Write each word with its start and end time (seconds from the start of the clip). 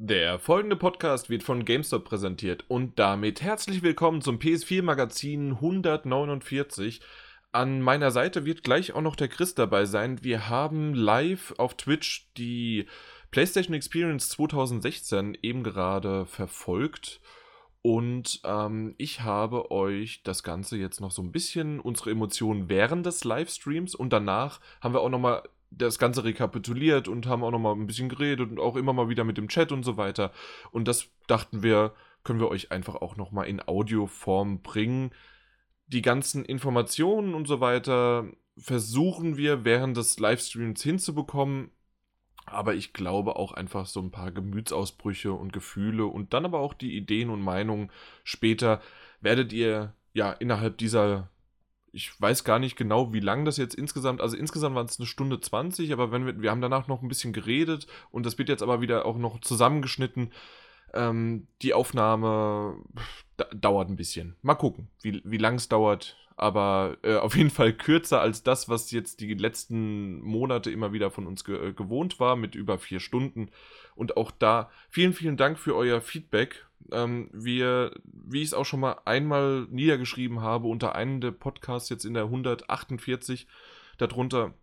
Der 0.00 0.38
folgende 0.38 0.76
Podcast 0.76 1.28
wird 1.28 1.42
von 1.42 1.64
GameStop 1.64 2.04
präsentiert 2.04 2.64
und 2.68 3.00
damit 3.00 3.42
herzlich 3.42 3.82
willkommen 3.82 4.22
zum 4.22 4.38
PS4 4.38 4.84
Magazin 4.84 5.54
149. 5.54 7.00
An 7.50 7.82
meiner 7.82 8.12
Seite 8.12 8.44
wird 8.44 8.62
gleich 8.62 8.92
auch 8.92 9.00
noch 9.00 9.16
der 9.16 9.26
Chris 9.26 9.56
dabei 9.56 9.86
sein. 9.86 10.22
Wir 10.22 10.48
haben 10.48 10.94
live 10.94 11.52
auf 11.58 11.74
Twitch 11.74 12.28
die 12.36 12.86
PlayStation 13.32 13.74
Experience 13.74 14.28
2016 14.28 15.36
eben 15.42 15.64
gerade 15.64 16.26
verfolgt 16.26 17.20
und 17.82 18.40
ähm, 18.44 18.94
ich 18.98 19.22
habe 19.22 19.72
euch 19.72 20.22
das 20.22 20.44
Ganze 20.44 20.76
jetzt 20.76 21.00
noch 21.00 21.10
so 21.10 21.22
ein 21.22 21.32
bisschen 21.32 21.80
unsere 21.80 22.12
Emotionen 22.12 22.68
während 22.68 23.04
des 23.04 23.24
Livestreams 23.24 23.96
und 23.96 24.12
danach 24.12 24.60
haben 24.80 24.94
wir 24.94 25.00
auch 25.00 25.08
nochmal 25.08 25.42
das 25.70 25.98
Ganze 25.98 26.24
rekapituliert 26.24 27.08
und 27.08 27.26
haben 27.26 27.44
auch 27.44 27.50
nochmal 27.50 27.74
ein 27.74 27.86
bisschen 27.86 28.08
geredet 28.08 28.50
und 28.50 28.58
auch 28.58 28.76
immer 28.76 28.92
mal 28.92 29.08
wieder 29.08 29.24
mit 29.24 29.36
dem 29.36 29.48
Chat 29.48 29.72
und 29.72 29.82
so 29.82 29.96
weiter. 29.96 30.32
Und 30.70 30.88
das 30.88 31.10
dachten 31.26 31.62
wir, 31.62 31.92
können 32.24 32.40
wir 32.40 32.48
euch 32.48 32.72
einfach 32.72 32.96
auch 32.96 33.16
nochmal 33.16 33.48
in 33.48 33.60
Audioform 33.66 34.62
bringen. 34.62 35.10
Die 35.86 36.02
ganzen 36.02 36.44
Informationen 36.44 37.34
und 37.34 37.46
so 37.46 37.60
weiter 37.60 38.26
versuchen 38.56 39.36
wir 39.36 39.64
während 39.64 39.96
des 39.96 40.18
Livestreams 40.18 40.82
hinzubekommen. 40.82 41.70
Aber 42.46 42.74
ich 42.74 42.94
glaube 42.94 43.36
auch 43.36 43.52
einfach 43.52 43.86
so 43.86 44.00
ein 44.00 44.10
paar 44.10 44.32
Gemütsausbrüche 44.32 45.32
und 45.32 45.52
Gefühle 45.52 46.06
und 46.06 46.32
dann 46.32 46.46
aber 46.46 46.60
auch 46.60 46.72
die 46.72 46.96
Ideen 46.96 47.28
und 47.28 47.42
Meinungen 47.42 47.90
später 48.24 48.80
werdet 49.20 49.52
ihr 49.52 49.94
ja 50.14 50.32
innerhalb 50.32 50.78
dieser 50.78 51.30
ich 51.92 52.20
weiß 52.20 52.44
gar 52.44 52.58
nicht 52.58 52.76
genau, 52.76 53.12
wie 53.12 53.20
lang 53.20 53.44
das 53.44 53.56
jetzt 53.56 53.74
insgesamt, 53.74 54.20
also 54.20 54.36
insgesamt 54.36 54.76
waren 54.76 54.86
es 54.86 54.98
eine 54.98 55.06
Stunde 55.06 55.40
20, 55.40 55.92
aber 55.92 56.12
wenn 56.12 56.26
wir, 56.26 56.40
wir 56.40 56.50
haben 56.50 56.60
danach 56.60 56.88
noch 56.88 57.02
ein 57.02 57.08
bisschen 57.08 57.32
geredet 57.32 57.86
und 58.10 58.26
das 58.26 58.38
wird 58.38 58.48
jetzt 58.48 58.62
aber 58.62 58.80
wieder 58.80 59.06
auch 59.06 59.16
noch 59.16 59.40
zusammengeschnitten. 59.40 60.32
Ähm, 60.94 61.46
die 61.62 61.74
Aufnahme 61.74 62.76
dauert 63.54 63.88
ein 63.88 63.96
bisschen. 63.96 64.36
Mal 64.42 64.54
gucken, 64.54 64.88
wie, 65.02 65.22
wie 65.24 65.38
lang 65.38 65.56
es 65.56 65.68
dauert, 65.68 66.16
aber 66.36 66.96
äh, 67.02 67.16
auf 67.16 67.36
jeden 67.36 67.50
Fall 67.50 67.72
kürzer 67.72 68.20
als 68.20 68.42
das, 68.42 68.68
was 68.68 68.90
jetzt 68.90 69.20
die 69.20 69.34
letzten 69.34 70.20
Monate 70.20 70.70
immer 70.70 70.92
wieder 70.92 71.10
von 71.10 71.26
uns 71.26 71.44
ge 71.44 71.72
gewohnt 71.72 72.20
war, 72.20 72.36
mit 72.36 72.54
über 72.54 72.78
vier 72.78 73.00
Stunden. 73.00 73.50
Und 73.94 74.16
auch 74.16 74.30
da 74.30 74.70
vielen, 74.90 75.12
vielen 75.12 75.36
Dank 75.36 75.58
für 75.58 75.74
euer 75.74 76.00
Feedback 76.00 76.68
ähm, 76.92 77.28
wir, 77.32 77.92
wie 78.04 78.42
ich 78.42 78.48
es 78.48 78.54
auch 78.54 78.64
schon 78.64 78.80
mal 78.80 78.96
einmal 79.04 79.66
niedergeschrieben 79.70 80.40
habe, 80.40 80.68
unter 80.68 80.94
einem 80.94 81.20
der 81.20 81.32
Podcasts 81.32 81.88
jetzt 81.88 82.04
in 82.04 82.14
der 82.14 82.24
148 82.24 83.46
darunter, 83.98 84.54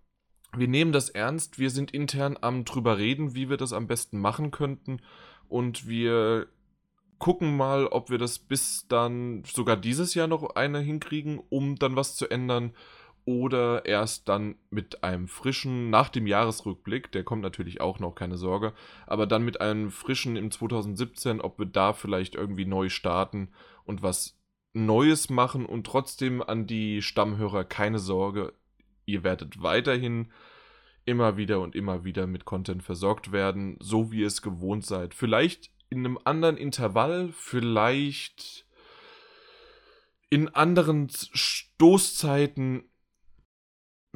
wir 0.55 0.67
nehmen 0.67 0.91
das 0.91 1.09
ernst, 1.09 1.59
wir 1.59 1.69
sind 1.69 1.91
intern 1.91 2.37
am 2.39 2.65
drüber 2.65 2.97
reden, 2.97 3.35
wie 3.35 3.49
wir 3.49 3.57
das 3.57 3.73
am 3.73 3.87
besten 3.87 4.19
machen 4.19 4.51
könnten 4.51 5.01
und 5.49 5.87
wir 5.87 6.47
gucken 7.19 7.55
mal, 7.57 7.87
ob 7.87 8.09
wir 8.09 8.17
das 8.17 8.39
bis 8.39 8.87
dann 8.87 9.43
sogar 9.45 9.77
dieses 9.77 10.13
Jahr 10.13 10.27
noch 10.27 10.55
eine 10.55 10.79
hinkriegen, 10.79 11.41
um 11.49 11.75
dann 11.75 11.95
was 11.95 12.15
zu 12.15 12.29
ändern 12.29 12.73
oder 13.25 13.85
erst 13.85 14.29
dann 14.29 14.55
mit 14.69 15.03
einem 15.03 15.27
frischen, 15.27 15.89
nach 15.89 16.09
dem 16.09 16.27
Jahresrückblick, 16.27 17.11
der 17.11 17.23
kommt 17.23 17.41
natürlich 17.41 17.81
auch 17.81 17.99
noch, 17.99 18.13
keine 18.13 18.37
Sorge, 18.37 18.73
aber 19.07 19.25
dann 19.25 19.43
mit 19.43 19.61
einem 19.61 19.89
frischen 19.89 20.35
im 20.35 20.51
2017, 20.51 21.41
ob 21.41 21.57
wir 21.57 21.65
da 21.65 21.93
vielleicht 21.93 22.35
irgendwie 22.35 22.65
neu 22.65 22.89
starten 22.89 23.49
und 23.83 24.03
was 24.03 24.39
Neues 24.73 25.29
machen 25.29 25.65
und 25.65 25.87
trotzdem 25.87 26.43
an 26.43 26.67
die 26.67 27.01
Stammhörer 27.01 27.63
keine 27.63 27.97
Sorge, 27.97 28.53
ihr 29.05 29.23
werdet 29.23 29.63
weiterhin 29.63 30.31
immer 31.05 31.37
wieder 31.37 31.61
und 31.61 31.75
immer 31.75 32.03
wieder 32.03 32.27
mit 32.27 32.45
Content 32.45 32.83
versorgt 32.83 33.31
werden, 33.31 33.77
so 33.79 34.11
wie 34.11 34.21
ihr 34.21 34.27
es 34.27 34.41
gewohnt 34.41 34.85
seid. 34.85 35.13
Vielleicht 35.13 35.71
in 35.89 35.99
einem 35.99 36.19
anderen 36.23 36.57
Intervall, 36.57 37.31
vielleicht 37.33 38.65
in 40.29 40.49
anderen 40.49 41.09
Stoßzeiten, 41.09 42.83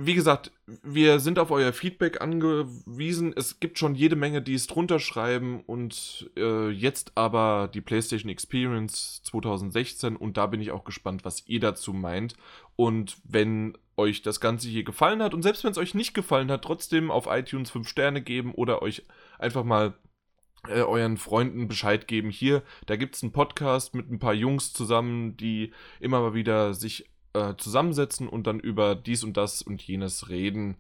wie 0.02 0.16
gesagt, 0.16 0.54
wir 0.82 1.20
sind 1.20 1.40
auf 1.40 1.52
euer 1.52 1.74
Feedback 1.74 2.22
angewiesen. 2.22 3.34
Es 3.36 3.60
gibt 3.60 3.78
schon 3.78 3.96
jede 3.96 4.16
Menge, 4.16 4.42
die 4.42 4.54
es 4.54 4.66
drunter 4.66 5.00
schreiben 5.00 5.62
und 5.66 6.32
äh, 6.38 6.70
jetzt 6.70 7.12
aber 7.16 7.70
die 7.74 7.82
PlayStation 7.82 8.30
Experience 8.30 9.22
2016 9.24 10.16
und 10.16 10.38
da 10.38 10.48
bin 10.48 10.62
ich 10.62 10.72
auch 10.72 10.86
gespannt, 10.86 11.26
was 11.26 11.46
ihr 11.48 11.60
dazu 11.60 11.92
meint. 11.92 12.36
Und 12.78 13.18
wenn 13.26 13.78
euch 13.98 14.22
das 14.22 14.40
Ganze 14.40 14.70
hier 14.70 14.86
gefallen 14.86 15.22
hat 15.22 15.34
und 15.34 15.44
selbst 15.44 15.66
wenn 15.66 15.72
es 15.72 15.78
euch 15.78 15.94
nicht 15.94 16.14
gefallen 16.14 16.50
hat, 16.50 16.64
trotzdem 16.64 17.12
auf 17.12 17.28
iTunes 17.30 17.70
5 17.70 17.86
Sterne 17.86 18.22
geben 18.22 18.54
oder 18.54 18.82
euch 18.82 19.04
einfach 19.38 19.66
mal 19.66 19.96
äh, 20.68 20.82
euren 20.82 21.18
Freunden 21.18 21.68
Bescheid 21.68 22.08
geben. 22.08 22.30
Hier, 22.30 22.64
da 22.86 22.96
gibt 22.96 23.16
es 23.16 23.24
einen 23.24 23.32
Podcast 23.32 23.96
mit 23.96 24.12
ein 24.12 24.20
paar 24.20 24.34
Jungs 24.34 24.74
zusammen, 24.74 25.38
die 25.38 25.74
immer 26.00 26.20
mal 26.22 26.34
wieder 26.34 26.74
sich 26.74 27.10
äh, 27.34 27.56
zusammensetzen 27.58 28.28
und 28.28 28.48
dann 28.48 28.60
über 28.60 28.96
dies 28.96 29.24
und 29.24 29.38
das 29.38 29.62
und 29.62 29.82
jenes 29.82 30.30
reden, 30.30 30.78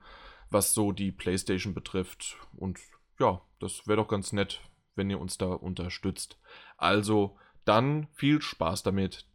was 0.50 0.73
so 0.73 0.91
die 0.91 1.12
PlayStation 1.12 1.73
betrifft. 1.73 2.38
Und 2.57 2.79
ja, 3.19 3.41
das 3.59 3.88
wäre 3.88 3.97
doch 3.97 4.07
ganz 4.07 4.34
nett, 4.34 4.62
wenn 4.95 5.09
ihr 5.09 5.19
uns 5.19 5.38
da 5.38 5.47
unterstützt. 5.47 6.40
Also 6.78 7.38
dann 7.66 8.07
viel 8.13 8.41
Spaß 8.41 8.84
damit. 8.84 9.25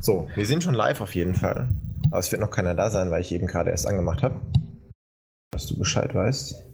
So, 0.00 0.28
wir 0.34 0.46
sind 0.46 0.62
schon 0.62 0.74
live 0.74 1.00
auf 1.00 1.14
jeden 1.14 1.34
Fall. 1.34 1.68
Aber 2.06 2.18
es 2.18 2.30
wird 2.32 2.40
noch 2.40 2.50
keiner 2.50 2.74
da 2.74 2.90
sein, 2.90 3.10
weil 3.10 3.22
ich 3.22 3.32
eben 3.32 3.46
gerade 3.46 3.70
erst 3.70 3.86
angemacht 3.86 4.22
habe. 4.22 4.40
Dass 5.52 5.66
du 5.66 5.78
Bescheid 5.78 6.14
weißt. 6.14 6.71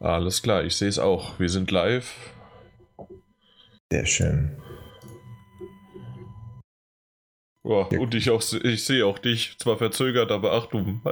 Alles 0.00 0.42
klar, 0.42 0.64
ich 0.64 0.76
sehe 0.76 0.88
es 0.88 0.98
auch. 0.98 1.38
Wir 1.40 1.48
sind 1.48 1.70
live. 1.70 2.14
Sehr 3.90 4.06
schön. 4.06 4.56
Oh, 7.64 7.86
ja. 7.90 7.98
Und 7.98 8.14
ich, 8.14 8.30
auch, 8.30 8.42
ich 8.62 8.84
sehe 8.84 9.04
auch 9.04 9.18
dich, 9.18 9.58
zwar 9.58 9.76
verzögert, 9.76 10.30
aber 10.30 10.52
Achtung. 10.52 11.02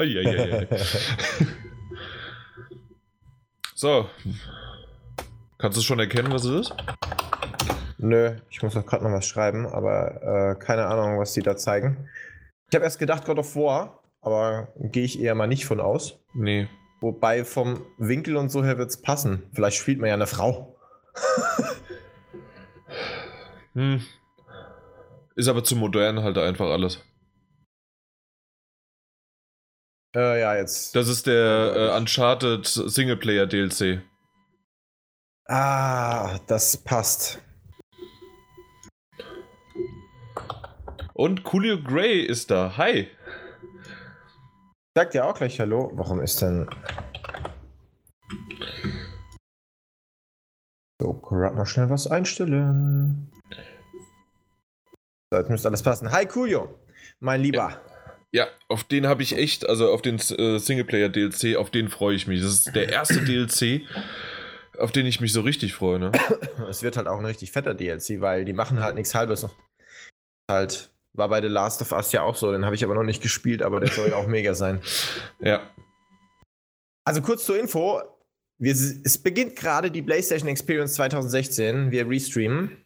so. 3.74 4.08
Kannst 5.58 5.78
du 5.78 5.82
schon 5.82 5.98
erkennen, 5.98 6.32
was 6.32 6.44
es 6.44 6.68
ist? 6.68 6.76
Nö, 7.98 8.36
ich 8.50 8.62
muss 8.62 8.74
doch 8.74 8.86
gerade 8.86 9.04
noch 9.04 9.12
was 9.12 9.26
schreiben, 9.26 9.66
aber 9.66 10.54
äh, 10.54 10.54
keine 10.62 10.86
Ahnung, 10.86 11.18
was 11.18 11.32
die 11.32 11.42
da 11.42 11.56
zeigen. 11.56 12.08
Ich 12.70 12.74
habe 12.74 12.84
erst 12.84 12.98
gedacht, 12.98 13.24
God 13.24 13.38
of 13.38 13.56
War, 13.56 14.02
aber 14.20 14.68
gehe 14.78 15.04
ich 15.04 15.20
eher 15.20 15.34
mal 15.34 15.46
nicht 15.46 15.66
von 15.66 15.80
aus. 15.80 16.18
Nee. 16.34 16.68
Wobei 17.00 17.44
vom 17.44 17.84
Winkel 17.98 18.36
und 18.36 18.50
so 18.50 18.64
her 18.64 18.78
wird 18.78 18.90
es 18.90 19.02
passen. 19.02 19.48
Vielleicht 19.52 19.76
spielt 19.76 19.98
man 19.98 20.08
ja 20.08 20.14
eine 20.14 20.26
Frau. 20.26 20.76
hm, 23.74 24.02
ist 25.34 25.48
aber 25.48 25.62
zu 25.62 25.76
modern 25.76 26.22
halt 26.22 26.38
einfach 26.38 26.70
alles. 26.70 27.02
Äh, 30.14 30.40
ja, 30.40 30.56
jetzt. 30.56 30.96
Das 30.96 31.08
ist 31.08 31.26
der 31.26 31.74
äh, 31.76 31.96
Uncharted 31.98 32.66
Singleplayer 32.66 33.46
DLC. 33.46 34.02
Ah, 35.46 36.38
das 36.46 36.78
passt. 36.78 37.42
Und 41.12 41.44
Coolio 41.44 41.82
Gray 41.82 42.22
ist 42.22 42.50
da. 42.50 42.76
Hi. 42.78 43.08
Sagt 44.96 45.12
ja 45.12 45.24
auch 45.24 45.36
gleich 45.36 45.60
Hallo. 45.60 45.90
Warum 45.92 46.22
ist 46.22 46.40
denn. 46.40 46.70
So, 50.98 51.12
gerade 51.12 51.54
mal 51.54 51.66
schnell 51.66 51.90
was 51.90 52.06
einstellen. 52.06 53.30
Das 55.30 55.50
müsste 55.50 55.68
alles 55.68 55.82
passen. 55.82 56.12
Hi, 56.12 56.24
Coolio, 56.24 56.80
mein 57.20 57.42
Lieber. 57.42 57.78
Ja, 58.32 58.46
auf 58.68 58.84
den 58.84 59.06
habe 59.06 59.22
ich 59.22 59.36
echt, 59.36 59.68
also 59.68 59.92
auf 59.92 60.00
den 60.00 60.16
äh, 60.16 60.58
Singleplayer-DLC, 60.58 61.56
auf 61.56 61.70
den 61.70 61.90
freue 61.90 62.16
ich 62.16 62.26
mich. 62.26 62.40
Das 62.40 62.52
ist 62.52 62.74
der 62.74 62.88
erste 62.88 63.22
DLC, 63.22 63.82
auf 64.78 64.92
den 64.92 65.04
ich 65.04 65.20
mich 65.20 65.34
so 65.34 65.42
richtig 65.42 65.74
freue. 65.74 65.98
Ne? 65.98 66.12
Es 66.70 66.82
wird 66.82 66.96
halt 66.96 67.06
auch 67.06 67.18
ein 67.18 67.26
richtig 67.26 67.52
fetter 67.52 67.74
DLC, 67.74 68.22
weil 68.22 68.46
die 68.46 68.54
machen 68.54 68.80
halt 68.80 68.94
nichts 68.94 69.14
Halbes. 69.14 69.46
Halt, 70.50 70.90
war 71.16 71.28
bei 71.28 71.40
The 71.40 71.48
Last 71.48 71.82
of 71.82 71.92
Us 71.92 72.12
ja 72.12 72.22
auch 72.22 72.36
so, 72.36 72.52
den 72.52 72.64
habe 72.64 72.74
ich 72.74 72.84
aber 72.84 72.94
noch 72.94 73.02
nicht 73.02 73.22
gespielt, 73.22 73.62
aber 73.62 73.80
der 73.80 73.90
soll 73.90 74.10
ja 74.10 74.16
auch 74.16 74.26
mega 74.26 74.54
sein. 74.54 74.80
Ja. 75.40 75.60
Also 77.04 77.22
kurz 77.22 77.44
zur 77.44 77.58
Info. 77.58 78.00
Wir, 78.58 78.72
es 78.72 79.18
beginnt 79.18 79.54
gerade 79.56 79.90
die 79.90 80.02
PlayStation 80.02 80.48
Experience 80.48 80.94
2016. 80.94 81.90
Wir 81.90 82.08
restreamen. 82.08 82.84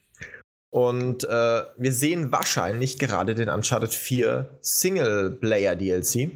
Und 0.71 1.25
äh, 1.25 1.62
wir 1.77 1.93
sehen 1.93 2.31
wahrscheinlich 2.31 2.99
gerade 2.99 3.35
den 3.35 3.49
Uncharted 3.49 3.93
4 3.93 4.59
Singleplayer 4.61 5.75
DLC. 5.75 6.31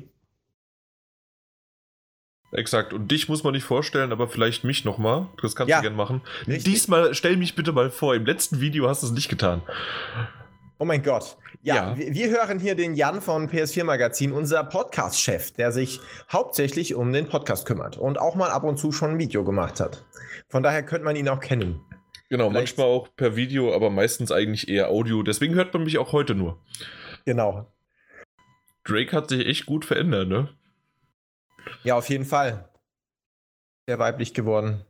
Exakt. 2.55 2.93
Und 2.93 3.11
dich 3.11 3.29
muss 3.29 3.43
man 3.43 3.53
nicht 3.53 3.65
vorstellen, 3.65 4.13
aber 4.13 4.29
vielleicht 4.29 4.65
mich 4.65 4.85
nochmal. 4.85 5.29
Das 5.43 5.57
kannst 5.57 5.71
ja, 5.71 5.79
du 5.79 5.83
gerne 5.83 5.97
machen. 5.97 6.23
Richtig. 6.47 6.65
Diesmal 6.65 7.15
stell 7.15 7.37
mich 7.37 7.57
bitte 7.57 7.73
mal 7.73 7.91
vor. 7.91 8.15
Im 8.15 8.25
letzten 8.25 8.61
Video 8.61 8.89
hast 8.89 9.03
du 9.03 9.09
es 9.09 9.13
nicht 9.13 9.29
getan. 9.29 9.63
Oh 10.85 10.87
mein 10.87 11.03
Gott. 11.03 11.39
Ja, 11.63 11.75
Ja. 11.93 11.97
Wir, 11.97 12.13
wir 12.13 12.29
hören 12.29 12.59
hier 12.59 12.75
den 12.75 12.93
Jan 12.95 13.23
von 13.23 13.49
PS4 13.49 13.85
Magazin, 13.85 14.33
unser 14.33 14.63
Podcast-Chef, 14.65 15.53
der 15.53 15.73
sich 15.73 15.99
hauptsächlich 16.31 16.95
um 16.95 17.11
den 17.11 17.27
Podcast 17.27 17.65
kümmert 17.67 17.97
und 17.97 18.19
auch 18.21 18.35
mal 18.35 18.51
ab 18.51 18.65
und 18.65 18.77
zu 18.77 18.93
schon 18.93 19.13
ein 19.13 19.19
Video 19.19 19.45
gemacht 19.45 19.81
hat. 19.81 20.05
Von 20.51 20.63
daher 20.63 20.83
könnte 20.83 21.07
man 21.07 21.17
ihn 21.17 21.27
auch 21.31 21.41
kennen. 21.41 21.81
Genau, 22.29 22.51
Vielleicht- 22.51 22.77
manchmal 22.77 22.87
auch 22.95 23.09
per 23.17 23.35
Video, 23.35 23.75
aber 23.75 23.89
meistens 23.89 24.31
eigentlich 24.31 24.69
eher 24.69 24.91
Audio. 24.91 25.23
Deswegen 25.23 25.55
hört 25.55 25.73
man 25.73 25.85
mich 25.85 25.97
auch 25.97 26.13
heute 26.13 26.35
nur. 26.35 26.61
Genau. 27.25 27.73
Drake 28.85 29.17
hat 29.17 29.31
sich 29.31 29.47
echt 29.47 29.65
gut 29.65 29.87
verändert, 29.87 30.29
ne? 30.29 30.51
Ja, 31.83 31.97
auf 31.97 32.11
jeden 32.11 32.27
Fall. 32.27 32.69
Sehr 33.87 33.99
weiblich 33.99 34.35
geworden. 34.35 34.85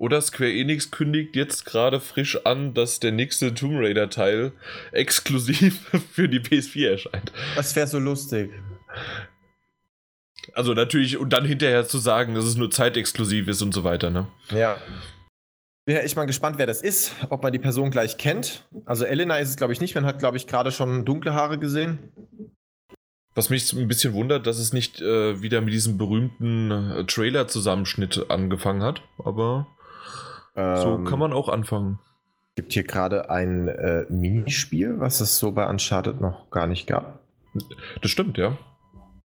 Oder 0.00 0.22
Square 0.22 0.50
Enix 0.50 0.90
kündigt 0.90 1.36
jetzt 1.36 1.66
gerade 1.66 2.00
frisch 2.00 2.46
an, 2.46 2.72
dass 2.72 3.00
der 3.00 3.12
nächste 3.12 3.52
Tomb 3.52 3.74
Raider 3.80 4.08
Teil 4.08 4.52
exklusiv 4.92 5.78
für 6.12 6.26
die 6.26 6.40
PS4 6.40 6.92
erscheint. 6.92 7.32
Das 7.54 7.76
wäre 7.76 7.86
so 7.86 7.98
lustig. 7.98 8.50
Also 10.54 10.72
natürlich, 10.72 11.18
und 11.18 11.34
dann 11.34 11.44
hinterher 11.44 11.86
zu 11.86 11.98
sagen, 11.98 12.34
dass 12.34 12.46
es 12.46 12.56
nur 12.56 12.70
zeitexklusiv 12.70 13.46
ist 13.46 13.60
und 13.60 13.74
so 13.74 13.84
weiter, 13.84 14.08
ne? 14.08 14.26
Ja. 14.50 14.78
Bin 15.84 15.96
ja 15.96 16.00
echt 16.00 16.16
mal 16.16 16.24
gespannt, 16.24 16.56
wer 16.56 16.66
das 16.66 16.80
ist, 16.80 17.12
ob 17.28 17.42
man 17.42 17.52
die 17.52 17.58
Person 17.58 17.90
gleich 17.90 18.16
kennt. 18.16 18.66
Also 18.86 19.04
Elena 19.04 19.36
ist 19.36 19.50
es, 19.50 19.56
glaube 19.56 19.74
ich, 19.74 19.82
nicht. 19.82 19.94
Man 19.94 20.06
hat, 20.06 20.18
glaube 20.18 20.38
ich, 20.38 20.46
gerade 20.46 20.72
schon 20.72 21.04
dunkle 21.04 21.34
Haare 21.34 21.58
gesehen. 21.58 21.98
Was 23.34 23.50
mich 23.50 23.70
ein 23.74 23.86
bisschen 23.86 24.14
wundert, 24.14 24.46
dass 24.46 24.58
es 24.58 24.72
nicht 24.72 25.02
äh, 25.02 25.42
wieder 25.42 25.60
mit 25.60 25.74
diesem 25.74 25.98
berühmten 25.98 26.70
äh, 26.70 27.04
Trailer-Zusammenschnitt 27.04 28.30
angefangen 28.30 28.82
hat, 28.82 29.02
aber 29.18 29.66
so 30.54 30.94
Ähm, 30.96 31.04
kann 31.04 31.18
man 31.18 31.32
auch 31.32 31.48
anfangen. 31.48 31.98
gibt 32.56 32.72
hier 32.72 32.84
gerade 32.84 33.30
ein 33.30 33.68
äh, 33.68 34.04
Minispiel, 34.08 34.98
was 34.98 35.20
es 35.20 35.38
so 35.38 35.52
bei 35.52 35.68
Uncharted 35.68 36.20
noch 36.20 36.50
gar 36.50 36.66
nicht 36.66 36.86
gab. 36.86 37.20
Das 38.02 38.10
stimmt, 38.10 38.38
ja. 38.38 38.56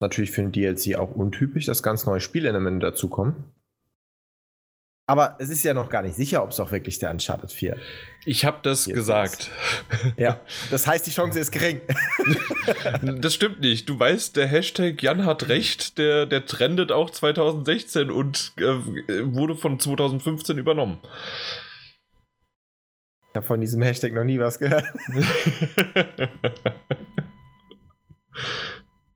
Natürlich 0.00 0.32
für 0.32 0.42
den 0.42 0.52
DLC 0.52 0.96
auch 0.96 1.14
untypisch, 1.14 1.66
dass 1.66 1.82
ganz 1.82 2.06
neue 2.06 2.20
Spielelemente 2.20 2.86
dazukommen. 2.86 3.44
Aber 5.12 5.37
es 5.38 5.50
ist 5.50 5.62
ja 5.62 5.75
noch 5.75 5.91
gar 5.91 6.00
nicht 6.00 6.17
sicher, 6.17 6.43
ob 6.43 6.53
es 6.53 6.61
auch 6.61 6.73
wirklich 6.73 6.99
der 6.99 7.11
Uncharted 7.11 7.53
4 7.53 7.76
Ich 8.25 8.47
habe 8.47 8.61
das 8.62 8.87
Jetzt 8.87 8.94
gesagt. 8.94 9.50
Ja, 10.17 10.41
das 10.70 10.87
heißt, 10.87 11.06
die 11.06 11.11
Chance 11.11 11.38
ist 11.38 11.53
gering. 11.53 11.82
Das 13.20 13.35
stimmt 13.35 13.61
nicht. 13.61 13.91
Du 13.91 13.99
weißt, 13.99 14.37
der 14.37 14.47
Hashtag 14.47 15.03
Jan 15.03 15.26
hat 15.26 15.50
recht, 15.50 15.99
der, 15.99 16.25
der 16.25 16.47
trendet 16.47 16.93
auch 16.93 17.11
2016 17.11 18.11
und 18.11 18.55
äh, 18.56 18.62
wurde 19.25 19.55
von 19.55 19.79
2015 19.79 20.56
übernommen. 20.56 20.99
Ich 23.29 23.37
habe 23.37 23.44
von 23.44 23.61
diesem 23.61 23.82
Hashtag 23.82 24.14
noch 24.14 24.25
nie 24.25 24.38
was 24.38 24.59
gehört. 24.59 24.87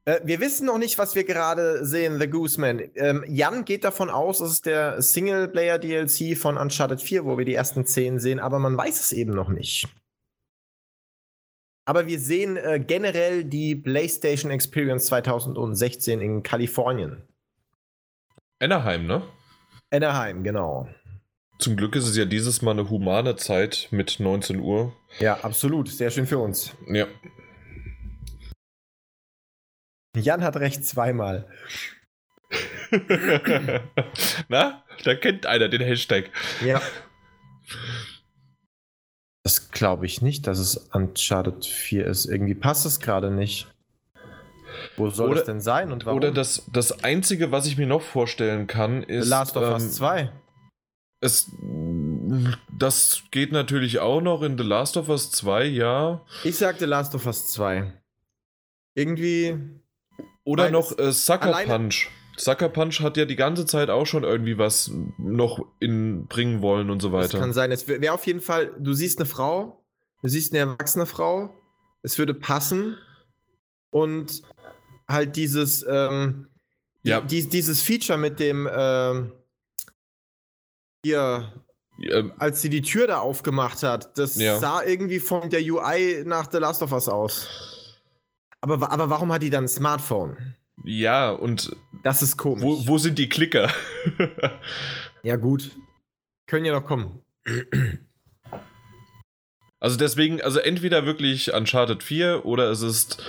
Äh, 0.07 0.21
wir 0.25 0.41
wissen 0.41 0.67
noch 0.67 0.79
nicht, 0.79 0.97
was 0.99 1.15
wir 1.15 1.25
gerade 1.25 1.85
sehen, 1.85 2.19
The 2.19 2.29
Gooseman. 2.29 2.91
Ähm, 2.95 3.25
Jan 3.29 3.65
geht 3.65 3.85
davon 3.85 4.09
aus, 4.09 4.41
es 4.41 4.53
ist 4.53 4.67
der 4.67 5.03
Singleplayer-DLC 5.03 6.39
von 6.39 6.57
Uncharted 6.57 7.03
4, 7.03 7.25
wo 7.25 7.37
wir 7.37 7.45
die 7.45 7.55
ersten 7.55 7.85
Szenen 7.85 8.19
sehen, 8.19 8.41
aber 8.41 8.59
man 8.59 8.77
weiß 8.77 9.01
es 9.01 9.13
eben 9.13 9.35
noch 9.35 9.49
nicht. 9.49 9.89
Aber 11.85 12.07
wir 12.07 12.19
sehen 12.19 12.57
äh, 12.57 12.81
generell 12.85 13.45
die 13.45 13.77
PlayStation 13.77 14.51
Experience 14.51 15.07
2016 15.07 16.21
in 16.21 16.43
Kalifornien. 16.43 17.23
Anaheim, 18.59 19.07
ne? 19.07 19.23
Anaheim, 19.91 20.43
genau. 20.43 20.89
Zum 21.59 21.77
Glück 21.77 21.95
ist 21.97 22.07
es 22.07 22.17
ja 22.17 22.25
dieses 22.25 22.61
Mal 22.63 22.73
eine 22.73 22.91
humane 22.91 23.37
Zeit 23.37 23.89
mit 23.91 24.21
19 24.21 24.61
Uhr. 24.61 24.93
Ja, 25.21 25.39
absolut. 25.43 25.89
Sehr 25.89 26.11
schön 26.11 26.27
für 26.27 26.39
uns. 26.39 26.73
Ja. 26.89 27.07
Jan 30.17 30.43
hat 30.43 30.57
recht 30.57 30.85
zweimal. 30.85 31.47
Na, 34.49 34.83
da 35.05 35.15
kennt 35.15 35.47
einer 35.47 35.69
den 35.69 35.81
Hashtag. 35.83 36.31
Ja. 36.65 36.81
Das 39.43 39.71
glaube 39.71 40.07
ich 40.07 40.23
nicht, 40.23 40.47
dass 40.47 40.59
es 40.59 40.77
Uncharted 40.77 41.65
4 41.65 42.07
ist. 42.07 42.27
Irgendwie 42.27 42.55
passt 42.55 42.87
es 42.87 43.01
gerade 43.01 43.31
nicht. 43.31 43.69
Wo 44.97 45.11
soll 45.11 45.31
Oder- 45.31 45.41
es 45.41 45.47
denn 45.47 45.61
sein 45.61 45.93
und 45.93 46.05
warum? 46.07 46.19
Oder 46.19 46.33
das, 46.33 46.65
das 46.73 47.05
Einzige, 47.05 47.53
was 47.53 47.67
ich 47.67 47.77
mir 47.77 47.87
noch 47.87 48.03
vorstellen 48.03 48.67
kann, 48.67 49.03
ist. 49.03 49.25
The 49.25 49.31
Last 49.31 49.57
of 49.57 49.65
ähm, 49.65 49.73
Us 49.73 49.95
2. 49.95 50.33
Es, 51.21 51.51
das 52.79 53.23
geht 53.31 53.53
natürlich 53.53 54.01
auch 54.01 54.21
noch 54.21 54.43
in 54.43 54.59
The 54.59 54.65
Last 54.65 54.97
of 54.97 55.09
Us 55.09 55.31
2, 55.31 55.65
ja. 55.65 56.25
Ich 56.45 56.57
sagte 56.57 56.87
Last 56.87 57.15
of 57.15 57.27
Us 57.27 57.53
2. 57.53 57.93
Irgendwie. 58.95 59.59
Oder 60.47 60.65
Weil 60.65 60.71
noch 60.71 60.97
äh, 60.97 61.13
Sucker 61.13 61.53
Punch. 61.67 62.09
Sucker 62.39 62.69
Punch 62.69 63.01
hat 63.01 63.17
ja 63.17 63.25
die 63.25 63.35
ganze 63.35 63.67
Zeit 63.67 63.91
auch 63.91 64.07
schon 64.07 64.23
irgendwie 64.23 64.59
was 64.59 64.91
noch 65.19 65.67
in 65.81 66.27
bringen 66.29 66.63
wollen 66.63 66.89
und 66.89 67.03
so 67.03 67.11
Das 67.11 67.25
weiter. 67.31 67.39
kann 67.41 67.53
sein. 67.53 67.73
Es 67.73 67.89
wäre 67.89 68.13
auf 68.15 68.27
jeden 68.27 68.41
Fall, 68.41 68.73
du 68.79 68.93
siehst 68.93 69.19
eine 69.19 69.27
Frau, 69.27 69.85
du 70.23 70.29
siehst 70.29 70.53
eine 70.53 70.61
erwachsene 70.61 71.07
Frau, 71.07 71.51
es 72.03 72.17
würde 72.19 72.33
passen 72.33 72.97
und 73.91 74.43
halt 75.09 75.35
dieses, 75.35 75.85
ähm, 75.89 76.47
Ja. 77.03 77.21
die, 77.23 77.49
dieses 77.49 77.83
Feature 77.83 78.19
mit 78.19 78.39
dem, 78.39 78.69
ähm, 78.73 79.33
hier, 81.05 81.53
Ähm, 81.99 82.33
als 82.39 82.61
sie 82.61 82.69
die 82.69 82.83
Tür 82.83 83.07
da 83.07 83.19
aufgemacht 83.21 83.83
hat, 83.83 84.17
das 84.19 84.37
Ja. 84.37 84.59
sah 84.59 84.83
irgendwie 84.85 85.19
von 85.19 85.49
der 85.51 85.61
UI 85.63 86.23
nach 86.27 86.53
The 86.53 86.59
Last 86.59 86.83
of 86.83 86.93
Us 86.93 87.09
aus. 87.09 87.49
Aber, 88.73 88.91
aber 88.91 89.11
warum 89.11 89.33
hat 89.33 89.43
die 89.43 89.51
dann 89.51 89.65
ein 89.65 89.69
Smartphone? 89.69 90.37
ja, 90.85 91.31
und 91.31 91.75
Das 92.03 92.21
ist 92.23 92.37
komisch. 92.37 92.63
wo, 92.63 92.87
wo 92.87 92.99
sind 92.99 93.19
die 93.19 93.29
Klicker? 93.29 93.71
Ja, 95.23 95.35
gut. 95.35 95.73
Können 96.47 96.65
ja 96.65 96.73
noch 96.73 96.87
kommen. 96.87 97.21
also 99.81 99.97
deswegen, 99.97 100.41
also 100.41 100.61
entweder 100.61 101.05
wirklich 101.05 101.53
Uncharted 101.53 102.05
4 102.05 102.45
oder 102.45 102.71
es 102.71 102.83
ist 102.83 103.21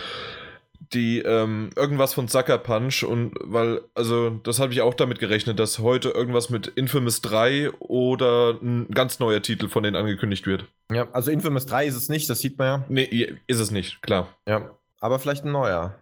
die 0.94 1.20
ähm, 1.20 1.72
irgendwas 1.76 2.14
von 2.14 2.28
Sucker 2.28 2.60
Punch 2.60 3.04
und 3.04 3.34
weil, 3.42 3.82
also 3.96 4.30
das 4.44 4.60
habe 4.60 4.74
ich 4.74 4.82
auch 4.82 4.94
damit 4.94 5.18
gerechnet, 5.18 5.58
dass 5.58 5.80
heute 5.80 6.10
irgendwas 6.10 6.52
mit 6.52 6.68
Infamous 6.68 7.22
3 7.22 7.72
oder 7.80 8.60
ein 8.62 8.88
ganz 8.92 9.18
neuer 9.20 9.42
Titel 9.42 9.68
von 9.68 9.82
denen 9.82 9.96
angekündigt 9.96 10.46
wird. 10.46 10.66
Ja, 10.92 11.10
also 11.14 11.32
Infamous 11.32 11.66
3 11.66 11.88
ist 11.88 11.96
es 11.96 12.10
nicht, 12.10 12.30
das 12.30 12.40
sieht 12.42 12.60
man 12.60 12.68
ja. 12.68 12.86
Nee, 12.90 13.36
ist 13.48 13.60
es 13.60 13.72
nicht, 13.72 14.04
klar. 14.04 14.28
Ja. 14.48 14.70
Aber 15.00 15.20
vielleicht 15.20 15.44
ein 15.46 15.52
neuer. 15.52 16.02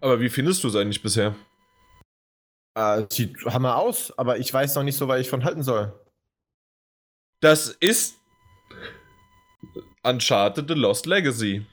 Aber 0.00 0.20
wie 0.20 0.30
findest 0.30 0.64
du 0.64 0.68
es 0.68 0.74
eigentlich 0.76 1.02
bisher? 1.02 1.34
Äh, 2.74 3.06
sieht 3.10 3.36
Hammer 3.46 3.76
aus, 3.76 4.16
aber 4.18 4.38
ich 4.38 4.52
weiß 4.52 4.74
noch 4.74 4.82
nicht 4.82 4.96
so, 4.96 5.06
was 5.06 5.20
ich 5.20 5.28
von 5.30 5.44
halten 5.44 5.62
soll. 5.62 5.98
Das 7.40 7.68
ist 7.68 8.18
Uncharted 10.02 10.66
The 10.68 10.74
Lost 10.74 11.06
Legacy. 11.06 11.66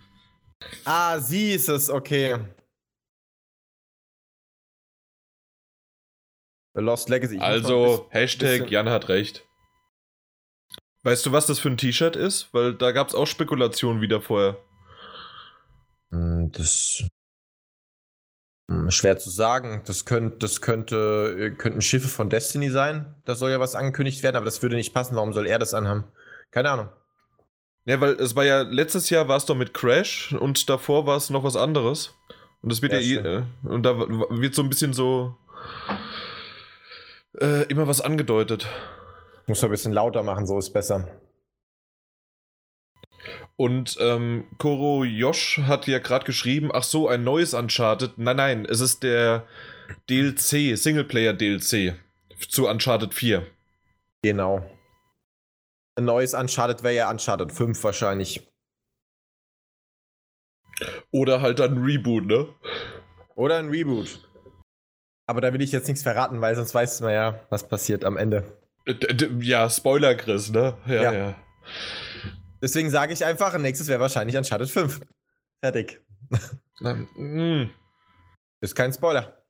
Ah, 0.83 1.19
sie 1.19 1.53
ist 1.53 1.69
es, 1.69 1.89
okay. 1.89 2.38
The 6.75 6.81
Lost 6.81 7.09
Legacy. 7.09 7.35
Ich 7.38 7.41
Also, 7.41 8.07
Hashtag 8.11 8.49
bisschen- 8.59 8.67
Jan 8.69 8.89
hat 8.89 9.07
recht. 9.09 9.45
Weißt 11.03 11.25
du, 11.25 11.32
was 11.32 11.46
das 11.46 11.60
für 11.60 11.70
ein 11.70 11.77
T-Shirt 11.77 12.15
ist? 12.15 12.53
Weil 12.53 12.74
da 12.74 12.91
gab 12.91 13.08
es 13.08 13.15
auch 13.15 13.27
Spekulationen 13.27 14.01
wieder 14.01 14.22
vorher. 14.22 14.58
Hm, 16.12 16.51
Das. 16.51 17.03
Hm, 18.70 18.91
Schwer 18.91 19.18
zu 19.18 19.29
sagen. 19.29 19.82
Das, 19.86 20.06
könnt, 20.06 20.44
das 20.44 20.62
könnte, 20.62 21.36
äh, 21.39 21.50
könnten 21.51 21.82
Schiffe 21.82 22.08
von 22.08 22.29
Destiny 22.29 22.70
sein. 22.70 23.15
Da 23.25 23.36
soll 23.36 23.51
ja 23.51 23.60
was 23.60 23.75
angekündigt 23.75 24.24
werden, 24.24 24.36
aber 24.36 24.46
das 24.46 24.62
würde 24.62 24.75
nicht 24.75 24.94
passen. 24.94 25.15
Warum 25.15 25.34
soll 25.34 25.48
er 25.48 25.60
das 25.60 25.74
anhaben? 25.74 26.03
Keine 26.51 26.72
Ahnung. 26.72 26.89
Ja, 27.86 28.00
weil 28.01 28.12
es 28.13 28.36
war 28.36 28.46
ja, 28.46 28.62
letztes 28.62 29.10
Jahr 29.10 29.27
war 29.27 29.38
es 29.38 29.46
doch 29.46 29.56
mit 29.56 29.74
Crash 29.74 30.34
und 30.34 30.70
davor 30.70 31.06
war 31.08 31.18
es 31.18 31.29
noch 31.29 31.44
was 31.44 31.56
anderes. 31.56 32.13
Und 32.62 32.72
das 32.72 32.82
wird 32.82 32.91
ja, 32.94 33.00
Ja, 33.00 33.22
eh, 33.22 33.38
äh, 33.38 33.44
und 33.63 33.84
da 33.84 33.98
wird 33.98 34.53
so 34.53 34.62
ein 34.62 34.70
bisschen 34.70 34.94
so 34.94 35.38
äh, 37.39 37.63
immer 37.63 37.88
was 37.88 38.01
angedeutet. 38.01 38.68
Muss 39.50 39.63
ein 39.63 39.72
bisschen 39.72 39.94
lauter 39.94 40.22
machen, 40.22 40.46
so 40.46 40.60
ist 40.60 40.72
besser. 40.72 41.08
Und 43.56 43.98
ähm, 44.00 44.46
Koro 44.60 45.03
Yosh 45.03 45.58
hat 45.63 45.88
ja 45.88 45.98
gerade 45.98 46.24
geschrieben, 46.24 46.70
ach 46.72 46.84
so, 46.84 47.08
ein 47.08 47.24
neues 47.24 47.56
Uncharted. 47.56 48.20
Nein, 48.20 48.38
nein, 48.38 48.65
es 48.65 48.79
ist 48.79 49.01
der 49.01 49.48
DLC, 50.08 50.77
Singleplayer-DLC 50.77 51.96
zu 52.48 52.68
Uncharted 52.68 53.15
4. 53.15 53.44
Genau. 54.22 54.63
Ein 55.96 56.06
neues 56.06 56.36
Uncharted 56.36 56.84
wäre 56.84 56.96
ja 56.96 57.10
Uncharted 57.10 57.51
5 57.51 57.84
wahrscheinlich. 57.84 58.48
Oder 61.10 61.41
halt 61.41 61.58
dann 61.58 61.74
ein 61.74 61.84
Reboot, 61.84 62.27
ne? 62.27 62.48
Oder 63.36 63.58
ein 63.58 63.70
Reboot. 63.70 64.29
Aber 65.25 65.41
da 65.41 65.51
will 65.51 65.62
ich 65.63 65.72
jetzt 65.72 65.88
nichts 65.88 66.03
verraten, 66.03 66.39
weil 66.39 66.56
sonst 66.56 66.75
weiß 66.75 67.01
man 67.01 67.13
ja, 67.13 67.39
was 67.50 67.68
passiert 67.68 68.06
am 68.06 68.15
Ende. 68.15 68.60
Äh, 68.89 69.29
ja, 69.41 69.69
Spoiler, 69.69 70.15
Chris, 70.15 70.50
ne? 70.50 70.75
Ja, 70.88 71.03
ja. 71.03 71.13
ja. 71.13 71.36
Deswegen 72.62 72.89
sage 72.89 73.13
ich 73.13 73.24
einfach, 73.24 73.58
nächstes 73.58 73.88
wäre 73.88 74.00
wahrscheinlich 74.00 74.36
Uncharted 74.36 74.69
5. 74.69 75.01
Fertig. 75.62 76.01
Na, 76.79 76.93
mm. 76.93 77.69
Ist 78.62 78.75
kein 78.75 78.91
Spoiler. 78.91 79.43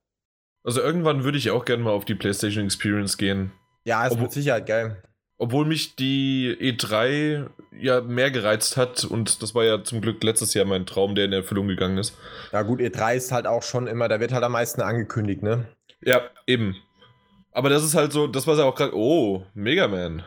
Also 0.63 0.81
irgendwann 0.81 1.23
würde 1.23 1.37
ich 1.37 1.51
auch 1.51 1.65
gerne 1.65 1.83
mal 1.83 1.91
auf 1.91 2.05
die 2.05 2.15
PlayStation 2.15 2.65
Experience 2.65 3.17
gehen. 3.17 3.51
Ja, 3.85 4.05
ist 4.05 4.19
mit 4.19 4.31
Sicherheit 4.31 4.65
geil. 4.65 5.01
Obwohl 5.37 5.65
mich 5.65 5.95
die 5.95 6.55
E3 6.59 7.49
ja 7.71 8.01
mehr 8.01 8.29
gereizt 8.29 8.75
hat 8.75 9.05
und 9.05 9.41
das 9.41 9.55
war 9.55 9.63
ja 9.63 9.83
zum 9.83 10.01
Glück 10.01 10.21
letztes 10.21 10.53
Jahr 10.53 10.65
mein 10.65 10.85
Traum, 10.85 11.15
der 11.15 11.25
in 11.25 11.33
Erfüllung 11.33 11.69
gegangen 11.69 11.97
ist. 11.97 12.17
Ja 12.51 12.61
gut, 12.63 12.81
E3 12.81 13.15
ist 13.15 13.31
halt 13.31 13.47
auch 13.47 13.63
schon 13.63 13.87
immer, 13.87 14.09
da 14.09 14.19
wird 14.19 14.33
halt 14.33 14.43
am 14.43 14.51
meisten 14.51 14.81
angekündigt, 14.81 15.41
ne? 15.41 15.65
Ja, 16.01 16.21
eben. 16.45 16.75
Aber 17.51 17.69
das 17.69 17.83
ist 17.83 17.95
halt 17.95 18.11
so, 18.11 18.27
das 18.27 18.45
war 18.47 18.57
ja 18.57 18.65
auch 18.65 18.75
gerade, 18.75 18.95
oh, 18.95 19.45
Mega 19.53 19.87
Man. 19.87 20.23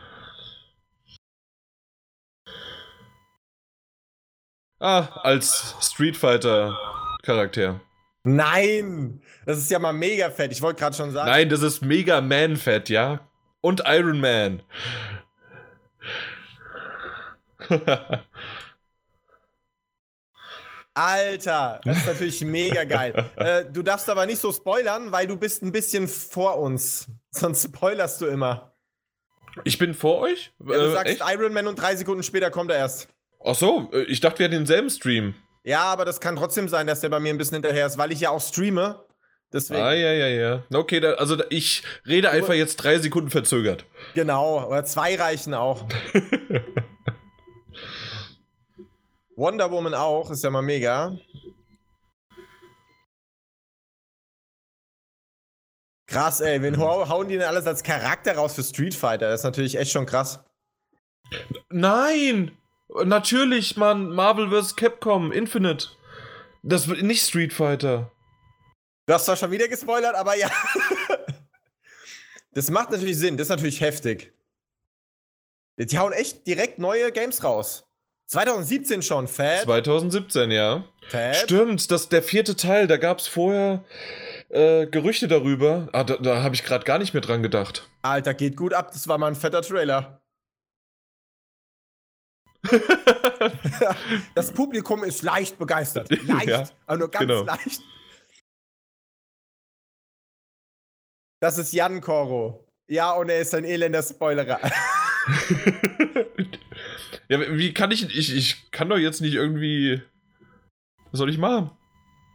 Ah, 4.79 5.07
als 5.23 5.75
Street 5.81 6.17
Fighter 6.17 6.77
Charakter. 7.23 7.79
Nein, 8.25 9.21
das 9.45 9.57
ist 9.57 9.71
ja 9.71 9.79
mal 9.79 9.93
mega 9.93 10.29
fett. 10.29 10.51
Ich 10.51 10.61
wollte 10.61 10.79
gerade 10.79 10.95
schon 10.95 11.11
sagen. 11.11 11.29
Nein, 11.29 11.49
das 11.49 11.61
ist 11.61 11.81
Mega 11.81 12.19
Man 12.21 12.57
fett, 12.57 12.89
ja? 12.89 13.21
Und 13.61 13.83
Iron 13.85 14.19
Man. 14.19 14.61
Alter, 20.93 21.81
das 21.83 21.97
ist 21.97 22.07
natürlich 22.07 22.41
mega 22.41 22.83
geil. 22.83 23.13
Äh, 23.35 23.65
du 23.65 23.81
darfst 23.81 24.09
aber 24.09 24.25
nicht 24.25 24.39
so 24.39 24.51
spoilern, 24.51 25.11
weil 25.11 25.27
du 25.27 25.35
bist 25.35 25.63
ein 25.63 25.71
bisschen 25.71 26.07
vor 26.07 26.59
uns. 26.59 27.07
Sonst 27.31 27.63
spoilerst 27.63 28.21
du 28.21 28.27
immer. 28.27 28.73
Ich 29.63 29.77
bin 29.77 29.93
vor 29.93 30.19
euch? 30.19 30.53
Ja, 30.59 30.65
du 30.65 30.89
äh, 30.89 30.91
sagst 30.91 31.13
echt? 31.13 31.21
Iron 31.33 31.53
Man 31.53 31.67
und 31.67 31.75
drei 31.75 31.95
Sekunden 31.95 32.23
später 32.23 32.51
kommt 32.51 32.71
er 32.71 32.77
erst. 32.77 33.09
Ach 33.43 33.55
so, 33.55 33.89
äh, 33.91 34.03
ich 34.03 34.19
dachte, 34.19 34.39
wir 34.39 34.45
hätten 34.45 34.57
denselben 34.57 34.89
Stream. 34.89 35.35
Ja, 35.63 35.83
aber 35.83 36.05
das 36.05 36.19
kann 36.19 36.35
trotzdem 36.35 36.67
sein, 36.69 36.87
dass 36.87 37.01
der 37.01 37.09
bei 37.09 37.19
mir 37.19 37.33
ein 37.33 37.37
bisschen 37.37 37.55
hinterher 37.55 37.87
ist, 37.87 37.97
weil 37.97 38.11
ich 38.11 38.19
ja 38.19 38.29
auch 38.29 38.41
streame. 38.41 39.03
Deswegen. 39.51 39.81
Ah, 39.81 39.93
ja, 39.93 40.11
ja, 40.11 40.27
ja. 40.27 40.63
Okay, 40.73 40.99
da, 40.99 41.13
also 41.13 41.37
ich 41.49 41.83
rede 42.07 42.31
einfach 42.31 42.55
jetzt 42.55 42.77
drei 42.77 42.97
Sekunden 42.97 43.29
verzögert. 43.29 43.85
Genau, 44.15 44.67
oder 44.67 44.83
zwei 44.83 45.15
reichen 45.15 45.53
auch. 45.53 45.85
Wonder 49.43 49.69
Woman 49.71 49.93
auch, 49.93 50.31
ist 50.31 50.41
ja 50.41 50.49
mal 50.49 50.61
mega. 50.61 51.17
Krass, 56.07 56.39
ey, 56.39 56.61
wen 56.61 56.77
hauen 56.79 57.27
die 57.27 57.35
denn 57.37 57.45
alles 57.45 57.67
als 57.67 57.83
Charakter 57.83 58.35
raus 58.35 58.55
für 58.55 58.63
Street 58.63 58.95
Fighter? 58.95 59.29
Das 59.29 59.41
ist 59.41 59.43
natürlich 59.43 59.77
echt 59.77 59.91
schon 59.91 60.05
krass. 60.05 60.39
Nein! 61.69 62.57
Natürlich, 63.03 63.75
Mann, 63.75 64.11
Marvel 64.11 64.49
vs. 64.49 64.77
Capcom, 64.77 65.33
Infinite. 65.33 65.89
Das 66.61 66.87
wird 66.87 67.01
nicht 67.01 67.27
Street 67.27 67.51
Fighter. 67.51 68.13
Du 69.07 69.13
hast 69.13 69.25
zwar 69.25 69.35
schon 69.35 69.51
wieder 69.51 69.67
gespoilert, 69.67 70.15
aber 70.15 70.37
ja. 70.37 70.49
das 72.53 72.71
macht 72.71 72.91
natürlich 72.91 73.17
Sinn, 73.17 73.35
das 73.35 73.47
ist 73.47 73.49
natürlich 73.49 73.81
heftig. 73.81 74.31
Die 75.77 75.99
hauen 75.99 76.13
echt 76.13 76.47
direkt 76.47 76.79
neue 76.79 77.11
Games 77.11 77.43
raus. 77.43 77.92
2017 78.33 79.03
schon, 79.03 79.27
Fat. 79.27 79.61
2017, 79.61 80.49
ja. 80.49 80.83
Fat. 81.07 81.35
Stimmt, 81.35 81.91
das 81.91 82.09
der 82.09 82.23
vierte 82.23 82.55
Teil, 82.55 82.87
da 82.87 82.97
gab 82.97 83.19
es 83.19 83.27
vorher 83.27 83.83
äh, 84.49 84.87
Gerüchte 84.87 85.27
darüber. 85.27 85.87
Ah, 85.91 86.03
da, 86.03 86.17
da 86.17 86.41
habe 86.41 86.55
ich 86.55 86.63
gerade 86.63 86.83
gar 86.83 86.97
nicht 86.97 87.13
mehr 87.13 87.21
dran 87.21 87.43
gedacht. 87.43 87.87
Alter, 88.01 88.33
geht 88.33 88.57
gut 88.57 88.73
ab, 88.73 88.91
das 88.91 89.07
war 89.07 89.19
mal 89.19 89.27
ein 89.27 89.35
fetter 89.35 89.61
Trailer. 89.61 90.19
das 94.33 94.51
Publikum 94.51 95.03
ist 95.03 95.21
leicht 95.21 95.59
begeistert. 95.59 96.09
Leicht, 96.23 96.47
ja, 96.47 96.63
aber 96.87 96.97
nur 96.97 97.11
ganz 97.11 97.27
genau. 97.27 97.43
leicht. 97.43 97.83
Das 101.39 101.59
ist 101.59 101.71
Jan 101.71 102.01
Koro. 102.01 102.67
Ja, 102.87 103.11
und 103.11 103.29
er 103.29 103.41
ist 103.41 103.53
ein 103.53 103.63
elender 103.63 104.01
Spoilerer. 104.01 104.59
ja, 107.29 107.39
wie 107.57 107.73
kann 107.73 107.91
ich, 107.91 108.03
ich. 108.15 108.35
Ich 108.35 108.71
kann 108.71 108.89
doch 108.89 108.97
jetzt 108.97 109.21
nicht 109.21 109.35
irgendwie. 109.35 110.01
Was 111.11 111.19
soll 111.19 111.29
ich 111.29 111.37
machen? 111.37 111.71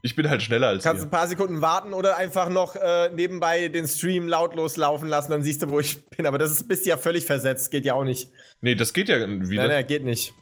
Ich 0.02 0.14
bin 0.14 0.30
halt 0.30 0.42
schneller 0.42 0.68
als 0.68 0.85
Kannst 0.85 1.02
ihr. 1.02 1.09
ein 1.09 1.11
paar 1.11 1.26
Sekunden 1.26 1.61
warten 1.61 1.92
oder 1.92 2.16
einfach 2.16 2.49
noch 2.49 2.76
äh, 2.76 3.11
nebenbei 3.11 3.68
den 3.68 3.88
Stream 3.88 4.28
lautlos 4.28 4.76
laufen 4.76 5.09
lassen, 5.09 5.33
dann 5.33 5.42
siehst 5.42 5.62
du, 5.62 5.71
wo 5.71 5.80
ich 5.80 6.07
bin. 6.07 6.26
Aber 6.26 6.38
das 6.38 6.52
ist, 6.52 6.68
bist 6.68 6.87
ja 6.87 6.97
völlig 6.97 7.25
versetzt, 7.25 7.71
geht 7.71 7.85
ja 7.85 7.95
auch 7.95 8.04
nicht. 8.04 8.30
Nee, 8.61 8.76
das 8.76 8.92
geht 8.92 9.09
ja 9.09 9.18
wieder. 9.18 9.62
Nein, 9.62 9.71
nein, 9.71 9.87
geht 9.87 10.04
nicht. 10.04 10.33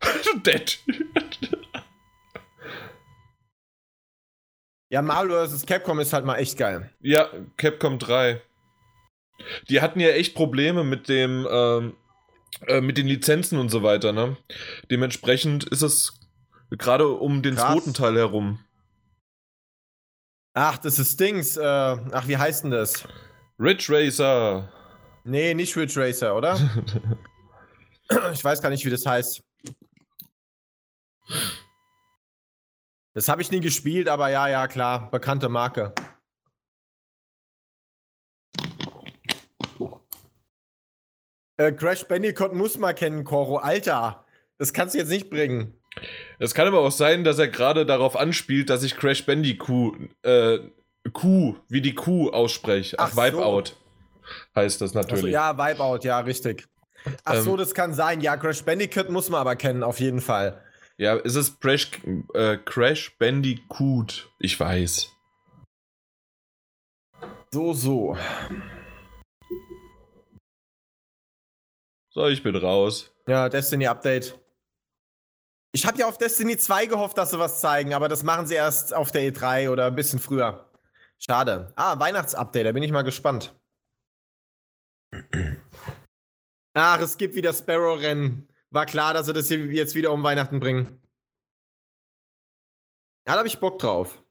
Dead. 0.44 0.78
ja, 4.88 5.02
Marvel 5.02 5.48
vs. 5.48 5.66
Capcom 5.66 6.00
ist 6.00 6.12
halt 6.12 6.24
mal 6.24 6.36
echt 6.36 6.56
geil. 6.56 6.90
Ja, 7.00 7.28
Capcom 7.56 7.98
3. 7.98 8.40
Die 9.68 9.80
hatten 9.80 10.00
ja 10.00 10.08
echt 10.10 10.34
Probleme 10.34 10.84
mit 10.84 11.08
dem, 11.08 11.46
ähm, 11.50 11.96
äh, 12.66 12.80
mit 12.80 12.98
den 12.98 13.06
Lizenzen 13.06 13.58
und 13.58 13.68
so 13.68 13.82
weiter, 13.82 14.12
ne? 14.12 14.36
Dementsprechend 14.90 15.64
ist 15.64 15.82
es 15.82 16.20
gerade 16.70 17.08
um 17.08 17.42
den 17.42 17.56
Krass. 17.56 17.72
zweiten 17.72 17.94
Teil 17.94 18.16
herum. 18.16 18.58
Ach, 20.54 20.78
das 20.78 20.98
ist 20.98 21.20
Dings. 21.20 21.56
Äh, 21.56 21.62
ach, 21.64 22.26
wie 22.28 22.36
heißt 22.36 22.64
denn 22.64 22.70
das? 22.70 23.06
Ridge 23.58 23.86
Racer. 23.90 24.72
Nee, 25.24 25.54
nicht 25.54 25.76
Ridge 25.76 26.00
Racer, 26.00 26.34
oder? 26.34 26.58
ich 28.32 28.42
weiß 28.42 28.62
gar 28.62 28.70
nicht, 28.70 28.84
wie 28.84 28.90
das 28.90 29.04
heißt. 29.04 29.42
Das 33.12 33.28
habe 33.28 33.42
ich 33.42 33.50
nie 33.50 33.60
gespielt, 33.60 34.08
aber 34.08 34.28
ja, 34.28 34.48
ja, 34.48 34.68
klar. 34.68 35.10
Bekannte 35.10 35.48
Marke. 35.48 35.92
Äh, 41.56 41.72
Crash 41.72 42.04
Bandicoot 42.04 42.54
muss 42.54 42.78
man 42.78 42.94
kennen, 42.94 43.24
Koro. 43.24 43.56
Alter, 43.56 44.24
das 44.58 44.72
kannst 44.72 44.94
du 44.94 44.98
jetzt 44.98 45.08
nicht 45.08 45.30
bringen. 45.30 45.74
Es 46.38 46.54
kann 46.54 46.68
aber 46.68 46.80
auch 46.80 46.90
sein, 46.90 47.24
dass 47.24 47.38
er 47.38 47.48
gerade 47.48 47.86
darauf 47.86 48.16
anspielt, 48.16 48.68
dass 48.68 48.82
ich 48.82 48.96
Crash 48.96 49.24
Bandicoot, 49.24 49.96
äh, 50.22 50.58
Kuh, 51.12 51.56
wie 51.68 51.80
die 51.80 51.94
Kuh 51.94 52.30
ausspreche. 52.30 52.98
Ach, 52.98 53.12
Ach 53.12 53.16
Wipeout 53.16 53.66
so. 53.66 53.74
heißt 54.54 54.80
das 54.80 54.92
natürlich. 54.92 55.22
So, 55.22 55.28
ja, 55.28 55.56
Wipeout, 55.56 56.00
ja, 56.02 56.20
richtig. 56.20 56.66
Ach 57.24 57.36
ähm, 57.36 57.42
so, 57.42 57.56
das 57.56 57.72
kann 57.72 57.94
sein. 57.94 58.20
Ja, 58.20 58.36
Crash 58.36 58.62
Bandicoot 58.62 59.08
muss 59.08 59.30
man 59.30 59.40
aber 59.40 59.56
kennen, 59.56 59.82
auf 59.82 60.00
jeden 60.00 60.20
Fall. 60.20 60.62
Ja, 60.98 61.16
es 61.16 61.34
ist 61.36 61.60
Crash, 61.60 61.90
äh, 62.34 62.56
Crash 62.58 63.16
Bandicoot. 63.18 64.30
Ich 64.38 64.58
weiß. 64.58 65.10
So, 67.52 67.72
so. 67.72 68.16
So, 72.16 72.28
ich 72.28 72.42
bin 72.42 72.56
raus. 72.56 73.12
Ja, 73.28 73.50
Destiny 73.50 73.86
Update. 73.86 74.40
Ich 75.72 75.84
habe 75.84 75.98
ja 75.98 76.08
auf 76.08 76.16
Destiny 76.16 76.56
2 76.56 76.86
gehofft, 76.86 77.18
dass 77.18 77.32
sie 77.32 77.38
was 77.38 77.60
zeigen, 77.60 77.92
aber 77.92 78.08
das 78.08 78.22
machen 78.22 78.46
sie 78.46 78.54
erst 78.54 78.94
auf 78.94 79.12
der 79.12 79.30
E3 79.30 79.68
oder 79.68 79.88
ein 79.88 79.94
bisschen 79.94 80.18
früher. 80.18 80.72
Schade. 81.18 81.74
Ah, 81.76 81.98
Weihnachtsupdate, 81.98 82.64
da 82.64 82.72
bin 82.72 82.82
ich 82.82 82.90
mal 82.90 83.02
gespannt. 83.02 83.54
Ach, 86.72 86.98
es 87.00 87.18
gibt 87.18 87.34
wieder 87.34 87.52
Sparrow-Rennen. 87.52 88.48
War 88.70 88.86
klar, 88.86 89.12
dass 89.12 89.26
sie 89.26 89.34
das 89.34 89.48
hier 89.48 89.66
jetzt 89.66 89.94
wieder 89.94 90.10
um 90.10 90.22
Weihnachten 90.22 90.58
bringen. 90.58 91.02
Ja, 93.26 93.34
da 93.34 93.38
habe 93.40 93.48
ich 93.48 93.60
Bock 93.60 93.78
drauf. 93.78 94.22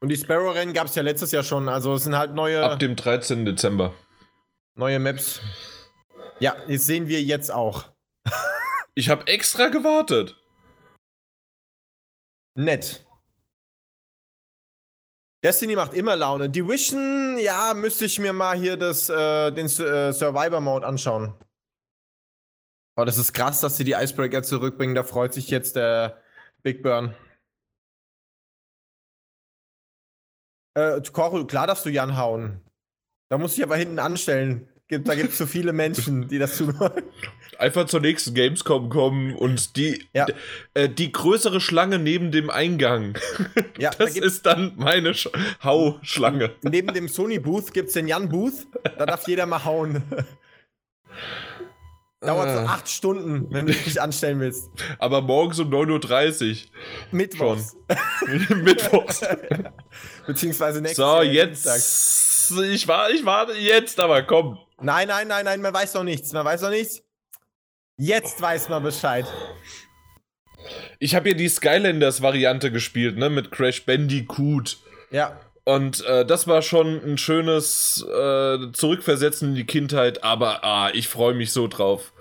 Und 0.00 0.08
die 0.08 0.16
Sparrow-Rennen 0.16 0.74
gab 0.74 0.88
es 0.88 0.96
ja 0.96 1.04
letztes 1.04 1.30
Jahr 1.30 1.44
schon. 1.44 1.68
Also 1.68 1.94
es 1.94 2.02
sind 2.02 2.16
halt 2.16 2.34
neue. 2.34 2.64
Ab 2.64 2.80
dem 2.80 2.96
13. 2.96 3.44
Dezember. 3.44 3.94
Neue 4.76 4.98
Maps. 4.98 5.40
Ja, 6.38 6.54
das 6.68 6.84
sehen 6.84 7.08
wir 7.08 7.22
jetzt 7.22 7.50
auch. 7.50 7.86
ich 8.94 9.08
habe 9.08 9.26
extra 9.26 9.68
gewartet. 9.68 10.36
Nett. 12.54 13.06
Destiny 15.42 15.76
macht 15.76 15.94
immer 15.94 16.14
Laune. 16.16 16.50
Division, 16.50 17.38
ja, 17.38 17.72
müsste 17.74 18.04
ich 18.04 18.18
mir 18.18 18.32
mal 18.32 18.56
hier 18.56 18.76
das, 18.76 19.08
äh, 19.08 19.50
den 19.52 19.66
äh, 19.66 20.12
Survivor-Mode 20.12 20.86
anschauen. 20.86 21.34
Oh, 22.98 23.04
das 23.04 23.16
ist 23.16 23.32
krass, 23.32 23.60
dass 23.60 23.76
sie 23.76 23.84
die 23.84 23.92
Icebreaker 23.92 24.42
zurückbringen. 24.42 24.94
Da 24.94 25.04
freut 25.04 25.32
sich 25.32 25.48
jetzt 25.48 25.76
der 25.76 26.22
Big 26.62 26.82
Burn. 26.82 27.14
Äh, 30.74 31.00
Koru, 31.12 31.46
klar 31.46 31.66
darfst 31.66 31.86
du 31.86 31.90
Jan 31.90 32.16
hauen. 32.16 32.65
Da 33.28 33.38
muss 33.38 33.56
ich 33.56 33.62
aber 33.64 33.76
hinten 33.76 33.98
anstellen. 33.98 34.68
Da 34.88 35.16
gibt 35.16 35.32
es 35.32 35.38
so 35.38 35.46
viele 35.46 35.72
Menschen, 35.72 36.28
die 36.28 36.38
das 36.38 36.58
tun 36.58 36.78
wollen. 36.78 37.02
einfach 37.58 37.86
zur 37.86 38.00
nächsten 38.00 38.34
Gamescom 38.34 38.88
kommen 38.88 39.34
und 39.34 39.76
die, 39.76 40.06
Ja. 40.14 40.26
äh, 40.74 40.88
die 40.88 41.10
größere 41.10 41.60
Schlange 41.60 41.98
neben 41.98 42.30
dem 42.30 42.50
Eingang. 42.50 43.18
Ja, 43.78 43.90
da 43.90 44.04
das 44.04 44.14
gibt's- 44.14 44.26
ist 44.36 44.46
dann 44.46 44.72
meine 44.76 45.12
Sch 45.12 45.28
Hau-Schlange. 45.62 46.52
Neben 46.62 46.94
dem 46.94 47.08
Sony-Booth 47.08 47.74
gibt 47.74 47.88
es 47.88 47.94
den 47.94 48.06
Jan-Booth. 48.08 48.66
Da 48.96 49.04
darf 49.06 49.26
jeder 49.28 49.44
mal 49.46 49.64
hauen. 49.64 50.02
Dauert 52.20 52.50
so 52.50 52.58
Äh. 52.60 52.64
acht 52.66 52.88
Stunden, 52.88 53.46
wenn 53.52 53.66
du 53.66 53.72
dich 53.74 54.00
anstellen 54.00 54.40
willst. 54.40 54.70
Aber 54.98 55.20
morgens 55.20 55.58
um 55.58 55.68
9.30 55.68 56.68
Mittwochs. 57.10 57.76
Uhr. 57.88 58.56
Mittwochs. 58.56 59.20
Beziehungsweise 60.26 60.80
nächstes 60.80 61.04
So, 61.04 61.20
Dienstag. 61.22 61.80
Jetzt. 62.50 62.60
Ich, 62.72 62.88
war, 62.88 63.10
ich 63.10 63.24
warte 63.24 63.52
jetzt, 63.54 64.00
aber 64.00 64.22
komm. 64.22 64.58
Nein, 64.80 65.08
nein, 65.08 65.28
nein, 65.28 65.44
nein, 65.44 65.60
man 65.60 65.72
weiß 65.72 65.94
noch 65.94 66.04
nichts. 66.04 66.32
Man 66.32 66.44
weiß 66.44 66.62
noch 66.62 66.70
nichts. 66.70 67.02
Jetzt 67.96 68.40
weiß 68.40 68.68
man 68.68 68.82
Bescheid. 68.82 69.26
Ich 70.98 71.14
habe 71.14 71.28
hier 71.30 71.36
die 71.36 71.48
Skylanders-Variante 71.48 72.70
gespielt, 72.72 73.16
ne, 73.16 73.30
mit 73.30 73.50
Crash 73.52 73.84
Bandicoot. 73.86 74.78
Ja. 75.10 75.40
Und 75.64 76.04
äh, 76.04 76.24
das 76.26 76.46
war 76.46 76.62
schon 76.62 77.02
ein 77.04 77.18
schönes 77.18 78.04
äh, 78.08 78.72
Zurückversetzen 78.72 79.50
in 79.50 79.54
die 79.54 79.66
Kindheit, 79.66 80.22
aber 80.22 80.62
ah, 80.64 80.90
ich 80.92 81.08
freue 81.08 81.34
mich 81.34 81.52
so 81.52 81.66
drauf. 81.68 82.12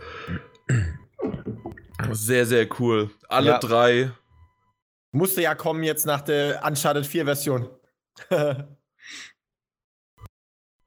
Sehr, 2.11 2.45
sehr 2.45 2.67
cool. 2.79 3.11
Alle 3.27 3.51
Ja. 3.51 3.59
drei. 3.59 4.11
Musste 5.11 5.41
ja 5.41 5.55
kommen 5.55 5.83
jetzt 5.83 6.05
nach 6.05 6.21
der 6.21 6.63
Uncharted 6.65 7.05
4 7.05 7.25
Version. 7.25 7.69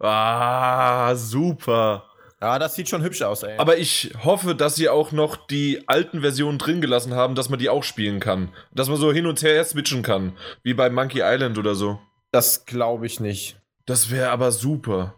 Ah, 0.01 1.15
super. 1.17 2.05
ja, 2.41 2.59
das 2.59 2.75
sieht 2.75 2.89
schon 2.89 3.03
hübsch 3.03 3.23
aus, 3.23 3.43
ey. 3.43 3.59
Aber 3.59 3.79
ich 3.79 4.15
hoffe, 4.25 4.55
dass 4.55 4.77
sie 4.77 4.89
auch 4.89 5.11
noch 5.13 5.35
die 5.49 5.83
alten 5.89 6.21
Versionen 6.21 6.59
drin 6.59 6.81
gelassen 6.81 7.15
haben, 7.15 7.35
dass 7.35 7.49
man 7.49 7.59
die 7.59 7.69
auch 7.69 7.83
spielen 7.83 8.21
kann. 8.21 8.51
Dass 8.73 8.89
man 8.89 8.97
so 8.97 9.13
hin 9.13 9.27
und 9.27 9.43
her 9.43 9.65
switchen 9.65 10.03
kann. 10.03 10.37
Wie 10.63 10.75
bei 10.75 10.89
Monkey 10.91 11.21
Island 11.23 11.59
oder 11.59 11.75
so. 11.75 11.99
das 12.31 12.65
glaube 12.67 13.07
ich 13.07 13.21
nicht. 13.21 13.61
Das 13.87 14.11
wäre 14.11 14.31
aber 14.31 14.53
super. 14.53 15.15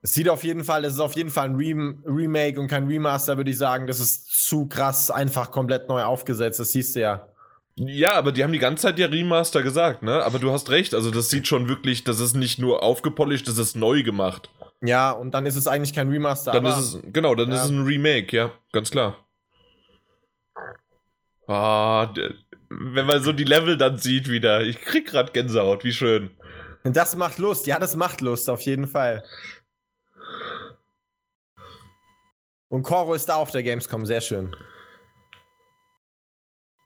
Es 0.00 0.14
sieht 0.14 0.28
auf 0.28 0.44
jeden 0.44 0.64
Fall, 0.64 0.84
es 0.84 0.94
ist 0.94 1.00
auf 1.00 1.14
jeden 1.16 1.30
Fall 1.30 1.46
ein 1.50 1.56
Rem 1.56 2.02
Remake 2.06 2.58
und 2.60 2.68
kein 2.68 2.86
Remaster, 2.86 3.36
würde 3.36 3.50
ich 3.50 3.58
sagen. 3.58 3.86
Das 3.86 4.00
ist 4.00 4.46
zu 4.46 4.66
krass, 4.66 5.10
einfach 5.10 5.50
komplett 5.50 5.88
neu 5.88 6.02
aufgesetzt. 6.04 6.58
Das 6.60 6.72
siehst 6.72 6.96
du 6.96 7.00
ja. 7.00 7.28
Ja, 7.80 8.14
aber 8.14 8.32
die 8.32 8.42
haben 8.42 8.52
die 8.52 8.58
ganze 8.58 8.82
Zeit 8.82 8.98
ja 8.98 9.06
Remaster 9.06 9.62
gesagt, 9.62 10.02
ne? 10.02 10.22
Aber 10.24 10.38
du 10.40 10.50
hast 10.50 10.68
recht, 10.70 10.94
also 10.94 11.10
das 11.12 11.28
sieht 11.30 11.46
schon 11.46 11.68
wirklich, 11.68 12.02
das 12.02 12.18
ist 12.18 12.34
nicht 12.34 12.58
nur 12.58 12.82
aufgepolished, 12.82 13.46
das 13.46 13.58
ist 13.58 13.76
neu 13.76 14.02
gemacht. 14.02 14.50
Ja, 14.80 15.12
und 15.12 15.32
dann 15.32 15.46
ist 15.46 15.54
es 15.56 15.68
eigentlich 15.68 15.94
kein 15.94 16.08
Remaster. 16.08 16.52
Dann 16.52 16.66
aber 16.66 16.76
ist 16.78 16.94
es, 16.94 16.98
genau, 17.12 17.34
dann 17.36 17.50
ist 17.50 17.58
Ja. 17.58 17.64
es 17.64 17.70
ein 17.70 17.84
Remake, 17.84 18.36
ja, 18.36 18.50
ganz 18.72 18.90
klar. 18.90 19.16
Ah, 21.46 22.12
wenn 22.68 23.06
man 23.06 23.22
so 23.22 23.32
die 23.32 23.44
Level 23.44 23.76
dann 23.78 23.96
sieht 23.98 24.28
wieder, 24.28 24.62
ich 24.62 24.80
krieg 24.80 25.06
grad 25.06 25.32
Gänsehaut, 25.32 25.84
wie 25.84 25.92
schön. 25.92 26.30
das 26.84 27.16
macht 27.16 27.38
Lust. 27.38 27.66
Ja, 27.66 27.78
das 27.78 27.96
macht 27.96 28.20
Lust, 28.20 28.50
auf 28.50 28.60
jeden 28.62 28.86
Fall. 28.88 29.22
Und 32.68 32.82
Koro 32.82 33.14
ist 33.14 33.28
da 33.28 33.36
auf 33.36 33.50
der 33.50 33.62
Gamescom, 33.62 34.04
sehr 34.04 34.20
schön. 34.20 34.54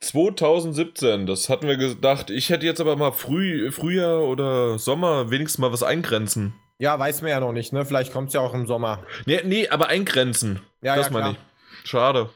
2017, 0.03 1.27
das 1.27 1.49
hatten 1.49 1.69
wir 1.69 1.77
gedacht. 1.77 2.31
Ich 2.31 2.51
hätte 2.51 2.67
jetzt 2.67 2.81
aber 2.81 2.97
mal 2.97 3.13
früh, 3.13 3.71
Frühjahr 3.71 4.23
oder 4.23 4.79
Sommer 4.79 5.31
wenigstens 5.31 5.59
mal 5.59 5.73
was 5.73 5.83
eingrenzen. 5.83 6.55
Ja, 6.79 6.99
weiß 6.99 7.23
man 7.23 7.31
ja 7.31 7.39
noch 7.39 7.53
nicht, 7.53 7.73
ne? 7.73 7.85
Vielleicht 7.85 8.13
kommt 8.13 8.29
es 8.29 8.35
ja 8.35 8.41
auch 8.41 8.55
im 8.55 8.67
Sommer. 8.67 9.05
Nee, 9.27 9.41
nee, 9.45 9.69
aber 9.69 9.89
eingrenzen. 9.89 10.61
Ja, 10.83 10.97
das 10.97 11.07
ja, 11.07 11.13
meine 11.13 11.31
ich. 11.31 11.89
Schade. 11.89 12.31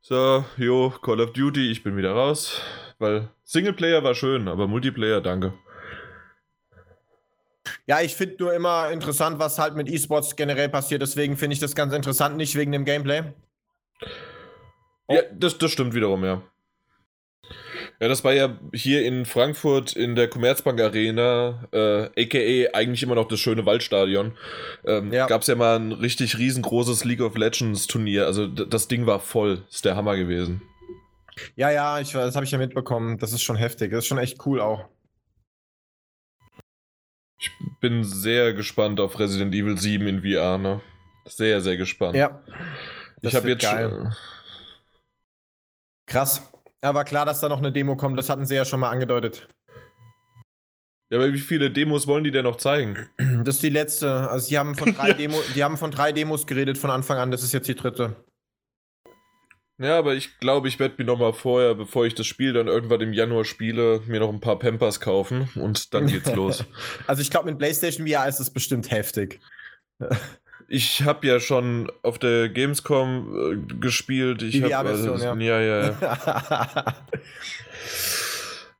So, 0.00 0.44
jo, 0.56 0.90
Call 1.02 1.20
of 1.20 1.32
Duty, 1.32 1.70
ich 1.70 1.82
bin 1.82 1.96
wieder 1.96 2.12
raus. 2.12 2.60
Weil 2.98 3.28
Singleplayer 3.42 4.04
war 4.04 4.14
schön, 4.14 4.46
aber 4.46 4.68
Multiplayer, 4.68 5.20
danke. 5.20 5.54
Ja, 7.86 8.00
ich 8.00 8.14
finde 8.14 8.36
nur 8.38 8.54
immer 8.54 8.90
interessant, 8.90 9.40
was 9.40 9.58
halt 9.58 9.74
mit 9.74 9.88
E-Sports 9.88 10.36
generell 10.36 10.68
passiert. 10.68 11.02
Deswegen 11.02 11.36
finde 11.36 11.54
ich 11.54 11.60
das 11.60 11.74
ganz 11.74 11.92
interessant, 11.92 12.36
nicht 12.36 12.54
wegen 12.54 12.70
dem 12.70 12.84
Gameplay. 12.84 13.24
Oh. 15.10 15.14
Ja, 15.14 15.22
das, 15.32 15.58
das 15.58 15.72
stimmt 15.72 15.92
wiederum, 15.92 16.24
ja. 16.24 16.40
Ja, 17.98 18.06
das 18.08 18.22
war 18.22 18.32
ja 18.32 18.56
hier 18.72 19.04
in 19.04 19.26
Frankfurt 19.26 19.92
in 19.94 20.14
der 20.14 20.28
Commerzbank 20.28 20.80
Arena, 20.80 21.66
äh, 21.72 22.04
aka 22.16 22.78
eigentlich 22.78 23.02
immer 23.02 23.16
noch 23.16 23.26
das 23.26 23.40
schöne 23.40 23.66
Waldstadion. 23.66 24.38
Ähm, 24.86 25.12
Ja. 25.12 25.26
Gab 25.26 25.42
es 25.42 25.48
ja 25.48 25.56
mal 25.56 25.76
ein 25.76 25.90
richtig 25.92 26.38
riesengroßes 26.38 27.04
League 27.04 27.20
of 27.20 27.36
Legends 27.36 27.88
Turnier. 27.88 28.26
Also 28.26 28.46
das 28.46 28.86
Ding 28.86 29.06
war 29.06 29.18
voll. 29.18 29.64
Ist 29.68 29.84
der 29.84 29.96
Hammer 29.96 30.16
gewesen. 30.16 30.62
Ja, 31.56 31.70
ja, 31.70 31.98
ich, 31.98 32.12
das 32.12 32.36
habe 32.36 32.44
ich 32.44 32.52
ja 32.52 32.58
mitbekommen. 32.58 33.18
Das 33.18 33.32
ist 33.32 33.42
schon 33.42 33.56
heftig. 33.56 33.90
Das 33.90 34.04
ist 34.04 34.06
schon 34.06 34.18
echt 34.18 34.46
cool 34.46 34.60
auch. 34.60 34.88
Ich 37.40 37.50
bin 37.80 38.04
sehr 38.04 38.54
gespannt 38.54 39.00
auf 39.00 39.18
Resident 39.18 39.54
Evil 39.54 39.76
7 39.76 40.06
in 40.06 40.22
VR, 40.22 40.56
ne? 40.56 40.80
Sehr, 41.26 41.60
sehr 41.60 41.76
gespannt. 41.76 42.14
Ja. 42.14 42.40
ich 43.22 43.34
habe 43.34 43.48
jetzt 43.48 43.62
geil. 43.62 43.90
schon. 43.90 44.14
Krass. 46.10 46.42
Aber 46.82 47.04
klar, 47.04 47.24
dass 47.24 47.40
da 47.40 47.48
noch 47.48 47.58
eine 47.58 47.72
Demo 47.72 47.96
kommt, 47.96 48.18
das 48.18 48.28
hatten 48.28 48.44
sie 48.44 48.56
ja 48.56 48.64
schon 48.64 48.80
mal 48.80 48.90
angedeutet. 48.90 49.48
Ja, 51.10 51.18
aber 51.18 51.32
wie 51.32 51.38
viele 51.38 51.70
Demos 51.70 52.06
wollen 52.06 52.24
die 52.24 52.30
denn 52.30 52.44
noch 52.44 52.56
zeigen? 52.56 53.08
Das 53.44 53.56
ist 53.56 53.62
die 53.62 53.70
letzte. 53.70 54.28
Also 54.28 54.48
die 54.48 54.58
haben 54.58 54.74
von 54.74 54.94
drei. 54.96 55.12
Demo, 55.12 55.40
die 55.54 55.64
haben 55.64 55.76
von 55.76 55.90
drei 55.90 56.12
Demos 56.12 56.46
geredet 56.46 56.78
von 56.78 56.90
Anfang 56.90 57.18
an. 57.18 57.30
Das 57.30 57.42
ist 57.42 57.52
jetzt 57.52 57.68
die 57.68 57.74
dritte. 57.74 58.16
Ja, 59.78 59.98
aber 59.98 60.14
ich 60.14 60.38
glaube, 60.40 60.68
ich 60.68 60.78
werde 60.78 60.96
mir 60.98 61.04
noch 61.04 61.18
mal 61.18 61.32
vorher, 61.32 61.74
bevor 61.74 62.04
ich 62.04 62.14
das 62.14 62.26
Spiel 62.26 62.52
dann 62.52 62.66
irgendwann 62.66 63.00
im 63.00 63.12
Januar 63.12 63.44
spiele, 63.44 64.02
mir 64.06 64.20
noch 64.20 64.28
ein 64.28 64.40
paar 64.40 64.58
Pampers 64.58 65.00
kaufen 65.00 65.48
und 65.54 65.94
dann 65.94 66.06
geht's 66.06 66.32
los. 66.34 66.64
Also 67.06 67.22
ich 67.22 67.30
glaube, 67.30 67.46
mit 67.50 67.58
PlayStation 67.58 68.06
VR 68.06 68.28
ist 68.28 68.40
es 68.40 68.50
bestimmt 68.50 68.90
heftig. 68.90 69.40
Ich 70.72 71.02
habe 71.02 71.26
ja 71.26 71.40
schon 71.40 71.90
auf 72.02 72.20
der 72.20 72.48
Gamescom 72.48 73.66
äh, 73.70 73.74
gespielt. 73.80 74.40
Ich 74.42 74.52
Die 74.52 74.62
hab, 74.62 74.86
VR-Version, 74.86 75.20
ja. 75.20 75.34
Ja, 75.34 75.60
ja, 75.60 75.96
ja. 76.00 76.94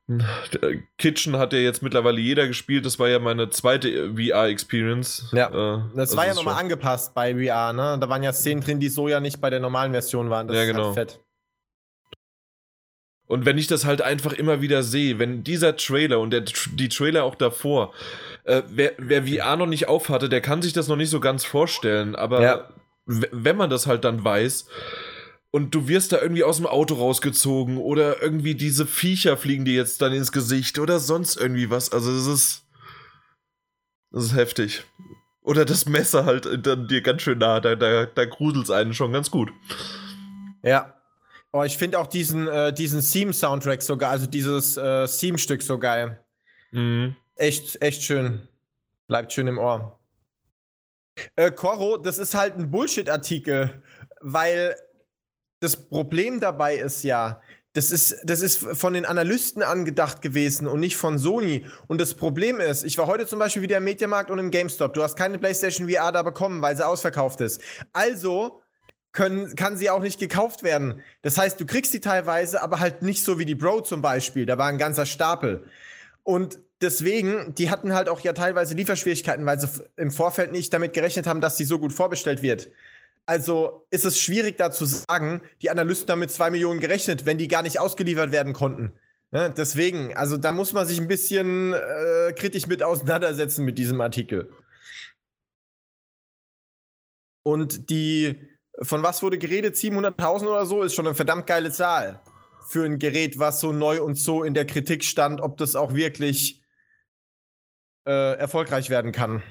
Kitchen 0.97 1.37
hat 1.37 1.51
ja 1.51 1.59
jetzt 1.59 1.83
mittlerweile 1.83 2.19
jeder 2.19 2.47
gespielt. 2.47 2.85
Das 2.85 2.97
war 2.97 3.09
ja 3.09 3.19
meine 3.19 3.49
zweite 3.49 4.13
VR-Experience. 4.15 5.31
Ja, 5.33 5.47
Äh, 5.49 5.81
Das 5.95 6.11
also 6.11 6.17
war 6.17 6.27
ja 6.27 6.33
nochmal 6.33 6.59
angepasst 6.59 7.13
bei 7.13 7.33
VR, 7.33 7.73
ne? 7.73 7.97
Da 7.99 8.07
waren 8.07 8.23
ja 8.23 8.31
Szenen 8.31 8.61
drin, 8.61 8.79
die 8.79 8.87
so 8.89 9.09
ja 9.09 9.19
nicht 9.19 9.41
bei 9.41 9.49
der 9.49 9.59
normalen 9.59 9.91
Version 9.91 10.29
waren. 10.29 10.47
Das 10.47 10.55
Ja, 10.55 10.63
ist 10.63 10.69
genau. 10.69 10.85
halt 10.85 11.11
fett. 11.11 11.19
Und 13.27 13.45
wenn 13.45 13.57
ich 13.57 13.67
das 13.67 13.85
halt 13.85 14.01
einfach 14.01 14.33
immer 14.33 14.61
wieder 14.61 14.81
sehe, 14.83 15.19
wenn 15.19 15.43
dieser 15.43 15.75
Trailer 15.75 16.19
und 16.19 16.31
der, 16.31 16.41
die 16.73 16.89
Trailer 16.89 17.23
auch 17.25 17.35
davor, 17.35 17.93
äh, 18.43 18.63
wer, 18.69 18.93
wer 18.97 19.25
VR 19.27 19.55
noch 19.57 19.67
nicht 19.67 19.87
aufhatte, 19.87 20.29
der 20.29 20.41
kann 20.41 20.61
sich 20.61 20.73
das 20.73 20.87
noch 20.87 20.95
nicht 20.95 21.09
so 21.09 21.19
ganz 21.19 21.43
vorstellen. 21.45 22.15
Aber 22.15 22.41
Ja. 22.41 22.69
wenn 23.05 23.57
man 23.57 23.69
das 23.69 23.87
halt 23.87 24.03
dann 24.03 24.23
weiß 24.23 24.67
und 25.51 25.75
du 25.75 25.87
wirst 25.87 26.11
da 26.13 26.21
irgendwie 26.21 26.43
aus 26.43 26.57
dem 26.57 26.67
Auto 26.67 26.95
rausgezogen 26.95 27.77
oder 27.77 28.21
irgendwie 28.21 28.55
diese 28.55 28.85
Viecher 28.85 29.35
fliegen 29.37 29.65
dir 29.65 29.73
jetzt 29.73 30.01
dann 30.01 30.13
ins 30.13 30.31
Gesicht 30.31 30.79
oder 30.79 30.99
sonst 30.99 31.35
irgendwie 31.35 31.69
was. 31.69 31.91
Also 31.91 32.13
das 32.15 32.27
ist, 32.27 32.63
das 34.11 34.25
ist 34.25 34.35
heftig. 34.35 34.83
Oder 35.43 35.65
das 35.65 35.85
Messer 35.87 36.25
halt 36.25 36.47
dann 36.67 36.87
dir 36.87 37.01
ganz 37.01 37.23
schön 37.23 37.39
nah, 37.39 37.59
da, 37.59 37.75
da, 37.75 38.05
da 38.05 38.25
gruselt's 38.25 38.69
einen 38.69 38.93
schon 38.93 39.11
ganz 39.11 39.31
gut. 39.31 39.51
Ja. 40.63 40.93
Oh, 41.51 41.63
ich 41.63 41.77
finde 41.77 41.99
auch 41.99 42.07
diesen, 42.07 42.47
äh, 42.47 42.71
diesen 42.71 43.01
Theme-Soundtrack 43.01 43.81
so 43.81 43.97
geil, 43.97 44.11
also 44.11 44.25
dieses 44.27 44.77
äh, 44.77 45.05
Theme-Stück 45.07 45.61
so 45.63 45.79
geil. 45.79 46.23
Mhm. 46.71 47.15
Echt, 47.35 47.81
echt 47.81 48.03
schön. 48.03 48.47
Bleibt 49.07 49.33
schön 49.33 49.47
im 49.47 49.57
Ohr. 49.57 49.99
Äh, 51.35 51.51
das 52.03 52.17
ist 52.17 52.35
halt 52.35 52.55
ein 52.57 52.71
Bullshit-Artikel, 52.71 53.83
weil 54.21 54.75
das 55.59 55.75
Problem 55.75 56.39
dabei 56.39 56.75
ist 56.75 57.03
ja, 57.03 57.41
das 57.73 57.91
ist, 57.91 58.17
das 58.23 58.41
ist 58.41 58.57
von 58.57 58.93
den 58.93 59.05
Analysten 59.05 59.63
angedacht 59.63 60.21
gewesen 60.21 60.67
und 60.67 60.81
nicht 60.81 60.97
von 60.97 61.17
Sony. 61.17 61.65
Und 61.87 62.01
das 62.01 62.15
Problem 62.15 62.59
ist, 62.59 62.83
ich 62.83 62.97
war 62.97 63.07
heute 63.07 63.25
zum 63.25 63.39
Beispiel 63.39 63.61
wieder 63.61 63.77
im 63.77 63.85
Mediamarkt 63.85 64.29
und 64.29 64.39
im 64.39 64.51
GameStop. 64.51 64.93
Du 64.93 65.01
hast 65.03 65.15
keine 65.15 65.39
PlayStation 65.39 65.89
VR 65.89 66.11
da 66.11 66.21
bekommen, 66.21 66.61
weil 66.61 66.75
sie 66.75 66.85
ausverkauft 66.85 67.39
ist. 67.39 67.61
Also 67.93 68.61
können, 69.13 69.55
kann 69.55 69.77
sie 69.77 69.89
auch 69.89 70.01
nicht 70.01 70.19
gekauft 70.19 70.63
werden. 70.63 71.01
Das 71.21 71.37
heißt, 71.37 71.59
du 71.61 71.65
kriegst 71.65 71.93
sie 71.93 72.01
teilweise, 72.01 72.61
aber 72.61 72.79
halt 72.81 73.03
nicht 73.03 73.23
so 73.23 73.39
wie 73.39 73.45
die 73.45 73.55
Bro 73.55 73.81
zum 73.81 74.01
Beispiel. 74.01 74.45
Da 74.45 74.57
war 74.57 74.67
ein 74.67 74.77
ganzer 74.77 75.05
Stapel. 75.05 75.65
Und 76.23 76.59
deswegen, 76.81 77.53
die 77.55 77.69
hatten 77.69 77.93
halt 77.93 78.09
auch 78.09 78.19
ja 78.21 78.33
teilweise 78.33 78.75
Lieferschwierigkeiten, 78.75 79.45
weil 79.45 79.59
sie 79.59 79.67
im 79.97 80.11
Vorfeld 80.11 80.51
nicht 80.51 80.73
damit 80.73 80.93
gerechnet 80.93 81.27
haben, 81.27 81.41
dass 81.41 81.57
sie 81.57 81.65
so 81.65 81.79
gut 81.79 81.93
vorbestellt 81.93 82.41
wird. 82.41 82.69
Also 83.25 83.85
ist 83.91 84.05
es 84.05 84.19
schwierig 84.19 84.57
da 84.57 84.71
zu 84.71 84.85
sagen, 84.85 85.41
die 85.61 85.69
Analysten 85.69 86.11
haben 86.11 86.19
mit 86.19 86.31
zwei 86.31 86.49
Millionen 86.49 86.79
gerechnet, 86.79 87.25
wenn 87.25 87.37
die 87.37 87.47
gar 87.47 87.61
nicht 87.61 87.79
ausgeliefert 87.79 88.31
werden 88.31 88.53
konnten. 88.53 88.93
Ne? 89.31 89.53
Deswegen, 89.55 90.15
also 90.17 90.37
da 90.37 90.51
muss 90.51 90.73
man 90.73 90.87
sich 90.87 90.99
ein 90.99 91.07
bisschen 91.07 91.73
äh, 91.73 92.33
kritisch 92.33 92.67
mit 92.67 92.83
auseinandersetzen 92.83 93.63
mit 93.63 93.77
diesem 93.77 94.01
Artikel. 94.01 94.51
Und 97.43 97.89
die, 97.89 98.49
von 98.81 99.03
was 99.03 99.23
wurde 99.23 99.37
geredet? 99.37 99.75
700.000 99.75 100.47
oder 100.47 100.65
so 100.65 100.83
ist 100.83 100.93
schon 100.93 101.07
eine 101.07 101.15
verdammt 101.15 101.47
geile 101.47 101.71
Zahl 101.71 102.21
für 102.67 102.85
ein 102.85 102.99
Gerät, 102.99 103.39
was 103.39 103.59
so 103.59 103.71
neu 103.71 104.01
und 104.01 104.15
so 104.15 104.43
in 104.43 104.53
der 104.53 104.65
Kritik 104.65 105.03
stand, 105.03 105.41
ob 105.41 105.57
das 105.57 105.75
auch 105.75 105.93
wirklich 105.93 106.60
äh, 108.05 108.33
erfolgreich 108.37 108.89
werden 108.89 109.11
kann. 109.11 109.43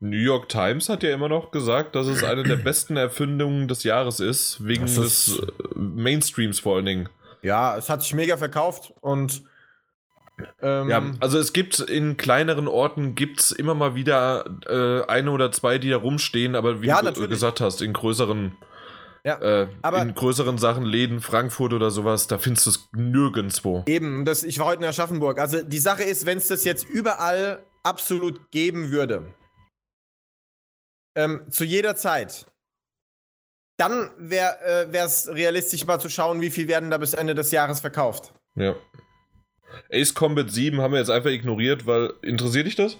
New 0.00 0.18
York 0.18 0.48
Times 0.48 0.88
hat 0.88 1.02
ja 1.02 1.14
immer 1.14 1.28
noch 1.28 1.50
gesagt, 1.50 1.94
dass 1.94 2.06
es 2.06 2.24
eine 2.24 2.42
der 2.42 2.56
besten 2.56 2.96
Erfindungen 2.96 3.68
des 3.68 3.84
Jahres 3.84 4.20
ist, 4.20 4.66
wegen 4.66 4.84
ist- 4.84 4.98
des 4.98 5.38
äh, 5.38 5.46
Mainstreams 5.78 6.60
vor 6.60 6.76
allen 6.76 6.84
Dingen. 6.86 7.08
Ja, 7.42 7.76
es 7.76 7.88
hat 7.88 8.02
sich 8.02 8.14
mega 8.14 8.36
verkauft 8.36 8.92
und 9.00 9.42
ähm, 10.60 10.88
Ja, 10.90 11.02
also 11.20 11.38
es 11.38 11.52
gibt 11.52 11.78
in 11.78 12.16
kleineren 12.16 12.68
Orten 12.68 13.14
gibt's 13.14 13.50
immer 13.52 13.74
mal 13.74 13.94
wieder 13.94 14.44
äh, 14.66 15.08
eine 15.10 15.30
oder 15.30 15.52
zwei, 15.52 15.78
die 15.78 15.90
da 15.90 15.96
rumstehen, 15.96 16.54
aber 16.54 16.82
wie 16.82 16.86
Ja, 16.88 16.98
du 16.98 17.04
natürlich. 17.06 17.30
gesagt 17.30 17.60
hast, 17.60 17.80
in 17.82 17.92
größeren, 17.92 18.56
Ja, 19.26 19.40
äh, 19.40 19.68
aber- 19.82 20.02
in 20.02 20.14
größeren 20.14 20.58
Sachen, 20.58 20.84
Läden, 20.84 21.20
Frankfurt 21.20 21.72
oder 21.72 21.90
sowas, 21.90 22.26
da 22.26 22.38
findest 22.38 22.66
du 22.66 22.70
es 22.70 22.88
nirgendwo. 22.92 23.82
Eben, 23.86 24.24
das, 24.26 24.42
ich 24.42 24.58
war 24.58 24.66
heute 24.66 24.82
in 24.82 24.88
Aschaffenburg. 24.88 25.38
Also 25.38 25.62
die 25.62 25.78
Sache 25.78 26.02
ist, 26.02 26.26
wenn 26.26 26.38
es 26.38 26.48
das 26.48 26.64
jetzt 26.64 26.84
überall 26.88 27.64
absolut 27.82 28.50
geben 28.50 28.90
würde, 28.90 29.34
ähm, 31.16 31.46
zu 31.50 31.64
jeder 31.64 31.96
Zeit, 31.96 32.46
dann 33.78 34.10
wäre 34.18 34.88
es 34.92 35.26
realistisch 35.28 35.86
mal 35.86 35.98
zu 36.00 36.08
schauen, 36.10 36.40
wie 36.40 36.50
viel 36.50 36.68
werden 36.68 36.90
da 36.90 36.98
bis 36.98 37.14
Ende 37.14 37.34
des 37.34 37.50
Jahres 37.50 37.80
verkauft. 37.80 38.32
Ja. 38.56 38.76
Ace 39.90 40.14
Combat 40.14 40.50
7 40.50 40.80
haben 40.80 40.92
wir 40.92 41.00
jetzt 41.00 41.10
einfach 41.10 41.30
ignoriert, 41.30 41.86
weil 41.86 42.12
interessiert 42.22 42.66
dich 42.66 42.76
das? 42.76 42.98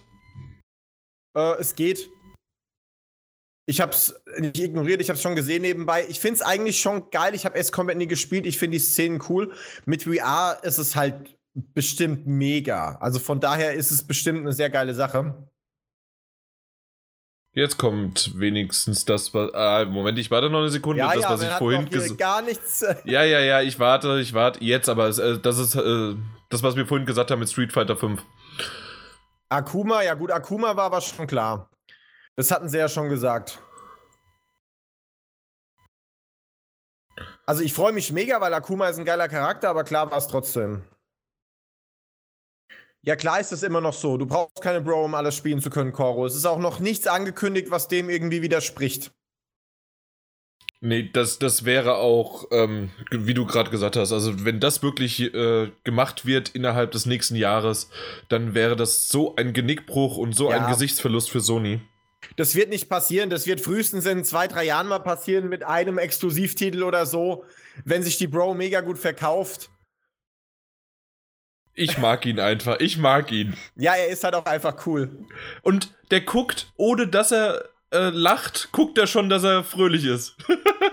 Äh, 1.37 1.55
es 1.61 1.75
geht. 1.75 2.09
Ich 3.67 3.81
hab's 3.81 4.15
nicht 4.39 4.59
ignoriert, 4.59 5.01
ich 5.01 5.09
hab's 5.09 5.23
schon 5.23 5.37
gesehen 5.37 5.63
nebenbei. 5.63 6.05
Ich 6.09 6.21
find's 6.21 6.43
eigentlich 6.43 6.81
schon 6.81 7.11
geil. 7.11 7.35
Ich 7.35 7.47
habe 7.47 7.57
S-Combat 7.57 7.97
nie 7.97 8.07
gespielt. 8.07 8.45
Ich 8.47 8.59
finde 8.59 8.77
die 8.77 8.85
Szenen 8.85 9.23
cool. 9.29 9.53
Mit 9.87 10.03
VR 10.03 10.59
ist 10.63 10.79
es 10.79 10.97
halt 10.97 11.37
bestimmt 11.55 12.27
mega. 12.27 12.97
Also 12.97 13.19
von 13.19 13.41
daher 13.41 13.73
ist 13.73 13.91
es 13.91 14.07
bestimmt 14.07 14.41
eine 14.41 14.53
sehr 14.53 14.69
geile 14.69 14.95
Sache. 14.95 15.49
Jetzt 17.57 17.79
kommt 17.79 18.39
wenigstens 18.39 19.05
das, 19.05 19.33
was. 19.33 19.55
Ah, 19.55 19.85
Moment, 19.85 20.19
ich 20.19 20.31
warte 20.31 20.51
noch 20.51 20.59
eine 20.59 20.71
Sekunde. 20.71 20.99
Ja, 20.99 21.13
das, 21.15 21.23
ja, 21.23 21.31
was 21.31 21.43
ich 21.43 21.49
vorhin 21.51 21.89
gesagt 21.89 22.19
gar 22.19 22.43
nichts. 22.43 22.85
Ja, 23.05 23.23
ja, 23.23 23.39
ja, 23.39 23.63
ich 23.63 23.79
warte, 23.79 24.19
ich 24.21 24.35
warte 24.35 24.63
jetzt, 24.65 24.89
aber 24.89 25.07
es, 25.07 25.19
äh, 25.19 25.39
das 25.39 25.59
ist 25.59 25.77
äh, 25.77 26.17
das, 26.51 26.65
was 26.65 26.75
wir 26.75 26.85
vorhin 26.85 27.07
gesagt 27.07 27.31
haben 27.31 27.39
mit 27.39 27.49
Street 27.49 27.73
Fighter 27.73 27.97
5. 27.97 28.21
Akuma, 29.51 30.03
ja 30.03 30.15
gut, 30.15 30.33
Akuma 30.33 30.77
war 30.77 30.87
aber 30.87 31.01
schon 31.01 31.29
klar. 31.29 31.71
Das 32.37 32.51
hatten 32.51 32.69
sie 32.69 32.79
ja 32.79 32.89
schon 32.89 33.09
gesagt. 33.09 33.61
Also 37.47 37.63
ich 37.63 37.73
freue 37.75 37.93
mich 37.93 38.11
mega, 38.13 38.41
weil 38.41 38.55
Akuma 38.55 38.89
ist 38.89 38.99
ein 38.99 39.05
geiler 39.05 39.29
Charakter, 39.29 39.69
aber 39.69 39.85
klar 39.85 40.11
war 40.11 40.19
es 40.19 40.29
trotzdem. 40.29 40.83
Ja, 43.03 43.17
klar 43.17 43.39
ist 43.39 43.53
es 43.53 43.63
immer 43.63 43.83
noch 43.83 43.93
so. 43.93 44.17
Du 44.17 44.25
brauchst 44.27 44.63
keine 44.63 44.81
Bro, 44.81 45.05
um 45.05 45.15
alles 45.15 45.37
spielen 45.37 45.61
zu 45.61 45.69
können, 45.69 45.93
Koro. 45.93 46.25
Es 46.25 46.35
ist 46.35 46.47
auch 46.47 46.59
noch 46.59 46.81
nichts 46.81 47.07
angekündigt, 47.07 47.71
was 47.71 47.87
dem 47.87 48.09
irgendwie 48.09 48.41
widerspricht. 48.41 49.13
Nee, 50.81 51.11
das, 51.13 51.39
das 51.39 51.65
wäre 51.65 51.97
auch, 51.97 52.47
ähm, 52.51 52.91
wie 53.11 53.35
du 53.35 53.47
gerade 53.47 53.71
gesagt 53.71 53.97
hast, 53.97 54.13
also 54.13 54.45
wenn 54.45 54.61
das 54.61 54.83
wirklich 54.83 55.21
äh, 55.35 55.71
gemacht 55.83 56.27
wird 56.27 56.51
innerhalb 56.51 56.93
des 56.93 57.07
nächsten 57.07 57.37
Jahres, 57.37 57.91
dann 58.29 58.55
wäre 58.55 58.75
das 58.77 59.09
so 59.09 59.37
ein 59.37 59.53
Genickbruch 59.53 60.17
und 60.17 60.35
so 60.35 60.51
Ja. 60.51 60.65
ein 60.65 60.71
Gesichtsverlust 60.71 61.31
für 61.31 61.41
Sony. 61.41 61.81
Das 62.37 62.55
wird 62.55 62.71
nicht 62.71 62.89
passieren. 62.89 63.31
Das 63.31 63.47
wird 63.47 63.61
frühestens 63.61 64.07
in 64.07 64.25
zwei, 64.25 64.49
drei 64.49 64.65
Jahren 64.65 64.89
mal 64.89 65.01
passieren 65.01 65.49
mit 65.49 65.65
einem 65.65 65.99
Exklusivtitel 65.99 66.83
oder 66.83 67.07
so, 67.07 67.45
wenn 67.85 68.03
sich 68.03 68.19
die 68.19 68.27
Bro 68.27 68.55
mega 68.55 68.81
gut 68.81 68.99
verkauft. 68.99 69.71
Ich 71.75 71.99
mag 71.99 72.25
ihn 72.25 72.39
einfach, 72.39 72.79
ich 72.79 72.99
mag 72.99 73.33
ihn. 73.33 73.57
Ja, 73.75 73.95
er 73.95 74.09
ist 74.09 74.23
halt 74.23 74.35
auch 74.35 74.47
einfach 74.47 74.87
cool. 74.87 75.27
Und 75.63 75.93
der 76.13 76.21
guckt, 76.21 76.73
ohne 76.77 77.09
dass 77.09 77.33
er 77.33 77.65
äh, 77.91 78.11
lacht, 78.11 78.71
guckt 78.71 78.97
er 78.97 79.09
schon, 79.09 79.29
dass 79.29 79.43
er 79.43 79.65
fröhlich 79.65 80.05
ist. 80.05 80.37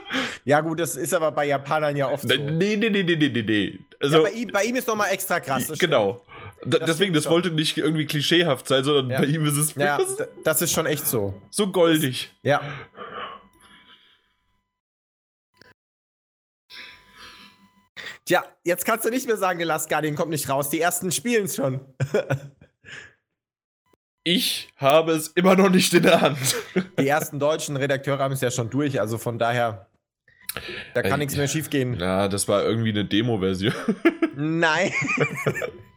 Ja, 0.44 0.62
gut, 0.62 0.80
das 0.80 0.96
ist 0.96 1.14
aber 1.14 1.32
bei 1.32 1.46
Japanern 1.46 1.96
ja 1.96 2.10
oft 2.10 2.28
so. 2.28 2.36
Nee, 2.36 2.76
nee, 2.76 2.90
nee, 2.90 3.04
nee, 3.04 3.16
nee, 3.16 3.30
nee, 3.30 3.42
nee. 3.44 3.80
Also, 4.00 4.18
ja, 4.18 4.24
bei, 4.24 4.32
ihm, 4.32 4.50
bei 4.52 4.64
ihm 4.64 4.76
ist 4.76 4.88
nochmal 4.88 5.12
extra 5.12 5.40
krass. 5.40 5.72
genau. 5.78 6.26
Da, 6.64 6.78
Das 6.80 6.92
deswegen, 6.92 7.14
das 7.14 7.28
wollte 7.30 7.50
nicht 7.52 7.78
irgendwie 7.78 8.06
klischeehaft 8.06 8.68
sein, 8.68 8.84
sondern 8.84 9.10
Ja. 9.10 9.20
bei 9.20 9.26
ihm 9.26 9.46
ist 9.46 9.58
es. 9.58 9.76
Ja, 9.76 10.00
das 10.44 10.62
ist 10.62 10.72
schon 10.72 10.86
echt 10.86 11.08
so. 11.08 11.34
so 11.50 11.72
goldig. 11.72 12.32
Ja. 12.44 12.62
Tja, 18.26 18.44
jetzt 18.64 18.86
kannst 18.86 19.06
du 19.06 19.10
nicht 19.10 19.28
mehr 19.28 19.38
sagen, 19.38 19.60
The 19.60 19.66
Last 19.66 19.90
Guardian 19.90 20.16
kommt 20.16 20.32
nicht 20.32 20.48
raus. 20.50 20.70
Die 20.70 20.80
ersten 20.80 21.12
spielen 21.12 21.48
schon. 21.48 21.82
Ich 24.24 24.70
habe 24.78 25.14
es 25.14 25.30
immer 25.30 25.56
noch 25.56 25.72
nicht 25.72 25.92
in 25.96 26.04
der 26.04 26.22
Hand. 26.22 26.38
Die 27.00 27.08
ersten 27.08 27.40
deutschen 27.40 27.76
Redakteure 27.76 28.20
haben 28.20 28.34
es 28.34 28.42
ja 28.42 28.52
schon 28.52 28.70
durch, 28.70 29.02
also 29.02 29.18
von 29.18 29.40
daher, 29.40 29.88
da 30.94 31.02
kann 31.02 31.14
Ey, 31.14 31.18
nichts 31.18 31.36
mehr 31.36 31.48
schiefgehen. 31.48 31.96
Na, 31.98 32.28
das 32.28 32.48
war 32.48 32.64
irgendwie 32.64 32.90
eine 32.92 33.04
Demo-Version. 33.04 33.74
Nein. 34.36 34.94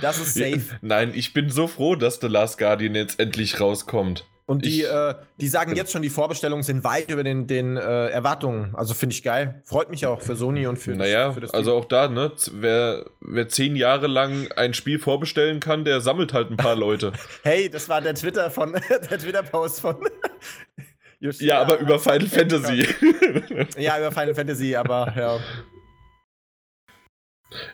das 0.00 0.18
ist 0.18 0.34
safe. 0.34 0.62
Nein, 0.80 1.12
ich 1.14 1.32
bin 1.32 1.50
so 1.50 1.66
froh, 1.66 1.96
dass 1.96 2.20
The 2.20 2.28
Last 2.28 2.58
Guardian 2.58 2.94
jetzt 2.94 3.18
endlich 3.20 3.60
rauskommt. 3.60 4.24
Und 4.48 4.64
die, 4.64 4.82
Ich- 4.82 4.88
äh, 4.88 5.14
die 5.40 5.48
sagen 5.48 5.74
jetzt 5.74 5.90
schon, 5.90 6.02
die 6.02 6.08
Vorbestellungen 6.08 6.62
sind 6.62 6.84
weit 6.84 7.10
über 7.10 7.24
den, 7.24 7.48
den 7.48 7.76
äh, 7.76 8.06
Erwartungen. 8.10 8.76
Also 8.76 8.94
finde 8.94 9.12
ich 9.14 9.24
geil. 9.24 9.60
Freut 9.64 9.90
mich 9.90 10.06
auch 10.06 10.20
für 10.22 10.36
Sony 10.36 10.68
und 10.68 10.78
für 10.78 10.92
naja, 10.92 11.32
für 11.32 11.40
das 11.40 11.52
also 11.52 11.74
auch 11.74 11.84
da, 11.84 12.06
ne? 12.08 12.30
Wer, 12.52 13.06
wer 13.20 13.48
zehn 13.48 13.74
Jahre 13.74 14.06
lang 14.06 14.46
ein 14.54 14.72
Spiel 14.72 15.00
vorbestellen 15.00 15.58
kann, 15.58 15.84
der 15.84 16.00
sammelt 16.00 16.32
halt 16.32 16.50
ein 16.52 16.56
paar 16.56 16.76
Leute. 16.76 17.12
Hey, 17.42 17.68
das 17.68 17.88
war 17.88 18.00
der 18.00 18.14
Twitter 18.14 18.48
von 18.52 18.72
der 19.10 19.18
Twitter-Post 19.18 19.80
von 19.80 19.96
ja, 21.18 21.60
aber 21.62 21.78
über 21.78 21.98
Final 21.98 22.26
Fantasy. 22.26 22.86
Ja, 23.78 23.98
über 23.98 24.12
Final 24.12 24.34
Fantasy, 24.34 24.76
aber 24.76 25.12
ja. 25.16 25.38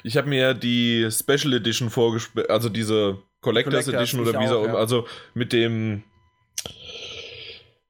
Ich 0.03 0.17
habe 0.17 0.29
mir 0.29 0.55
die 0.55 1.09
Special 1.11 1.55
Edition 1.55 1.91
vorgespielt, 1.91 2.51
also 2.51 2.69
diese 2.69 3.19
Collectors, 3.41 3.87
Collectors, 3.87 3.89
Edition 3.89 4.21
oder 4.21 4.41
wie 4.41 4.49
auch, 4.49 4.67
ja. 4.67 4.75
also 4.75 5.07
mit 5.35 5.53
dem 5.53 6.05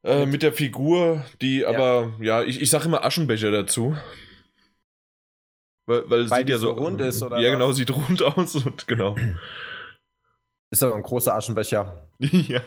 äh, 0.04 0.26
mit 0.26 0.42
der 0.42 0.52
Figur, 0.52 1.24
die 1.40 1.64
aber, 1.64 2.12
ja, 2.20 2.42
ich, 2.42 2.60
ich 2.60 2.70
sage 2.70 2.86
immer 2.86 3.04
Aschenbecher 3.04 3.50
dazu. 3.50 3.96
Weil, 5.86 6.08
weil, 6.10 6.30
Weil 6.30 6.38
sieht 6.40 6.48
ja 6.48 6.58
so 6.58 6.68
so 6.68 6.72
rund 6.72 7.00
ist, 7.00 7.22
oder 7.22 7.38
Ja, 7.38 7.48
was? 7.48 7.52
genau, 7.52 7.72
sieht 7.72 7.90
rund 7.90 8.22
aus 8.38 8.54
und 8.56 8.86
genau. 8.86 9.16
Ist 10.70 10.82
aber 10.82 10.94
ein 10.94 11.02
großer 11.02 11.34
Aschenbecher. 11.34 12.08
ja. 12.18 12.60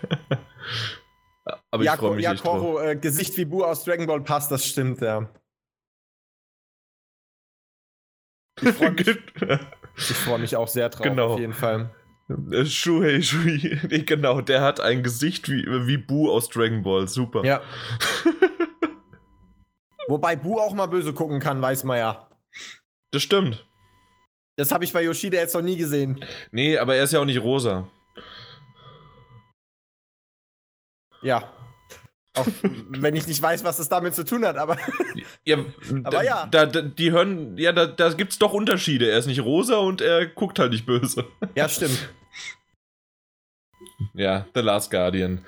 Aber 1.72 1.84
ich 1.84 1.88
ja, 1.88 1.98
freue 1.98 2.16
mich 2.16 2.24
ja, 2.24 2.34
echt 2.34 2.44
drauf. 2.44 2.60
Koro, 2.60 2.80
äh, 2.80 2.96
Gesicht 2.96 3.36
wie 3.38 3.46
Bu 3.46 3.64
aus 3.64 3.84
Dragon 3.84 4.06
Ball 4.06 4.22
passt, 4.22 4.52
das 4.52 4.66
stimmt, 4.66 5.02
ja. 5.02 5.30
Ich 8.62 8.70
freue 8.70 8.92
mich, 8.92 9.08
ich 9.98 10.04
freu 10.16 10.38
mich 10.38 10.56
auch 10.56 10.68
sehr 10.68 10.90
drauf, 10.90 11.04
Genau. 11.04 11.34
auf 11.34 11.40
jeden 11.40 11.54
Fall. 11.54 11.90
Äh, 12.52 12.66
Shuhei 12.66 13.22
Shui, 13.22 13.80
nee, 13.90 14.00
genau, 14.00 14.42
der 14.42 14.62
hat 14.62 14.80
ein 14.80 15.04
Gesicht 15.04 15.50
wie, 15.50 15.66
wie 15.88 15.98
Bu 15.98 16.32
aus 16.32 16.50
Dragon 16.50 16.84
Ball, 16.84 17.08
super. 17.08 17.44
Ja. 17.44 17.62
Wobei 20.08 20.36
Bu 20.36 20.60
auch 20.60 20.74
mal 20.74 20.86
böse 20.88 21.14
gucken 21.14 21.40
kann, 21.40 21.62
weiß 21.62 21.84
man 21.84 21.98
ja. 21.98 22.30
Das 23.12 23.24
stimmt. 23.24 23.66
Das 24.58 24.72
habe 24.72 24.84
ich 24.86 24.94
bei 24.94 25.04
Yoshida 25.04 25.38
jetzt 25.38 25.54
noch 25.54 25.62
nie 25.62 25.78
gesehen. 25.78 26.24
Nee, 26.52 26.78
aber 26.78 26.96
er 26.96 27.04
ist 27.04 27.14
ja 27.14 27.20
auch 27.20 27.26
nicht 27.26 27.42
rosa. 27.42 27.88
Ja. 31.22 31.52
Auch 32.36 32.48
wenn 32.90 33.16
ich 33.16 33.28
nicht 33.28 33.42
weiß, 33.42 33.64
was 33.64 33.78
das 33.78 33.90
damit 33.90 34.16
zu 34.16 34.26
tun 34.26 34.46
hat, 34.46 34.58
aber 34.58 34.78
Ja, 35.44 35.58
Aber 36.04 36.18
da, 36.18 36.24
ja. 36.24 36.46
Da, 36.48 36.66
da, 36.66 36.82
die 36.82 37.12
hören, 37.12 37.58
ja, 37.58 37.72
da, 37.72 37.86
da 37.86 38.12
gibt's 38.14 38.38
doch 38.40 38.54
Unterschiede. 38.54 39.10
Er 39.10 39.20
ist 39.20 39.26
nicht 39.28 39.42
rosa 39.42 39.78
und 39.78 40.02
er 40.02 40.26
guckt 40.26 40.60
halt 40.60 40.72
nicht 40.72 40.86
böse. 40.86 41.26
ja, 41.56 41.70
stimmt. 41.70 42.10
Ja, 44.14 44.46
The 44.54 44.62
Last 44.62 44.92
Guardian. 44.92 45.46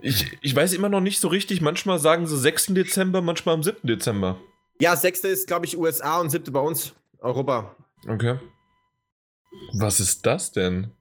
Ich, 0.00 0.36
ich 0.40 0.54
weiß 0.54 0.72
immer 0.72 0.88
noch 0.88 1.00
nicht 1.00 1.20
so 1.20 1.28
richtig. 1.28 1.60
Manchmal 1.60 1.98
sagen 1.98 2.26
sie 2.26 2.36
6. 2.38 2.66
Dezember, 2.66 3.20
manchmal 3.20 3.54
am 3.54 3.62
7. 3.62 3.78
Dezember. 3.82 4.38
Ja, 4.80 4.96
sechste 4.96 5.28
ist, 5.28 5.46
glaube 5.46 5.66
ich, 5.66 5.76
USA 5.76 6.18
und 6.18 6.30
siebte 6.30 6.50
bei 6.50 6.60
uns, 6.60 6.94
Europa. 7.18 7.76
Okay. 8.08 8.38
Was 9.74 10.00
ist 10.00 10.24
das 10.24 10.52
denn? 10.52 10.92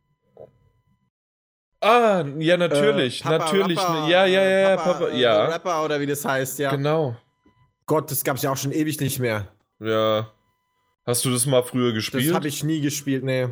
Ah, 1.81 2.25
ja, 2.37 2.57
natürlich. 2.57 3.21
Äh, 3.21 3.23
Papa 3.23 3.45
natürlich. 3.45 3.79
Rapper, 3.79 4.07
ja, 4.07 4.25
ja, 4.25 4.43
ja, 4.43 4.59
ja, 4.59 4.75
Papa, 4.77 4.93
Papa, 4.93 5.07
äh, 5.09 5.19
ja. 5.19 5.45
Rapper 5.45 5.85
oder 5.85 5.99
wie 5.99 6.05
das 6.05 6.25
heißt, 6.25 6.59
ja. 6.59 6.71
Genau. 6.71 7.15
Gott, 7.85 8.11
das 8.11 8.23
gab's 8.23 8.41
ja 8.41 8.51
auch 8.51 8.57
schon 8.57 8.71
ewig 8.71 8.99
nicht 8.99 9.19
mehr. 9.19 9.47
Ja. 9.79 10.31
Hast 11.05 11.25
du 11.25 11.31
das 11.31 11.45
mal 11.45 11.63
früher 11.63 11.87
Das 11.87 11.95
gespielt? 11.95 12.33
habe 12.33 12.47
ich 12.47 12.63
nie 12.63 12.81
gespielt, 12.81 13.23
nee. 13.23 13.47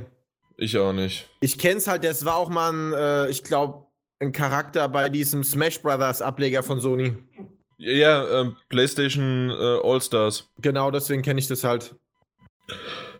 ich 0.58 0.78
auch 0.78 0.94
nicht. 0.94 1.28
Ich 1.40 1.58
kenn's 1.58 1.88
halt, 1.88 2.04
das 2.04 2.26
war 2.26 2.36
auch 2.36 2.50
mal 2.50 2.72
ein, 2.72 2.94
äh, 2.94 3.30
ich 3.30 3.44
glaube, 3.44 3.86
ein 4.20 4.32
Charakter 4.32 4.90
bei 4.90 5.10
diesem 5.10 5.44
Smash 5.44 5.82
Brothers 5.82 6.22
Ableger 6.22 6.64
von 6.64 6.82
Sony. 6.82 7.16
Ja, 7.78 7.94
ja 7.94 8.42
ähm, 8.42 8.58
PlayStation 8.70 9.50
äh, 9.50 9.80
All-Stars. 9.84 10.50
Genau, 10.60 10.92
deswegen 10.92 11.22
kenne 11.22 11.40
ich 11.40 11.48
das 11.48 11.64
halt. 11.64 11.96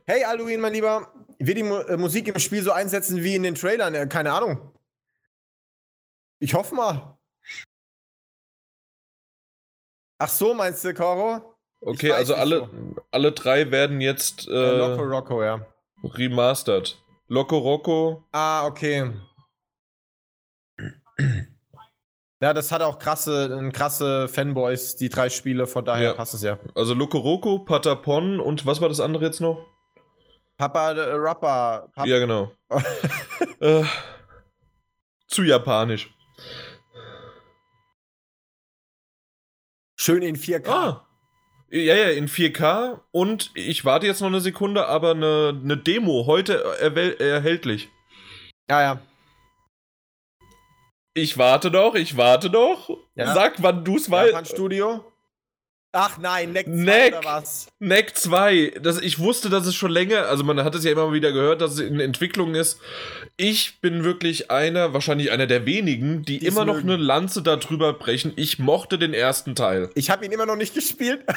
Hey, 0.06 0.24
Alduin, 0.24 0.60
mein 0.60 0.74
Lieber. 0.74 1.14
Wird 1.40 1.58
die 1.58 1.64
Mu 1.64 1.78
äh, 1.78 1.98
Musik 1.98 2.28
im 2.28 2.40
Spiel 2.40 2.64
so 2.64 2.72
einsetzen 2.72 3.24
wie 3.24 3.36
in 3.36 3.44
den 3.44 3.56
Trailern? 3.56 3.94
Äh, 3.94 4.08
keine 4.08 4.34
Ahnung. 4.34 4.72
Ich 6.40 6.54
hoffe 6.54 6.76
mal. 6.76 7.18
Ach 10.20 10.30
so, 10.30 10.54
meinst 10.54 10.84
du, 10.84 10.94
Coro? 10.94 11.56
Okay, 11.82 12.12
also 12.12 12.36
alle, 12.36 12.60
so. 12.62 12.70
alle 13.12 13.32
drei 13.32 13.70
werden 13.72 14.02
jetzt 14.02 14.48
äh, 14.48 14.78
Loco 14.78 15.04
Rocco, 15.04 15.44
ja. 15.44 15.66
remastered. 16.04 16.98
Loco 17.28 17.58
Rocco. 17.58 18.24
Ah, 18.32 18.66
okay. 18.66 19.14
Ja, 22.40 22.54
das 22.54 22.72
hat 22.72 22.82
auch 22.82 23.00
krasse, 23.00 23.70
krasse 23.74 24.28
Fanboys, 24.28 24.96
die 24.96 25.10
drei 25.10 25.30
Spiele, 25.30 25.66
von 25.66 25.86
daher 25.86 26.10
ja. 26.10 26.14
passt 26.14 26.34
es 26.34 26.44
ja. 26.44 26.60
Also 26.76 26.94
Loco 26.94 27.18
Roco, 27.18 27.60
Patapon 27.60 28.40
und 28.40 28.66
was 28.66 28.80
war 28.82 28.90
das 28.90 29.00
andere 29.00 29.26
jetzt 29.26 29.42
noch? 29.42 29.66
Papa 30.58 30.92
äh, 30.92 31.14
Rapper. 31.14 31.90
Papa. 31.94 32.08
Ja, 32.08 32.20
genau. 32.20 32.52
äh, 33.60 33.84
zu 35.28 35.44
japanisch. 35.44 36.12
Schön 40.00 40.22
in 40.22 40.38
4K. 40.38 40.70
Ah. 40.70 41.08
Ja, 41.70 41.96
ja, 41.96 42.10
in 42.12 42.30
4K 42.30 43.02
und 43.12 43.52
ich 43.54 43.84
warte 43.84 44.06
jetzt 44.06 44.22
noch 44.22 44.28
eine 44.28 44.40
Sekunde, 44.40 44.88
aber 44.88 45.12
eine, 45.12 45.60
eine 45.62 45.76
Demo 45.76 46.26
heute 46.26 46.64
erhältlich. 47.20 47.90
Ja, 48.70 48.82
ja. 48.82 49.02
Ich 51.14 51.38
warte 51.38 51.72
doch, 51.72 51.96
ich 51.96 52.16
warte 52.16 52.50
doch. 52.50 52.90
Ja. 53.16 53.34
Sag, 53.34 53.62
wann 53.64 53.84
du's 53.84 54.10
weißt. 54.10 54.48
Studio. 54.48 55.04
Ach 56.00 56.20
nein, 56.20 56.54
Neck 56.54 56.68
2 56.68 56.72
Neck, 56.72 57.18
oder 57.18 57.24
was? 57.28 57.68
Neck 57.80 58.16
2. 58.16 58.74
Das, 58.84 59.02
ich 59.02 59.18
wusste, 59.18 59.50
dass 59.50 59.66
es 59.66 59.74
schon 59.74 59.90
länger, 59.90 60.28
also 60.28 60.44
man 60.44 60.64
hat 60.64 60.76
es 60.76 60.84
ja 60.84 60.92
immer 60.92 61.12
wieder 61.12 61.32
gehört, 61.32 61.60
dass 61.60 61.74
es 61.74 61.80
in 61.80 62.00
Entwicklung 62.00 62.54
ist. 62.54 62.80
Ich 63.36 63.82
bin 63.82 64.04
wirklich 64.04 64.52
einer, 64.52 64.94
wahrscheinlich 64.94 65.32
einer 65.32 65.48
der 65.48 65.66
wenigen, 65.66 66.22
die 66.22 66.38
Die's 66.38 66.50
immer 66.50 66.66
noch 66.66 66.76
mögen. 66.76 66.92
eine 66.92 67.02
Lanze 67.02 67.42
darüber 67.42 67.94
brechen. 67.94 68.34
Ich 68.36 68.60
mochte 68.60 69.00
den 69.00 69.16
ersten 69.16 69.56
Teil. 69.56 69.90
Ich 69.96 70.12
habe 70.12 70.24
ihn 70.24 70.32
immer 70.32 70.46
noch 70.46 70.56
nicht 70.56 70.76
gespielt. 70.76 71.26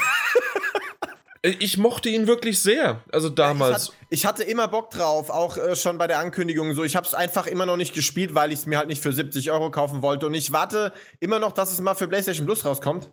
Äh, 1.42 1.55
ich 1.59 1.79
mochte 1.79 2.11
ihn 2.11 2.27
wirklich 2.27 2.61
sehr, 2.61 3.03
also 3.12 3.31
damals. 3.31 3.85
Ich, 3.85 3.88
hat, 3.88 4.07
ich 4.11 4.27
hatte 4.27 4.42
immer 4.44 4.68
Bock 4.68 4.90
drauf, 4.90 5.31
auch 5.31 5.57
äh, 5.57 5.75
schon 5.75 5.96
bei 5.96 6.07
der 6.07 6.18
Ankündigung 6.18 6.75
so. 6.75 6.85
Ich 6.85 6.96
habe 6.96 7.07
es 7.07 7.14
einfach 7.14 7.46
immer 7.46 7.64
noch 7.64 7.79
nicht 7.79 7.94
gespielt, 7.94 8.35
weil 8.35 8.53
ich 8.53 8.59
es 8.59 8.66
mir 8.66 8.77
halt 8.77 8.88
nicht 8.88 9.03
für 9.03 9.11
70 9.11 9.51
Euro 9.51 9.70
kaufen 9.70 10.03
wollte. 10.03 10.27
Und 10.27 10.35
ich 10.35 10.53
warte 10.53 10.92
immer 11.18 11.38
noch, 11.38 11.53
dass 11.53 11.73
es 11.73 11.81
mal 11.81 11.94
für 11.94 12.09
PlayStation 12.09 12.44
Plus 12.44 12.66
rauskommt. 12.66 13.09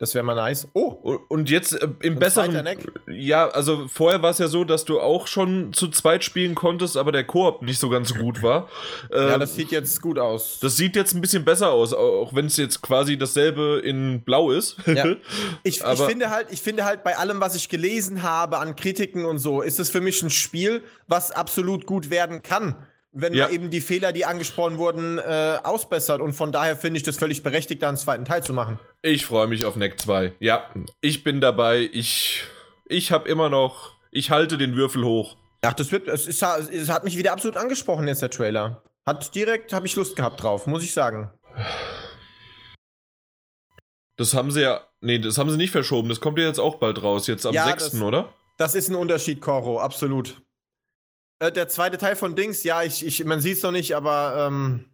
Das 0.00 0.14
wäre 0.14 0.24
mal 0.24 0.34
nice. 0.34 0.66
Oh, 0.72 1.18
und 1.28 1.50
jetzt 1.50 1.74
äh, 1.74 1.86
im 2.00 2.18
besseren. 2.18 2.66
Ja, 3.06 3.48
also 3.48 3.86
vorher 3.86 4.22
war 4.22 4.30
es 4.30 4.38
ja 4.38 4.48
so, 4.48 4.64
dass 4.64 4.86
du 4.86 4.98
auch 4.98 5.26
schon 5.26 5.74
zu 5.74 5.88
zweit 5.88 6.24
spielen 6.24 6.54
konntest, 6.54 6.96
aber 6.96 7.12
der 7.12 7.24
Koop 7.24 7.60
nicht 7.60 7.78
so 7.78 7.90
ganz 7.90 8.14
gut 8.14 8.42
war. 8.42 8.70
ja, 9.12 9.34
ähm, 9.34 9.40
das 9.40 9.54
sieht 9.56 9.70
jetzt 9.70 10.00
gut 10.00 10.18
aus. 10.18 10.58
Das 10.60 10.78
sieht 10.78 10.96
jetzt 10.96 11.14
ein 11.14 11.20
bisschen 11.20 11.44
besser 11.44 11.70
aus, 11.70 11.92
auch 11.92 12.34
wenn 12.34 12.46
es 12.46 12.56
jetzt 12.56 12.80
quasi 12.80 13.18
dasselbe 13.18 13.82
in 13.84 14.22
Blau 14.22 14.50
ist. 14.50 14.76
Ja. 14.86 15.04
Ich, 15.62 15.82
ich, 15.82 16.00
finde 16.00 16.30
halt, 16.30 16.46
ich 16.50 16.62
finde 16.62 16.84
halt 16.84 17.04
bei 17.04 17.16
allem, 17.16 17.40
was 17.40 17.54
ich 17.54 17.68
gelesen 17.68 18.22
habe 18.22 18.58
an 18.58 18.76
Kritiken 18.76 19.24
und 19.24 19.38
so, 19.38 19.60
ist 19.60 19.78
es 19.78 19.90
für 19.90 20.00
mich 20.00 20.22
ein 20.22 20.30
Spiel, 20.30 20.82
was 21.06 21.30
absolut 21.30 21.86
gut 21.86 22.10
werden 22.10 22.42
kann 22.42 22.74
wenn 23.12 23.34
ja. 23.34 23.44
man 23.44 23.54
eben 23.54 23.70
die 23.70 23.80
Fehler, 23.80 24.12
die 24.12 24.24
angesprochen 24.24 24.78
wurden, 24.78 25.18
äh, 25.18 25.58
ausbessert. 25.62 26.20
Und 26.20 26.32
von 26.32 26.52
daher 26.52 26.76
finde 26.76 26.98
ich 26.98 27.02
das 27.02 27.16
völlig 27.16 27.42
berechtigt, 27.42 27.82
da 27.82 27.88
einen 27.88 27.96
zweiten 27.96 28.24
Teil 28.24 28.42
zu 28.42 28.52
machen. 28.52 28.78
Ich 29.02 29.26
freue 29.26 29.48
mich 29.48 29.64
auf 29.64 29.76
Neck 29.76 30.00
2. 30.00 30.34
Ja, 30.38 30.70
ich 31.00 31.24
bin 31.24 31.40
dabei. 31.40 31.88
Ich, 31.92 32.44
ich 32.86 33.12
habe 33.12 33.28
immer 33.28 33.48
noch, 33.48 33.92
ich 34.10 34.30
halte 34.30 34.58
den 34.58 34.76
Würfel 34.76 35.04
hoch. 35.04 35.36
Ach, 35.62 35.74
das 35.74 35.92
wird, 35.92 36.08
es, 36.08 36.26
ist, 36.26 36.42
es 36.42 36.88
hat 36.88 37.04
mich 37.04 37.16
wieder 37.16 37.32
absolut 37.32 37.56
angesprochen 37.56 38.06
jetzt 38.08 38.22
der 38.22 38.30
Trailer. 38.30 38.82
Hat 39.06 39.34
direkt, 39.34 39.72
habe 39.72 39.86
ich 39.86 39.96
Lust 39.96 40.16
gehabt 40.16 40.42
drauf, 40.42 40.66
muss 40.66 40.82
ich 40.82 40.92
sagen. 40.92 41.30
Das 44.16 44.34
haben 44.34 44.50
sie 44.50 44.62
ja, 44.62 44.82
nee, 45.00 45.18
das 45.18 45.38
haben 45.38 45.50
sie 45.50 45.56
nicht 45.56 45.70
verschoben. 45.70 46.08
Das 46.08 46.20
kommt 46.20 46.38
ja 46.38 46.44
jetzt 46.44 46.60
auch 46.60 46.76
bald 46.76 47.02
raus, 47.02 47.26
jetzt 47.26 47.44
am 47.44 47.54
ja, 47.54 47.66
6., 47.66 47.90
das, 47.90 48.00
oder? 48.00 48.32
Das 48.58 48.74
ist 48.74 48.88
ein 48.88 48.94
Unterschied, 48.94 49.40
Coro, 49.40 49.80
absolut. 49.80 50.42
Äh, 51.40 51.50
der 51.50 51.68
zweite 51.68 51.98
Teil 51.98 52.14
von 52.16 52.36
Dings, 52.36 52.62
ja, 52.62 52.82
ich, 52.82 53.04
ich, 53.04 53.24
man 53.24 53.40
sieht 53.40 53.56
es 53.56 53.62
noch 53.62 53.72
nicht, 53.72 53.96
aber 53.96 54.46
ähm, 54.46 54.84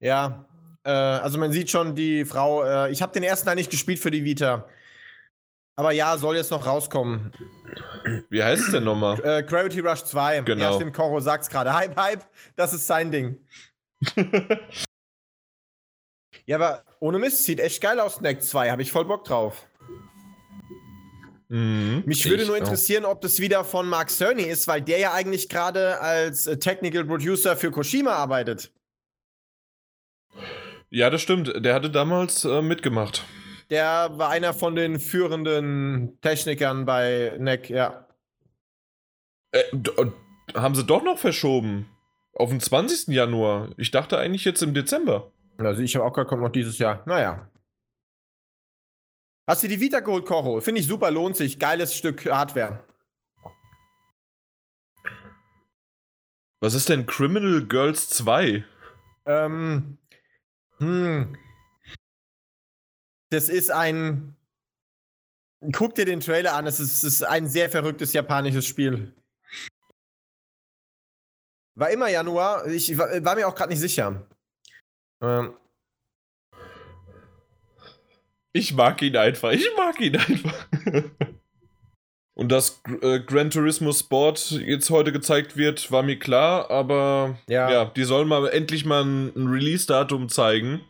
ja, 0.00 0.44
äh, 0.84 0.90
also 0.90 1.38
man 1.38 1.52
sieht 1.52 1.70
schon 1.70 1.94
die 1.94 2.24
Frau. 2.24 2.64
Äh, 2.64 2.90
ich 2.90 3.00
habe 3.00 3.12
den 3.12 3.22
ersten 3.22 3.46
Teil 3.46 3.54
nicht 3.54 3.70
gespielt 3.70 4.00
für 4.00 4.10
die 4.10 4.24
Vita. 4.24 4.68
Aber 5.76 5.92
ja, 5.92 6.16
soll 6.18 6.36
jetzt 6.36 6.50
noch 6.50 6.66
rauskommen. 6.66 7.32
Wie 8.30 8.42
heißt 8.42 8.66
es 8.66 8.72
denn 8.72 8.84
nochmal? 8.84 9.18
Äh, 9.24 9.42
Gravity 9.42 9.80
Rush 9.80 10.04
2. 10.04 10.42
Genau. 10.42 10.62
Ja, 10.62 10.72
stimmt, 10.74 10.94
Koro 10.94 11.18
sagt's 11.20 11.48
gerade. 11.48 11.72
Hype, 11.72 11.96
Hype, 11.96 12.24
das 12.54 12.72
ist 12.74 12.86
sein 12.86 13.10
Ding. 13.10 13.40
ja, 16.46 16.56
aber 16.56 16.84
ohne 17.00 17.18
Mist, 17.18 17.44
sieht 17.44 17.58
echt 17.58 17.82
geil 17.82 17.98
aus, 17.98 18.16
Snack 18.16 18.42
2. 18.42 18.70
Habe 18.70 18.82
ich 18.82 18.92
voll 18.92 19.04
Bock 19.04 19.24
drauf. 19.24 19.66
Mhm, 21.54 22.02
Mich 22.04 22.28
würde 22.28 22.46
nur 22.46 22.56
interessieren, 22.56 23.04
auch. 23.04 23.12
ob 23.12 23.20
das 23.20 23.38
wieder 23.38 23.62
von 23.62 23.88
Mark 23.88 24.10
Cerny 24.10 24.42
ist, 24.42 24.66
weil 24.66 24.82
der 24.82 24.98
ja 24.98 25.12
eigentlich 25.12 25.48
gerade 25.48 26.00
als 26.00 26.48
äh, 26.48 26.58
Technical 26.58 27.04
Producer 27.04 27.56
für 27.56 27.70
Koshima 27.70 28.10
arbeitet. 28.10 28.72
Ja, 30.90 31.10
das 31.10 31.22
stimmt. 31.22 31.64
Der 31.64 31.74
hatte 31.74 31.90
damals 31.90 32.44
äh, 32.44 32.60
mitgemacht. 32.60 33.22
Der 33.70 34.10
war 34.18 34.30
einer 34.30 34.52
von 34.52 34.74
den 34.74 34.98
führenden 34.98 36.18
Technikern 36.22 36.86
bei 36.86 37.36
NEC, 37.38 37.70
ja. 37.70 38.08
Äh, 39.52 39.62
haben 40.56 40.74
sie 40.74 40.82
doch 40.84 41.04
noch 41.04 41.18
verschoben. 41.18 41.88
Auf 42.34 42.50
den 42.50 42.58
20. 42.58 43.14
Januar. 43.14 43.68
Ich 43.76 43.92
dachte 43.92 44.18
eigentlich 44.18 44.44
jetzt 44.44 44.60
im 44.60 44.74
Dezember. 44.74 45.30
Also 45.58 45.82
ich 45.82 45.94
habe 45.94 46.04
auch 46.04 46.12
gerade 46.12 46.26
kommt 46.28 46.42
noch 46.42 46.50
dieses 46.50 46.78
Jahr. 46.78 47.04
Naja. 47.06 47.48
Hast 49.46 49.62
du 49.62 49.68
die 49.68 49.80
Vita 49.80 50.00
geholt, 50.00 50.24
Koro? 50.24 50.60
Finde 50.60 50.80
ich 50.80 50.86
super, 50.86 51.10
lohnt 51.10 51.36
sich. 51.36 51.58
Geiles 51.58 51.94
Stück 51.94 52.24
Hardware. 52.24 52.82
Was 56.60 56.72
ist 56.72 56.88
denn 56.88 57.04
Criminal 57.04 57.66
Girls 57.66 58.08
2? 58.08 58.64
Ähm. 59.26 59.98
Hm. 60.78 61.36
Das 63.30 63.50
ist 63.50 63.70
ein. 63.70 64.34
Guck 65.72 65.94
dir 65.94 66.06
den 66.06 66.20
Trailer 66.20 66.54
an, 66.54 66.66
es 66.66 66.80
ist, 66.80 67.04
ist 67.04 67.22
ein 67.22 67.48
sehr 67.48 67.70
verrücktes 67.70 68.12
japanisches 68.12 68.66
Spiel. 68.66 69.14
War 71.74 71.90
immer 71.90 72.08
Januar, 72.08 72.66
ich 72.66 72.96
war, 72.96 73.24
war 73.24 73.34
mir 73.34 73.48
auch 73.48 73.54
gerade 73.54 73.70
nicht 73.70 73.80
sicher. 73.80 74.26
Ähm, 75.20 75.56
ich 78.54 78.72
mag 78.72 79.02
ihn 79.02 79.16
einfach. 79.16 79.50
Ich 79.50 79.68
mag 79.76 80.00
ihn 80.00 80.16
einfach. 80.16 80.54
Und 82.34 82.50
dass 82.50 82.82
äh, 83.02 83.20
Gran 83.20 83.50
Turismo 83.50 83.92
Sport 83.92 84.50
jetzt 84.52 84.90
heute 84.90 85.12
gezeigt 85.12 85.56
wird, 85.56 85.92
war 85.92 86.02
mir 86.02 86.18
klar, 86.18 86.68
aber 86.68 87.38
ja, 87.48 87.70
ja 87.70 87.84
die 87.84 88.02
sollen 88.02 88.26
mal 88.26 88.48
endlich 88.48 88.84
mal 88.84 89.04
ein, 89.04 89.32
ein 89.36 89.46
Release-Datum 89.46 90.28
zeigen, 90.28 90.80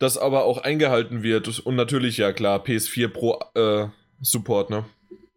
das 0.00 0.18
aber 0.18 0.44
auch 0.44 0.58
eingehalten 0.58 1.22
wird. 1.22 1.60
Und 1.60 1.76
natürlich, 1.76 2.16
ja 2.16 2.32
klar, 2.32 2.58
PS4 2.64 3.08
Pro 3.08 3.38
äh, 3.54 3.88
Support, 4.20 4.70
ne? 4.70 4.84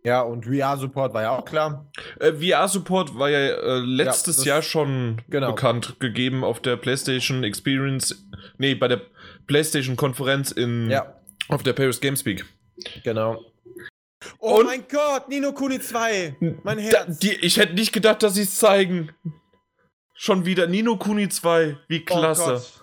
Ja, 0.03 0.21
und 0.21 0.45
VR-Support 0.45 1.13
war 1.13 1.21
ja 1.21 1.37
auch 1.37 1.45
klar. 1.45 1.85
Äh, 2.19 2.33
VR-Support 2.33 3.19
war 3.19 3.29
ja 3.29 3.39
äh, 3.39 3.79
letztes 3.79 4.45
ja, 4.45 4.55
Jahr 4.55 4.61
schon 4.61 5.21
genau. 5.29 5.51
bekannt 5.51 5.99
gegeben 5.99 6.43
auf 6.43 6.61
der 6.61 6.77
PlayStation 6.77 7.43
Experience. 7.43 8.25
Nee, 8.57 8.75
bei 8.75 8.87
der 8.87 9.01
PlayStation-Konferenz 9.49 10.51
in 10.51 10.89
ja. 10.89 11.13
auf 11.49 11.63
der 11.63 11.73
Paris 11.73 11.99
Gamespeak. 11.99 12.45
Genau. 13.03 13.43
Oh 14.39 14.59
und 14.59 14.65
mein 14.67 14.85
Gott, 14.89 15.27
Nino 15.27 15.51
Kuni 15.51 15.79
2. 15.79 16.35
Mein 16.63 16.77
Herz. 16.77 16.93
Da, 16.93 17.05
die, 17.05 17.33
ich 17.33 17.57
hätte 17.57 17.73
nicht 17.73 17.91
gedacht, 17.91 18.23
dass 18.23 18.35
sie 18.35 18.43
es 18.43 18.55
zeigen. 18.55 19.11
Schon 20.13 20.45
wieder 20.45 20.67
Nino 20.67 20.97
Kuni 20.97 21.29
2. 21.29 21.77
Wie 21.87 22.01
oh 22.01 22.05
klasse. 22.05 22.61
Oh 22.63 22.79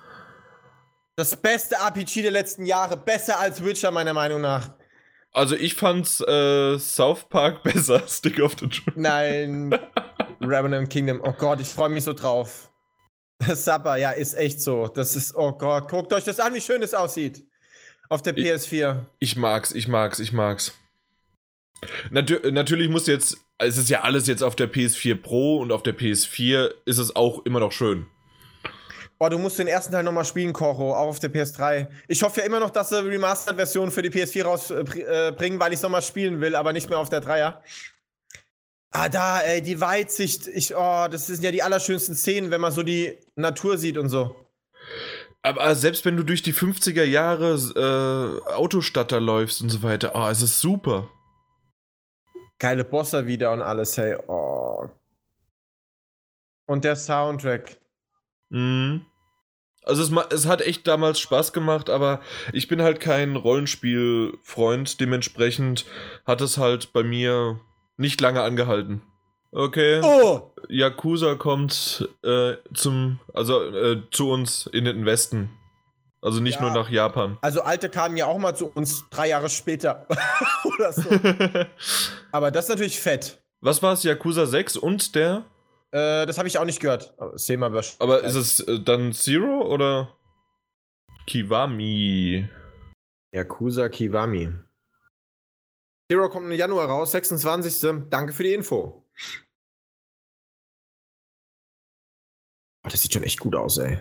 das 1.17 1.35
beste 1.37 1.77
RPG 1.77 2.23
der 2.23 2.31
letzten 2.31 2.67
Jahre. 2.67 2.97
Besser 2.97 3.39
als 3.39 3.65
Witcher, 3.65 3.91
meiner 3.91 4.13
Meinung 4.13 4.41
nach. 4.41 4.71
Also 5.33 5.55
ich 5.55 5.75
fand's 5.75 6.21
äh, 6.21 6.79
South 6.79 7.29
Park 7.29 7.63
besser, 7.65 8.03
Stick 8.09 8.41
of 8.41 8.57
the 8.59 8.69
Truth. 8.69 8.97
Nein. 8.97 9.79
Revenant 10.41 10.91
Kingdom. 10.91 11.21
Oh 11.23 11.33
Gott, 11.33 11.61
ich 11.61 11.69
freue 11.69 11.91
mich 11.91 12.05
so 12.05 12.13
drauf. 12.13 12.71
Supper, 13.55 13.97
ja, 13.97 14.11
ist 14.11 14.35
echt 14.35 14.61
so. 14.61 14.89
Das 14.89 15.17
ist, 15.17 15.35
oh 15.35 15.53
Gott, 15.53 15.89
guckt 15.91 16.13
euch 16.13 16.25
das 16.25 16.41
an, 16.41 16.55
wie 16.55 16.61
schön 16.61 16.83
es 16.83 16.95
aussieht. 16.95 17.45
Auf 18.09 18.23
der 18.23 18.37
PS4. 18.37 19.05
Ich, 19.19 19.33
ich 19.33 19.37
mag's, 19.37 19.73
ich 19.73 19.89
mag's, 19.89 20.19
ich 20.19 20.33
mag's. 20.33 20.73
Natür 22.11 22.51
natürlich 22.53 22.89
muss 22.89 23.07
jetzt, 23.07 23.37
es 23.59 23.77
ist 23.77 23.91
ja 23.91 24.03
alles 24.03 24.27
jetzt 24.27 24.43
auf 24.43 24.57
der 24.57 24.73
PS4 24.73 25.21
Pro 25.21 25.59
und 25.59 25.73
auf 25.73 25.83
der 25.83 25.97
PS4 25.97 26.73
ist 26.85 26.99
es 26.99 27.15
auch 27.15 27.45
immer 27.45 27.61
noch 27.61 27.73
schön. 27.73 28.07
Oh, 29.19 29.29
du 29.31 29.39
musst 29.39 29.59
den 29.59 29.67
ersten 29.67 29.93
Teil 29.93 30.03
nochmal 30.03 30.27
spielen, 30.27 30.53
Koro, 30.53 30.95
auch 30.95 31.09
auf 31.09 31.19
der 31.21 31.33
PS3. 31.33 31.89
Ich 32.07 32.23
hoffe 32.23 32.41
ja 32.41 32.47
immer 32.47 32.61
noch, 32.61 32.69
dass 32.69 32.91
sie 32.91 33.03
Remastered-Version 33.03 33.91
für 33.91 34.03
die 34.03 34.11
PS4 34.11 34.45
rausbringen, 34.45 35.57
äh, 35.57 35.61
weil 35.61 35.73
ich 35.73 35.79
es 35.79 35.83
nochmal 35.83 36.03
spielen 36.03 36.43
will, 36.43 36.55
aber 36.55 36.75
nicht 36.75 36.91
mehr 36.91 36.99
auf 36.99 37.09
der 37.09 37.23
Dreier. 37.23 37.63
Ah, 38.99 39.11
da, 39.11 39.41
ey, 39.41 39.61
die 39.61 39.79
Weitsicht. 39.79 40.47
Ich, 40.47 40.75
oh, 40.75 41.07
das 41.11 41.27
sind 41.27 41.45
ja 41.45 41.51
die 41.51 41.63
allerschönsten 41.63 42.15
Szenen, 42.15 42.51
wenn 42.51 42.63
man 42.63 42.73
so 42.73 42.83
die 42.83 43.19
Natur 43.35 43.77
sieht 43.77 43.99
und 43.99 44.09
so. 44.09 44.35
Aber 45.43 45.75
selbst 45.75 46.07
wenn 46.07 46.17
du 46.17 46.23
durch 46.23 46.41
die 46.41 46.55
50er 46.55 47.05
Jahre 47.05 47.57
äh, 47.77 48.51
Autostadt 48.53 49.13
da 49.13 49.19
läufst 49.19 49.61
und 49.61 49.69
so 49.69 49.83
weiter, 49.83 50.13
oh, 50.15 50.29
es 50.29 50.41
ist 50.41 50.63
super. 50.63 51.11
Geile 52.59 52.85
Bosse 52.85 53.27
wieder 53.27 53.53
und 53.53 53.61
alles, 53.61 53.99
hey, 53.99 54.17
oh. 54.29 54.89
Und 56.65 56.85
der 56.85 56.97
Soundtrack. 56.97 57.77
Mhm. 58.49 59.05
Also 59.83 60.03
es, 60.05 60.33
es, 60.33 60.47
hat 60.47 60.63
echt 60.63 60.87
damals 60.87 61.21
Spaß 61.21 61.53
gemacht, 61.53 61.91
aber 61.91 62.23
ich 62.55 62.67
bin 62.67 62.81
halt 62.81 63.01
kein 63.01 63.37
Rollenspielfreund, 63.37 65.01
dementsprechend 65.01 65.85
hat 66.25 66.41
es 66.41 66.57
halt 66.57 66.95
bei 66.95 67.03
mir 67.03 67.61
nicht 67.97 68.21
lange 68.21 68.43
angehalten. 68.43 69.03
Okay. 69.53 70.01
Oh! 70.03 70.53
Yakuza 70.69 71.37
kommt 71.37 72.09
äh, 72.23 72.57
zum, 72.75 73.21
also 73.33 73.63
äh, 73.63 74.03
zu 74.11 74.31
uns 74.31 74.67
in 74.67 74.85
den 74.85 75.07
Westen. 75.07 75.51
Also 76.21 76.41
nicht 76.41 76.57
ja. 76.57 76.63
nur 76.63 76.73
nach 76.73 76.91
Japan. 76.91 77.39
Also 77.41 77.63
alte 77.63 77.89
kamen 77.89 78.17
ja 78.17 78.27
auch 78.27 78.39
mal 78.39 78.55
zu 78.55 78.67
uns 78.67 79.05
drei 79.11 79.29
Jahre 79.29 79.49
später. 79.49 80.07
Oder 80.65 80.93
so. 80.93 81.09
Aber 82.33 82.51
das 82.51 82.65
ist 82.65 82.71
natürlich 82.71 83.01
fett. 83.01 83.41
Was 83.61 83.83
war 83.83 83.93
es? 83.93 84.03
Yakuza 84.03 84.47
6 84.47 84.77
und 84.77 85.15
der? 85.15 85.45
Äh, 85.93 86.27
das 86.27 86.39
habe 86.39 86.49
ich 86.49 86.59
auch 86.59 86.65
nicht 86.65 86.81
gehört. 86.81 87.15
Aber, 87.17 87.35
Aber 87.99 88.25
ist 88.25 88.35
es 88.35 88.61
äh, 88.61 88.81
dann 88.81 89.13
Zero 89.13 89.63
oder 89.73 90.09
Kiwami? 91.27 92.49
Yakuza 93.33 93.89
Kiwami. 93.89 94.53
Zero 96.11 96.29
kommt 96.29 96.47
im 96.47 96.53
Januar 96.53 96.89
raus, 96.89 97.11
26. 97.13 98.09
Danke 98.09 98.33
für 98.33 98.45
die 98.45 98.55
Info. 98.55 99.05
Oh, 102.85 102.89
das 102.89 103.03
sieht 103.03 103.13
schon 103.13 103.25
echt 103.25 103.41
gut 103.41 103.57
aus, 103.57 103.79
ey. 103.79 103.99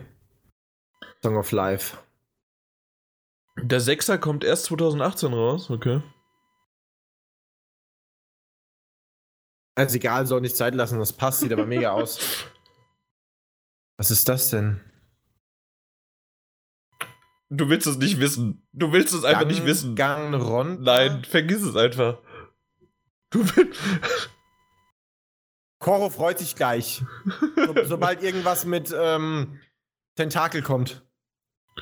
Song 1.24 1.38
of 1.38 1.52
Life. 1.52 1.98
Der 3.58 3.80
Sechser 3.80 4.20
kommt 4.20 4.44
erst 4.44 4.66
2018 4.66 5.34
raus, 5.34 5.72
okay. 5.72 6.04
Also 9.76 9.96
egal, 9.96 10.28
soll 10.28 10.42
nicht 10.42 10.56
Zeit 10.56 10.76
lassen, 10.76 11.00
das 11.00 11.14
passt, 11.14 11.40
sieht 11.40 11.52
aber 11.52 11.66
mega 11.66 11.92
aus. 11.92 12.20
Was 13.98 14.12
ist 14.12 14.30
das 14.30 14.50
denn? 14.50 14.80
Du 17.50 17.70
willst 17.70 17.88
es 17.88 17.98
nicht 17.98 18.20
wissen. 18.20 18.68
Du 18.74 18.92
willst 18.92 19.14
es 19.14 19.24
einfach 19.24 19.42
Gang, 19.42 19.52
nicht 19.52 19.66
wissen. 19.66 19.96
Gang 19.96 20.34
Ron? 20.34 20.82
Nein, 20.82 21.24
vergiss 21.24 21.62
es 21.62 21.76
einfach. 21.76 22.20
Du 23.30 23.46
willst. 23.56 23.80
Koro 25.80 26.10
freut 26.10 26.40
sich 26.40 26.56
gleich. 26.56 27.04
so, 27.56 27.76
sobald 27.86 28.24
irgendwas 28.24 28.66
mit 28.66 28.94
ähm, 28.98 29.60
Tentakel 30.16 30.64
kommt. 30.64 31.06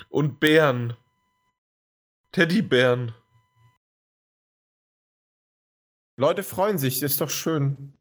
Und 0.10 0.40
Bären. 0.40 0.98
Teddybären. 2.32 3.14
Leute 6.18 6.44
freuen 6.44 6.78
sich, 6.78 7.00
das 7.00 7.14
ist 7.14 7.22
doch 7.22 7.30
schön. 7.30 7.98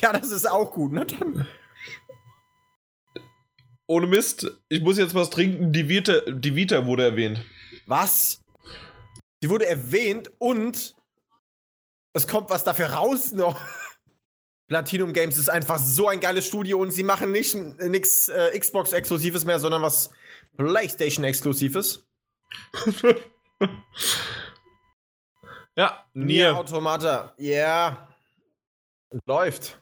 Ja, 0.00 0.12
das 0.12 0.30
ist 0.30 0.48
auch 0.48 0.72
gut, 0.72 0.92
ne? 0.92 1.04
Dann 1.06 1.46
ohne 3.86 4.06
Mist, 4.06 4.50
ich 4.68 4.82
muss 4.82 4.98
jetzt 4.98 5.14
was 5.14 5.30
trinken. 5.30 5.72
Die 5.72 5.88
Vita, 5.88 6.20
die 6.30 6.54
Vita 6.54 6.86
wurde 6.86 7.04
erwähnt. 7.04 7.44
Was? 7.86 8.40
Die 9.42 9.50
wurde 9.50 9.66
erwähnt 9.66 10.30
und 10.38 10.94
es 12.14 12.26
kommt 12.26 12.50
was 12.50 12.64
dafür 12.64 12.86
raus 12.86 13.32
noch. 13.32 13.60
Platinum 14.68 15.12
Games 15.12 15.36
ist 15.36 15.50
einfach 15.50 15.78
so 15.78 16.08
ein 16.08 16.20
geiles 16.20 16.46
Studio 16.46 16.78
und 16.78 16.90
sie 16.90 17.02
machen 17.02 17.30
nicht 17.30 17.54
nichts 17.54 18.28
äh, 18.28 18.58
Xbox-Exklusives 18.58 19.44
mehr, 19.44 19.58
sondern 19.60 19.82
was 19.82 20.10
PlayStation-Exklusives. 20.56 22.06
ja, 25.76 26.06
Nier 26.14 26.56
Automata. 26.56 27.34
Ja. 27.36 27.48
Yeah. 27.50 28.08
Läuft. 29.26 29.78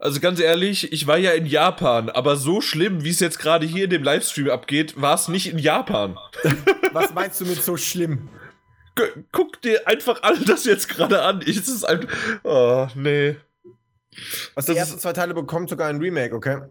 Also 0.00 0.18
ganz 0.18 0.40
ehrlich, 0.40 0.92
ich 0.94 1.06
war 1.06 1.18
ja 1.18 1.32
in 1.32 1.44
Japan, 1.44 2.08
aber 2.08 2.36
so 2.36 2.62
schlimm, 2.62 3.04
wie 3.04 3.10
es 3.10 3.20
jetzt 3.20 3.38
gerade 3.38 3.66
hier 3.66 3.84
in 3.84 3.90
dem 3.90 4.02
Livestream 4.02 4.48
abgeht, 4.48 4.98
war 4.98 5.14
es 5.14 5.28
nicht 5.28 5.52
in 5.52 5.58
Japan. 5.58 6.18
Was 6.92 7.12
meinst 7.12 7.38
du 7.42 7.44
mit 7.44 7.62
so 7.62 7.76
schlimm? 7.76 8.30
Guck 9.30 9.60
dir 9.60 9.86
einfach 9.86 10.22
all 10.22 10.38
das 10.38 10.64
jetzt 10.64 10.88
gerade 10.88 11.22
an. 11.22 11.42
Ich, 11.44 11.58
es 11.58 11.68
ist 11.68 11.84
einfach. 11.84 12.08
Oh, 12.44 12.88
nee. 12.94 13.36
Was 14.54 14.66
die 14.66 14.76
ersten 14.76 14.98
zwei 14.98 15.12
Teile 15.12 15.34
bekommt 15.34 15.68
sogar 15.68 15.88
ein 15.88 15.98
Remake, 15.98 16.34
okay? 16.34 16.62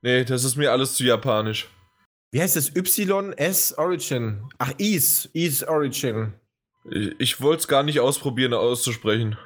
Nee, 0.00 0.24
das 0.24 0.44
ist 0.44 0.56
mir 0.56 0.72
alles 0.72 0.94
zu 0.94 1.04
japanisch. 1.04 1.68
Wie 2.30 2.40
heißt 2.40 2.56
das? 2.56 2.70
YS 2.70 3.74
Origin. 3.76 4.48
Ach, 4.56 4.72
Is. 4.78 5.28
Is 5.34 5.62
Origin. 5.62 6.32
Ich, 6.90 7.14
ich 7.18 7.40
wollte 7.40 7.60
es 7.60 7.68
gar 7.68 7.82
nicht 7.82 8.00
ausprobieren, 8.00 8.54
auszusprechen. 8.54 9.36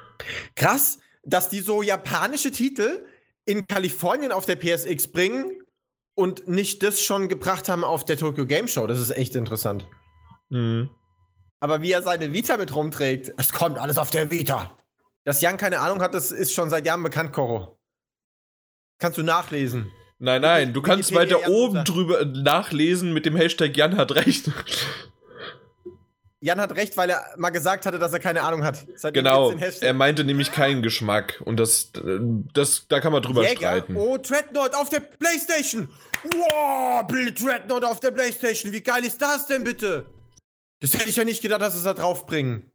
Krass 0.55 0.99
dass 1.23 1.49
die 1.49 1.61
so 1.61 1.81
japanische 1.81 2.51
Titel 2.51 3.05
in 3.45 3.67
Kalifornien 3.67 4.31
auf 4.31 4.45
der 4.45 4.55
PSX 4.55 5.11
bringen 5.11 5.51
und 6.15 6.47
nicht 6.47 6.83
das 6.83 7.01
schon 7.01 7.27
gebracht 7.29 7.69
haben 7.69 7.83
auf 7.83 8.05
der 8.05 8.17
Tokyo 8.17 8.45
Game 8.45 8.67
Show. 8.67 8.87
Das 8.87 8.99
ist 8.99 9.11
echt 9.11 9.35
interessant. 9.35 9.87
Mhm. 10.49 10.89
Aber 11.59 11.81
wie 11.81 11.91
er 11.91 12.03
seine 12.03 12.33
Vita 12.33 12.57
mit 12.57 12.75
rumträgt, 12.75 13.33
es 13.37 13.51
kommt 13.51 13.77
alles 13.77 13.97
auf 13.97 14.11
der 14.11 14.29
Vita. 14.29 14.77
Dass 15.23 15.41
Jan 15.41 15.57
keine 15.57 15.79
Ahnung 15.79 16.01
hat, 16.01 16.13
das 16.13 16.31
ist 16.31 16.53
schon 16.53 16.69
seit 16.69 16.85
Jahren 16.85 17.03
bekannt, 17.03 17.31
Koro. 17.31 17.79
Kannst 18.99 19.17
du 19.17 19.23
nachlesen. 19.23 19.91
Nein, 20.19 20.41
nein, 20.41 20.73
du 20.73 20.81
kannst 20.81 21.13
weiter 21.13 21.49
oben 21.49 21.83
drüber 21.83 22.25
nachlesen 22.25 23.13
mit 23.13 23.25
dem 23.25 23.35
Hashtag 23.35 23.75
Jan 23.75 23.97
hat 23.97 24.13
recht. 24.13 24.51
Jan 26.43 26.59
hat 26.59 26.75
recht, 26.75 26.97
weil 26.97 27.09
er 27.09 27.23
mal 27.37 27.51
gesagt 27.51 27.85
hatte, 27.85 27.99
dass 27.99 28.11
er 28.11 28.19
keine 28.19 28.41
Ahnung 28.41 28.65
hat. 28.65 28.85
Seitdem 28.97 29.23
genau, 29.23 29.53
er 29.53 29.93
meinte 29.93 30.25
nämlich 30.25 30.51
keinen 30.51 30.81
Geschmack. 30.81 31.41
Und 31.45 31.57
das, 31.57 31.93
das, 31.93 32.85
da 32.89 32.99
kann 32.99 33.13
man 33.13 33.21
drüber 33.21 33.43
Jäger? 33.43 33.55
streiten. 33.55 33.95
Oh, 33.95 34.17
Dreadnought 34.17 34.75
auf 34.75 34.89
der 34.89 34.99
Playstation! 34.99 35.87
Wow, 36.25 37.07
Bill 37.07 37.33
Dreadnought 37.33 37.85
auf 37.85 38.01
der 38.01 38.11
Playstation. 38.11 38.73
Wie 38.73 38.81
geil 38.81 39.05
ist 39.05 39.21
das 39.21 39.47
denn 39.47 39.63
bitte? 39.63 40.05
Das 40.81 40.93
hätte 40.93 41.07
ich 41.07 41.15
ja 41.15 41.23
nicht 41.23 41.41
gedacht, 41.41 41.61
dass 41.61 41.75
es 41.75 41.83
da 41.83 41.93
draufbringen. 41.93 42.69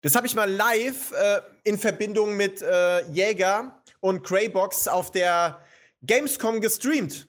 Das 0.00 0.16
habe 0.16 0.26
ich 0.26 0.34
mal 0.34 0.50
live 0.50 1.12
äh, 1.12 1.40
in 1.62 1.78
Verbindung 1.78 2.36
mit 2.36 2.62
äh, 2.62 3.08
Jäger 3.12 3.80
und 4.00 4.24
Greybox 4.24 4.88
auf 4.88 5.12
der 5.12 5.60
Gamescom 6.02 6.60
gestreamt. 6.60 7.28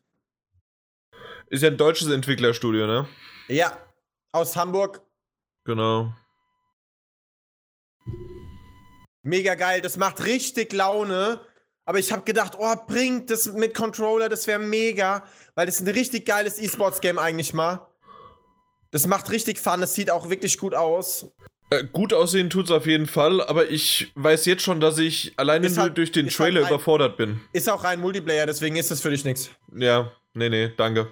Ist 1.50 1.62
ja 1.62 1.70
ein 1.70 1.78
deutsches 1.78 2.10
Entwicklerstudio, 2.10 2.88
ne? 2.88 3.08
Ja, 3.50 3.78
aus 4.32 4.56
Hamburg 4.56 5.05
Genau. 5.66 6.14
Mega 9.24 9.56
geil, 9.56 9.82
das 9.82 9.98
macht 9.98 10.24
richtig 10.24 10.72
Laune. 10.72 11.42
Aber 11.88 12.00
ich 12.00 12.12
habe 12.12 12.24
gedacht, 12.24 12.54
oh, 12.58 12.76
bringt 12.88 13.30
das 13.30 13.46
mit 13.54 13.76
Controller, 13.76 14.28
das 14.28 14.48
wäre 14.48 14.60
mega, 14.60 15.24
weil 15.54 15.68
das 15.68 15.76
ist 15.76 15.88
ein 15.88 15.94
richtig 15.94 16.26
geiles 16.26 16.60
E-Sports-Game 16.60 17.20
eigentlich 17.20 17.54
mal. 17.54 17.88
Das 18.90 19.06
macht 19.06 19.30
richtig 19.30 19.60
Fun, 19.60 19.82
das 19.82 19.94
sieht 19.94 20.10
auch 20.10 20.30
wirklich 20.30 20.58
gut 20.58 20.74
aus. 20.74 21.32
Äh, 21.70 21.84
gut 21.84 22.14
aussehen 22.14 22.50
tut 22.50 22.66
es 22.66 22.72
auf 22.72 22.86
jeden 22.86 23.08
Fall, 23.08 23.42
aber 23.42 23.70
ich 23.70 24.12
weiß 24.16 24.46
jetzt 24.46 24.64
schon, 24.64 24.80
dass 24.80 24.98
ich 24.98 25.34
alleine 25.38 25.70
nur 25.70 25.78
halt, 25.78 25.98
durch 25.98 26.12
den 26.12 26.28
Trailer 26.30 26.62
halt 26.62 26.66
rein, 26.66 26.74
überfordert 26.74 27.18
bin. 27.18 27.42
Ist 27.54 27.70
auch 27.70 27.84
rein 27.84 28.00
Multiplayer, 28.00 28.46
deswegen 28.46 28.76
ist 28.76 28.90
das 28.90 29.02
für 29.02 29.10
dich 29.10 29.26
nichts. 29.26 29.52
Ja, 29.76 30.12
nee, 30.34 30.50
nee, 30.50 30.72
danke. 30.78 31.12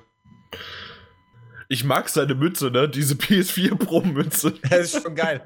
Ich 1.73 1.83
mag 1.83 2.07
seine 2.07 2.35
Mütze, 2.35 2.69
ne? 2.69 2.87
Diese 2.87 3.15
PS4 3.15 3.75
Pro-Mütze. 3.75 4.53
Das 4.69 4.93
ist 4.93 5.01
schon 5.01 5.15
geil. 5.15 5.43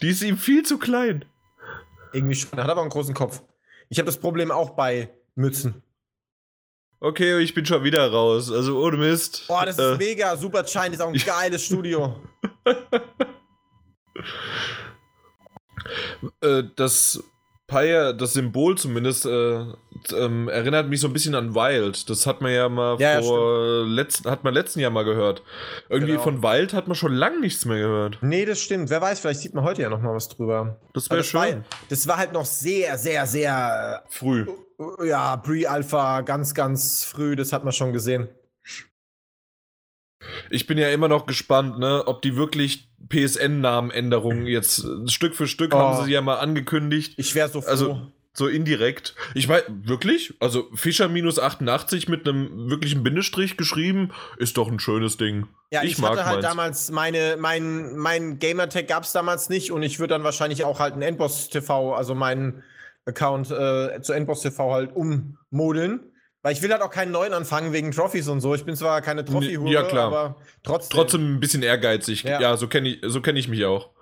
Die 0.00 0.08
ist 0.08 0.20
ihm 0.20 0.36
viel 0.36 0.64
zu 0.64 0.78
klein. 0.78 1.24
Irgendwie 2.12 2.34
schon. 2.34 2.58
Er 2.58 2.64
hat 2.64 2.70
aber 2.72 2.80
einen 2.80 2.90
großen 2.90 3.14
Kopf. 3.14 3.40
Ich 3.90 3.98
habe 3.98 4.06
das 4.06 4.18
Problem 4.18 4.50
auch 4.50 4.70
bei 4.70 5.14
Mützen. 5.36 5.84
Okay, 6.98 7.38
ich 7.38 7.54
bin 7.54 7.64
schon 7.66 7.84
wieder 7.84 8.10
raus. 8.10 8.50
Also 8.50 8.82
ohne 8.84 8.96
Mist. 8.96 9.44
Boah, 9.46 9.64
das 9.64 9.78
äh. 9.78 9.92
ist 9.92 9.98
mega. 9.98 10.36
Super 10.36 10.66
Shine 10.66 10.88
ist 10.88 11.00
auch 11.00 11.12
ein 11.12 11.14
geiles 11.24 11.64
Studio. 11.64 12.20
äh, 16.40 16.64
das 16.74 17.22
Pyre, 17.74 18.14
das 18.14 18.34
Symbol 18.34 18.78
zumindest, 18.78 19.26
äh, 19.26 19.64
ähm, 20.16 20.48
erinnert 20.48 20.88
mich 20.88 21.00
so 21.00 21.08
ein 21.08 21.12
bisschen 21.12 21.34
an 21.34 21.56
Wild. 21.56 22.08
Das 22.08 22.24
hat 22.24 22.40
man 22.40 22.52
ja 22.52 22.68
mal 22.68 23.00
ja, 23.00 23.20
vor 23.20 23.82
ja, 23.82 23.82
letzten, 23.82 24.30
hat 24.30 24.44
man 24.44 24.54
letzten 24.54 24.78
Jahr 24.78 24.92
mal 24.92 25.04
gehört. 25.04 25.42
Irgendwie 25.88 26.12
genau. 26.12 26.22
von 26.22 26.42
Wild 26.42 26.72
hat 26.72 26.86
man 26.86 26.94
schon 26.94 27.12
lange 27.12 27.40
nichts 27.40 27.64
mehr 27.64 27.78
gehört. 27.78 28.18
Nee, 28.20 28.44
das 28.44 28.60
stimmt. 28.60 28.90
Wer 28.90 29.00
weiß, 29.00 29.18
vielleicht 29.18 29.40
sieht 29.40 29.54
man 29.54 29.64
heute 29.64 29.82
ja 29.82 29.88
noch 29.88 30.00
mal 30.00 30.14
was 30.14 30.28
drüber. 30.28 30.78
Das 30.92 31.10
wäre 31.10 31.24
schön. 31.24 31.40
War, 31.40 31.64
das 31.88 32.06
war 32.06 32.16
halt 32.16 32.32
noch 32.32 32.44
sehr, 32.44 32.96
sehr, 32.96 33.26
sehr 33.26 34.04
früh. 34.08 34.46
ja, 35.04 35.36
Pre-Alpha 35.36 36.20
ganz, 36.20 36.54
ganz 36.54 37.04
früh, 37.04 37.34
das 37.34 37.52
hat 37.52 37.64
man 37.64 37.72
schon 37.72 37.92
gesehen. 37.92 38.28
Ich 40.50 40.66
bin 40.66 40.78
ja 40.78 40.88
immer 40.90 41.08
noch 41.08 41.26
gespannt, 41.26 41.78
ne, 41.78 42.02
ob 42.06 42.22
die 42.22 42.36
wirklich 42.36 42.88
PSN-Namenänderungen 43.08 44.46
jetzt 44.46 44.84
äh, 44.84 45.08
Stück 45.08 45.34
für 45.34 45.46
Stück 45.46 45.74
Oh. 45.74 45.78
haben 45.78 46.04
sie 46.04 46.12
ja 46.12 46.20
mal 46.20 46.36
angekündigt. 46.36 47.14
Ich 47.16 47.34
wäre 47.34 47.48
so 47.48 47.60
froh. 47.60 47.70
Also, 47.70 48.00
so 48.36 48.48
indirekt. 48.48 49.14
Ich 49.34 49.48
weiß, 49.48 49.62
wirklich? 49.68 50.34
Also 50.40 50.68
Fischer 50.74 51.08
minus 51.08 51.38
88 51.38 52.08
mit 52.08 52.26
einem 52.28 52.68
wirklichen 52.68 53.04
Bindestrich 53.04 53.56
geschrieben, 53.56 54.10
ist 54.38 54.56
doch 54.56 54.68
ein 54.68 54.80
schönes 54.80 55.16
Ding. 55.16 55.46
ja, 55.70 55.84
ich, 55.84 55.92
ich 55.92 55.98
mag 55.98 56.12
hatte 56.12 56.24
halt 56.24 56.42
meins. 56.42 56.46
damals 56.46 56.90
meine, 56.90 57.36
mein, 57.38 57.96
mein 57.96 58.40
Gamertag 58.40 58.88
gab 58.88 59.04
es 59.04 59.12
damals 59.12 59.50
nicht 59.50 59.70
und 59.70 59.84
ich 59.84 60.00
würde 60.00 60.14
dann 60.14 60.24
wahrscheinlich 60.24 60.64
auch 60.64 60.80
halt 60.80 60.94
einen 60.94 61.02
Endboss 61.02 61.48
TV, 61.48 61.94
also 61.94 62.16
meinen 62.16 62.64
Account 63.06 63.52
äh, 63.52 64.00
zu 64.02 64.12
Endboss 64.12 64.42
TV 64.42 64.72
halt 64.72 64.90
ummodeln. 64.96 66.00
Weil 66.44 66.52
ich 66.52 66.60
will 66.60 66.70
halt 66.70 66.82
auch 66.82 66.90
keinen 66.90 67.10
neuen 67.10 67.32
anfangen 67.32 67.72
wegen 67.72 67.90
Trophys 67.90 68.28
und 68.28 68.42
so. 68.42 68.54
Ich 68.54 68.66
bin 68.66 68.76
zwar 68.76 69.00
keine 69.00 69.24
Trophy-Hure, 69.24 69.72
Ja, 69.72 69.82
klar. 69.82 70.06
aber 70.08 70.36
trotzdem. 70.62 70.94
Trotzdem 70.94 71.36
ein 71.36 71.40
bisschen 71.40 71.62
ehrgeizig. 71.62 72.22
Ja, 72.24 72.38
Ja. 72.38 72.56
so 72.58 72.68
kenne 72.68 72.90
ich, 72.90 72.98
so 73.02 73.22
kenn 73.22 73.34
ich 73.34 73.48
mich 73.48 73.64
auch. 73.64 73.92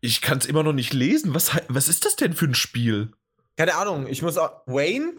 Ich 0.00 0.20
kann 0.20 0.38
es 0.38 0.46
immer 0.46 0.62
noch 0.62 0.72
nicht 0.72 0.92
lesen. 0.94 1.34
Was, 1.34 1.50
was 1.66 1.88
ist 1.88 2.04
das 2.04 2.14
denn 2.14 2.34
für 2.34 2.44
ein 2.44 2.54
Spiel? 2.54 3.10
Keine 3.56 3.74
Ahnung, 3.74 4.06
ich 4.06 4.22
muss 4.22 4.38
auch. 4.38 4.60
Wayne? 4.66 5.14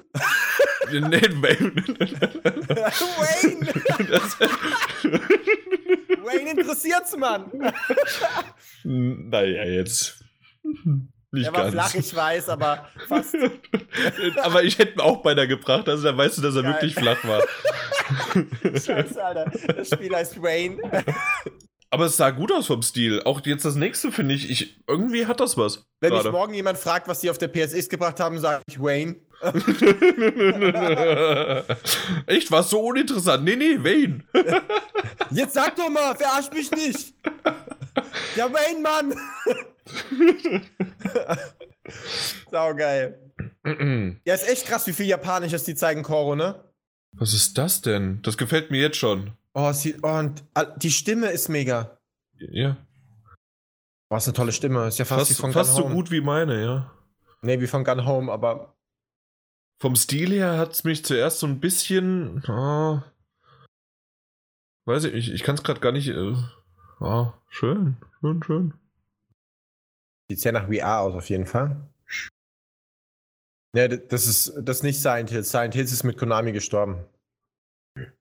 Nee, 0.89 1.19
Wayne! 1.41 1.73
das, 4.09 4.39
Wayne 6.23 6.51
interessiert's, 6.51 7.17
Mann! 7.17 7.51
naja, 8.85 9.65
jetzt. 9.65 10.23
Nicht 11.31 11.47
Der 11.47 11.53
war 11.53 11.63
ganz. 11.63 11.73
flach, 11.73 11.95
ich 11.95 12.15
weiß, 12.15 12.49
aber 12.49 12.87
fast. 13.07 13.35
Aber 14.43 14.63
ich 14.63 14.77
hätte 14.79 14.93
ihn 14.93 15.01
auch 15.01 15.21
beinahe 15.21 15.47
gebracht, 15.47 15.89
also 15.89 16.03
dann 16.03 16.17
weißt 16.17 16.37
du, 16.37 16.41
dass 16.41 16.55
er 16.55 16.63
Geil. 16.63 16.73
wirklich 16.73 16.95
flach 16.95 17.17
war. 17.25 17.43
Scheiße, 18.63 19.23
Alter. 19.23 19.51
Das 19.75 19.89
Spiel 19.89 20.15
heißt 20.15 20.41
Wayne. 20.41 20.77
Aber 21.89 22.05
es 22.05 22.17
sah 22.17 22.31
gut 22.31 22.51
aus 22.51 22.67
vom 22.67 22.81
Stil. 22.81 23.21
Auch 23.23 23.45
jetzt 23.45 23.63
das 23.63 23.75
nächste 23.75 24.11
finde 24.11 24.35
ich, 24.35 24.49
ich, 24.49 24.81
irgendwie 24.87 25.25
hat 25.25 25.39
das 25.39 25.57
was. 25.57 25.85
Wenn 26.01 26.11
mich 26.11 26.21
gerade. 26.21 26.31
morgen 26.31 26.53
jemand 26.53 26.77
fragt, 26.77 27.07
was 27.07 27.21
die 27.21 27.29
auf 27.29 27.37
der 27.37 27.47
PSX 27.47 27.87
gebracht 27.87 28.19
haben, 28.19 28.39
sage 28.39 28.61
ich 28.67 28.79
Wayne. 28.81 29.15
Echt, 32.25 32.51
war 32.51 32.63
so 32.63 32.81
uninteressant. 32.81 33.43
Nee, 33.43 33.55
nee, 33.55 33.77
Wayne. 33.81 34.23
Jetzt 35.31 35.53
sag 35.53 35.75
doch 35.77 35.89
mal, 35.89 36.15
verarsch 36.15 36.51
mich 36.51 36.71
nicht! 36.71 37.13
Ja, 38.35 38.51
Wayne, 38.51 38.81
Mann! 38.81 39.15
Sau 42.51 42.75
geil. 42.75 43.19
Ja, 44.25 44.33
ist 44.33 44.47
echt 44.47 44.65
krass, 44.67 44.87
wie 44.87 44.93
viel 44.93 45.07
Japanisches 45.07 45.63
die 45.63 45.75
zeigen, 45.75 46.03
Koro, 46.03 46.35
ne? 46.35 46.63
Was 47.13 47.33
ist 47.33 47.57
das 47.57 47.81
denn? 47.81 48.21
Das 48.21 48.37
gefällt 48.37 48.71
mir 48.71 48.81
jetzt 48.81 48.97
schon. 48.97 49.31
Oh, 49.53 49.71
sie, 49.73 49.95
oh 50.03 50.07
und 50.19 50.43
ah, 50.53 50.65
die 50.65 50.91
Stimme 50.91 51.27
ist 51.31 51.49
mega. 51.49 51.97
Ja. 52.37 52.77
Boah, 54.09 54.17
ist 54.17 54.27
eine 54.27 54.35
tolle 54.35 54.51
Stimme. 54.51 54.87
Ist 54.87 54.99
ja 54.99 55.05
fast, 55.05 55.27
Fast, 55.27 55.31
wie 55.31 55.41
von 55.41 55.51
fast 55.51 55.71
Gun 55.71 55.77
so 55.77 55.83
Home. 55.85 55.95
gut 55.95 56.11
wie 56.11 56.21
meine, 56.21 56.61
ja. 56.61 56.91
Nee, 57.41 57.59
wie 57.59 57.67
von 57.67 57.83
Gun 57.83 58.05
Home, 58.05 58.31
aber 58.31 58.75
Vom 59.79 59.95
Stil 59.95 60.31
her 60.31 60.57
hat 60.57 60.73
es 60.73 60.83
mich 60.83 61.03
zuerst 61.03 61.39
so 61.39 61.47
ein 61.47 61.59
bisschen. 61.59 62.43
ah, 62.47 63.03
weiß 64.85 65.05
ich, 65.05 65.13
ich, 65.13 65.31
ich 65.33 65.43
kann 65.43 65.55
es 65.55 65.63
gerade 65.63 65.79
gar 65.81 65.91
nicht. 65.91 66.09
Ah, 66.99 67.33
schön, 67.49 67.97
schön, 68.21 68.43
schön. 68.43 68.73
Sieht 70.29 70.39
sehr 70.39 70.51
nach 70.51 70.67
VR 70.67 71.01
aus, 71.01 71.13
auf 71.15 71.29
jeden 71.29 71.45
Fall. 71.45 71.77
Ja, 73.75 73.87
das 73.87 74.27
ist, 74.27 74.53
das 74.61 74.77
ist 74.77 74.83
nicht 74.83 74.99
Silent 74.99 75.29
Hills. 75.29 75.51
Silent 75.51 75.73
Hills 75.73 75.91
ist 75.91 76.03
mit 76.03 76.17
Konami 76.17 76.51
gestorben. 76.51 77.05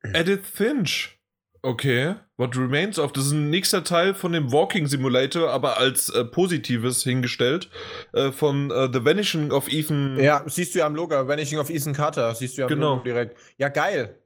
Edith 0.02 0.46
Finch. 0.46 1.18
Okay. 1.62 2.14
What 2.36 2.56
Remains 2.56 2.98
of. 2.98 3.12
Das 3.12 3.26
ist 3.26 3.32
ein 3.32 3.50
nächster 3.50 3.82
Teil 3.82 4.14
von 4.14 4.32
dem 4.32 4.52
Walking 4.52 4.86
Simulator, 4.86 5.50
aber 5.50 5.78
als 5.78 6.10
äh, 6.10 6.24
Positives 6.24 7.02
hingestellt. 7.02 7.70
Äh, 8.12 8.30
von 8.30 8.70
äh, 8.70 8.88
The 8.92 9.04
Vanishing 9.04 9.50
of 9.50 9.68
Ethan. 9.68 10.18
Ja, 10.20 10.44
siehst 10.46 10.74
du 10.74 10.80
ja 10.80 10.86
am 10.86 10.94
Logo. 10.94 11.26
Vanishing 11.26 11.58
of 11.58 11.70
Ethan 11.70 11.92
Carter. 11.94 12.34
Siehst 12.34 12.56
du 12.56 12.62
ja 12.62 12.66
am 12.66 12.68
Genau. 12.68 12.90
Logo 12.94 13.04
direkt. 13.04 13.38
Ja, 13.58 13.68
geil. 13.68 14.22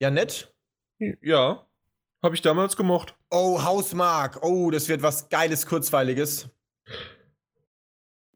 Ja, 0.00 0.10
nett. 0.10 0.52
Ja. 1.20 1.66
Habe 2.24 2.34
ich 2.34 2.42
damals 2.42 2.76
gemocht. 2.76 3.14
Oh, 3.30 3.62
Hausmark. 3.62 4.42
Oh, 4.42 4.70
das 4.70 4.88
wird 4.88 5.02
was 5.02 5.28
Geiles, 5.28 5.66
Kurzweiliges. 5.66 6.48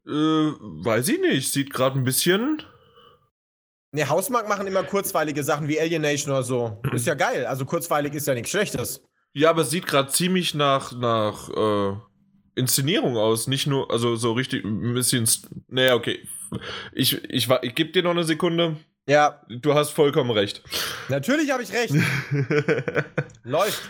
Äh, 0.06 0.10
weiß 0.10 1.08
ich 1.08 1.20
nicht. 1.20 1.52
Sieht 1.52 1.72
gerade 1.72 1.98
ein 1.98 2.04
bisschen. 2.04 2.62
Ne, 3.92 4.08
Hausmark 4.08 4.48
machen 4.48 4.66
immer 4.66 4.82
kurzweilige 4.84 5.42
Sachen 5.42 5.68
wie 5.68 5.80
Alienation 5.80 6.32
oder 6.32 6.42
so. 6.42 6.80
Ist 6.92 7.06
ja 7.06 7.14
geil. 7.14 7.46
Also 7.46 7.64
kurzweilig 7.64 8.14
ist 8.14 8.26
ja 8.26 8.34
nichts 8.34 8.50
Schlechtes. 8.50 9.02
Ja, 9.32 9.50
aber 9.50 9.62
es 9.62 9.70
sieht 9.70 9.86
gerade 9.86 10.10
ziemlich 10.10 10.54
nach, 10.54 10.92
nach 10.92 11.48
äh, 11.50 11.96
Inszenierung 12.54 13.16
aus. 13.16 13.46
Nicht 13.48 13.66
nur, 13.66 13.90
also 13.90 14.16
so 14.16 14.32
richtig 14.32 14.64
ein 14.64 14.94
bisschen. 14.94 15.28
Naja, 15.68 15.94
okay. 15.94 16.26
Ich, 16.92 17.22
ich, 17.24 17.48
wa- 17.48 17.60
ich 17.62 17.74
gebe 17.74 17.90
dir 17.90 18.02
noch 18.02 18.12
eine 18.12 18.24
Sekunde. 18.24 18.76
Ja, 19.08 19.42
Du 19.48 19.74
hast 19.74 19.90
vollkommen 19.90 20.30
recht. 20.30 20.62
natürlich 21.08 21.50
habe 21.50 21.62
ich 21.62 21.72
recht. 21.72 21.94
Läuft. 23.44 23.82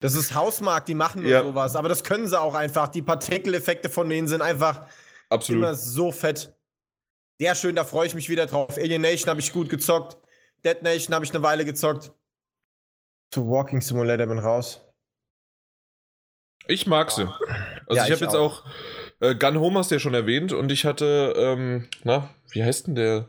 Das 0.00 0.14
ist 0.14 0.34
Hausmark, 0.34 0.86
die 0.86 0.94
machen 0.94 1.22
nur 1.22 1.30
Ja. 1.30 1.42
sowas. 1.42 1.74
Aber 1.76 1.88
das 1.88 2.04
können 2.04 2.26
sie 2.28 2.40
auch 2.40 2.54
einfach. 2.54 2.88
Die 2.88 3.02
Partikeleffekte 3.02 3.88
von 3.88 4.08
denen 4.08 4.28
sind 4.28 4.42
einfach 4.42 4.86
Absolut. 5.28 5.62
immer 5.62 5.74
so 5.74 6.12
fett. 6.12 6.54
Sehr 7.40 7.54
schön, 7.54 7.74
da 7.76 7.84
freue 7.84 8.06
ich 8.06 8.14
mich 8.14 8.28
wieder 8.28 8.46
drauf. 8.46 8.76
Alienation 8.76 9.28
habe 9.30 9.40
ich 9.40 9.52
gut 9.52 9.68
gezockt. 9.68 10.16
Dead 10.64 10.82
Nation 10.82 11.14
habe 11.14 11.24
ich 11.24 11.32
eine 11.32 11.42
Weile 11.42 11.64
gezockt. 11.64 12.12
Zu 13.32 13.48
Walking 13.48 13.80
Simulator 13.80 14.26
bin 14.26 14.38
raus. 14.38 14.80
Ich 16.66 16.86
mag 16.86 17.10
sie. 17.10 17.22
Also 17.22 17.36
Ja, 17.90 18.02
ich 18.04 18.08
ich 18.10 18.12
habe 18.14 18.24
jetzt 18.24 18.34
auch, 18.34 18.64
äh, 19.20 19.34
Gun 19.34 19.58
Home 19.58 19.78
hast 19.78 19.90
du 19.90 19.94
ja 19.96 19.98
schon 20.00 20.14
erwähnt 20.14 20.52
und 20.52 20.70
ich 20.72 20.84
hatte, 20.84 21.34
ähm, 21.36 21.88
na, 22.04 22.30
wie 22.50 22.62
heißt 22.62 22.86
denn 22.88 22.94
der? 22.94 23.28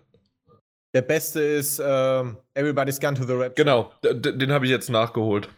Der 0.93 1.01
beste 1.03 1.41
ist 1.41 1.79
ähm, 1.83 2.37
Everybody's 2.55 2.99
Gone 2.99 3.15
to 3.17 3.23
the 3.25 3.33
Rap. 3.33 3.55
Genau, 3.55 3.91
den 4.03 4.51
habe 4.51 4.65
ich 4.65 4.71
jetzt 4.71 4.89
nachgeholt. 4.89 5.49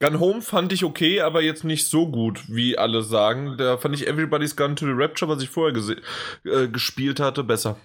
Gun 0.00 0.20
Home 0.20 0.42
fand 0.42 0.72
ich 0.72 0.84
okay, 0.84 1.20
aber 1.20 1.40
jetzt 1.42 1.64
nicht 1.64 1.86
so 1.88 2.10
gut, 2.10 2.42
wie 2.48 2.76
alle 2.76 3.02
sagen. 3.02 3.56
Da 3.56 3.78
fand 3.78 3.94
ich 3.94 4.06
Everybody's 4.06 4.56
Gone 4.56 4.74
to 4.74 4.84
the 4.86 4.92
Rapture, 4.94 5.30
was 5.30 5.42
ich 5.42 5.48
vorher 5.48 5.76
äh, 6.44 6.68
gespielt 6.68 7.20
hatte, 7.20 7.44
besser. 7.44 7.78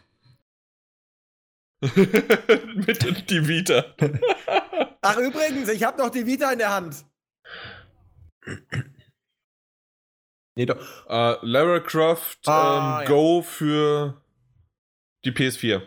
Mit 1.95 3.29
die 3.29 3.47
Vita. 3.47 3.85
Ach, 5.01 5.17
übrigens, 5.17 5.69
ich 5.69 5.83
habe 5.83 5.97
noch 5.97 6.09
die 6.09 6.25
Vita 6.25 6.51
in 6.51 6.57
der 6.59 6.73
Hand. 6.73 7.05
Nee, 10.55 10.65
doch. 10.65 10.77
Äh, 11.07 11.37
Lara 11.41 11.79
Croft 11.79 12.39
Ah, 12.47 12.99
ähm, 12.99 13.03
ja. 13.03 13.07
Go 13.09 13.41
für 13.41 14.21
die 15.23 15.31
PS4. 15.31 15.81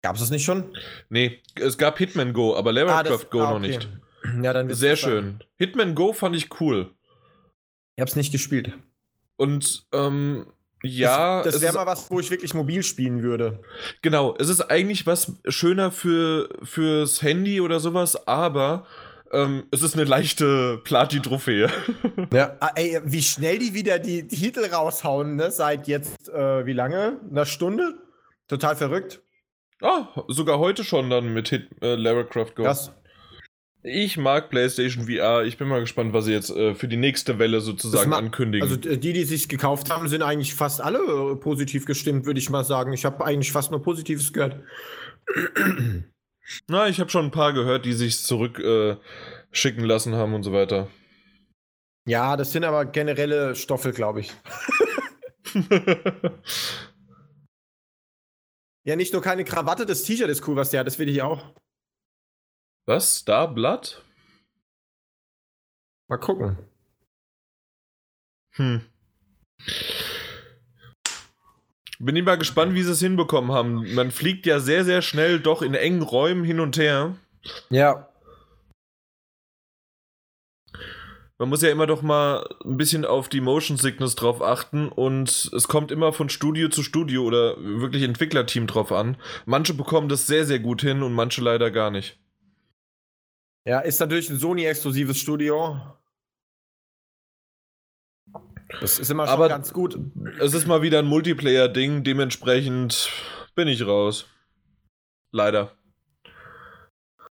Gab's 0.00 0.20
das 0.20 0.30
nicht 0.30 0.44
schon? 0.44 0.74
Nee, 1.10 1.42
es 1.56 1.76
gab 1.76 1.98
Hitman 1.98 2.32
Go, 2.32 2.56
aber 2.56 2.72
Lara 2.72 2.98
Ah, 2.98 3.02
das- 3.02 3.10
Croft 3.12 3.30
Go 3.30 3.40
ah, 3.42 3.50
noch 3.50 3.58
okay. 3.58 3.68
nicht. 3.68 3.88
Ja, 4.42 4.52
dann 4.52 4.72
Sehr 4.74 4.92
das 4.92 5.00
sein. 5.00 5.10
schön. 5.10 5.44
Hitman 5.56 5.94
Go 5.94 6.12
fand 6.12 6.36
ich 6.36 6.60
cool. 6.60 6.90
Ich 7.96 8.00
hab's 8.00 8.16
nicht 8.16 8.32
gespielt. 8.32 8.72
Und 9.36 9.86
ähm, 9.92 10.46
ja, 10.82 11.42
das, 11.42 11.54
das 11.54 11.62
wäre 11.62 11.74
mal 11.74 11.86
was, 11.86 12.10
wo 12.10 12.20
ich 12.20 12.30
wirklich 12.30 12.54
mobil 12.54 12.82
spielen 12.82 13.22
würde. 13.22 13.60
genau, 14.02 14.36
es 14.38 14.48
ist 14.48 14.60
eigentlich 14.62 15.06
was 15.06 15.32
schöner 15.48 15.90
für 15.90 16.48
fürs 16.62 17.22
Handy 17.22 17.60
oder 17.60 17.80
sowas, 17.80 18.28
aber 18.28 18.86
ähm, 19.32 19.64
es 19.72 19.82
ist 19.82 19.94
eine 19.94 20.04
leichte 20.04 20.78
Platin-Trophäe. 20.84 21.68
Ja. 22.32 22.56
Ah, 22.60 22.70
ey, 22.74 23.00
wie 23.04 23.22
schnell 23.22 23.58
die 23.58 23.74
wieder 23.74 23.98
die 23.98 24.26
Titel 24.28 24.64
raushauen, 24.64 25.36
ne? 25.36 25.50
Seit 25.50 25.88
jetzt, 25.88 26.28
äh, 26.28 26.66
wie 26.66 26.72
lange? 26.72 27.18
Einer 27.30 27.46
Stunde? 27.46 27.94
Total 28.48 28.76
verrückt. 28.76 29.20
ah, 29.82 30.08
sogar 30.28 30.58
heute 30.58 30.84
schon 30.84 31.08
dann 31.10 31.32
mit 31.32 31.48
Hit, 31.48 31.68
äh, 31.80 31.94
Lara 31.94 32.24
Croft 32.24 32.54
Go. 32.56 32.64
Krass. 32.64 32.92
Ich 33.82 34.16
mag 34.16 34.50
PlayStation 34.50 35.06
VR. 35.06 35.44
Ich 35.44 35.56
bin 35.56 35.68
mal 35.68 35.80
gespannt, 35.80 36.12
was 36.12 36.24
sie 36.24 36.32
jetzt 36.32 36.50
äh, 36.50 36.74
für 36.74 36.88
die 36.88 36.96
nächste 36.96 37.38
Welle 37.38 37.60
sozusagen 37.60 38.12
ankündigen. 38.12 38.68
Also 38.68 38.80
äh, 38.88 38.98
die, 38.98 39.12
die 39.12 39.24
sich 39.24 39.48
gekauft 39.48 39.90
haben, 39.90 40.08
sind 40.08 40.22
eigentlich 40.22 40.54
fast 40.54 40.80
alle 40.80 40.98
äh, 40.98 41.36
positiv 41.36 41.86
gestimmt, 41.86 42.26
würde 42.26 42.40
ich 42.40 42.50
mal 42.50 42.64
sagen. 42.64 42.92
Ich 42.92 43.04
habe 43.04 43.24
eigentlich 43.24 43.52
fast 43.52 43.70
nur 43.70 43.80
Positives 43.82 44.32
gehört. 44.32 44.60
Na, 46.66 46.88
ich 46.88 46.98
habe 46.98 47.10
schon 47.10 47.26
ein 47.26 47.30
paar 47.30 47.52
gehört, 47.52 47.84
die 47.84 47.92
sich 47.92 48.18
zurück 48.20 48.58
äh, 48.58 48.96
schicken 49.52 49.84
lassen 49.84 50.14
haben 50.14 50.34
und 50.34 50.42
so 50.42 50.52
weiter. 50.52 50.88
Ja, 52.06 52.36
das 52.36 52.52
sind 52.52 52.64
aber 52.64 52.86
generelle 52.86 53.54
Stoffe, 53.54 53.92
glaube 53.92 54.20
ich. 54.20 54.32
Ja, 58.88 58.96
nicht 58.96 59.12
nur 59.12 59.20
keine 59.20 59.44
Krawatte, 59.44 59.84
das 59.84 60.04
T-Shirt 60.04 60.30
ist 60.30 60.48
cool, 60.48 60.56
was 60.56 60.70
der 60.70 60.80
hat, 60.80 60.86
das 60.86 60.98
will 60.98 61.10
ich 61.10 61.20
auch. 61.20 61.52
Was? 62.88 63.16
Star 63.16 63.52
Blood? 63.52 64.02
Mal 66.08 66.16
gucken. 66.16 66.56
Hm. 68.52 68.80
Bin 71.98 72.16
ich 72.16 72.24
mal 72.24 72.38
gespannt, 72.38 72.74
wie 72.74 72.82
sie 72.82 72.92
es 72.92 73.00
hinbekommen 73.00 73.52
haben. 73.52 73.94
Man 73.94 74.10
fliegt 74.10 74.46
ja 74.46 74.58
sehr, 74.58 74.86
sehr 74.86 75.02
schnell 75.02 75.38
doch 75.38 75.60
in 75.60 75.74
engen 75.74 76.00
Räumen 76.00 76.44
hin 76.44 76.60
und 76.60 76.78
her. 76.78 77.14
Ja. 77.68 78.08
Man 81.36 81.50
muss 81.50 81.60
ja 81.60 81.70
immer 81.70 81.86
doch 81.86 82.00
mal 82.00 82.48
ein 82.64 82.78
bisschen 82.78 83.04
auf 83.04 83.28
die 83.28 83.42
Motion 83.42 83.76
Sickness 83.76 84.14
drauf 84.14 84.40
achten 84.40 84.88
und 84.88 85.50
es 85.54 85.68
kommt 85.68 85.90
immer 85.90 86.14
von 86.14 86.30
Studio 86.30 86.70
zu 86.70 86.82
Studio 86.82 87.24
oder 87.24 87.58
wirklich 87.58 88.02
Entwicklerteam 88.02 88.66
drauf 88.66 88.92
an. 88.92 89.18
Manche 89.44 89.74
bekommen 89.74 90.08
das 90.08 90.26
sehr, 90.26 90.46
sehr 90.46 90.58
gut 90.58 90.80
hin 90.80 91.02
und 91.02 91.12
manche 91.12 91.42
leider 91.42 91.70
gar 91.70 91.90
nicht. 91.90 92.18
Ja, 93.64 93.80
ist 93.80 94.00
natürlich 94.00 94.30
ein 94.30 94.38
Sony-exklusives 94.38 95.18
Studio. 95.18 95.80
Das 98.80 98.98
ist 98.98 99.10
immer 99.10 99.26
schon 99.26 99.34
Aber 99.34 99.48
ganz 99.48 99.72
gut. 99.72 99.98
Es 100.40 100.54
ist 100.54 100.66
mal 100.66 100.82
wieder 100.82 100.98
ein 100.98 101.06
Multiplayer-Ding, 101.06 102.04
dementsprechend 102.04 103.10
bin 103.54 103.68
ich 103.68 103.86
raus. 103.86 104.26
Leider. 105.32 105.72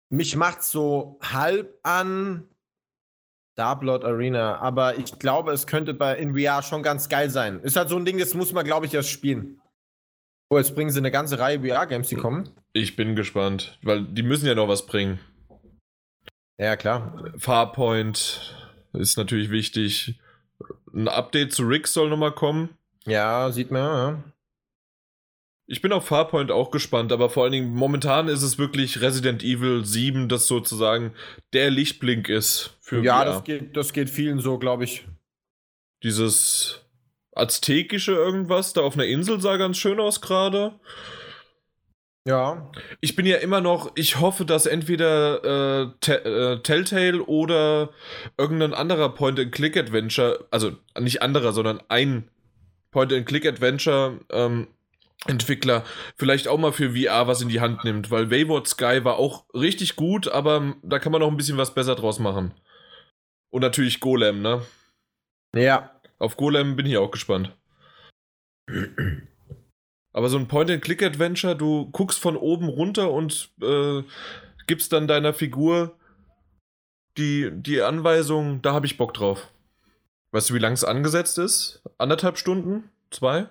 Mich 0.08 0.36
macht 0.36 0.62
so 0.62 1.18
halb 1.22 1.78
an 1.82 2.48
Dark 3.56 3.82
Lord 3.82 4.04
Arena, 4.04 4.58
aber 4.58 4.98
ich 4.98 5.18
glaube, 5.18 5.52
es 5.52 5.66
könnte 5.66 5.94
bei 5.94 6.16
in 6.16 6.36
VR 6.36 6.62
schon 6.62 6.82
ganz 6.82 7.08
geil 7.08 7.30
sein. 7.30 7.60
Ist 7.60 7.76
halt 7.76 7.88
so 7.88 7.96
ein 7.96 8.04
Ding, 8.04 8.18
das 8.18 8.34
muss 8.34 8.52
man, 8.52 8.64
glaube 8.64 8.86
ich, 8.86 8.94
erst 8.94 9.10
spielen. 9.10 9.60
Oh, 10.48 10.58
jetzt 10.58 10.74
bringen 10.74 10.90
sie 10.90 10.98
eine 10.98 11.10
ganze 11.10 11.38
Reihe 11.38 11.60
VR-Games, 11.60 12.08
die 12.08 12.16
kommen. 12.16 12.50
Ich 12.72 12.96
bin 12.96 13.16
gespannt, 13.16 13.78
weil 13.82 14.04
die 14.04 14.22
müssen 14.22 14.46
ja 14.46 14.54
noch 14.54 14.68
was 14.68 14.86
bringen. 14.86 15.18
Ja, 16.58 16.76
klar. 16.76 17.32
Farpoint 17.36 18.54
ist 18.92 19.18
natürlich 19.18 19.50
wichtig. 19.50 20.18
Ein 20.94 21.08
Update 21.08 21.52
zu 21.52 21.64
Rick 21.64 21.86
soll 21.86 22.08
nochmal 22.08 22.32
kommen. 22.32 22.70
Ja, 23.06 23.50
sieht 23.52 23.70
man, 23.70 23.82
ja. 23.82 24.22
Ich 25.68 25.82
bin 25.82 25.92
auf 25.92 26.06
Farpoint 26.06 26.52
auch 26.52 26.70
gespannt, 26.70 27.10
aber 27.12 27.28
vor 27.28 27.42
allen 27.42 27.52
Dingen 27.52 27.74
momentan 27.74 28.28
ist 28.28 28.42
es 28.42 28.56
wirklich 28.56 29.00
Resident 29.00 29.42
Evil 29.42 29.84
7, 29.84 30.28
das 30.28 30.46
sozusagen 30.46 31.12
der 31.52 31.70
Lichtblink 31.70 32.28
ist 32.28 32.76
für 32.80 33.02
Ja, 33.02 33.18
VR. 33.18 33.24
das 33.24 33.44
geht, 33.44 33.76
das 33.76 33.92
geht 33.92 34.08
vielen 34.08 34.38
so, 34.38 34.58
glaube 34.58 34.84
ich. 34.84 35.06
Dieses 36.04 36.82
aztekische 37.32 38.12
irgendwas 38.12 38.74
da 38.74 38.82
auf 38.82 38.94
einer 38.94 39.06
Insel 39.06 39.40
sah 39.40 39.56
ganz 39.56 39.76
schön 39.76 39.98
aus 39.98 40.20
gerade. 40.20 40.78
Ja. 42.26 42.72
Ich 43.00 43.14
bin 43.14 43.24
ja 43.24 43.36
immer 43.36 43.60
noch, 43.60 43.92
ich 43.94 44.18
hoffe, 44.18 44.44
dass 44.44 44.66
entweder 44.66 45.84
äh, 45.84 45.90
Te 46.00 46.24
äh, 46.24 46.62
Telltale 46.62 47.22
oder 47.22 47.90
irgendein 48.36 48.74
anderer 48.74 49.10
Point-and-Click-Adventure, 49.10 50.44
also 50.50 50.72
nicht 50.98 51.22
anderer, 51.22 51.52
sondern 51.52 51.80
ein 51.88 52.28
Point-and-Click-Adventure 52.90 54.18
ähm, 54.30 54.66
Entwickler 55.26 55.84
vielleicht 56.16 56.48
auch 56.48 56.58
mal 56.58 56.72
für 56.72 56.96
VR 56.96 57.28
was 57.28 57.42
in 57.42 57.48
die 57.48 57.60
Hand 57.60 57.84
nimmt, 57.84 58.10
weil 58.10 58.30
Wayward 58.30 58.66
Sky 58.66 59.04
war 59.04 59.18
auch 59.18 59.44
richtig 59.54 59.94
gut, 59.94 60.26
aber 60.26 60.74
da 60.82 60.98
kann 60.98 61.12
man 61.12 61.20
noch 61.20 61.30
ein 61.30 61.36
bisschen 61.36 61.58
was 61.58 61.74
besser 61.74 61.94
draus 61.94 62.18
machen. 62.18 62.54
Und 63.50 63.62
natürlich 63.62 64.00
Golem, 64.00 64.42
ne? 64.42 64.62
Ja. 65.54 65.92
Auf 66.18 66.36
Golem 66.36 66.74
bin 66.74 66.86
ich 66.86 66.98
auch 66.98 67.10
gespannt. 67.10 67.56
Aber 70.16 70.30
so 70.30 70.38
ein 70.38 70.48
Point-and-Click-Adventure, 70.48 71.54
du 71.56 71.90
guckst 71.90 72.18
von 72.18 72.38
oben 72.38 72.70
runter 72.70 73.12
und 73.12 73.50
äh, 73.60 74.02
gibst 74.66 74.94
dann 74.94 75.06
deiner 75.06 75.34
Figur 75.34 75.94
die, 77.18 77.50
die 77.52 77.82
Anweisung, 77.82 78.62
da 78.62 78.72
habe 78.72 78.86
ich 78.86 78.96
Bock 78.96 79.12
drauf. 79.12 79.52
Weißt 80.30 80.48
du, 80.48 80.54
wie 80.54 80.58
lang 80.58 80.72
es 80.72 80.84
angesetzt 80.84 81.36
ist? 81.36 81.82
Anderthalb 81.98 82.38
Stunden? 82.38 82.90
Zwei? 83.10 83.50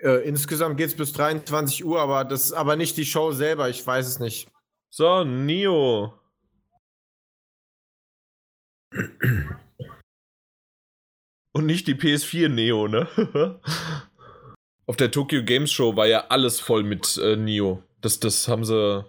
Äh, 0.00 0.26
insgesamt 0.26 0.78
geht 0.78 0.88
es 0.88 0.96
bis 0.96 1.12
23 1.12 1.84
Uhr, 1.84 2.00
aber 2.00 2.24
das 2.24 2.46
ist 2.46 2.52
aber 2.54 2.76
nicht 2.76 2.96
die 2.96 3.04
Show 3.04 3.32
selber, 3.32 3.68
ich 3.68 3.86
weiß 3.86 4.06
es 4.06 4.18
nicht. 4.18 4.48
So, 4.88 5.22
Nio. 5.22 6.14
Und 11.52 11.66
nicht 11.66 11.86
die 11.88 11.94
PS4 11.94 12.48
Neo, 12.48 12.88
ne? 12.88 13.06
Auf 14.86 14.96
der 14.96 15.10
Tokyo 15.10 15.42
Games 15.42 15.72
Show 15.72 15.96
war 15.96 16.06
ja 16.06 16.26
alles 16.28 16.60
voll 16.60 16.82
mit 16.84 17.16
äh, 17.18 17.36
Neo. 17.36 17.82
Das, 18.00 18.20
das 18.20 18.46
haben 18.48 18.64
sie 18.64 19.04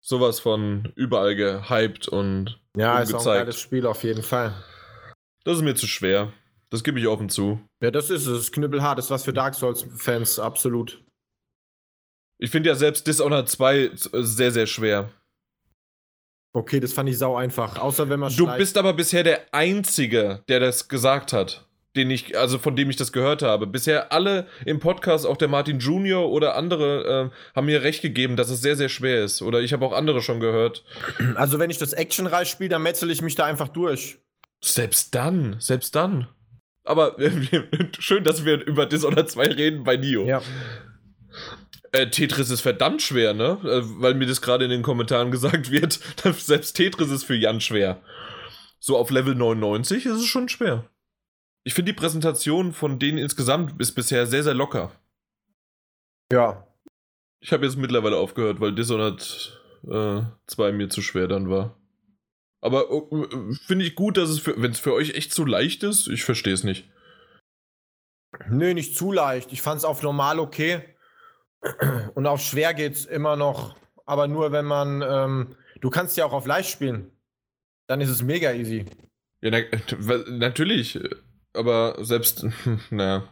sowas 0.00 0.40
von 0.40 0.92
überall 0.94 1.34
gehypt 1.34 2.08
und 2.08 2.60
Ja, 2.76 3.00
ist 3.00 3.12
auch 3.14 3.26
ein 3.26 3.38
geiles 3.38 3.58
Spiel 3.60 3.86
auf 3.86 4.04
jeden 4.04 4.22
Fall. 4.22 4.54
Das 5.44 5.56
ist 5.56 5.62
mir 5.62 5.74
zu 5.74 5.86
schwer. 5.86 6.32
Das 6.70 6.84
gebe 6.84 7.00
ich 7.00 7.08
offen 7.08 7.28
zu. 7.28 7.60
Ja, 7.82 7.90
das 7.90 8.10
ist 8.10 8.26
es. 8.26 8.52
Knüppelhart. 8.52 8.98
Das 8.98 9.06
ist 9.06 9.10
was 9.10 9.24
für 9.24 9.32
Dark 9.32 9.54
Souls-Fans, 9.54 10.38
absolut. 10.38 11.02
Ich 12.38 12.50
finde 12.50 12.68
ja 12.68 12.76
selbst 12.76 13.06
Dishonored 13.06 13.48
2 13.48 13.90
sehr, 13.94 14.52
sehr 14.52 14.66
schwer. 14.66 15.10
Okay, 16.52 16.80
das 16.80 16.92
fand 16.92 17.08
ich 17.08 17.18
sau 17.18 17.36
einfach. 17.36 17.78
Außer 17.78 18.08
wenn 18.08 18.20
man 18.20 18.30
Du 18.34 18.44
schleicht. 18.44 18.58
bist 18.58 18.78
aber 18.78 18.92
bisher 18.92 19.22
der 19.24 19.52
Einzige, 19.52 20.42
der 20.48 20.60
das 20.60 20.88
gesagt 20.88 21.32
hat. 21.32 21.66
Den 21.96 22.10
ich, 22.10 22.38
also 22.38 22.58
von 22.58 22.76
dem 22.76 22.88
ich 22.88 22.96
das 22.96 23.12
gehört 23.12 23.42
habe. 23.42 23.66
Bisher 23.66 24.12
alle 24.12 24.46
im 24.64 24.78
Podcast, 24.78 25.26
auch 25.26 25.36
der 25.36 25.48
Martin 25.48 25.80
Junior 25.80 26.30
oder 26.30 26.54
andere, 26.54 27.32
äh, 27.32 27.56
haben 27.56 27.66
mir 27.66 27.82
recht 27.82 28.00
gegeben, 28.00 28.36
dass 28.36 28.48
es 28.48 28.60
sehr, 28.60 28.76
sehr 28.76 28.88
schwer 28.88 29.24
ist. 29.24 29.42
Oder 29.42 29.60
ich 29.60 29.72
habe 29.72 29.84
auch 29.84 29.92
andere 29.92 30.22
schon 30.22 30.38
gehört. 30.38 30.84
Also, 31.34 31.58
wenn 31.58 31.70
ich 31.70 31.78
das 31.78 31.92
Actionreich 31.92 32.48
spiele, 32.48 32.70
dann 32.70 32.82
metzel 32.82 33.10
ich 33.10 33.22
mich 33.22 33.34
da 33.34 33.44
einfach 33.44 33.68
durch. 33.68 34.18
Selbst 34.62 35.14
dann, 35.14 35.56
selbst 35.58 35.96
dann. 35.96 36.28
Aber 36.84 37.16
schön, 37.98 38.24
dass 38.24 38.44
wir 38.44 38.64
über 38.64 38.86
Dishonored 38.86 39.30
2 39.30 39.46
reden 39.48 39.84
bei 39.84 39.96
Nio. 39.96 40.26
Ja. 40.26 40.42
Äh, 41.92 42.08
Tetris 42.08 42.50
ist 42.50 42.60
verdammt 42.60 43.02
schwer, 43.02 43.34
ne? 43.34 43.58
Äh, 43.64 43.82
weil 44.00 44.14
mir 44.14 44.26
das 44.26 44.42
gerade 44.42 44.64
in 44.64 44.70
den 44.70 44.82
Kommentaren 44.82 45.30
gesagt 45.32 45.70
wird. 45.70 45.98
Selbst 46.38 46.74
Tetris 46.74 47.10
ist 47.10 47.24
für 47.24 47.34
Jan 47.34 47.60
schwer. 47.60 48.00
So 48.78 48.96
auf 48.96 49.10
Level 49.10 49.34
99 49.34 50.06
ist 50.06 50.16
es 50.16 50.26
schon 50.26 50.48
schwer. 50.48 50.88
Ich 51.64 51.74
finde 51.74 51.92
die 51.92 51.98
Präsentation 51.98 52.72
von 52.72 52.98
denen 52.98 53.18
insgesamt 53.18 53.80
ist 53.80 53.92
bisher 53.92 54.26
sehr, 54.26 54.42
sehr 54.42 54.54
locker. 54.54 54.92
Ja. 56.32 56.66
Ich 57.40 57.52
habe 57.52 57.64
jetzt 57.64 57.76
mittlerweile 57.76 58.16
aufgehört, 58.16 58.60
weil 58.60 58.74
Dishonored 58.74 59.60
äh, 59.84 60.22
2 60.46 60.72
mir 60.72 60.88
zu 60.88 61.02
schwer 61.02 61.28
dann 61.28 61.50
war. 61.50 61.76
Aber 62.60 62.90
äh, 62.90 63.54
finde 63.66 63.84
ich 63.84 63.94
gut, 63.94 64.16
dass 64.16 64.28
es, 64.30 64.40
für, 64.40 64.60
wenn 64.60 64.72
es 64.72 64.80
für 64.80 64.92
euch 64.92 65.14
echt 65.14 65.32
zu 65.32 65.44
leicht 65.44 65.82
ist, 65.82 66.08
ich 66.08 66.24
verstehe 66.24 66.52
es 66.52 66.64
nicht. 66.64 66.90
Nö, 68.48 68.74
nicht 68.74 68.96
zu 68.96 69.12
leicht. 69.12 69.52
Ich 69.52 69.62
fand's 69.62 69.84
auf 69.84 70.02
normal 70.02 70.38
okay. 70.38 70.82
Und 72.14 72.26
auf 72.26 72.40
schwer 72.40 72.74
geht's 72.74 73.04
immer 73.04 73.36
noch. 73.36 73.76
Aber 74.06 74.28
nur 74.28 74.52
wenn 74.52 74.64
man. 74.64 75.02
Ähm, 75.02 75.56
du 75.80 75.90
kannst 75.90 76.16
ja 76.16 76.24
auch 76.24 76.32
auf 76.32 76.46
leicht 76.46 76.70
spielen. 76.70 77.10
Dann 77.86 78.00
ist 78.00 78.08
es 78.08 78.22
mega 78.22 78.52
easy. 78.52 78.86
Ja, 79.40 79.50
na, 79.50 79.60
natürlich. 80.28 80.98
Aber 81.52 81.96
selbst, 82.04 82.46
naja. 82.90 83.28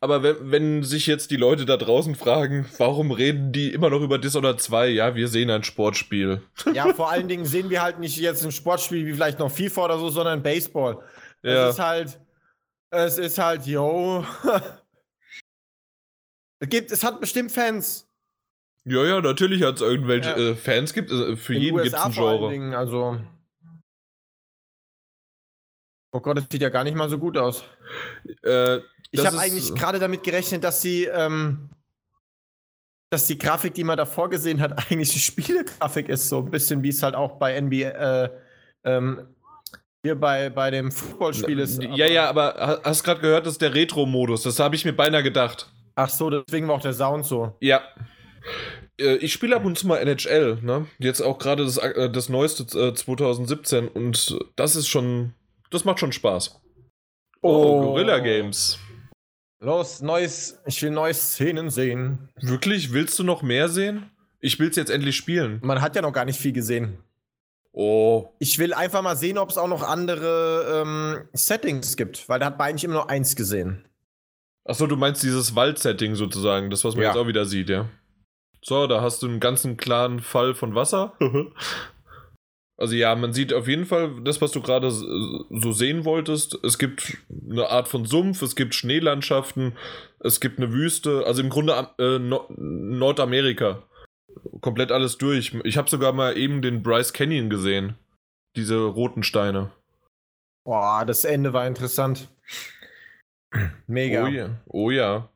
Aber 0.00 0.22
wenn, 0.22 0.50
wenn 0.50 0.82
sich 0.82 1.06
jetzt 1.06 1.30
die 1.30 1.36
Leute 1.36 1.64
da 1.66 1.76
draußen 1.76 2.14
fragen, 2.14 2.66
warum 2.78 3.10
reden 3.10 3.52
die 3.52 3.72
immer 3.72 3.88
noch 3.90 4.00
über 4.02 4.18
Dishonored 4.18 4.60
2? 4.60 4.88
Ja, 4.88 5.14
wir 5.14 5.28
sehen 5.28 5.50
ein 5.50 5.64
Sportspiel. 5.64 6.42
Ja, 6.74 6.92
vor 6.92 7.10
allen 7.10 7.28
Dingen 7.28 7.46
sehen 7.46 7.70
wir 7.70 7.82
halt 7.82 7.98
nicht 8.00 8.16
jetzt 8.18 8.44
ein 8.44 8.52
Sportspiel 8.52 9.06
wie 9.06 9.12
vielleicht 9.14 9.38
noch 9.38 9.50
FIFA 9.50 9.84
oder 9.86 9.98
so, 9.98 10.10
sondern 10.10 10.42
Baseball. 10.42 10.98
Ja. 11.42 11.68
Es 11.68 11.74
ist 11.74 11.80
halt. 11.80 12.20
Es 12.90 13.18
ist 13.18 13.38
halt, 13.38 13.66
yo. 13.66 14.24
es, 16.60 16.68
gibt, 16.68 16.90
es 16.92 17.02
hat 17.02 17.20
bestimmt 17.20 17.50
Fans. 17.50 18.06
Ja, 18.84 19.04
ja, 19.04 19.20
natürlich 19.20 19.62
hat 19.62 19.76
es 19.76 19.80
irgendwelche 19.80 20.30
Ja. 20.30 20.36
äh, 20.36 20.54
Fans 20.54 20.92
gibt. 20.92 21.10
Äh, 21.10 21.36
für 21.36 21.54
In 21.54 21.62
jeden 21.62 21.76
gibt 21.78 21.88
es 21.88 21.94
ein 21.94 22.12
vor 22.12 22.28
allen 22.28 22.38
Genre. 22.38 22.52
Dingen, 22.52 22.74
also. 22.74 23.18
Oh 26.14 26.20
Gott, 26.20 26.38
das 26.38 26.44
sieht 26.50 26.62
ja 26.62 26.68
gar 26.68 26.84
nicht 26.84 26.94
mal 26.96 27.08
so 27.08 27.18
gut 27.18 27.36
aus. 27.36 27.64
Äh, 28.44 28.78
Ich 29.10 29.26
habe 29.26 29.38
eigentlich 29.38 29.74
gerade 29.74 29.98
damit 29.98 30.22
gerechnet, 30.22 30.62
dass 30.62 30.80
sie, 30.80 31.04
ähm, 31.06 31.70
dass 33.10 33.26
die 33.26 33.36
Grafik, 33.36 33.74
die 33.74 33.82
man 33.84 33.96
davor 33.96 34.30
gesehen 34.30 34.60
hat, 34.60 34.72
eigentlich 34.90 35.10
die 35.12 35.18
Spielegrafik 35.18 36.08
ist. 36.08 36.28
So 36.28 36.38
ein 36.38 36.50
bisschen 36.50 36.82
wie 36.84 36.90
es 36.90 37.02
halt 37.02 37.14
auch 37.16 37.32
bei 37.38 37.60
NBA, 37.60 37.76
äh, 38.24 38.30
ähm, 38.84 39.26
hier 40.04 40.14
bei, 40.14 40.50
bei 40.50 40.70
dem 40.70 40.92
Footballspiel 40.92 41.58
ist. 41.58 41.82
ja, 41.82 42.06
ja, 42.06 42.28
aber 42.28 42.54
ha- 42.58 42.80
hast 42.84 43.02
gerade 43.04 43.20
gehört, 43.20 43.46
das 43.46 43.54
ist 43.54 43.62
der 43.62 43.74
Retro-Modus. 43.74 44.42
Das 44.42 44.60
habe 44.60 44.76
ich 44.76 44.84
mir 44.84 44.92
beinahe 44.92 45.22
gedacht. 45.22 45.72
Ach 45.96 46.10
so, 46.10 46.30
deswegen 46.30 46.68
war 46.68 46.76
auch 46.76 46.80
der 46.82 46.92
Sound 46.92 47.24
so. 47.26 47.56
Ja. 47.60 47.82
Äh, 49.00 49.16
Ich 49.16 49.32
spiele 49.32 49.56
ab 49.56 49.64
und 49.64 49.78
zu 49.78 49.86
mal 49.88 49.96
NHL, 49.98 50.58
ne? 50.62 50.86
Jetzt 50.98 51.22
auch 51.22 51.38
gerade 51.38 51.64
das, 51.64 51.78
äh, 51.78 52.10
das 52.10 52.28
neueste 52.28 52.64
äh, 52.78 52.94
2017 52.94 53.88
und 53.88 54.38
das 54.56 54.76
ist 54.76 54.86
schon. 54.86 55.34
Das 55.70 55.84
macht 55.84 56.00
schon 56.00 56.12
Spaß. 56.12 56.60
Oh, 57.42 57.80
Gorilla 57.82 58.18
Games. 58.20 58.78
Los, 59.60 60.02
neues, 60.02 60.60
ich 60.66 60.82
will 60.82 60.90
neue 60.90 61.14
Szenen 61.14 61.70
sehen. 61.70 62.28
Wirklich? 62.40 62.92
Willst 62.92 63.18
du 63.18 63.22
noch 63.24 63.42
mehr 63.42 63.68
sehen? 63.68 64.10
Ich 64.40 64.58
will 64.58 64.68
es 64.68 64.76
jetzt 64.76 64.90
endlich 64.90 65.16
spielen. 65.16 65.60
Man 65.62 65.80
hat 65.80 65.96
ja 65.96 66.02
noch 66.02 66.12
gar 66.12 66.26
nicht 66.26 66.38
viel 66.38 66.52
gesehen. 66.52 66.98
Oh. 67.72 68.28
Ich 68.38 68.58
will 68.58 68.72
einfach 68.72 69.02
mal 69.02 69.16
sehen, 69.16 69.38
ob 69.38 69.50
es 69.50 69.58
auch 69.58 69.66
noch 69.68 69.82
andere 69.82 70.82
ähm, 70.84 71.28
Settings 71.32 71.96
gibt, 71.96 72.28
weil 72.28 72.38
da 72.38 72.46
hat 72.46 72.58
man 72.58 72.68
eigentlich 72.68 72.84
immer 72.84 72.94
nur 72.94 73.10
eins 73.10 73.34
gesehen. 73.36 73.84
Achso, 74.66 74.86
du 74.86 74.96
meinst 74.96 75.22
dieses 75.22 75.54
Wald-Setting 75.56 76.14
sozusagen, 76.14 76.70
das, 76.70 76.84
was 76.84 76.94
man 76.94 77.02
Ja. 77.04 77.10
jetzt 77.10 77.18
auch 77.18 77.26
wieder 77.26 77.46
sieht, 77.46 77.68
ja. 77.70 77.88
So, 78.62 78.86
da 78.86 79.02
hast 79.02 79.22
du 79.22 79.26
einen 79.26 79.40
ganzen 79.40 79.76
klaren 79.76 80.20
Fall 80.20 80.54
von 80.54 80.74
Wasser. 80.74 81.14
also 82.76 82.94
ja, 82.94 83.14
man 83.14 83.32
sieht 83.32 83.52
auf 83.52 83.68
jeden 83.68 83.86
Fall 83.86 84.20
das, 84.24 84.40
was 84.40 84.50
du 84.50 84.60
gerade 84.60 84.90
so 84.90 85.72
sehen 85.72 86.04
wolltest. 86.04 86.58
Es 86.64 86.78
gibt 86.78 87.18
eine 87.48 87.68
Art 87.68 87.86
von 87.88 88.04
Sumpf, 88.04 88.42
es 88.42 88.56
gibt 88.56 88.74
Schneelandschaften, 88.74 89.76
es 90.18 90.40
gibt 90.40 90.58
eine 90.58 90.72
Wüste, 90.72 91.24
also 91.26 91.40
im 91.40 91.50
Grunde 91.50 91.88
äh, 91.98 92.18
no 92.18 92.46
Nordamerika. 92.48 93.84
Komplett 94.60 94.90
alles 94.90 95.18
durch. 95.18 95.54
Ich 95.62 95.76
habe 95.76 95.88
sogar 95.88 96.12
mal 96.12 96.36
eben 96.36 96.62
den 96.62 96.82
Bryce 96.82 97.12
Canyon 97.12 97.48
gesehen. 97.48 97.96
Diese 98.56 98.82
roten 98.82 99.22
Steine. 99.22 99.70
Boah, 100.64 101.04
das 101.06 101.24
Ende 101.24 101.52
war 101.52 101.66
interessant. 101.66 102.28
Mega. 103.86 104.24
Oh 104.24 104.28
ja. 104.28 104.50
Oh 104.66 104.90
ja. 104.90 105.28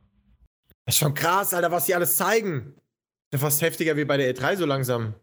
Das 0.87 0.97
ist 0.97 0.99
schon 0.99 1.15
krass, 1.15 1.55
Alter, 1.55 1.71
was 1.71 1.87
die 1.87 1.95
alles 1.95 2.17
zeigen. 2.17 2.75
Das 3.31 3.41
ist 3.41 3.45
fast 3.45 3.63
heftiger 3.63 3.97
wie 3.97 4.05
bei 4.05 4.17
der 4.17 4.35
E3 4.35 4.57
so 4.57 4.67
langsam. 4.67 5.15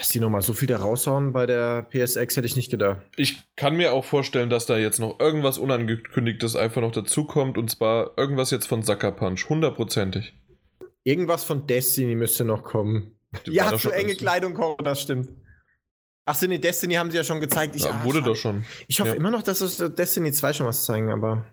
Dass 0.00 0.08
die 0.08 0.18
nochmal 0.18 0.40
so 0.40 0.54
viel 0.54 0.66
da 0.66 0.78
raushauen 0.78 1.34
bei 1.34 1.44
der 1.44 1.82
PSX, 1.82 2.34
hätte 2.34 2.46
ich 2.46 2.56
nicht 2.56 2.70
gedacht. 2.70 3.02
Ich 3.16 3.42
kann 3.54 3.76
mir 3.76 3.92
auch 3.92 4.06
vorstellen, 4.06 4.48
dass 4.48 4.64
da 4.64 4.78
jetzt 4.78 4.98
noch 4.98 5.20
irgendwas 5.20 5.58
Unangekündigtes 5.58 6.56
einfach 6.56 6.80
noch 6.80 6.92
dazukommt. 6.92 7.58
Und 7.58 7.70
zwar 7.70 8.16
irgendwas 8.16 8.50
jetzt 8.50 8.66
von 8.66 8.82
Sucker 8.82 9.12
Punch. 9.12 9.50
Hundertprozentig. 9.50 10.32
Irgendwas 11.04 11.44
von 11.44 11.66
Destiny 11.66 12.14
müsste 12.14 12.46
noch 12.46 12.64
kommen. 12.64 13.18
Die 13.44 13.52
ja, 13.52 13.68
zu 13.68 13.78
schon 13.78 13.92
enge 13.92 14.14
Kleidung 14.14 14.54
kommen, 14.54 14.78
das 14.82 15.02
stimmt. 15.02 15.28
Achso, 16.24 16.46
nee, 16.46 16.56
Destiny 16.56 16.94
haben 16.94 17.10
sie 17.10 17.18
ja 17.18 17.24
schon 17.24 17.40
gezeigt. 17.42 17.76
Ich, 17.76 17.84
Ja, 17.84 18.02
wurde 18.02 18.22
doch 18.22 18.36
schon. 18.36 18.64
Ich 18.88 19.00
hoffe 19.00 19.10
ja. 19.10 19.16
immer 19.16 19.30
noch, 19.30 19.42
dass 19.42 19.60
es 19.60 19.80
äh, 19.80 19.90
Destiny 19.90 20.32
2 20.32 20.54
schon 20.54 20.66
was 20.66 20.86
zeigen, 20.86 21.12
aber. 21.12 21.44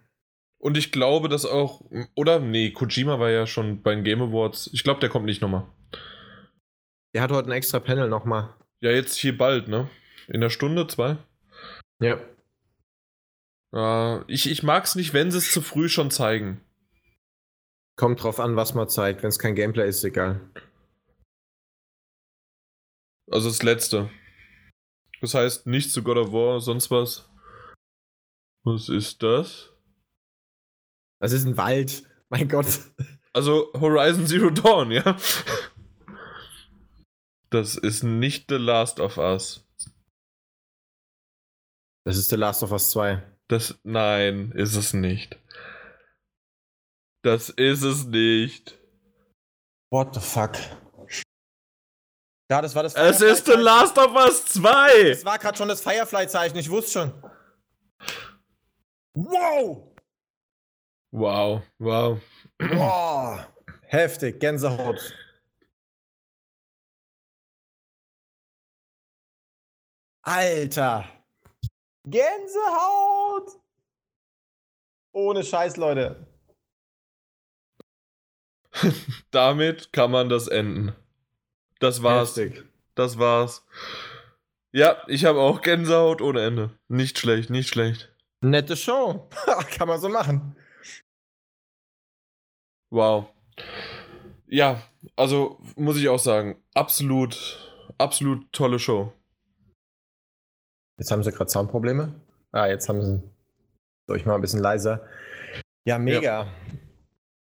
Und 0.58 0.78
ich 0.78 0.94
glaube, 0.94 1.28
dass 1.28 1.46
auch. 1.46 1.82
Oder? 2.16 2.40
Nee, 2.40 2.72
Kojima 2.72 3.20
war 3.20 3.30
ja 3.30 3.46
schon 3.46 3.82
bei 3.82 3.94
den 3.94 4.06
Game 4.06 4.22
Awards. 4.22 4.70
Ich 4.72 4.86
glaube, 4.86 5.02
der 5.02 5.10
kommt 5.10 5.26
nicht 5.26 5.42
nochmal. 5.42 5.68
Der 7.18 7.24
hat 7.24 7.32
heute 7.32 7.50
ein 7.50 7.54
extra 7.54 7.80
Panel 7.80 8.10
nochmal. 8.10 8.54
Ja, 8.80 8.92
jetzt 8.92 9.16
hier 9.16 9.36
bald, 9.36 9.70
ne? 9.70 9.90
In 10.28 10.40
der 10.40 10.52
Stunde, 10.52 10.86
zwei? 10.86 11.18
Ja. 12.00 12.22
Äh, 13.74 14.32
ich 14.32 14.48
ich 14.48 14.62
mag 14.62 14.84
es 14.84 14.94
nicht, 14.94 15.16
wenn 15.16 15.32
sie 15.32 15.40
es 15.40 15.52
zu 15.52 15.64
früh 15.64 15.90
schon 15.90 16.12
zeigen. 16.12 16.62
Kommt 17.96 18.22
drauf 18.22 18.40
an, 18.40 18.56
was 18.56 18.76
man 18.76 18.88
zeigt. 18.88 19.24
Wenn 19.24 19.30
es 19.30 19.40
kein 19.40 19.56
Gameplay 19.56 19.90
ist, 19.90 19.98
ist 19.98 20.04
egal. 20.04 20.48
Also 23.32 23.50
das 23.50 23.64
letzte. 23.64 24.12
Das 25.20 25.34
heißt, 25.34 25.66
nichts 25.66 25.94
zu 25.94 26.04
God 26.04 26.18
of 26.18 26.32
War, 26.32 26.62
sonst 26.62 26.92
was. 26.92 27.28
Was 28.64 28.90
ist 28.90 29.24
das? 29.24 29.74
Das 31.20 31.32
ist 31.32 31.46
ein 31.46 31.58
Wald. 31.58 32.04
Mein 32.30 32.48
Gott. 32.48 32.68
Also 33.34 33.74
Horizon 33.74 34.28
Zero 34.28 34.52
Dawn, 34.52 34.92
ja. 34.92 35.18
Das 37.50 37.76
ist 37.76 38.04
nicht 38.04 38.50
The 38.50 38.58
Last 38.58 39.00
of 39.00 39.18
Us. 39.18 39.64
Das 42.06 42.18
ist 42.18 42.30
The 42.30 42.36
Last 42.36 42.64
of 42.64 42.72
Us 42.72 42.92
2. 42.92 43.22
Das. 43.48 43.80
Nein, 43.84 44.52
ist 44.52 44.76
es 44.76 44.94
nicht. 44.94 45.38
Das 47.24 47.50
ist 47.50 47.84
es 47.84 48.06
nicht. 48.06 48.78
What 49.92 50.14
the 50.14 50.22
fuck? 50.22 50.54
Ja, 52.50 52.62
das 52.62 52.74
war 52.76 52.84
das 52.84 52.96
Es 52.96 53.22
ist 53.22 53.46
The. 53.46 53.54
Last 53.54 53.98
of 53.98 54.14
Us 54.16 54.46
2! 54.46 55.10
Das 55.10 55.26
war 55.26 55.38
gerade 55.38 55.58
schon 55.58 55.68
das 55.68 55.82
Firefly-Zeichen, 55.82 56.58
ich 56.58 56.70
wusste 56.70 56.92
schon. 56.92 57.24
Wow! 59.14 59.94
Wow, 61.12 61.62
wow. 61.80 62.22
Boah! 62.58 63.54
Heftig, 63.82 64.40
Gänsehaut. 64.40 65.14
Alter! 70.28 71.06
Gänsehaut! 72.06 73.62
Ohne 75.14 75.42
Scheiß, 75.42 75.78
Leute. 75.78 76.28
Damit 79.32 79.94
kann 79.94 80.12
man 80.12 80.28
das 80.28 80.50
enden. 80.50 80.94
Das 81.80 82.04
war's. 82.04 82.36
Heftig. 82.36 82.66
Das 82.96 83.18
war's. 83.18 83.66
Ja, 84.74 85.02
ich 85.08 85.24
habe 85.24 85.40
auch 85.40 85.62
Gänsehaut 85.62 86.22
ohne 86.22 86.46
Ende. 86.46 86.78
Nicht 86.90 87.18
schlecht, 87.18 87.50
nicht 87.50 87.70
schlecht. 87.70 88.14
Nette 88.42 88.76
Show. 88.76 89.30
Kann 89.78 89.88
man 89.88 90.02
so 90.02 90.10
machen. 90.10 90.58
Wow. 92.90 93.28
Ja, 94.48 94.84
also 95.16 95.62
muss 95.78 95.96
ich 95.96 96.10
auch 96.10 96.20
sagen, 96.20 96.62
absolut, 96.74 97.66
absolut 97.98 98.52
tolle 98.52 98.78
Show. 98.78 99.14
Jetzt 100.98 101.12
haben 101.12 101.24
sie 101.24 101.32
gerade 101.32 101.50
Soundprobleme. 101.50 102.14
Ah, 102.52 102.68
jetzt 102.68 102.90
haben 102.90 103.02
sie. 103.02 103.22
Soll 104.08 104.18
ich 104.18 104.26
mal 104.26 104.36
ein 104.36 104.42
bisschen 104.42 104.62
leiser? 104.62 105.06
Ja, 105.86 105.98
mega. 106.00 106.48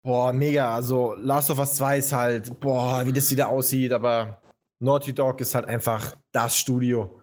Boah, 0.03 0.33
mega. 0.33 0.75
Also, 0.75 1.15
Last 1.19 1.51
of 1.51 1.59
Us 1.59 1.75
2 1.77 1.99
ist 1.99 2.13
halt, 2.13 2.61
boah, 2.61 3.05
wie 3.07 3.13
das 3.13 3.31
wieder 3.31 3.49
aussieht, 3.49 3.93
aber 3.93 4.41
Naughty 4.81 5.13
Dog 5.15 5.41
ist 5.41 5.55
halt 5.55 5.67
einfach 5.67 6.17
das 6.33 6.57
Studio. 6.57 7.21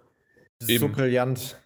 Das 0.59 0.69
ist 0.69 0.79
so 0.79 0.89
brillant. 0.89 1.59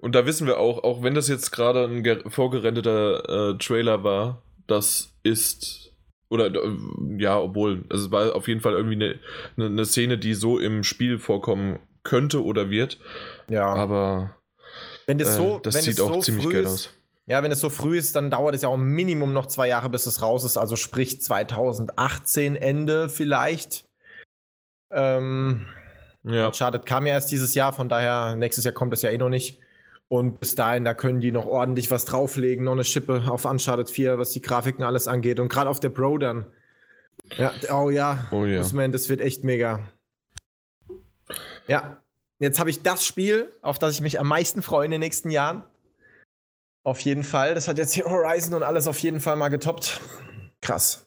Und 0.00 0.14
da 0.14 0.24
wissen 0.26 0.46
wir 0.46 0.58
auch, 0.58 0.82
auch 0.82 1.02
wenn 1.02 1.14
das 1.14 1.28
jetzt 1.28 1.50
gerade 1.50 1.84
ein 1.84 2.02
ge- 2.02 2.28
vorgerendeter 2.28 3.50
äh, 3.52 3.58
Trailer 3.58 4.02
war, 4.02 4.42
das 4.66 5.14
ist. 5.22 5.92
Oder 6.30 6.46
äh, 6.46 6.76
ja, 7.18 7.38
obwohl, 7.38 7.84
also 7.90 8.06
es 8.06 8.10
war 8.12 8.34
auf 8.34 8.48
jeden 8.48 8.60
Fall 8.60 8.72
irgendwie 8.74 8.94
eine, 8.94 9.18
eine, 9.56 9.66
eine 9.66 9.84
Szene, 9.84 10.16
die 10.18 10.34
so 10.34 10.58
im 10.58 10.84
Spiel 10.84 11.18
vorkommen 11.18 11.80
könnte 12.02 12.44
oder 12.44 12.70
wird. 12.70 12.98
Ja. 13.48 13.66
Aber 13.66 14.36
wenn 15.06 15.18
das 15.18 15.30
äh, 15.30 15.36
so, 15.36 15.58
das 15.58 15.74
wenn 15.74 15.82
sieht 15.82 15.94
es 15.94 16.00
auch 16.00 16.14
so 16.14 16.20
ziemlich 16.20 16.50
geil 16.50 16.64
ist, 16.64 16.72
aus. 16.72 16.90
Ja, 17.26 17.42
wenn 17.42 17.52
es 17.52 17.60
so 17.60 17.70
früh 17.70 17.96
ist, 17.96 18.16
dann 18.16 18.30
dauert 18.30 18.54
es 18.54 18.62
ja 18.62 18.68
auch 18.68 18.76
Minimum 18.76 19.32
noch 19.32 19.46
zwei 19.46 19.68
Jahre, 19.68 19.88
bis 19.88 20.06
es 20.06 20.20
raus 20.20 20.44
ist. 20.44 20.56
Also 20.56 20.74
sprich 20.76 21.20
2018 21.20 22.56
Ende 22.56 23.08
vielleicht. 23.08 23.84
Ähm, 24.90 25.66
Ja. 26.24 26.46
Uncharted 26.48 26.86
kam 26.86 27.06
ja 27.06 27.14
erst 27.14 27.30
dieses 27.30 27.54
Jahr, 27.54 27.72
von 27.72 27.88
daher 27.88 28.34
nächstes 28.36 28.64
Jahr 28.64 28.74
kommt 28.74 28.92
es 28.92 29.02
ja 29.02 29.10
eh 29.10 29.18
noch 29.18 29.28
nicht. 29.28 29.60
Und 30.08 30.40
bis 30.40 30.56
dahin, 30.56 30.84
da 30.84 30.92
können 30.92 31.20
die 31.20 31.30
noch 31.30 31.46
ordentlich 31.46 31.90
was 31.92 32.04
drauflegen, 32.04 32.64
noch 32.64 32.72
eine 32.72 32.82
Schippe 32.82 33.22
auf 33.28 33.44
Uncharted 33.44 33.88
4, 33.88 34.18
was 34.18 34.30
die 34.30 34.42
Grafiken 34.42 34.82
alles 34.82 35.06
angeht. 35.06 35.38
Und 35.38 35.48
gerade 35.48 35.70
auf 35.70 35.78
der 35.78 35.90
Pro 35.90 36.18
dann. 36.18 36.46
Ja, 37.36 37.52
oh 37.72 37.90
ja. 37.90 38.26
Oh 38.32 38.44
ja. 38.44 38.58
Das, 38.58 38.72
man, 38.72 38.90
das 38.90 39.08
wird 39.08 39.20
echt 39.20 39.44
mega. 39.44 39.88
Ja, 41.68 42.02
jetzt 42.38 42.58
habe 42.58 42.70
ich 42.70 42.82
das 42.82 43.04
Spiel, 43.04 43.52
auf 43.62 43.78
das 43.78 43.94
ich 43.94 44.00
mich 44.00 44.18
am 44.18 44.28
meisten 44.28 44.62
freue 44.62 44.84
in 44.84 44.90
den 44.90 45.00
nächsten 45.00 45.30
Jahren. 45.30 45.64
Auf 46.82 47.00
jeden 47.00 47.24
Fall. 47.24 47.54
Das 47.54 47.68
hat 47.68 47.78
jetzt 47.78 47.92
hier 47.92 48.06
Horizon 48.06 48.54
und 48.54 48.62
alles 48.62 48.86
auf 48.86 48.98
jeden 49.00 49.20
Fall 49.20 49.36
mal 49.36 49.48
getoppt. 49.48 50.00
Krass. 50.62 51.06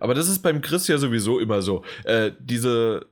Aber 0.00 0.14
das 0.14 0.28
ist 0.28 0.40
beim 0.40 0.60
Chris 0.60 0.86
ja 0.88 0.98
sowieso 0.98 1.40
immer 1.40 1.62
so. 1.62 1.84
Äh, 2.04 2.32
diese. 2.38 3.06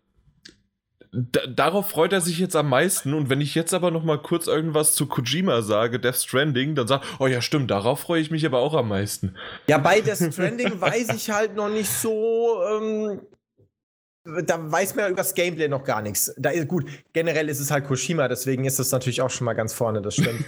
Da, 1.13 1.47
darauf 1.47 1.89
freut 1.89 2.13
er 2.13 2.21
sich 2.21 2.39
jetzt 2.39 2.57
am 2.57 2.69
meisten. 2.69 3.15
Und 3.15 3.31
wenn 3.31 3.41
ich 3.41 3.55
jetzt 3.55 3.73
aber 3.73 3.91
noch 3.91 4.05
mal 4.05 4.21
kurz 4.21 4.47
irgendwas 4.47 4.95
zu 4.95 5.07
Kojima 5.07 5.63
sage, 5.63 5.99
Death 5.99 6.17
Stranding, 6.17 6.75
dann 6.75 6.87
sagt, 6.87 7.07
oh 7.19 7.27
ja, 7.27 7.41
stimmt, 7.41 7.71
darauf 7.71 8.01
freue 8.01 8.21
ich 8.21 8.31
mich 8.31 8.45
aber 8.45 8.59
auch 8.59 8.75
am 8.75 8.89
meisten. 8.89 9.35
Ja, 9.67 9.79
bei 9.79 10.01
Death 10.01 10.33
Stranding 10.33 10.81
weiß 10.81 11.15
ich 11.15 11.31
halt 11.31 11.55
noch 11.57 11.69
nicht 11.69 11.91
so. 11.91 12.63
Ähm, 12.71 13.21
da 14.45 14.71
weiß 14.71 14.95
man 14.95 15.05
ja 15.05 15.11
über 15.11 15.19
das 15.19 15.35
Gameplay 15.35 15.69
noch 15.69 15.85
gar 15.85 16.03
nichts. 16.03 16.35
Da 16.37 16.51
ist, 16.51 16.69
gut, 16.69 16.87
generell 17.13 17.49
ist 17.49 17.61
es 17.61 17.71
halt 17.71 17.87
Koshima, 17.87 18.29
deswegen 18.29 18.65
ist 18.65 18.79
das 18.79 18.91
natürlich 18.91 19.23
auch 19.23 19.31
schon 19.31 19.45
mal 19.45 19.55
ganz 19.55 19.73
vorne, 19.73 20.03
das 20.03 20.15
stimmt. 20.15 20.45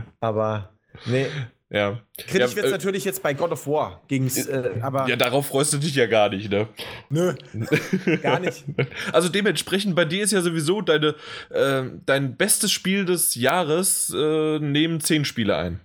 Aber, 0.20 0.70
nee. 1.06 1.26
ja. 1.70 2.00
Kritisch 2.16 2.50
ja, 2.50 2.56
wird 2.56 2.66
es 2.66 2.72
äh, 2.72 2.74
natürlich 2.74 3.04
jetzt 3.04 3.22
bei 3.22 3.34
God 3.34 3.52
of 3.52 3.66
War. 3.66 4.02
Gegen's, 4.08 4.46
äh, 4.46 4.70
aber 4.82 5.08
ja, 5.08 5.16
darauf 5.16 5.46
freust 5.46 5.72
du 5.72 5.78
dich 5.78 5.94
ja 5.94 6.06
gar 6.06 6.28
nicht, 6.28 6.50
ne? 6.50 6.68
nö, 7.08 7.34
gar 8.22 8.40
nicht. 8.40 8.64
Also 9.12 9.28
dementsprechend, 9.28 9.94
bei 9.94 10.04
dir 10.04 10.22
ist 10.22 10.32
ja 10.32 10.40
sowieso 10.40 10.80
deine, 10.80 11.14
äh, 11.50 11.82
dein 12.06 12.36
bestes 12.36 12.72
Spiel 12.72 13.04
des 13.04 13.34
Jahres 13.34 14.14
äh, 14.16 14.58
neben 14.58 15.00
zehn 15.00 15.24
Spiele 15.24 15.56
ein. 15.56 15.80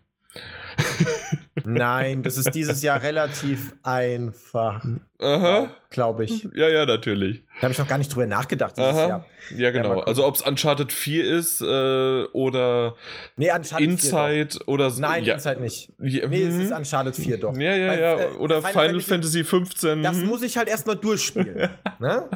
Nein, 1.74 2.24
das 2.24 2.38
ist 2.38 2.52
dieses 2.56 2.82
Jahr 2.82 3.02
relativ 3.02 3.76
einfach. 3.84 4.86
Aha. 5.20 5.70
Glaube 5.90 6.26
ich. 6.26 6.48
Ja, 6.54 6.70
ja, 6.70 6.86
natürlich. 6.86 7.44
Da 7.56 7.64
habe 7.64 7.72
ich 7.72 7.80
noch 7.80 7.88
gar 7.88 7.98
nicht 7.98 8.14
drüber 8.14 8.28
nachgedacht 8.28 8.78
dieses 8.78 8.92
Aha. 8.92 9.08
Jahr. 9.08 9.26
Ja, 9.56 9.72
genau. 9.72 9.96
mal 9.96 10.04
also 10.04 10.26
ob 10.26 10.36
es 10.36 10.42
Uncharted 10.42 10.92
4 10.92 11.26
ist 11.26 11.62
äh, 11.62 12.24
oder 12.34 12.96
Nee, 13.36 13.52
Uncharted 13.52 13.78
4 13.78 13.90
Inside 13.90 14.66
oder 14.66 14.92
so. 14.92 15.02
Nein, 15.02 15.24
ja. 15.24 15.36
Inside 15.36 15.62
nicht. 15.62 15.92
Ja, 16.00 16.28
Nee, 16.28 16.44
es 16.44 16.54
mhm. 16.54 16.62
ist 16.62 16.72
Uncharted 16.72 17.16
4 17.16 17.38
doch. 17.40 17.58
Ja, 17.58 17.76
ja, 17.76 17.88
Weil, 17.90 18.00
ja. 18.00 18.20
äh, 18.20 18.28
Oder 18.38 18.62
Final, 18.62 19.02
Fantasy 19.02 19.44
15. 19.44 20.04
Das 20.04 20.18
mhm. 20.18 20.28
muss 20.28 20.44
ich 20.44 20.58
halt 20.58 20.68
erstmal 20.68 20.96
durchspielen. 20.96 21.70
ne? 22.00 22.30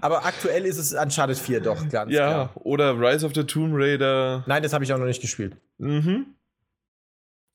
Aber 0.00 0.26
aktuell 0.26 0.66
ist 0.66 0.78
es 0.78 0.92
Uncharted 0.92 1.38
4 1.38 1.60
doch, 1.60 1.88
ganz 1.88 2.12
ja, 2.12 2.26
klar. 2.26 2.50
oder 2.56 2.98
Rise 2.98 3.24
of 3.24 3.32
the 3.34 3.44
Tomb 3.44 3.72
Raider. 3.74 4.44
Nein, 4.46 4.62
das 4.62 4.72
habe 4.72 4.84
ich 4.84 4.92
auch 4.92 4.98
noch 4.98 5.06
nicht 5.06 5.22
gespielt. 5.22 5.56
Mhm. 5.78 6.34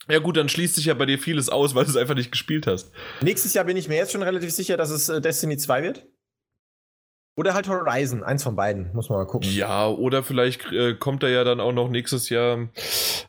Ja 0.09 0.19
gut, 0.19 0.37
dann 0.37 0.49
schließt 0.49 0.75
sich 0.75 0.85
ja 0.85 0.93
bei 0.93 1.05
dir 1.05 1.19
vieles 1.19 1.49
aus, 1.49 1.75
weil 1.75 1.85
du 1.85 1.91
es 1.91 1.97
einfach 1.97 2.15
nicht 2.15 2.31
gespielt 2.31 2.67
hast. 2.67 2.91
Nächstes 3.21 3.53
Jahr 3.53 3.65
bin 3.65 3.77
ich 3.77 3.87
mir 3.87 3.95
jetzt 3.95 4.11
schon 4.11 4.23
relativ 4.23 4.51
sicher, 4.51 4.75
dass 4.75 4.89
es 4.89 5.07
äh, 5.09 5.21
Destiny 5.21 5.57
2 5.57 5.83
wird. 5.83 6.05
Oder 7.39 7.53
halt 7.53 7.69
Horizon, 7.69 8.21
eins 8.21 8.43
von 8.43 8.57
beiden, 8.57 8.91
muss 8.93 9.07
man 9.07 9.19
mal 9.19 9.25
gucken. 9.25 9.49
Ja, 9.49 9.87
oder 9.87 10.23
vielleicht 10.23 10.73
äh, 10.73 10.95
kommt 10.95 11.23
da 11.23 11.29
ja 11.29 11.45
dann 11.45 11.61
auch 11.61 11.71
noch 11.71 11.87
nächstes 11.87 12.27
Jahr 12.27 12.67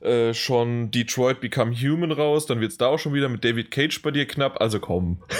äh, 0.00 0.34
schon 0.34 0.90
Detroit 0.90 1.40
Become 1.40 1.72
Human 1.76 2.10
raus. 2.10 2.46
Dann 2.46 2.60
wird 2.60 2.72
es 2.72 2.78
da 2.78 2.86
auch 2.86 2.98
schon 2.98 3.14
wieder 3.14 3.28
mit 3.28 3.44
David 3.44 3.70
Cage 3.70 4.02
bei 4.02 4.10
dir 4.10 4.26
knapp. 4.26 4.60
Also 4.60 4.80
komm. 4.80 5.22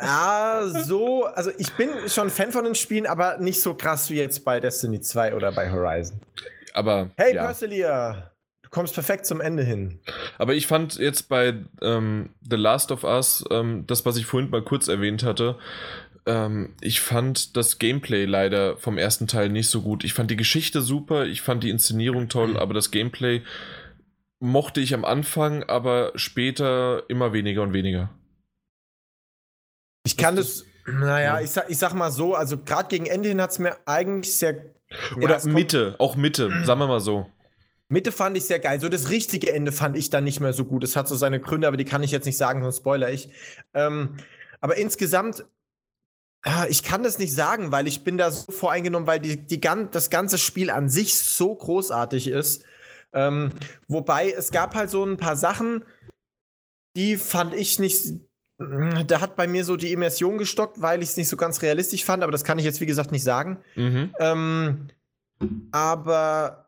Ja, 0.00 0.62
so, 0.64 1.26
also 1.26 1.50
ich 1.58 1.70
bin 1.74 1.90
schon 2.08 2.30
Fan 2.30 2.50
von 2.50 2.64
den 2.64 2.74
Spielen, 2.74 3.06
aber 3.06 3.38
nicht 3.38 3.60
so 3.60 3.74
krass 3.74 4.10
wie 4.10 4.16
jetzt 4.16 4.44
bei 4.44 4.58
Destiny 4.58 5.00
2 5.00 5.36
oder 5.36 5.52
bei 5.52 5.70
Horizon. 5.70 6.20
Aber 6.72 7.10
Hey, 7.16 7.34
ja. 7.34 7.44
Perselia, 7.44 8.12
du 8.12 8.31
kommst 8.72 8.94
perfekt 8.94 9.26
zum 9.26 9.40
Ende 9.40 9.62
hin. 9.62 10.00
Aber 10.38 10.54
ich 10.54 10.66
fand 10.66 10.96
jetzt 10.98 11.28
bei 11.28 11.54
ähm, 11.80 12.30
The 12.50 12.56
Last 12.56 12.90
of 12.90 13.04
Us, 13.04 13.44
ähm, 13.50 13.84
das, 13.86 14.04
was 14.04 14.16
ich 14.16 14.26
vorhin 14.26 14.50
mal 14.50 14.62
kurz 14.62 14.88
erwähnt 14.88 15.22
hatte, 15.22 15.58
ähm, 16.26 16.74
ich 16.80 17.00
fand 17.00 17.56
das 17.56 17.78
Gameplay 17.78 18.24
leider 18.24 18.76
vom 18.78 18.98
ersten 18.98 19.28
Teil 19.28 19.48
nicht 19.50 19.68
so 19.68 19.82
gut. 19.82 20.02
Ich 20.04 20.14
fand 20.14 20.30
die 20.30 20.36
Geschichte 20.36 20.80
super, 20.82 21.26
ich 21.26 21.42
fand 21.42 21.62
die 21.62 21.70
Inszenierung 21.70 22.28
toll, 22.28 22.56
aber 22.58 22.74
das 22.74 22.90
Gameplay 22.90 23.42
mochte 24.40 24.80
ich 24.80 24.94
am 24.94 25.04
Anfang, 25.04 25.62
aber 25.64 26.12
später 26.16 27.04
immer 27.08 27.32
weniger 27.32 27.62
und 27.62 27.72
weniger. 27.74 28.10
Ich 30.04 30.16
kann 30.16 30.34
Das 30.36 30.64
das, 30.86 30.94
naja, 30.94 31.36
ja. 31.36 31.40
ich 31.40 31.50
sag, 31.50 31.70
ich 31.70 31.78
sag 31.78 31.94
mal 31.94 32.10
so, 32.10 32.34
also 32.34 32.56
gerade 32.58 32.88
gegen 32.88 33.06
Ende 33.06 33.28
hin 33.28 33.40
hat 33.40 33.50
es 33.50 33.58
mir 33.58 33.76
eigentlich 33.86 34.36
sehr. 34.36 34.54
Ja, 35.16 35.16
Oder 35.22 35.38
kommt- 35.40 35.54
Mitte, 35.54 35.94
auch 35.98 36.16
Mitte, 36.16 36.50
sagen 36.64 36.80
wir 36.80 36.86
mal 36.88 37.00
so. 37.00 37.30
Mitte 37.92 38.10
fand 38.10 38.38
ich 38.38 38.44
sehr 38.44 38.58
geil. 38.58 38.80
So 38.80 38.88
das 38.88 39.10
richtige 39.10 39.52
Ende 39.52 39.70
fand 39.70 39.98
ich 39.98 40.08
dann 40.08 40.24
nicht 40.24 40.40
mehr 40.40 40.54
so 40.54 40.64
gut. 40.64 40.82
Es 40.82 40.96
hat 40.96 41.08
so 41.08 41.14
seine 41.14 41.40
Gründe, 41.40 41.68
aber 41.68 41.76
die 41.76 41.84
kann 41.84 42.02
ich 42.02 42.10
jetzt 42.10 42.24
nicht 42.24 42.38
sagen, 42.38 42.62
sonst 42.62 42.78
spoiler 42.78 43.10
ich. 43.10 43.28
Ähm, 43.74 44.16
aber 44.62 44.78
insgesamt, 44.78 45.44
ah, 46.42 46.64
ich 46.70 46.82
kann 46.82 47.02
das 47.02 47.18
nicht 47.18 47.34
sagen, 47.34 47.70
weil 47.70 47.86
ich 47.86 48.02
bin 48.02 48.16
da 48.16 48.30
so 48.30 48.50
voreingenommen, 48.50 49.06
weil 49.06 49.20
die, 49.20 49.36
die, 49.36 49.60
gan- 49.60 49.90
das 49.90 50.08
ganze 50.08 50.38
Spiel 50.38 50.70
an 50.70 50.88
sich 50.88 51.18
so 51.18 51.54
großartig 51.54 52.28
ist. 52.28 52.64
Ähm, 53.12 53.50
wobei 53.88 54.30
es 54.30 54.52
gab 54.52 54.74
halt 54.74 54.88
so 54.88 55.04
ein 55.04 55.18
paar 55.18 55.36
Sachen, 55.36 55.84
die 56.96 57.18
fand 57.18 57.52
ich 57.52 57.78
nicht. 57.78 58.14
Da 59.06 59.20
hat 59.20 59.36
bei 59.36 59.46
mir 59.46 59.66
so 59.66 59.76
die 59.76 59.92
Immersion 59.92 60.38
gestockt, 60.38 60.80
weil 60.80 61.02
ich 61.02 61.10
es 61.10 61.16
nicht 61.18 61.28
so 61.28 61.36
ganz 61.36 61.60
realistisch 61.60 62.06
fand, 62.06 62.22
aber 62.22 62.32
das 62.32 62.44
kann 62.44 62.58
ich 62.58 62.64
jetzt, 62.64 62.80
wie 62.80 62.86
gesagt, 62.86 63.12
nicht 63.12 63.24
sagen. 63.24 63.58
Mhm. 63.74 64.14
Ähm, 64.18 64.88
aber 65.72 66.61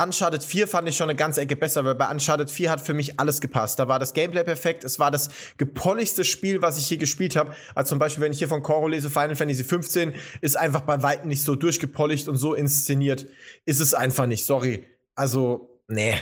Uncharted 0.00 0.44
4 0.44 0.68
fand 0.68 0.88
ich 0.88 0.96
schon 0.96 1.10
eine 1.10 1.16
ganze 1.16 1.40
Ecke 1.40 1.56
besser, 1.56 1.84
weil 1.84 1.96
bei 1.96 2.08
Uncharted 2.08 2.50
4 2.50 2.70
hat 2.70 2.80
für 2.80 2.94
mich 2.94 3.18
alles 3.18 3.40
gepasst. 3.40 3.78
Da 3.78 3.88
war 3.88 3.98
das 3.98 4.14
Gameplay 4.14 4.44
perfekt, 4.44 4.84
es 4.84 4.98
war 4.98 5.10
das 5.10 5.28
gepoligste 5.56 6.24
Spiel, 6.24 6.62
was 6.62 6.78
ich 6.78 6.88
je 6.88 6.96
gespielt 6.98 7.34
habe. 7.34 7.54
Also 7.74 7.90
zum 7.90 7.98
Beispiel, 7.98 8.22
wenn 8.22 8.32
ich 8.32 8.38
hier 8.38 8.48
von 8.48 8.62
Coro 8.62 8.86
lese, 8.86 9.10
Final 9.10 9.34
Fantasy 9.34 9.64
15 9.64 10.14
ist 10.40 10.56
einfach 10.56 10.82
bei 10.82 11.02
weitem 11.02 11.28
nicht 11.28 11.42
so 11.42 11.56
durchgepoligt 11.56 12.28
und 12.28 12.36
so 12.36 12.54
inszeniert. 12.54 13.26
Ist 13.64 13.80
es 13.80 13.92
einfach 13.92 14.26
nicht, 14.26 14.44
sorry. 14.44 14.86
Also, 15.16 15.82
nee. 15.88 16.14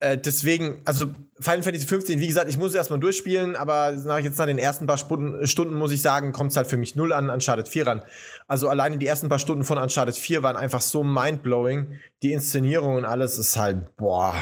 Äh, 0.00 0.18
deswegen, 0.18 0.82
also 0.84 1.06
Final 1.40 1.62
Fantasy 1.62 1.86
15, 1.86 2.20
wie 2.20 2.26
gesagt, 2.26 2.48
ich 2.50 2.58
muss 2.58 2.70
es 2.70 2.74
erstmal 2.74 3.00
durchspielen, 3.00 3.56
aber 3.56 3.92
nach, 3.92 4.18
jetzt 4.18 4.38
nach 4.38 4.46
den 4.46 4.58
ersten 4.58 4.86
paar 4.86 4.98
Stunden, 4.98 5.46
Stunden 5.46 5.74
muss 5.74 5.92
ich 5.92 6.02
sagen, 6.02 6.32
kommt 6.32 6.50
es 6.50 6.56
halt 6.56 6.66
für 6.66 6.76
mich 6.76 6.96
null 6.96 7.12
an 7.12 7.30
Uncharted 7.30 7.68
4 7.68 7.86
ran. 7.86 8.02
Also 8.46 8.68
alleine 8.68 8.98
die 8.98 9.06
ersten 9.06 9.28
paar 9.28 9.38
Stunden 9.38 9.64
von 9.64 9.78
Uncharted 9.78 10.16
4 10.16 10.42
waren 10.42 10.56
einfach 10.56 10.80
so 10.80 11.04
mindblowing. 11.04 11.98
Die 12.22 12.32
Inszenierung 12.32 12.96
und 12.96 13.04
alles 13.04 13.38
ist 13.38 13.56
halt, 13.56 13.96
boah. 13.96 14.34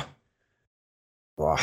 Boah. 1.36 1.59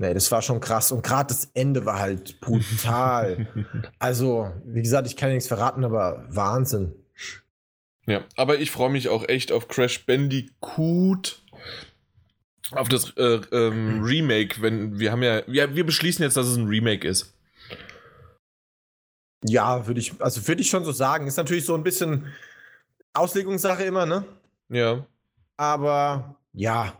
Nee, 0.00 0.14
das 0.14 0.30
war 0.30 0.42
schon 0.42 0.60
krass. 0.60 0.92
Und 0.92 1.02
gerade 1.02 1.28
das 1.28 1.50
Ende 1.54 1.84
war 1.84 1.98
halt 1.98 2.40
brutal. 2.40 3.48
also, 3.98 4.52
wie 4.64 4.82
gesagt, 4.82 5.08
ich 5.08 5.16
kann 5.16 5.30
ja 5.30 5.34
nichts 5.34 5.48
verraten, 5.48 5.84
aber 5.84 6.24
Wahnsinn. 6.28 6.94
Ja, 8.06 8.24
aber 8.36 8.58
ich 8.58 8.70
freue 8.70 8.90
mich 8.90 9.08
auch 9.08 9.28
echt 9.28 9.52
auf 9.52 9.68
Crash 9.68 10.06
Bandicoot. 10.06 11.42
Auf 12.72 12.88
das 12.88 13.10
äh, 13.16 13.40
ähm, 13.52 14.02
Remake, 14.02 14.60
wenn 14.60 14.98
wir 14.98 15.12
haben 15.12 15.22
ja, 15.22 15.42
ja, 15.46 15.74
wir 15.74 15.86
beschließen 15.86 16.22
jetzt, 16.22 16.36
dass 16.36 16.46
es 16.46 16.56
ein 16.56 16.66
Remake 16.66 17.06
ist. 17.06 17.34
Ja, 19.44 19.86
würde 19.86 20.00
ich, 20.00 20.20
also 20.20 20.46
würde 20.46 20.60
ich 20.60 20.68
schon 20.68 20.84
so 20.84 20.92
sagen. 20.92 21.26
Ist 21.26 21.36
natürlich 21.36 21.64
so 21.64 21.74
ein 21.74 21.82
bisschen 21.82 22.32
Auslegungssache 23.14 23.84
immer, 23.84 24.04
ne? 24.04 24.24
Ja. 24.68 25.06
Aber 25.56 26.36
ja, 26.52 26.92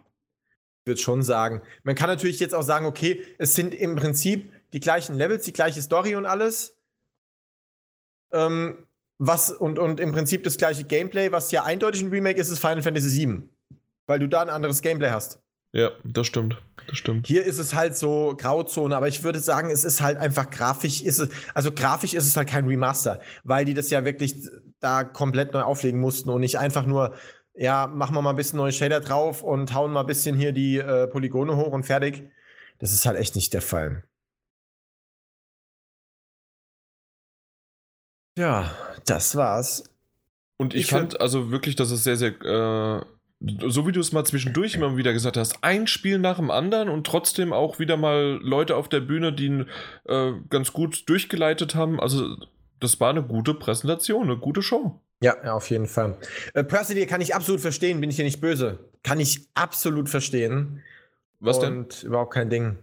ich 0.81 0.87
würde 0.87 1.01
schon 1.01 1.23
sagen. 1.23 1.61
Man 1.83 1.95
kann 1.95 2.09
natürlich 2.09 2.41
jetzt 2.41 2.55
auch 2.55 2.63
sagen, 2.63 2.87
okay, 2.87 3.23
es 3.39 3.55
sind 3.55 3.75
im 3.75 3.97
Prinzip 3.97 4.53
die 4.73 4.81
gleichen 4.81 5.17
Levels, 5.17 5.45
die 5.45 5.53
gleiche 5.53 5.83
Story 5.83 6.15
und 6.15 6.27
alles. 6.27 6.77
Ähm, 8.33 8.87
was 9.19 9.51
und, 9.51 9.79
und 9.79 10.01
im 10.01 10.13
Prinzip 10.13 10.45
das 10.45 10.57
gleiche 10.57 10.85
Gameplay, 10.85 11.33
was 11.33 11.51
ja 11.51 11.65
eindeutig 11.65 12.03
ein 12.03 12.11
Remake 12.11 12.41
ist, 12.41 12.51
ist 12.51 12.61
Final 12.61 12.83
Fantasy 12.83 13.27
VII. 13.27 13.43
Weil 14.07 14.21
du 14.21 14.29
da 14.29 14.43
ein 14.43 14.49
anderes 14.49 14.81
Gameplay 14.81 15.11
hast. 15.11 15.41
Ja, 15.73 15.91
das 16.05 16.27
stimmt. 16.27 16.57
Das 16.87 16.97
stimmt. 16.97 17.27
Hier 17.27 17.45
ist 17.45 17.59
es 17.59 17.75
halt 17.75 17.97
so 17.97 18.35
Grauzone, 18.39 18.97
aber 18.97 19.09
ich 19.09 19.23
würde 19.23 19.39
sagen, 19.41 19.71
es 19.71 19.85
ist 19.85 20.01
halt 20.01 20.17
einfach 20.17 20.49
grafisch, 20.49 21.03
ist 21.03 21.19
es, 21.19 21.29
also 21.55 21.71
grafisch 21.73 22.15
ist 22.15 22.27
es 22.27 22.37
halt 22.37 22.49
kein 22.49 22.67
Remaster, 22.67 23.21
weil 23.45 23.67
die 23.67 23.75
das 23.75 23.91
ja 23.91 24.05
wirklich 24.05 24.35
da 24.81 25.05
komplett 25.05 25.53
neu 25.53 25.63
auflegen 25.63 26.01
mussten 26.01 26.31
und 26.31 26.41
nicht 26.41 26.59
einfach 26.59 26.87
nur, 26.87 27.15
ja, 27.55 27.87
machen 27.87 28.15
wir 28.15 28.23
mal 28.23 28.31
ein 28.31 28.37
bisschen 28.37 28.57
neue 28.57 28.73
Shader 28.73 29.01
drauf 29.01 29.43
und 29.43 29.75
hauen 29.75 29.93
mal 29.93 30.01
ein 30.01 30.07
bisschen 30.07 30.37
hier 30.37 30.53
die 30.53 30.79
äh, 30.79 31.07
Polygone 31.09 31.57
hoch 31.57 31.73
und 31.73 31.85
fertig. 31.85 32.31
Das 32.79 32.93
ist 32.93 33.05
halt 33.05 33.19
echt 33.19 33.35
nicht 33.37 33.53
der 33.53 33.63
Fall. 33.63 34.05
Ja, 38.39 38.73
das 39.05 39.35
war's. 39.37 39.85
Und 40.57 40.75
ich, 40.75 40.83
Ich 40.83 40.91
fand 40.91 41.21
also 41.21 41.51
wirklich, 41.51 41.77
dass 41.77 41.91
es 41.91 42.05
sehr, 42.05 42.17
sehr, 42.17 42.41
äh, 42.41 43.05
so 43.41 43.87
wie 43.87 43.93
du 43.93 44.01
es 44.01 44.13
mal 44.13 44.25
zwischendurch 44.25 44.75
immer 44.75 44.97
wieder 44.97 45.13
gesagt 45.13 45.37
hast, 45.37 45.63
ein 45.63 45.87
Spiel 45.87 46.19
nach 46.19 46.37
dem 46.37 46.51
anderen 46.51 46.89
und 46.89 47.07
trotzdem 47.07 47.53
auch 47.53 47.79
wieder 47.79 47.97
mal 47.97 48.41
Leute 48.43 48.77
auf 48.77 48.89
der 48.89 49.01
Bühne, 49.01 49.33
die 49.33 49.47
ihn 49.47 49.67
äh, 50.07 50.33
ganz 50.51 50.73
gut 50.73 51.09
durchgeleitet 51.09 51.75
haben. 51.75 52.01
Also, 52.01 52.37
das 52.81 52.99
war 53.01 53.11
eine 53.11 53.23
gute 53.23 53.55
Präsentation, 53.55 54.25
eine 54.25 54.39
gute 54.39 54.63
Show. 54.63 55.01
Ja, 55.21 55.37
ja 55.45 55.55
auf 55.55 55.71
jeden 55.71 55.87
Fall. 55.87 56.17
Äh, 56.55 56.65
Percy 56.65 57.07
kann 57.07 57.21
ich 57.21 57.35
absolut 57.35 57.61
verstehen, 57.61 58.01
bin 58.01 58.11
ich 58.11 58.17
hier 58.17 58.25
nicht 58.25 58.41
böse. 58.41 58.79
Kann 59.03 59.21
ich 59.21 59.49
absolut 59.55 60.09
verstehen. 60.09 60.83
Was 61.41 61.61
denn? 61.61 61.79
Und 61.79 62.03
überhaupt 62.03 62.35
kein 62.35 62.51
Ding. 62.51 62.79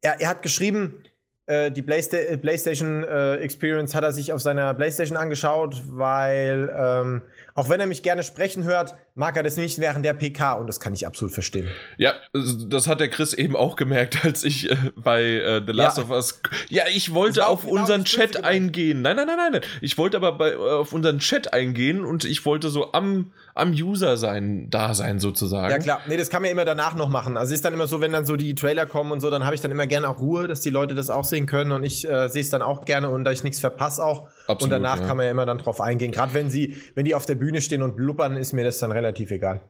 Er, 0.00 0.20
er 0.20 0.28
hat 0.28 0.42
geschrieben, 0.42 1.04
äh, 1.46 1.70
die 1.70 1.82
Playsta 1.82 2.16
äh, 2.16 2.38
PlayStation 2.38 3.04
äh, 3.04 3.36
Experience 3.36 3.94
hat 3.94 4.02
er 4.02 4.12
sich 4.12 4.32
auf 4.32 4.40
seiner 4.40 4.72
PlayStation 4.74 5.16
angeschaut, 5.16 5.82
weil 5.86 6.74
ähm, 6.76 7.22
auch 7.54 7.68
wenn 7.68 7.80
er 7.80 7.86
mich 7.86 8.02
gerne 8.02 8.24
sprechen 8.24 8.64
hört, 8.64 8.94
mag 9.14 9.36
er 9.36 9.44
das 9.44 9.56
nicht 9.56 9.78
während 9.78 10.04
der 10.04 10.14
PK 10.14 10.54
und 10.54 10.66
das 10.66 10.80
kann 10.80 10.92
ich 10.92 11.06
absolut 11.06 11.32
verstehen. 11.32 11.68
Ja, 11.98 12.14
das 12.32 12.88
hat 12.88 12.98
der 12.98 13.08
Chris 13.08 13.32
eben 13.32 13.54
auch 13.54 13.76
gemerkt, 13.76 14.18
als 14.24 14.42
ich 14.42 14.70
äh, 14.70 14.76
bei 14.96 15.22
äh, 15.22 15.62
The 15.64 15.72
Last 15.72 15.98
Ja. 15.98 16.04
of 16.04 16.10
Us. 16.10 16.40
Ja, 16.68 16.84
ich 16.92 17.14
wollte 17.14 17.46
auf 17.46 17.62
genau 17.62 17.80
unseren 17.80 18.04
Chat 18.04 18.42
eingehen. 18.44 19.02
Nein, 19.02 19.16
nein, 19.16 19.26
nein, 19.28 19.36
nein, 19.36 19.52
nein. 19.52 19.62
Ich 19.80 19.96
wollte 19.98 20.16
aber 20.16 20.32
bei, 20.32 20.50
äh, 20.50 20.56
auf 20.56 20.92
unseren 20.92 21.20
Chat 21.20 21.52
eingehen 21.52 22.04
und 22.04 22.24
ich 22.24 22.44
wollte 22.44 22.70
so 22.70 22.92
am, 22.92 23.32
am 23.54 23.70
User 23.70 24.16
sein, 24.16 24.68
da 24.70 24.94
sein 24.94 25.20
sozusagen. 25.20 25.70
Ja 25.70 25.78
klar, 25.78 26.00
nee, 26.08 26.16
das 26.16 26.30
kann 26.30 26.42
man 26.42 26.50
immer 26.50 26.64
danach 26.64 26.96
noch 26.96 27.08
machen. 27.08 27.36
Also 27.36 27.52
es 27.52 27.58
ist 27.58 27.64
dann 27.64 27.72
immer 27.72 27.86
so, 27.86 28.00
wenn 28.00 28.10
dann 28.10 28.26
so 28.26 28.34
die 28.34 28.56
Trailer 28.56 28.86
kommen 28.86 29.12
und 29.12 29.20
so, 29.20 29.30
dann 29.30 29.44
habe 29.44 29.54
ich 29.54 29.60
dann 29.60 29.70
immer 29.70 29.86
gerne 29.86 30.08
auch 30.08 30.18
Ruhe, 30.18 30.48
dass 30.48 30.60
die 30.60 30.70
Leute 30.70 30.96
das 30.96 31.08
auch 31.08 31.24
sehen 31.24 31.46
können 31.46 31.70
und 31.70 31.84
ich 31.84 32.08
äh, 32.08 32.28
sehe 32.28 32.42
es 32.42 32.50
dann 32.50 32.62
auch 32.62 32.84
gerne 32.84 33.10
und 33.10 33.22
da 33.22 33.30
ich 33.30 33.44
nichts 33.44 33.60
verpasse 33.60 34.04
auch. 34.04 34.28
Absolut, 34.46 34.62
und 34.62 34.70
danach 34.70 35.00
ja. 35.00 35.06
kann 35.06 35.16
man 35.16 35.26
ja 35.26 35.30
immer 35.30 35.46
dann 35.46 35.58
drauf 35.58 35.80
eingehen. 35.80 36.10
Gerade 36.10 36.34
wenn 36.34 36.50
sie, 36.50 36.76
wenn 36.96 37.04
die 37.04 37.14
auf 37.14 37.26
der 37.26 37.36
Bühne 37.36 37.43
stehen 37.60 37.82
und 37.82 37.96
blubbern, 37.96 38.36
ist 38.36 38.52
mir 38.52 38.64
das 38.64 38.78
dann 38.78 38.92
relativ 38.92 39.30
egal. 39.30 39.60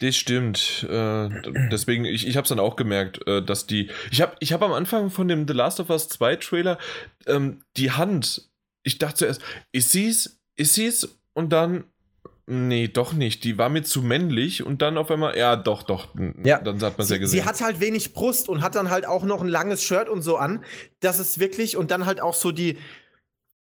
Das 0.00 0.16
stimmt. 0.16 0.86
Äh, 0.88 1.28
deswegen, 1.70 2.04
ich, 2.04 2.26
ich 2.26 2.36
habe 2.36 2.44
es 2.44 2.48
dann 2.48 2.60
auch 2.60 2.76
gemerkt, 2.76 3.26
äh, 3.26 3.42
dass 3.42 3.66
die. 3.66 3.90
Ich 4.10 4.20
habe 4.20 4.36
ich 4.40 4.52
hab 4.52 4.62
am 4.62 4.72
Anfang 4.72 5.10
von 5.10 5.28
dem 5.28 5.46
The 5.46 5.54
Last 5.54 5.80
of 5.80 5.90
Us 5.90 6.08
2 6.08 6.36
Trailer 6.36 6.78
ähm, 7.26 7.62
die 7.76 7.90
Hand. 7.90 8.50
Ich 8.82 8.98
dachte 8.98 9.16
zuerst, 9.16 9.42
ist 9.72 9.90
sie's? 9.90 10.40
Ist 10.56 10.74
sie's? 10.74 11.18
Und 11.34 11.52
dann 11.52 11.84
Nee, 12.48 12.86
doch 12.86 13.12
nicht. 13.12 13.42
Die 13.42 13.58
war 13.58 13.68
mir 13.68 13.82
zu 13.82 14.02
männlich 14.02 14.64
und 14.64 14.80
dann 14.80 14.98
auf 14.98 15.10
einmal, 15.10 15.36
ja, 15.36 15.56
doch, 15.56 15.82
doch. 15.82 16.14
Ja. 16.44 16.60
Dann 16.60 16.80
hat 16.80 16.96
man 16.96 17.04
es 17.04 17.10
ja 17.10 17.18
gesehen. 17.18 17.40
sie 17.40 17.44
hat 17.44 17.60
halt 17.60 17.80
wenig 17.80 18.12
Brust 18.12 18.48
und 18.48 18.62
hat 18.62 18.76
dann 18.76 18.88
halt 18.88 19.04
auch 19.04 19.24
noch 19.24 19.42
ein 19.42 19.48
langes 19.48 19.82
Shirt 19.82 20.08
und 20.08 20.22
so 20.22 20.36
an. 20.36 20.64
Das 21.00 21.18
ist 21.18 21.40
wirklich, 21.40 21.76
und 21.76 21.90
dann 21.90 22.06
halt 22.06 22.20
auch 22.20 22.34
so 22.34 22.52
die, 22.52 22.78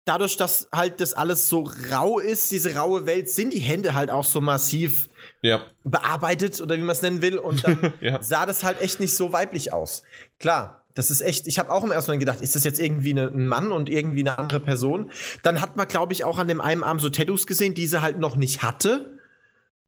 dadurch, 0.09 0.37
dass 0.37 0.69
halt 0.73 1.01
das 1.01 1.13
alles 1.13 1.49
so 1.49 1.71
rau 1.91 2.19
ist, 2.19 2.51
diese 2.51 2.75
raue 2.75 3.07
Welt, 3.07 3.29
sind 3.29 3.53
die 3.53 3.61
Hände 3.61 3.95
halt 3.95 4.11
auch 4.11 4.25
so 4.25 4.41
massiv 4.41 5.09
ja, 5.43 5.63
bearbeitet 5.85 6.61
oder 6.61 6.77
wie 6.77 6.81
man 6.81 6.91
es 6.91 7.03
nennen 7.03 7.21
will. 7.23 7.39
Und 7.39 7.65
dann 7.65 7.93
ja. 8.01 8.23
sah 8.23 8.47
das 8.47 8.65
halt 8.65 8.81
echt 8.81 9.01
nicht 9.01 9.15
so 9.15 9.33
weiblich 9.33 9.73
aus. 9.73 10.03
Klar, 10.39 10.85
das 10.95 11.11
ist 11.11 11.21
echt, 11.21 11.47
ich 11.47 11.59
habe 11.59 11.71
auch 11.71 11.85
im 11.85 11.93
ersten 11.93 12.13
Mal 12.13 12.19
gedacht, 12.19 12.41
ist 12.41 12.57
das 12.57 12.65
jetzt 12.65 12.81
irgendwie 12.81 13.15
ne, 13.15 13.31
ein 13.33 13.47
Mann 13.47 13.71
und 13.71 13.89
irgendwie 13.91 14.21
eine 14.21 14.39
andere 14.39 14.61
Person? 14.61 15.11
Dann 15.43 15.61
hat 15.61 15.77
man, 15.77 15.87
glaube 15.87 16.13
ich, 16.13 16.25
auch 16.25 16.39
an 16.39 16.49
dem 16.49 16.61
einen 16.61 16.83
Arm 16.83 16.99
so 16.99 17.11
Tattoos 17.11 17.47
gesehen, 17.47 17.75
die 17.75 17.87
sie 17.87 18.01
halt 18.01 18.19
noch 18.19 18.37
nicht 18.37 18.63
hatte. 18.63 19.19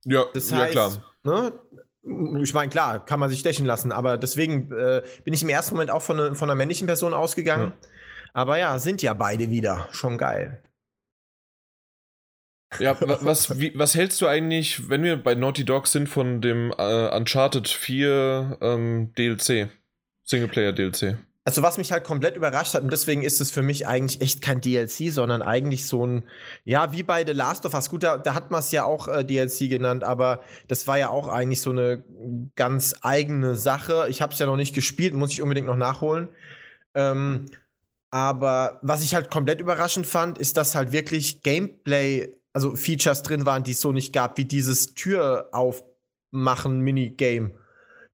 Ja, 0.04 0.24
Das 0.34 0.50
ja 0.50 0.58
heißt, 0.58 0.72
klar. 0.72 1.02
Ne, 1.22 1.52
ich 2.42 2.54
meine, 2.54 2.70
klar, 2.70 3.04
kann 3.04 3.20
man 3.20 3.28
sich 3.28 3.40
stechen 3.40 3.66
lassen, 3.66 3.92
aber 3.92 4.18
deswegen 4.18 4.70
äh, 4.72 5.02
bin 5.24 5.34
ich 5.34 5.42
im 5.42 5.48
ersten 5.48 5.74
Moment 5.74 5.90
auch 5.90 6.02
von, 6.02 6.16
ne, 6.16 6.34
von 6.34 6.48
einer 6.48 6.56
männlichen 6.56 6.86
Person 6.86 7.12
ausgegangen. 7.12 7.72
Aber 8.32 8.58
ja, 8.58 8.78
sind 8.78 9.02
ja 9.02 9.14
beide 9.14 9.50
wieder. 9.50 9.88
Schon 9.92 10.18
geil. 10.18 10.62
Ja, 12.78 13.00
wa- 13.00 13.18
was, 13.22 13.58
wie, 13.58 13.72
was 13.76 13.94
hältst 13.94 14.20
du 14.20 14.26
eigentlich, 14.26 14.88
wenn 14.88 15.02
wir 15.02 15.16
bei 15.16 15.34
Naughty 15.34 15.64
Dog 15.64 15.86
sind, 15.86 16.08
von 16.08 16.40
dem 16.40 16.72
äh, 16.76 17.16
Uncharted 17.16 17.68
4 17.68 18.58
ähm, 18.60 19.12
DLC? 19.16 19.68
Singleplayer 20.24 20.72
DLC. 20.72 21.18
Also, 21.44 21.62
was 21.62 21.78
mich 21.78 21.90
halt 21.90 22.04
komplett 22.04 22.36
überrascht 22.36 22.74
hat, 22.74 22.82
und 22.82 22.92
deswegen 22.92 23.22
ist 23.22 23.40
es 23.40 23.50
für 23.50 23.62
mich 23.62 23.86
eigentlich 23.86 24.20
echt 24.20 24.42
kein 24.42 24.60
DLC, 24.60 25.10
sondern 25.10 25.42
eigentlich 25.42 25.86
so 25.86 26.06
ein, 26.06 26.24
ja, 26.64 26.92
wie 26.92 27.02
bei 27.02 27.24
The 27.26 27.32
Last 27.32 27.66
of 27.66 27.74
Us. 27.74 27.88
Gut, 27.88 28.02
da, 28.04 28.18
da 28.18 28.34
hat 28.34 28.50
man 28.52 28.60
es 28.60 28.70
ja 28.70 28.84
auch 28.84 29.08
äh, 29.08 29.24
DLC 29.24 29.68
genannt, 29.70 30.04
aber 30.04 30.44
das 30.68 30.86
war 30.86 30.98
ja 30.98 31.08
auch 31.08 31.26
eigentlich 31.28 31.62
so 31.62 31.70
eine 31.70 32.04
ganz 32.54 32.94
eigene 33.02 33.56
Sache. 33.56 34.06
Ich 34.10 34.22
habe 34.22 34.32
es 34.32 34.38
ja 34.38 34.46
noch 34.46 34.56
nicht 34.58 34.74
gespielt, 34.74 35.14
muss 35.14 35.32
ich 35.32 35.42
unbedingt 35.42 35.66
noch 35.66 35.76
nachholen. 35.76 36.28
Ähm, 36.94 37.46
aber 38.11 38.78
was 38.82 39.04
ich 39.04 39.14
halt 39.14 39.30
komplett 39.30 39.61
überraschend 39.61 40.06
fand, 40.06 40.38
ist, 40.38 40.56
dass 40.56 40.74
halt 40.74 40.90
wirklich 40.92 41.42
Gameplay, 41.42 42.32
also 42.52 42.74
Features 42.74 43.22
drin 43.22 43.46
waren, 43.46 43.62
die 43.62 43.70
es 43.72 43.80
so 43.80 43.92
nicht 43.92 44.12
gab, 44.12 44.36
wie 44.38 44.44
dieses 44.44 44.94
Tür 44.94 45.48
aufmachen 45.52 46.80
Minigame. 46.80 47.52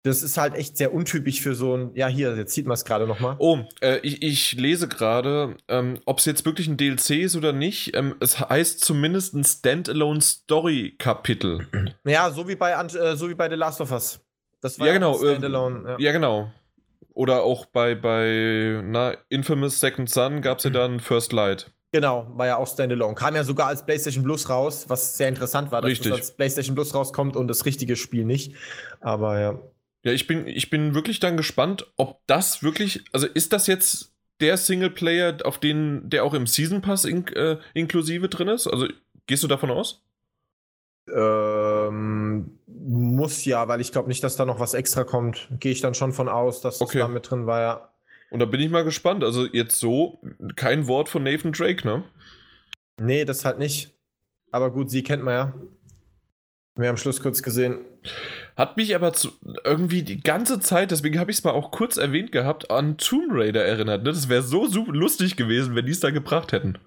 Das 0.03 0.23
ist 0.23 0.37
halt 0.37 0.55
echt 0.55 0.77
sehr 0.77 0.93
untypisch 0.95 1.41
für 1.41 1.57
so 1.57 1.77
ein, 1.77 1.91
ja, 1.95 2.07
hier, 2.07 2.37
jetzt 2.37 2.55
sieht 2.55 2.67
man 2.67 2.75
es 2.75 2.85
gerade 2.85 3.09
noch 3.09 3.19
mal. 3.19 3.35
Oh, 3.41 3.59
äh, 3.81 3.99
ich, 4.03 4.23
ich 4.23 4.53
lese 4.53 4.87
gerade, 4.87 5.57
ähm, 5.67 5.99
ob 6.05 6.21
es 6.21 6.27
jetzt 6.27 6.45
wirklich 6.45 6.69
ein 6.69 6.77
DLC 6.77 7.23
ist 7.23 7.35
oder 7.35 7.53
nicht. 7.53 7.97
Ähm, 7.97 8.15
es 8.21 8.39
heißt 8.39 8.85
zumindest 8.85 9.35
ein 9.35 9.43
Standalone-Story-Kapitel. 9.43 11.67
Ja, 12.05 12.31
so 12.31 12.47
wie 12.47 12.55
bei, 12.55 12.71
äh, 12.71 13.17
so 13.17 13.29
wie 13.29 13.35
bei 13.35 13.49
The 13.49 13.57
Last 13.57 13.81
of 13.81 13.91
Us. 13.91 14.21
Das 14.61 14.77
Ja, 14.77 14.93
genau, 14.93 15.15
ein 15.15 15.19
Standalone. 15.19 15.89
ja. 15.89 15.97
Ja, 15.99 16.13
genau. 16.13 16.53
Oder 17.17 17.45
auch 17.45 17.65
bei, 17.65 17.95
bei 17.95 18.83
na, 18.85 19.17
Infamous 19.31 19.81
Second 19.81 20.11
Son 20.11 20.43
gab 20.43 20.59
es 20.59 20.65
ja 20.65 20.71
dann 20.71 21.01
First 21.01 21.33
Light. 21.33 21.73
Genau, 21.91 22.27
war 22.35 22.47
ja 22.47 22.59
auch 22.59 22.69
Standalone. 22.69 23.15
Kam 23.15 23.35
ja 23.35 23.43
sogar 23.43 23.69
als 23.69 23.87
PlayStation 23.87 24.23
Plus 24.23 24.51
raus, 24.51 24.85
was 24.89 25.17
sehr 25.17 25.29
interessant 25.29 25.73
war, 25.73 25.81
dass 25.81 25.93
Richtig. 25.93 26.13
es 26.13 26.13
als 26.13 26.37
PlayStation 26.37 26.75
Plus 26.75 26.95
rauskommt 26.95 27.35
und 27.35 27.49
das 27.49 27.65
richtige 27.65 27.97
Spiel 27.97 28.27
nicht. 28.27 28.55
Aber 29.01 29.41
ja. 29.41 29.59
Ja, 30.05 30.13
ich 30.13 30.27
bin, 30.27 30.47
ich 30.47 30.69
bin 30.69 30.95
wirklich 30.95 31.19
dann 31.19 31.39
gespannt, 31.39 31.91
ob 31.97 32.21
das 32.27 32.63
wirklich, 32.63 33.03
also 33.13 33.27
ist 33.27 33.55
das 33.55 33.67
jetzt 33.67 34.13
der 34.41 34.59
Singleplayer, 34.59 35.39
auf 35.45 35.59
den, 35.59 36.11
der 36.11 36.23
auch 36.23 36.35
im 36.35 36.47
Season 36.47 36.83
Pass 36.83 37.07
in, 37.07 37.27
äh, 37.29 37.57
inklusive 37.73 38.29
drin 38.29 38.49
ist? 38.49 38.67
Also 38.67 38.89
gehst 39.27 39.43
du 39.43 39.49
davon 39.49 39.71
aus? 39.71 40.03
Ähm, 41.09 42.59
muss 43.27 43.45
ja, 43.45 43.67
weil 43.67 43.81
ich 43.81 43.91
glaube 43.91 44.09
nicht, 44.09 44.23
dass 44.23 44.37
da 44.37 44.45
noch 44.45 44.61
was 44.61 44.75
extra 44.75 45.03
kommt. 45.03 45.49
Gehe 45.59 45.73
ich 45.73 45.81
dann 45.81 45.95
schon 45.95 46.13
von 46.13 46.29
aus, 46.29 46.61
dass 46.61 46.81
Okay. 46.81 46.99
das 46.99 47.09
da 47.09 47.13
mit 47.13 47.29
drin 47.29 47.47
war, 47.47 47.61
ja. 47.61 47.89
Und 48.31 48.39
da 48.39 48.47
bin 48.47 48.61
ich 48.61 48.71
mal 48.71 48.85
gespannt. 48.85 49.25
Also 49.25 49.47
jetzt 49.47 49.81
so 49.81 50.21
kein 50.55 50.87
Wort 50.87 51.09
von 51.09 51.23
Nathan 51.25 51.53
Drake, 51.53 51.87
ne? 51.87 52.05
Nee, 53.01 53.25
das 53.25 53.45
halt 53.45 53.59
nicht. 53.59 53.93
Aber 54.53 54.71
gut, 54.71 54.91
sie 54.91 55.03
kennt 55.03 55.25
man 55.25 55.35
ja. 55.35 55.55
Wir 56.77 56.87
haben 56.89 56.95
am 56.95 56.97
Schluss 56.97 57.21
kurz 57.21 57.43
gesehen. 57.43 57.79
Hat 58.57 58.77
mich 58.77 58.95
aber 58.95 59.13
zu, 59.13 59.31
irgendwie 59.65 60.03
die 60.03 60.21
ganze 60.21 60.61
Zeit, 60.61 60.93
deswegen 60.93 61.19
habe 61.19 61.31
ich 61.31 61.39
es 61.39 61.45
mal 61.45 61.51
auch 61.53 61.71
kurz 61.73 61.97
erwähnt 61.97 62.31
gehabt, 62.33 62.71
an 62.71 62.97
Tomb 62.97 63.31
Raider 63.33 63.65
erinnert. 63.65 64.05
Ne? 64.05 64.13
Das 64.13 64.29
wäre 64.29 64.43
so 64.43 64.67
super 64.67 64.93
lustig 64.93 65.37
gewesen, 65.37 65.75
wenn 65.75 65.87
die 65.87 65.93
es 65.93 66.01
da 66.01 66.11
gebracht 66.11 66.53
hätten. 66.53 66.79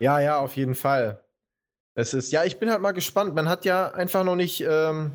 Ja, 0.00 0.18
ja, 0.18 0.38
auf 0.38 0.56
jeden 0.56 0.74
Fall. 0.74 1.20
Es 1.94 2.14
ist, 2.14 2.32
ja, 2.32 2.44
ich 2.44 2.58
bin 2.58 2.70
halt 2.70 2.80
mal 2.80 2.92
gespannt. 2.92 3.34
Man 3.34 3.48
hat 3.48 3.64
ja 3.64 3.92
einfach 3.92 4.24
noch 4.24 4.36
nicht, 4.36 4.64
ähm, 4.66 5.12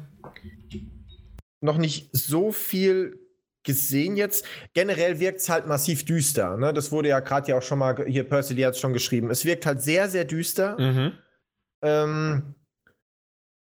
noch 1.62 1.78
nicht 1.78 2.10
so 2.14 2.52
viel 2.52 3.20
gesehen 3.64 4.16
jetzt. 4.16 4.46
Generell 4.74 5.20
wirkt 5.20 5.42
es 5.42 5.50
halt 5.50 5.68
massiv 5.68 6.06
düster. 6.06 6.58
Ne? 6.58 6.74
Das 6.74 6.92
wurde 6.92 7.10
ja 7.10 7.20
gerade 7.20 7.52
ja 7.52 7.58
auch 7.58 7.62
schon 7.62 7.80
mal, 7.80 8.06
hier 8.08 8.24
Percy 8.24 8.56
hat 8.56 8.76
es 8.76 8.80
schon 8.80 8.94
geschrieben. 8.94 9.30
Es 9.30 9.44
wirkt 9.44 9.66
halt 9.66 9.82
sehr, 9.82 10.10
sehr 10.10 10.26
düster. 10.26 10.80
Mhm. 10.80 11.14
Ähm, 11.82 12.56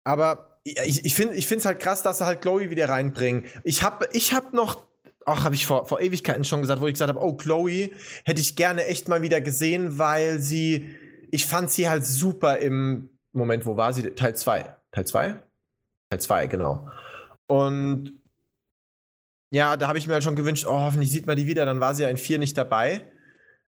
aber 0.05 0.61
ich, 0.65 1.05
ich 1.05 1.15
finde 1.15 1.35
es 1.37 1.65
halt 1.65 1.81
krass, 1.81 2.03
dass 2.03 2.19
sie 2.19 2.27
halt 2.27 2.43
Chloe 2.43 2.71
wieder 2.71 2.89
reinbringen. 2.89 3.45
Ich 3.65 3.83
habe 3.83 4.09
ich 4.13 4.33
hab 4.33 4.53
noch, 4.53 4.87
ach, 5.27 5.45
habe 5.45 5.55
ich 5.55 5.67
vor, 5.67 5.87
vor 5.87 6.01
Ewigkeiten 6.01 6.45
schon 6.45 6.61
gesagt, 6.61 6.81
wo 6.81 6.87
ich 6.87 6.95
gesagt 6.95 7.09
habe, 7.09 7.21
oh, 7.21 7.35
Chloe 7.35 7.91
hätte 8.25 8.41
ich 8.41 8.57
gerne 8.57 8.87
echt 8.87 9.09
mal 9.09 9.23
wieder 9.23 9.41
gesehen, 9.41 9.99
weil 9.99 10.39
sie, 10.41 10.97
ich 11.31 11.47
fand 11.47 11.71
sie 11.71 11.89
halt 11.89 12.05
super 12.05 12.59
im 12.59 13.11
Moment, 13.33 13.67
wo 13.67 13.77
war 13.77 13.93
sie? 13.93 14.03
Teil 14.11 14.35
2. 14.37 14.77
Teil 14.93 15.07
2? 15.07 15.43
Teil 16.11 16.21
2, 16.21 16.47
genau. 16.49 16.89
Und 17.47 18.21
ja, 19.53 19.77
da 19.77 19.89
habe 19.89 19.99
ich 19.99 20.07
mir 20.07 20.15
halt 20.15 20.25
schon 20.25 20.37
gewünscht, 20.37 20.67
oh, 20.67 20.73
hoffentlich 20.81 21.11
sieht 21.11 21.27
man 21.27 21.37
die 21.37 21.47
wieder, 21.47 21.65
dann 21.67 21.81
war 21.81 21.95
sie 21.95 22.03
ja 22.05 22.09
in 22.09 22.17
4 22.17 22.39
nicht 22.39 22.57
dabei. 22.57 23.11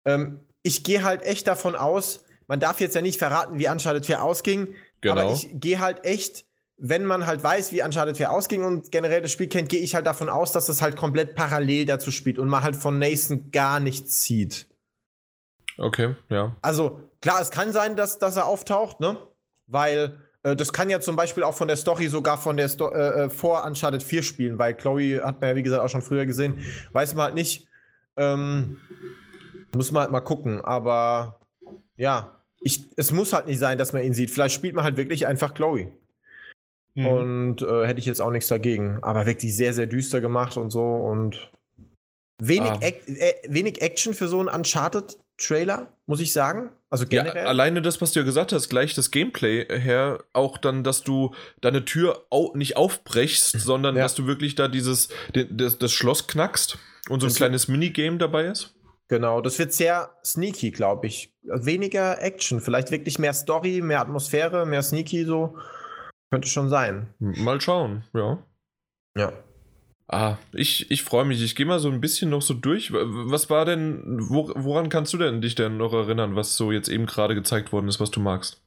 Ähm, 0.04 0.40
ich 0.62 0.84
gehe 0.84 1.02
halt 1.02 1.22
echt 1.22 1.46
davon 1.46 1.74
aus, 1.74 2.24
man 2.46 2.60
darf 2.60 2.80
jetzt 2.80 2.94
ja 2.94 3.02
nicht 3.02 3.18
verraten, 3.18 3.58
wie 3.58 3.68
Uncharted 3.68 4.04
4 4.04 4.22
ausging, 4.22 4.74
aber 5.04 5.22
Genau. 5.22 5.32
ich 5.34 5.48
gehe 5.54 5.78
halt 5.80 6.04
echt, 6.04 6.44
wenn 6.76 7.04
man 7.04 7.26
halt 7.26 7.42
weiß, 7.42 7.72
wie 7.72 7.82
Uncharted 7.82 8.16
4 8.16 8.30
ausging 8.30 8.64
und 8.64 8.90
generell 8.92 9.22
das 9.22 9.32
Spiel 9.32 9.48
kennt, 9.48 9.68
gehe 9.70 9.80
ich 9.80 9.94
halt 9.94 10.06
davon 10.06 10.28
aus, 10.28 10.52
dass 10.52 10.66
das 10.66 10.82
halt 10.82 10.96
komplett 10.96 11.34
parallel 11.34 11.86
dazu 11.86 12.10
spielt 12.10 12.38
und 12.38 12.48
man 12.48 12.62
halt 12.62 12.76
von 12.76 12.98
Nathan 12.98 13.50
gar 13.50 13.80
nichts 13.80 14.22
sieht. 14.22 14.66
Okay, 15.80 16.14
ja. 16.28 16.54
Also, 16.60 17.00
klar, 17.22 17.40
es 17.40 17.50
kann 17.50 17.72
sein, 17.72 17.96
dass, 17.96 18.18
dass 18.18 18.36
er 18.36 18.46
auftaucht, 18.46 19.00
ne? 19.00 19.16
Weil 19.66 20.18
äh, 20.42 20.54
das 20.54 20.72
kann 20.72 20.90
ja 20.90 21.00
zum 21.00 21.16
Beispiel 21.16 21.42
auch 21.42 21.54
von 21.54 21.68
der 21.68 21.76
Story 21.76 22.08
sogar 22.08 22.38
von 22.38 22.56
der 22.56 22.68
Sto 22.68 22.90
äh, 22.90 23.24
äh, 23.24 23.30
vor 23.30 23.64
Uncharted 23.64 24.02
4 24.02 24.22
spielen, 24.22 24.58
weil 24.58 24.74
Chloe 24.74 25.22
hat 25.24 25.40
man 25.40 25.50
ja, 25.50 25.56
wie 25.56 25.62
gesagt, 25.62 25.82
auch 25.82 25.88
schon 25.88 26.02
früher 26.02 26.26
gesehen. 26.26 26.58
Weiß 26.92 27.14
man 27.14 27.26
halt 27.26 27.34
nicht. 27.34 27.66
Ähm, 28.16 28.78
muss 29.74 29.90
man 29.92 30.02
halt 30.02 30.12
mal 30.12 30.20
gucken. 30.20 30.60
Aber 30.60 31.40
ja, 31.96 32.40
ich, 32.60 32.84
es 32.96 33.12
muss 33.12 33.32
halt 33.32 33.46
nicht 33.46 33.58
sein, 33.58 33.78
dass 33.78 33.92
man 33.92 34.02
ihn 34.02 34.14
sieht. 34.14 34.30
Vielleicht 34.30 34.54
spielt 34.54 34.74
man 34.74 34.84
halt 34.84 34.96
wirklich 34.96 35.26
einfach 35.26 35.54
Chloe. 35.54 35.92
Mhm. 36.94 37.06
Und 37.06 37.62
äh, 37.62 37.86
hätte 37.86 38.00
ich 38.00 38.06
jetzt 38.06 38.20
auch 38.20 38.30
nichts 38.30 38.48
dagegen. 38.48 38.98
Aber 39.02 39.26
wirklich 39.26 39.56
sehr, 39.56 39.72
sehr 39.72 39.86
düster 39.86 40.20
gemacht 40.20 40.56
und 40.56 40.70
so. 40.70 40.82
Und 40.82 41.50
wenig, 42.38 42.70
Ah. 42.70 42.78
Äh, 42.82 43.34
wenig 43.48 43.80
Action 43.80 44.14
für 44.14 44.28
so 44.28 44.40
einen 44.40 44.48
Uncharted-Trailer, 45.40 45.88
muss 46.06 46.20
ich 46.20 46.32
sagen. 46.32 46.70
Also 46.90 47.04
Ja, 47.04 47.22
generell. 47.22 47.46
alleine 47.46 47.82
das, 47.82 48.00
was 48.00 48.12
du 48.12 48.20
ja 48.20 48.24
gesagt 48.24 48.52
hast, 48.52 48.68
gleich 48.68 48.94
das 48.94 49.10
Gameplay 49.10 49.64
her, 49.66 50.22
auch 50.32 50.58
dann, 50.58 50.84
dass 50.84 51.02
du 51.02 51.34
deine 51.60 51.84
Tür 51.84 52.24
au 52.30 52.52
nicht 52.54 52.76
aufbrechst, 52.76 53.52
sondern 53.60 53.96
Ja. 53.96 54.02
dass 54.02 54.14
du 54.14 54.26
wirklich 54.26 54.54
da 54.54 54.68
dieses, 54.68 55.08
das, 55.32 55.78
das 55.78 55.92
Schloss 55.92 56.26
knackst 56.26 56.78
und 57.08 57.20
so 57.20 57.26
ein 57.26 57.30
Das- 57.30 57.36
kleines 57.36 57.68
Minigame 57.68 58.18
dabei 58.18 58.46
ist. 58.46 58.74
Genau, 59.08 59.40
das 59.40 59.58
wird 59.58 59.72
sehr 59.72 60.10
sneaky, 60.24 60.70
glaube 60.70 61.08
ich. 61.08 61.34
Weniger 61.42 62.22
Action, 62.22 62.60
vielleicht 62.60 62.92
wirklich 62.92 63.18
mehr 63.18 63.32
Story, 63.32 63.80
mehr 63.80 64.00
Atmosphäre, 64.00 64.66
mehr 64.66 64.82
sneaky 64.82 65.24
so. 65.24 65.56
Könnte 66.30 66.46
schon 66.48 66.68
sein. 66.68 67.12
Mal 67.18 67.60
schauen, 67.60 68.04
ja. 68.14 68.38
Ja. 69.16 69.32
Ah, 70.12 70.38
ich, 70.52 70.90
ich 70.90 71.04
freue 71.04 71.24
mich. 71.24 71.40
Ich 71.40 71.54
gehe 71.54 71.66
mal 71.66 71.78
so 71.78 71.88
ein 71.88 72.00
bisschen 72.00 72.30
noch 72.30 72.42
so 72.42 72.52
durch. 72.52 72.92
Was 72.92 73.48
war 73.48 73.64
denn, 73.64 74.02
wo, 74.28 74.50
woran 74.56 74.88
kannst 74.88 75.12
du 75.12 75.18
denn 75.18 75.40
dich 75.40 75.54
denn 75.54 75.76
noch 75.76 75.92
erinnern, 75.92 76.34
was 76.34 76.56
so 76.56 76.72
jetzt 76.72 76.88
eben 76.88 77.06
gerade 77.06 77.36
gezeigt 77.36 77.72
worden 77.72 77.86
ist, 77.86 78.00
was 78.00 78.10
du 78.10 78.18
magst? 78.18 78.60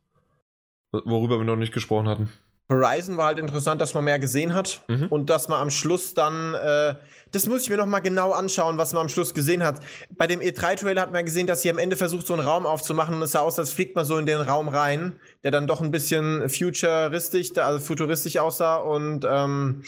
Worüber 0.93 1.39
wir 1.39 1.43
noch 1.43 1.57
nicht 1.57 1.73
gesprochen 1.73 2.07
hatten. 2.07 2.29
Horizon 2.69 3.17
war 3.17 3.25
halt 3.25 3.39
interessant, 3.39 3.81
dass 3.81 3.93
man 3.93 4.05
mehr 4.05 4.19
gesehen 4.19 4.53
hat 4.53 4.83
Mhm. 4.87 5.07
und 5.09 5.29
dass 5.29 5.49
man 5.49 5.59
am 5.59 5.69
Schluss 5.69 6.13
dann, 6.13 6.53
äh, 6.53 6.95
das 7.31 7.45
muss 7.47 7.63
ich 7.63 7.69
mir 7.69 7.75
noch 7.75 7.85
mal 7.87 7.99
genau 7.99 8.31
anschauen, 8.31 8.77
was 8.77 8.93
man 8.93 9.01
am 9.01 9.09
Schluss 9.09 9.33
gesehen 9.33 9.63
hat. 9.63 9.81
Bei 10.11 10.27
dem 10.27 10.39
E3-Trailer 10.39 11.01
hat 11.01 11.11
man 11.11 11.25
gesehen, 11.25 11.45
dass 11.45 11.61
sie 11.61 11.69
am 11.69 11.77
Ende 11.77 11.97
versucht, 11.97 12.25
so 12.25 12.33
einen 12.33 12.47
Raum 12.47 12.65
aufzumachen 12.65 13.15
und 13.15 13.21
es 13.21 13.31
sah 13.31 13.41
aus, 13.41 13.59
als 13.59 13.73
fliegt 13.73 13.97
man 13.97 14.05
so 14.05 14.17
in 14.17 14.25
den 14.25 14.39
Raum 14.39 14.69
rein, 14.69 15.19
der 15.43 15.51
dann 15.51 15.67
doch 15.67 15.81
ein 15.81 15.91
bisschen 15.91 16.47
futuristisch, 16.47 17.49
also 17.57 17.79
futuristisch 17.83 18.37
aussah 18.37 18.77
und 18.77 19.25
ähm, 19.29 19.83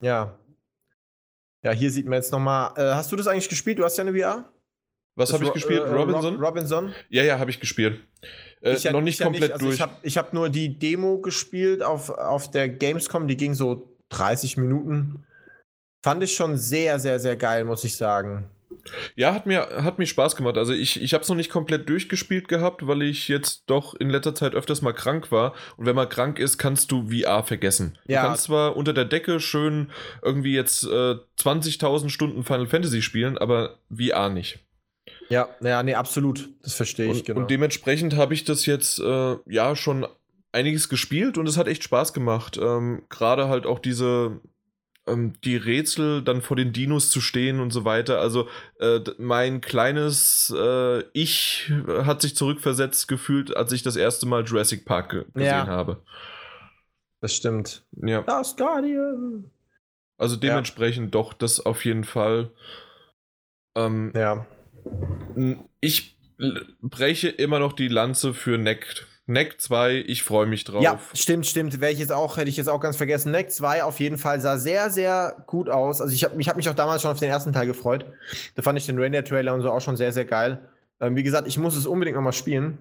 ja. 0.00 0.38
Ja, 1.64 1.70
hier 1.72 1.90
sieht 1.90 2.06
man 2.06 2.14
jetzt 2.14 2.32
noch 2.32 2.40
mal. 2.40 2.74
Äh, 2.76 2.94
hast 2.94 3.12
du 3.12 3.16
das 3.16 3.26
eigentlich 3.26 3.48
gespielt? 3.48 3.78
Du 3.78 3.84
hast 3.84 3.96
ja 3.96 4.04
eine 4.04 4.18
VR? 4.18 4.50
Was 5.16 5.32
habe 5.32 5.44
ich 5.44 5.50
Ro- 5.50 5.54
gespielt? 5.54 5.82
äh, 5.84 5.88
Robinson? 5.88 6.34
Rob 6.36 6.44
Robinson? 6.44 6.92
Ja, 7.08 7.22
ja, 7.22 7.38
habe 7.38 7.50
ich 7.50 7.60
gespielt. 7.60 8.00
Äh, 8.62 8.72
Ich 8.74 8.84
ja- 8.84 8.92
noch 8.92 9.00
ich 9.00 9.04
nicht 9.04 9.20
ja 9.20 9.26
komplett 9.26 9.52
also 9.52 9.66
durch. 9.66 9.76
Ich 9.76 9.80
habe 9.80 9.92
ich 10.02 10.18
hab 10.18 10.32
nur 10.32 10.48
die 10.48 10.78
Demo 10.78 11.18
gespielt 11.20 11.82
auf, 11.82 12.10
auf 12.10 12.50
der 12.50 12.68
Gamescom, 12.68 13.28
die 13.28 13.36
ging 13.36 13.54
so 13.54 13.96
30 14.10 14.56
Minuten. 14.56 15.24
Fand 16.04 16.22
ich 16.24 16.34
schon 16.34 16.56
sehr, 16.56 16.98
sehr, 16.98 17.20
sehr 17.20 17.36
geil, 17.36 17.64
muss 17.64 17.84
ich 17.84 17.96
sagen. 17.96 18.48
Ja, 19.16 19.34
hat 19.34 19.46
mir, 19.46 19.68
hat 19.82 19.98
mir 19.98 20.06
Spaß 20.06 20.36
gemacht. 20.36 20.56
Also 20.58 20.72
ich, 20.72 21.00
ich 21.00 21.14
habe 21.14 21.22
es 21.22 21.28
noch 21.28 21.36
nicht 21.36 21.50
komplett 21.50 21.88
durchgespielt 21.88 22.48
gehabt, 22.48 22.86
weil 22.86 23.02
ich 23.02 23.28
jetzt 23.28 23.64
doch 23.66 23.94
in 23.94 24.10
letzter 24.10 24.34
Zeit 24.34 24.54
öfters 24.54 24.82
mal 24.82 24.92
krank 24.92 25.30
war. 25.32 25.54
Und 25.76 25.86
wenn 25.86 25.96
man 25.96 26.08
krank 26.08 26.38
ist, 26.38 26.58
kannst 26.58 26.92
du 26.92 27.08
VR 27.08 27.42
vergessen. 27.42 27.98
Ja. 28.06 28.22
Du 28.22 28.28
kannst 28.28 28.44
zwar 28.44 28.76
unter 28.76 28.92
der 28.92 29.04
Decke 29.04 29.40
schön 29.40 29.90
irgendwie 30.22 30.54
jetzt 30.54 30.84
äh, 30.84 31.16
20.000 31.38 32.10
Stunden 32.10 32.44
Final 32.44 32.66
Fantasy 32.66 33.02
spielen, 33.02 33.38
aber 33.38 33.78
VR 33.90 34.28
nicht. 34.28 34.58
Ja, 35.28 35.48
ja, 35.60 35.82
nee, 35.82 35.94
absolut. 35.94 36.50
Das 36.62 36.74
verstehe 36.74 37.06
ich, 37.06 37.18
Und, 37.18 37.26
genau. 37.26 37.40
und 37.40 37.50
dementsprechend 37.50 38.16
habe 38.16 38.34
ich 38.34 38.44
das 38.44 38.66
jetzt 38.66 38.98
äh, 38.98 39.36
ja 39.46 39.74
schon 39.76 40.06
einiges 40.52 40.88
gespielt 40.88 41.38
und 41.38 41.48
es 41.48 41.56
hat 41.56 41.66
echt 41.66 41.82
Spaß 41.82 42.12
gemacht. 42.12 42.58
Ähm, 42.60 43.02
Gerade 43.08 43.48
halt 43.48 43.66
auch 43.66 43.78
diese 43.78 44.40
ähm, 45.06 45.32
die 45.44 45.56
Rätsel 45.56 46.22
dann 46.22 46.42
vor 46.42 46.56
den 46.56 46.72
Dinos 46.72 47.10
zu 47.10 47.20
stehen 47.20 47.58
und 47.60 47.72
so 47.72 47.84
weiter. 47.84 48.20
Also 48.20 48.48
äh, 48.78 49.00
mein 49.18 49.60
kleines 49.60 50.54
äh, 50.56 51.02
Ich 51.12 51.72
hat 52.04 52.22
sich 52.22 52.36
zurückversetzt 52.36 53.08
gefühlt, 53.08 53.56
als 53.56 53.72
ich 53.72 53.82
das 53.82 53.96
erste 53.96 54.26
Mal 54.26 54.44
Jurassic 54.44 54.84
Park 54.84 55.10
ge 55.10 55.24
gesehen 55.34 55.44
Ja. 55.46 55.66
habe. 55.66 56.02
das 57.20 57.34
stimmt. 57.34 57.84
Ja, 57.92 58.22
Das 58.22 58.56
Guardian. 58.56 59.50
also 60.18 60.36
dementsprechend 60.36 61.14
doch 61.14 61.32
das 61.32 61.60
auf 61.60 61.84
jeden 61.84 62.04
Fall. 62.04 62.50
Ähm, 63.76 64.12
Ja. 64.14 64.46
Ich 65.80 66.16
breche 66.80 67.28
immer 67.28 67.58
noch 67.60 67.72
die 67.72 67.88
Lanze 67.88 68.34
für 68.34 68.58
Neck. 68.58 69.06
Neck 69.26 69.60
2, 69.60 70.04
ich 70.06 70.24
freue 70.24 70.46
mich 70.46 70.64
drauf. 70.64 70.82
Ja, 70.82 70.98
stimmt, 71.14 71.46
stimmt. 71.46 71.80
Wäre 71.80 71.92
ich 71.92 71.98
jetzt 72.00 72.12
auch, 72.12 72.36
hätte 72.36 72.48
ich 72.48 72.56
jetzt 72.56 72.68
auch 72.68 72.80
ganz 72.80 72.96
vergessen. 72.96 73.30
Neck 73.30 73.52
2 73.52 73.84
auf 73.84 74.00
jeden 74.00 74.18
Fall 74.18 74.40
sah 74.40 74.58
sehr, 74.58 74.90
sehr 74.90 75.44
gut 75.46 75.68
aus. 75.70 76.00
Also 76.00 76.12
ich 76.12 76.24
habe 76.24 76.40
ich 76.40 76.48
hab 76.48 76.56
mich 76.56 76.68
auch 76.68 76.74
damals 76.74 77.02
schon 77.02 77.10
auf 77.12 77.20
den 77.20 77.30
ersten 77.30 77.52
Teil 77.52 77.66
gefreut. 77.66 78.04
Da 78.56 78.62
fand 78.62 78.78
ich 78.78 78.86
den 78.86 78.98
Render-Trailer 78.98 79.54
und 79.54 79.62
so 79.62 79.70
auch 79.70 79.80
schon 79.80 79.96
sehr, 79.96 80.12
sehr 80.12 80.24
geil. 80.24 80.58
Ähm, 81.00 81.14
wie 81.14 81.22
gesagt, 81.22 81.46
ich 81.46 81.56
muss 81.56 81.76
es 81.76 81.86
unbedingt 81.86 82.16
nochmal 82.16 82.32
spielen. 82.32 82.78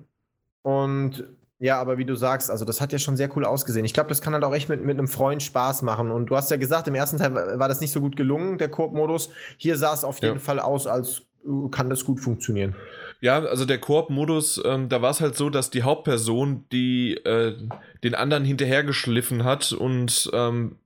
Und 0.64 1.26
ja, 1.60 1.80
aber 1.80 2.00
wie 2.00 2.06
du 2.06 2.16
sagst, 2.16 2.50
also 2.50 2.66
das 2.66 2.82
hat 2.82 2.92
ja 2.92 2.98
schon 2.98 3.18
sehr 3.18 3.30
cool 3.38 3.46
ausgesehen. 3.46 3.86
Ich 3.86 3.94
glaube, 3.94 4.10
das 4.10 4.20
kann 4.22 4.34
halt 4.34 4.44
auch 4.44 4.54
echt 4.54 4.68
mit, 4.68 4.84
mit 4.84 4.98
einem 4.98 5.08
Freund 5.08 5.44
Spaß 5.44 5.84
machen. 5.84 6.10
Und 6.10 6.26
du 6.32 6.36
hast 6.36 6.50
ja 6.50 6.58
gesagt, 6.58 6.88
im 6.88 6.96
ersten 6.96 7.18
Teil 7.18 7.36
war 7.36 7.68
das 7.68 7.82
nicht 7.82 7.92
so 7.92 8.02
gut 8.02 8.16
gelungen, 8.16 8.58
der 8.58 8.70
Koop-Modus. 8.70 9.30
Hier 9.58 9.78
sah 9.78 9.94
es 9.94 10.04
auf 10.04 10.22
jeden 10.24 10.36
Ja. 10.38 10.40
Fall 10.40 10.60
aus, 10.60 10.88
als 10.88 11.22
kann 11.70 11.90
das 11.92 12.04
gut 12.04 12.20
funktionieren. 12.20 12.76
Ja, 13.22 13.40
also 13.40 13.66
der 13.66 13.78
Koop-Modus, 13.78 14.62
ähm, 14.66 14.90
da 14.90 15.04
war 15.04 15.12
es 15.12 15.22
halt 15.22 15.36
so, 15.36 15.52
dass 15.52 15.70
die 15.70 15.84
Hauptperson, 15.84 16.66
die 16.72 17.14
äh, 17.18 17.56
den 18.04 18.16
anderen 18.16 18.44
hinterhergeschliffen 18.44 19.44
hat 19.44 19.72
und 19.74 20.30
ähm, 20.34 20.78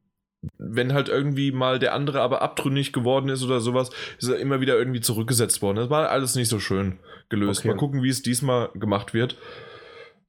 wenn 0.58 0.94
halt 0.94 1.08
irgendwie 1.08 1.52
mal 1.52 1.80
der 1.80 1.94
andere 1.94 2.22
aber 2.22 2.42
abtrünnig 2.42 2.92
geworden 2.92 3.30
ist 3.30 3.42
oder 3.42 3.62
sowas, 3.62 3.90
ist 4.20 4.30
er 4.30 4.38
immer 4.38 4.60
wieder 4.60 4.78
irgendwie 4.78 5.02
zurückgesetzt 5.02 5.62
worden. 5.62 5.78
Das 5.78 5.90
war 5.90 6.10
alles 6.10 6.36
nicht 6.36 6.50
so 6.50 6.60
schön 6.60 7.00
gelöst. 7.30 7.62
Okay. 7.62 7.70
Mal 7.70 7.78
gucken, 7.78 8.04
wie 8.04 8.10
es 8.10 8.22
diesmal 8.22 8.70
gemacht 8.76 9.14
wird. 9.14 9.38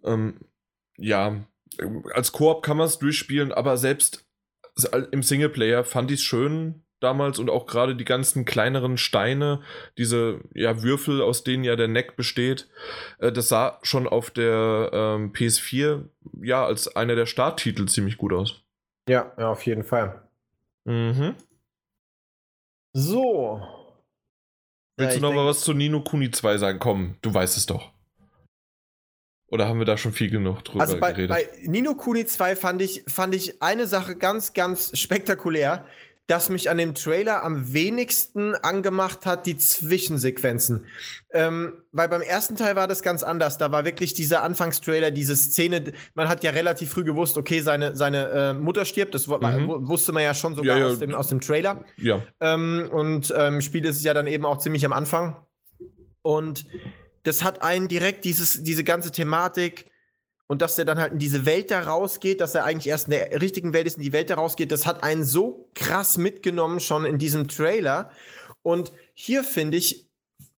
Ähm, 0.04 0.40
ja, 0.96 1.44
ähm, 1.80 2.04
als 2.14 2.32
Koop 2.32 2.62
kann 2.62 2.76
man 2.76 2.86
es 2.86 3.00
durchspielen, 3.00 3.52
aber 3.52 3.76
selbst 3.76 4.24
im 5.10 5.22
Singleplayer 5.22 5.84
fand 5.84 6.10
ich 6.10 6.20
es 6.20 6.24
schön 6.24 6.85
damals 7.00 7.38
und 7.38 7.50
auch 7.50 7.66
gerade 7.66 7.94
die 7.96 8.04
ganzen 8.04 8.44
kleineren 8.44 8.96
Steine, 8.96 9.62
diese 9.98 10.40
ja, 10.54 10.82
Würfel, 10.82 11.20
aus 11.22 11.44
denen 11.44 11.64
ja 11.64 11.76
der 11.76 11.88
Neck 11.88 12.16
besteht, 12.16 12.68
äh, 13.18 13.30
das 13.32 13.48
sah 13.48 13.78
schon 13.82 14.06
auf 14.06 14.30
der 14.30 14.90
ähm, 14.92 15.32
PS4 15.32 16.04
ja 16.42 16.64
als 16.64 16.94
einer 16.96 17.14
der 17.14 17.26
Starttitel 17.26 17.86
ziemlich 17.86 18.16
gut 18.16 18.32
aus. 18.32 18.62
Ja, 19.08 19.32
ja, 19.38 19.50
auf 19.50 19.64
jeden 19.66 19.84
Fall. 19.84 20.22
Mhm. 20.84 21.34
So. 22.92 23.60
Willst 24.98 25.16
Ja, 25.16 25.20
du 25.20 25.26
noch 25.26 25.34
mal 25.34 25.46
was 25.46 25.60
zu 25.60 25.74
Nino 25.74 26.00
Kuni 26.00 26.30
2 26.30 26.58
sagen? 26.58 26.78
Komm, 26.78 27.16
du 27.20 27.32
weißt 27.32 27.56
es 27.56 27.66
doch. 27.66 27.92
Oder 29.48 29.68
haben 29.68 29.78
wir 29.78 29.84
da 29.86 29.96
schon 29.96 30.12
viel 30.12 30.30
genug 30.30 30.64
drüber 30.64 30.80
Also 30.80 30.98
bei, 30.98 31.12
geredet? 31.12 31.30
bei 31.30 31.48
Nino 31.62 31.94
Kuni 31.94 32.26
2 32.26 32.56
fand 32.56 32.82
ich, 32.82 33.04
fand 33.06 33.34
ich 33.34 33.62
eine 33.62 33.86
Sache 33.86 34.16
ganz, 34.16 34.54
ganz 34.54 34.98
spektakulär, 34.98 35.86
das 36.28 36.48
mich 36.48 36.68
an 36.70 36.78
dem 36.78 36.94
Trailer 36.94 37.44
am 37.44 37.72
wenigsten 37.72 38.54
angemacht 38.56 39.26
hat, 39.26 39.46
die 39.46 39.56
Zwischensequenzen. 39.56 40.86
Ähm, 41.32 41.74
weil 41.92 42.08
beim 42.08 42.20
ersten 42.20 42.56
Teil 42.56 42.74
war 42.74 42.88
das 42.88 43.02
ganz 43.02 43.22
anders. 43.22 43.58
Da 43.58 43.70
war 43.70 43.84
wirklich 43.84 44.12
dieser 44.14 44.42
Anfangstrailer, 44.42 45.10
diese 45.12 45.36
Szene, 45.36 45.92
man 46.14 46.28
hat 46.28 46.42
ja 46.42 46.50
relativ 46.50 46.90
früh 46.90 47.04
gewusst, 47.04 47.36
okay, 47.36 47.60
seine, 47.60 47.94
seine 47.94 48.28
äh, 48.30 48.52
Mutter 48.54 48.84
stirbt, 48.84 49.14
das 49.14 49.26
Mhm. 49.28 49.68
wu- 49.68 49.88
wusste 49.88 50.12
man 50.12 50.22
ja 50.24 50.34
schon 50.34 50.56
sogar 50.56 50.76
Ja, 50.78 50.86
ja. 50.86 50.92
Aus, 50.92 50.98
dem, 50.98 51.14
aus 51.14 51.28
dem 51.28 51.40
Trailer. 51.40 51.84
ja. 51.96 52.20
Ähm, 52.40 52.88
und 52.92 53.32
ähm, 53.36 53.60
Spiel 53.60 53.84
ist 53.84 53.96
es 53.96 54.02
ja 54.02 54.12
dann 54.14 54.26
eben 54.26 54.44
auch 54.44 54.58
ziemlich 54.58 54.84
am 54.84 54.92
Anfang. 54.92 55.36
Und 56.22 56.66
das 57.22 57.44
hat 57.44 57.62
einen 57.62 57.86
direkt 57.88 58.24
dieses, 58.24 58.62
diese 58.64 58.82
ganze 58.84 59.10
Thematik 59.12 59.86
und 60.48 60.62
dass 60.62 60.78
er 60.78 60.84
dann 60.84 60.98
halt 60.98 61.12
in 61.12 61.18
diese 61.18 61.44
Welt 61.44 61.70
da 61.70 61.80
rausgeht, 61.80 62.40
dass 62.40 62.54
er 62.54 62.64
eigentlich 62.64 62.88
erst 62.88 63.08
in 63.08 63.12
der 63.12 63.40
richtigen 63.40 63.72
Welt 63.72 63.86
ist, 63.86 63.96
in 63.96 64.02
die 64.02 64.12
Welt 64.12 64.30
da 64.30 64.36
rausgeht, 64.36 64.70
das 64.70 64.86
hat 64.86 65.02
einen 65.02 65.24
so 65.24 65.68
krass 65.74 66.18
mitgenommen 66.18 66.80
schon 66.80 67.04
in 67.04 67.18
diesem 67.18 67.48
Trailer. 67.48 68.10
Und 68.62 68.92
hier 69.14 69.42
finde 69.42 69.76
ich, 69.76 70.08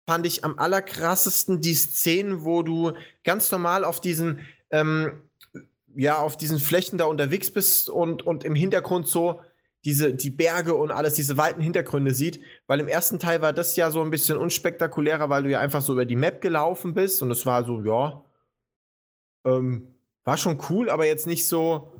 fand 0.05 0.25
ich 0.25 0.43
am 0.43 0.59
allerkrassesten 0.59 1.61
die 1.61 1.75
Szenen, 1.75 2.43
wo 2.43 2.63
du 2.63 2.93
ganz 3.23 3.49
normal 3.51 3.85
auf 3.85 4.01
diesen, 4.01 4.39
ähm, 4.71 5.21
ja, 5.95 6.19
auf 6.19 6.37
diesen 6.37 6.59
Flächen 6.59 6.97
da 6.97 7.05
unterwegs 7.05 7.51
bist 7.51 7.89
und, 7.89 8.25
und 8.25 8.43
im 8.43 8.55
Hintergrund 8.55 9.07
so 9.07 9.41
diese, 9.85 10.13
die 10.13 10.31
Berge 10.31 10.75
und 10.75 10.91
alles, 10.91 11.13
diese 11.13 11.37
weiten 11.37 11.61
Hintergründe 11.61 12.13
sieht. 12.13 12.41
Weil 12.67 12.81
im 12.81 12.89
ersten 12.89 13.19
Teil 13.19 13.41
war 13.41 13.53
das 13.53 13.75
ja 13.77 13.89
so 13.89 14.01
ein 14.01 14.09
bisschen 14.09 14.37
unspektakulärer, 14.37 15.29
weil 15.29 15.43
du 15.43 15.49
ja 15.49 15.61
einfach 15.61 15.81
so 15.81 15.93
über 15.93 16.05
die 16.05 16.17
Map 16.17 16.41
gelaufen 16.41 16.93
bist 16.93 17.21
und 17.21 17.31
es 17.31 17.45
war 17.45 17.63
so, 17.63 17.81
ja, 17.83 18.21
ähm, 19.47 19.95
war 20.23 20.37
schon 20.37 20.59
cool, 20.69 20.89
aber 20.89 21.05
jetzt 21.05 21.25
nicht 21.25 21.47
so, 21.47 21.93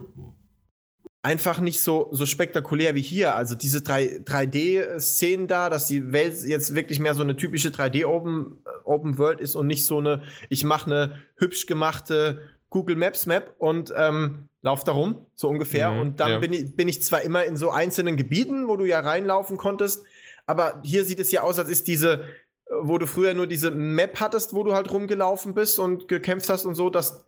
einfach 1.27 1.59
nicht 1.59 1.81
so, 1.81 2.09
so 2.11 2.25
spektakulär 2.25 2.95
wie 2.95 3.01
hier. 3.01 3.35
Also 3.35 3.55
diese 3.55 3.81
3, 3.81 4.21
3D-Szenen 4.23 5.47
da, 5.47 5.69
dass 5.69 5.87
die 5.87 6.11
Welt 6.11 6.41
jetzt 6.45 6.75
wirklich 6.75 6.99
mehr 6.99 7.15
so 7.15 7.21
eine 7.23 7.35
typische 7.35 7.69
3D-Open 7.69 8.63
Open 8.85 9.17
World 9.17 9.41
ist 9.41 9.55
und 9.55 9.67
nicht 9.67 9.85
so 9.85 9.97
eine, 9.97 10.23
ich 10.49 10.63
mache 10.63 10.85
eine 10.85 11.15
hübsch 11.35 11.65
gemachte 11.65 12.41
Google 12.69 12.95
Maps 12.95 13.25
Map 13.25 13.55
und 13.57 13.93
ähm, 13.95 14.47
lauf 14.61 14.83
da 14.83 14.93
rum, 14.93 15.25
so 15.35 15.49
ungefähr. 15.49 15.91
Mhm, 15.91 15.99
und 15.99 16.19
dann 16.19 16.31
ja. 16.31 16.39
bin, 16.39 16.53
ich, 16.53 16.75
bin 16.75 16.87
ich 16.87 17.01
zwar 17.01 17.21
immer 17.21 17.43
in 17.43 17.57
so 17.57 17.71
einzelnen 17.71 18.17
Gebieten, 18.17 18.67
wo 18.67 18.77
du 18.77 18.85
ja 18.85 18.99
reinlaufen 18.99 19.57
konntest, 19.57 20.03
aber 20.45 20.81
hier 20.83 21.03
sieht 21.03 21.19
es 21.19 21.31
ja 21.31 21.41
aus, 21.41 21.59
als 21.59 21.69
ist 21.69 21.87
diese, 21.87 22.13
äh, 22.13 22.73
wo 22.81 22.97
du 22.97 23.07
früher 23.07 23.33
nur 23.33 23.47
diese 23.47 23.71
Map 23.71 24.19
hattest, 24.19 24.53
wo 24.53 24.63
du 24.63 24.73
halt 24.73 24.91
rumgelaufen 24.91 25.53
bist 25.53 25.79
und 25.79 26.07
gekämpft 26.07 26.49
hast 26.49 26.65
und 26.65 26.75
so, 26.75 26.89
dass, 26.89 27.25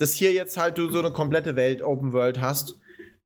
dass 0.00 0.12
hier 0.14 0.32
jetzt 0.32 0.56
halt 0.56 0.78
du 0.78 0.90
so 0.90 0.98
eine 0.98 1.10
komplette 1.12 1.56
Welt, 1.56 1.82
Open 1.82 2.12
World 2.12 2.40
hast. 2.40 2.76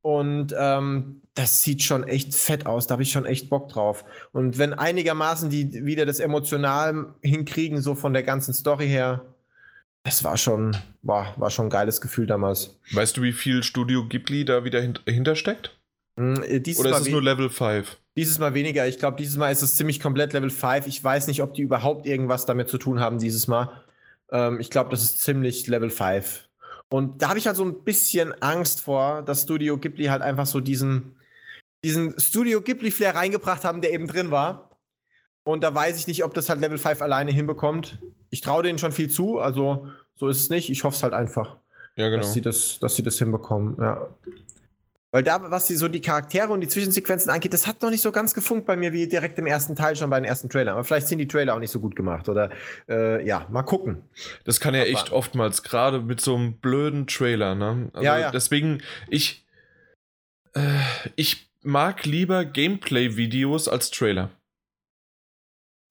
Und 0.02 0.54
ähm, 0.58 1.22
das 1.34 1.62
sieht 1.62 1.82
schon 1.82 2.04
echt 2.04 2.34
fett 2.34 2.66
aus. 2.66 2.86
Da 2.86 2.92
habe 2.92 3.02
ich 3.02 3.10
schon 3.12 3.24
echt 3.24 3.48
Bock 3.48 3.70
drauf. 3.70 4.04
Und 4.32 4.58
wenn 4.58 4.74
einigermaßen 4.74 5.48
die 5.48 5.84
wieder 5.86 6.04
das 6.04 6.20
emotional 6.20 7.14
hinkriegen, 7.22 7.80
so 7.80 7.94
von 7.94 8.12
der 8.12 8.22
ganzen 8.22 8.52
Story 8.52 8.86
her, 8.86 9.22
das 10.02 10.22
war 10.22 10.36
schon, 10.36 10.76
war, 11.00 11.32
war 11.38 11.50
schon 11.50 11.66
ein 11.66 11.70
geiles 11.70 12.02
Gefühl 12.02 12.26
damals. 12.26 12.78
Weißt 12.92 13.16
du, 13.16 13.22
wie 13.22 13.32
viel 13.32 13.62
Studio 13.62 14.06
Ghibli 14.06 14.44
da 14.44 14.64
wieder 14.64 14.80
hint 14.82 15.02
hintersteckt? 15.06 15.78
Dieses, 16.18 16.78
Oder 16.80 16.90
mal 16.90 16.96
ist 16.96 17.02
es 17.02 17.06
we- 17.08 17.12
nur 17.12 17.22
Level 17.22 17.48
5? 17.50 17.96
dieses 18.16 18.38
Mal 18.38 18.54
weniger. 18.54 18.86
Ich 18.86 18.98
glaube, 18.98 19.16
dieses 19.16 19.36
Mal 19.36 19.50
ist 19.50 19.62
es 19.62 19.76
ziemlich 19.76 19.98
komplett 20.00 20.32
Level 20.34 20.50
5. 20.50 20.86
Ich 20.86 21.02
weiß 21.02 21.26
nicht, 21.26 21.42
ob 21.42 21.54
die 21.54 21.62
überhaupt 21.62 22.06
irgendwas 22.06 22.46
damit 22.46 22.68
zu 22.68 22.78
tun 22.78 23.00
haben 23.00 23.18
dieses 23.18 23.48
Mal. 23.48 23.70
Ähm, 24.30 24.60
ich 24.60 24.70
glaube, 24.70 24.90
das 24.90 25.02
ist 25.02 25.22
ziemlich 25.22 25.66
Level 25.66 25.90
5. 25.90 26.46
Und 26.90 27.22
da 27.22 27.30
habe 27.30 27.38
ich 27.38 27.46
halt 27.46 27.56
so 27.56 27.64
ein 27.64 27.82
bisschen 27.82 28.32
Angst 28.42 28.80
vor, 28.80 29.22
dass 29.22 29.42
Studio 29.42 29.78
Ghibli 29.78 30.06
halt 30.06 30.22
einfach 30.22 30.46
so 30.46 30.60
diesen, 30.60 31.16
diesen 31.84 32.18
Studio 32.20 32.60
Ghibli-Flair 32.60 33.14
reingebracht 33.14 33.64
haben, 33.64 33.80
der 33.80 33.92
eben 33.92 34.06
drin 34.06 34.30
war. 34.30 34.70
Und 35.44 35.62
da 35.62 35.74
weiß 35.74 35.98
ich 35.98 36.06
nicht, 36.06 36.24
ob 36.24 36.34
das 36.34 36.48
halt 36.48 36.60
Level 36.60 36.78
5 36.78 37.02
alleine 37.02 37.30
hinbekommt. 37.30 37.98
Ich 38.30 38.40
traue 38.40 38.62
denen 38.62 38.78
schon 38.78 38.92
viel 38.92 39.10
zu, 39.10 39.38
also 39.38 39.88
so 40.14 40.28
ist 40.28 40.40
es 40.40 40.50
nicht. 40.50 40.70
Ich 40.70 40.84
hoffe 40.84 40.96
es 40.96 41.02
halt 41.02 41.12
einfach, 41.12 41.56
Ja, 41.96 42.08
genau. 42.08 42.22
dass, 42.22 42.32
sie 42.32 42.40
das, 42.40 42.78
dass 42.80 42.96
sie 42.96 43.02
das 43.02 43.18
hinbekommen. 43.18 43.76
Ja. 43.78 44.08
Weil 45.14 45.22
da, 45.22 45.48
was 45.48 45.68
die, 45.68 45.76
so 45.76 45.86
die 45.86 46.00
Charaktere 46.00 46.48
und 46.52 46.60
die 46.60 46.66
Zwischensequenzen 46.66 47.30
angeht, 47.30 47.52
das 47.52 47.68
hat 47.68 47.80
noch 47.82 47.90
nicht 47.90 48.00
so 48.00 48.10
ganz 48.10 48.34
gefunkt 48.34 48.66
bei 48.66 48.74
mir 48.74 48.92
wie 48.92 49.06
direkt 49.06 49.38
im 49.38 49.46
ersten 49.46 49.76
Teil 49.76 49.94
schon 49.94 50.10
bei 50.10 50.18
den 50.18 50.24
ersten 50.24 50.48
Trailern. 50.48 50.74
Aber 50.74 50.82
vielleicht 50.82 51.06
sind 51.06 51.18
die 51.18 51.28
Trailer 51.28 51.54
auch 51.54 51.60
nicht 51.60 51.70
so 51.70 51.78
gut 51.78 51.94
gemacht. 51.94 52.28
Oder 52.28 52.50
äh, 52.88 53.24
ja, 53.24 53.46
mal 53.48 53.62
gucken. 53.62 54.02
Das 54.42 54.58
kann 54.58 54.74
ja 54.74 54.82
echt 54.82 55.12
oftmals, 55.12 55.62
gerade 55.62 56.00
mit 56.00 56.20
so 56.20 56.34
einem 56.34 56.54
blöden 56.54 57.06
Trailer, 57.06 57.54
ne? 57.54 57.90
Also 57.92 58.04
Ja, 58.04 58.18
ja. 58.18 58.32
Deswegen, 58.32 58.82
ich, 59.08 59.46
äh, 60.54 60.80
ich 61.14 61.48
mag 61.62 62.04
lieber 62.04 62.44
Gameplay-Videos 62.44 63.68
als 63.68 63.92
Trailer. 63.92 64.30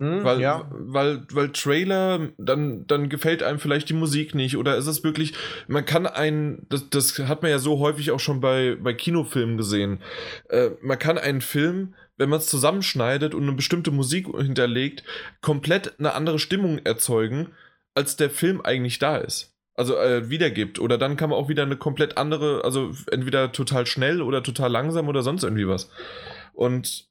Hm, 0.03 0.23
weil, 0.25 0.41
ja. 0.41 0.69
weil, 0.69 1.25
weil 1.31 1.53
Trailer, 1.53 2.27
dann, 2.37 2.85
dann 2.87 3.07
gefällt 3.07 3.41
einem 3.41 3.59
vielleicht 3.59 3.87
die 3.87 3.93
Musik 3.93 4.35
nicht 4.35 4.57
oder 4.57 4.75
ist 4.75 4.87
es 4.87 5.01
wirklich, 5.01 5.33
man 5.67 5.85
kann 5.85 6.05
einen, 6.05 6.67
das, 6.69 6.89
das 6.89 7.17
hat 7.19 7.41
man 7.41 7.51
ja 7.51 7.59
so 7.59 7.79
häufig 7.79 8.11
auch 8.11 8.19
schon 8.19 8.41
bei, 8.41 8.75
bei 8.75 8.93
Kinofilmen 8.93 9.55
gesehen, 9.55 10.01
äh, 10.49 10.71
man 10.81 10.99
kann 10.99 11.17
einen 11.17 11.39
Film, 11.39 11.93
wenn 12.17 12.27
man 12.27 12.39
es 12.39 12.47
zusammenschneidet 12.47 13.33
und 13.33 13.43
eine 13.43 13.53
bestimmte 13.53 13.91
Musik 13.91 14.27
hinterlegt, 14.27 15.05
komplett 15.41 15.97
eine 15.99 16.13
andere 16.13 16.37
Stimmung 16.37 16.79
erzeugen, 16.79 17.51
als 17.95 18.17
der 18.17 18.29
Film 18.29 18.59
eigentlich 18.59 18.99
da 18.99 19.15
ist. 19.15 19.55
Also 19.75 19.95
äh, 19.95 20.29
wiedergibt. 20.29 20.79
Oder 20.79 20.97
dann 20.97 21.15
kann 21.15 21.29
man 21.29 21.39
auch 21.39 21.47
wieder 21.47 21.63
eine 21.63 21.77
komplett 21.77 22.17
andere, 22.17 22.65
also 22.65 22.91
entweder 23.09 23.53
total 23.53 23.85
schnell 23.85 24.21
oder 24.21 24.43
total 24.43 24.69
langsam 24.69 25.07
oder 25.07 25.23
sonst 25.23 25.43
irgendwie 25.43 25.67
was. 25.67 25.89
Und 26.53 27.07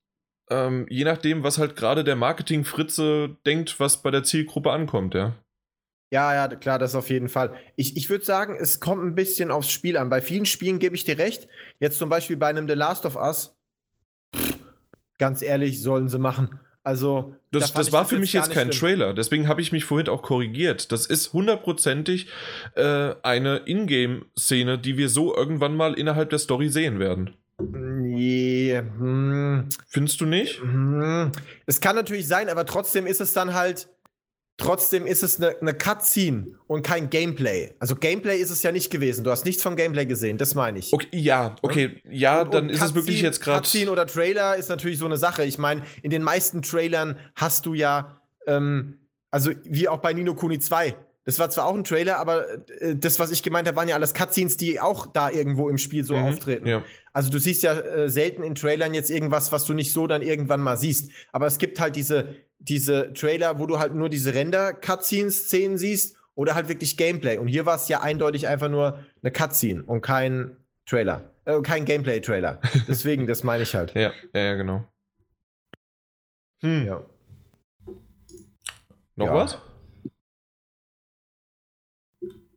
ähm, 0.53 0.87
je 0.89 1.05
nachdem, 1.05 1.43
was 1.43 1.59
halt 1.59 1.77
gerade 1.77 2.05
der 2.05 2.17
Marketing-Fritze 2.17 3.37
denkt, 3.47 3.81
was 3.81 4.03
bei 4.03 4.11
der 4.11 4.23
Zielgruppe 4.23 4.71
ankommt, 4.71 5.15
ja. 5.15 5.35
Ja, 6.13 6.35
ja, 6.35 6.47
klar, 6.57 6.79
das 6.79 6.95
auf 6.95 7.09
jeden 7.09 7.31
Fall. 7.31 7.55
Ich, 7.75 7.97
ich 7.97 8.11
würde 8.11 8.25
sagen, 8.25 8.59
es 8.61 8.81
kommt 8.81 9.03
ein 9.03 9.15
bisschen 9.15 9.51
aufs 9.51 9.71
Spiel 9.71 9.97
an. 9.97 10.11
Bei 10.11 10.21
vielen 10.21 10.45
Spielen 10.45 10.79
gebe 10.79 10.95
ich 10.95 11.05
dir 11.05 11.17
recht. 11.17 11.49
Jetzt 11.81 11.99
zum 11.99 12.11
Beispiel 12.11 12.37
bei 12.37 12.49
einem 12.49 12.69
The 12.69 12.75
Last 12.75 13.07
of 13.07 13.17
Us. 13.17 13.57
ganz 15.19 15.41
ehrlich, 15.41 15.81
sollen 15.81 16.09
sie 16.09 16.19
machen. 16.19 16.61
Also. 16.83 17.35
Das, 17.51 17.73
das 17.73 17.93
war 17.93 18.05
für 18.05 18.19
mich 18.19 18.35
jetzt 18.35 18.51
kein 18.51 18.73
schlimm. 18.73 18.99
Trailer, 18.99 19.15
deswegen 19.15 19.49
habe 19.49 19.63
ich 19.63 19.73
mich 19.73 19.87
vorhin 19.87 20.09
auch 20.09 20.21
korrigiert. 20.21 20.93
Das 20.93 21.07
ist 21.07 21.33
hundertprozentig 21.33 22.27
äh, 22.75 23.15
eine 23.23 23.63
Ingame-Szene, 23.65 24.79
die 24.79 24.99
wir 24.99 25.09
so 25.09 25.35
irgendwann 25.35 25.77
mal 25.77 25.95
innerhalb 25.95 26.29
der 26.29 26.39
Story 26.39 26.69
sehen 26.69 26.99
werden. 26.99 27.37
Nee, 28.23 28.77
hm. 28.99 29.69
Findest 29.89 30.21
du 30.21 30.27
nicht? 30.27 30.61
Hm. 30.61 31.33
Es 31.67 31.81
kann 31.81 31.97
natürlich 31.97 32.29
sein, 32.29 32.49
aber 32.49 32.67
trotzdem 32.67 33.07
ist 33.07 33.21
es 33.21 33.33
dann 33.33 33.55
halt. 33.55 33.89
Trotzdem 34.59 35.07
ist 35.07 35.23
es 35.23 35.41
eine, 35.41 35.57
eine 35.61 35.75
Cutscene 35.75 36.59
und 36.69 36.83
kein 36.87 37.11
Gameplay. 37.11 37.75
Also 37.81 37.97
Gameplay 37.97 38.37
ist 38.37 38.51
es 38.51 38.63
ja 38.63 38.71
nicht 38.71 38.91
gewesen. 38.91 39.25
Du 39.25 39.31
hast 39.31 39.45
nichts 39.45 39.63
vom 39.63 39.77
Gameplay 39.77 40.05
gesehen, 40.05 40.37
das 40.39 40.55
meine 40.55 40.79
ich. 40.79 40.93
Okay, 40.93 41.09
ja, 41.11 41.57
okay, 41.63 42.01
ja, 42.09 42.43
und, 42.43 42.55
dann 42.55 42.65
und 42.65 42.71
ist 42.71 42.83
es 42.83 42.95
wirklich 42.95 43.23
jetzt 43.23 43.41
gerade. 43.41 43.63
Cutscene 43.63 43.91
oder 43.91 44.07
Trailer 44.07 44.57
ist 44.57 44.69
natürlich 44.69 44.99
so 44.99 45.07
eine 45.07 45.17
Sache. 45.17 45.45
Ich 45.45 45.59
meine, 45.59 45.83
in 46.03 46.11
den 46.11 46.23
meisten 46.23 46.63
Trailern 46.63 47.19
hast 47.35 47.67
du 47.67 47.75
ja, 47.75 48.21
ähm, 48.47 48.99
also 49.31 49.51
wie 49.65 49.89
auch 49.89 49.99
bei 49.99 50.13
Nino 50.13 50.35
Kuni 50.35 50.61
2, 50.61 50.95
das 51.25 51.39
war 51.39 51.51
zwar 51.51 51.67
auch 51.67 51.75
ein 51.75 51.85
Trailer, 51.85 52.19
aber 52.19 52.47
äh, 52.81 52.97
das, 52.97 53.19
was 53.19 53.31
ich 53.31 53.43
gemeint 53.43 53.69
habe, 53.69 53.77
waren 53.77 53.89
ja 53.89 53.95
alles 53.95 54.15
Cutscenes, 54.15 54.57
die 54.57 54.81
auch 54.81 55.07
da 55.07 55.31
irgendwo 55.31 55.69
im 55.69 55.79
Spiel 55.79 56.05
so 56.05 56.17
mhm, 56.17 56.25
auftreten. 56.25 56.67
Ja. 56.67 56.83
Also 57.13 57.31
du 57.31 57.39
siehst 57.39 57.63
ja 57.63 57.79
äh, 57.79 58.09
selten 58.09 58.43
in 58.43 58.55
Trailern 58.55 58.95
jetzt 58.95 59.11
irgendwas, 59.11 59.53
was 59.53 59.65
du 59.65 59.75
nicht 59.75 59.93
so 59.93 60.07
dann 60.07 60.23
irgendwann 60.23 60.61
mal 60.61 60.77
siehst. 60.77 61.13
Aber 61.33 61.47
es 61.47 61.59
gibt 61.59 61.79
halt 61.79 61.95
diese, 61.95 62.35
diese 62.59 63.13
Trailer, 63.13 63.59
wo 63.59 63.67
du 63.67 63.79
halt 63.79 63.95
nur 63.95 64.09
diese 64.09 64.35
Render-Cutscenes-Szenen 64.35 65.79
siehst 65.79 66.17
oder 66.35 66.55
halt 66.55 66.69
wirklich 66.69 66.97
Gameplay. 66.97 67.39
Und 67.39 67.49
hier 67.49 67.67
war 67.67 67.77
es 67.77 67.89
ja 67.89 68.01
eindeutig 68.01 68.49
einfach 68.49 68.69
nur 68.69 68.99
eine 69.23 69.31
Cutscene 69.31 69.85
und 69.85 70.01
kein 70.01 70.57
Trailer. 70.87 71.31
Äh, 71.45 71.61
kein 71.63 71.85
Gameplay-Trailer. 71.85 72.61
Deswegen, 72.89 73.27
das 73.29 73.45
meine 73.45 73.63
ich 73.63 73.75
halt. 73.75 73.95
Ja, 73.95 74.13
ja, 74.35 74.41
ja 74.41 74.55
genau. 74.55 74.85
Hm. 76.63 76.87
Ja. 76.87 77.05
Noch 79.15 79.27
ja. 79.27 79.35
was? 79.35 79.59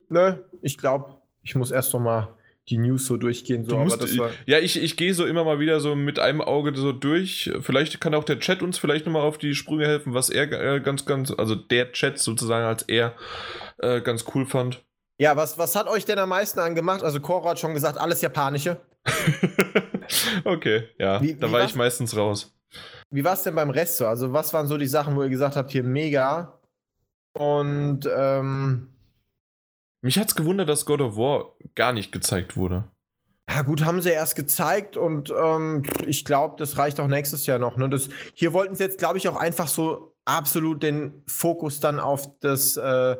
Nö, 0.10 0.34
ich 0.62 0.78
glaube, 0.78 1.16
ich 1.44 1.56
muss 1.56 1.72
erst 1.72 1.94
noch 1.94 2.00
mal 2.00 2.36
die 2.70 2.78
News 2.78 3.06
so 3.06 3.18
durchgehen. 3.18 3.64
So, 3.66 3.78
musst, 3.78 4.04
ja, 4.46 4.58
ich, 4.58 4.82
ich 4.82 4.98
gehe 4.98 5.14
so 5.14 5.26
immer 5.26 5.44
mal 5.44 5.60
wieder 5.60 5.80
so 5.80 5.96
mit 5.96 6.18
einem 6.18 6.42
Auge 6.42 6.76
so 6.76 6.92
durch. 6.92 7.52
Vielleicht 7.62 8.02
kann 8.02 8.16
auch 8.16 8.24
der 8.24 8.40
Chat 8.40 8.64
uns 8.64 8.78
vielleicht 8.80 9.06
nochmal 9.06 9.22
auf 9.22 9.38
die 9.38 9.54
Sprünge 9.54 9.86
helfen, 9.86 10.14
was 10.14 10.30
er 10.30 10.52
äh, 10.52 10.80
ganz, 10.80 11.06
ganz, 11.06 11.32
also 11.32 11.54
der 11.54 11.92
Chat 11.92 12.18
sozusagen 12.18 12.66
als 12.66 12.84
er 12.84 13.14
äh, 13.78 14.02
ganz 14.02 14.26
cool 14.34 14.46
fand. 14.46 14.84
Ja, 15.18 15.38
was, 15.38 15.58
was 15.58 15.76
hat 15.76 15.88
euch 15.88 16.06
denn 16.06 16.20
am 16.20 16.30
meisten 16.30 16.60
angemacht? 16.60 17.04
Also 17.04 17.20
Cora 17.20 17.52
hat 17.52 17.60
schon 17.60 17.74
gesagt, 17.74 17.98
alles 17.98 18.22
Japanische. 18.22 18.82
okay, 20.44 20.90
ja, 20.98 21.22
wie, 21.22 21.36
da 21.36 21.48
wie 21.48 21.52
war 21.52 21.64
ich 21.64 21.76
meistens 21.76 22.18
raus. 22.18 22.52
Wie 23.12 23.24
war 23.24 23.34
es 23.34 23.44
denn 23.44 23.56
beim 23.56 23.70
Rest 23.70 23.98
so? 23.98 24.08
Also 24.08 24.34
was 24.34 24.52
waren 24.54 24.68
so 24.68 24.78
die 24.78 24.88
Sachen, 24.88 25.16
wo 25.16 25.24
ihr 25.24 25.30
gesagt 25.30 25.56
habt, 25.56 25.72
hier 25.72 25.84
mega? 25.84 26.60
Und 27.34 28.10
ähm, 28.14 28.95
mich 30.06 30.20
hat's 30.20 30.36
gewundert, 30.36 30.70
dass 30.70 30.86
God 30.86 31.02
of 31.02 31.18
War 31.18 31.54
gar 31.74 31.92
nicht 31.92 32.12
gezeigt 32.12 32.56
wurde. 32.56 32.86
Ja, 33.50 33.62
gut, 33.62 33.86
haben 33.86 34.02
sie 34.02 34.10
erst 34.10 34.36
gezeigt 34.36 34.98
und 34.98 35.32
ähm, 35.36 35.84
ich 36.08 36.26
glaube, 36.26 36.56
das 36.58 36.78
reicht 36.78 37.00
auch 37.00 37.08
nächstes 37.08 37.46
Jahr 37.46 37.60
noch. 37.60 37.78
Ne? 37.78 37.90
Das, 37.90 38.10
hier 38.34 38.54
wollten 38.54 38.76
sie 38.76 38.84
jetzt, 38.84 38.98
glaube 38.98 39.18
ich, 39.18 39.28
auch 39.28 39.36
einfach 39.36 39.68
so 39.68 40.16
absolut 40.26 40.82
den 40.82 41.24
Fokus 41.28 41.80
dann 41.80 42.00
auf 42.00 42.40
das 42.40 42.78
äh, 42.78 43.16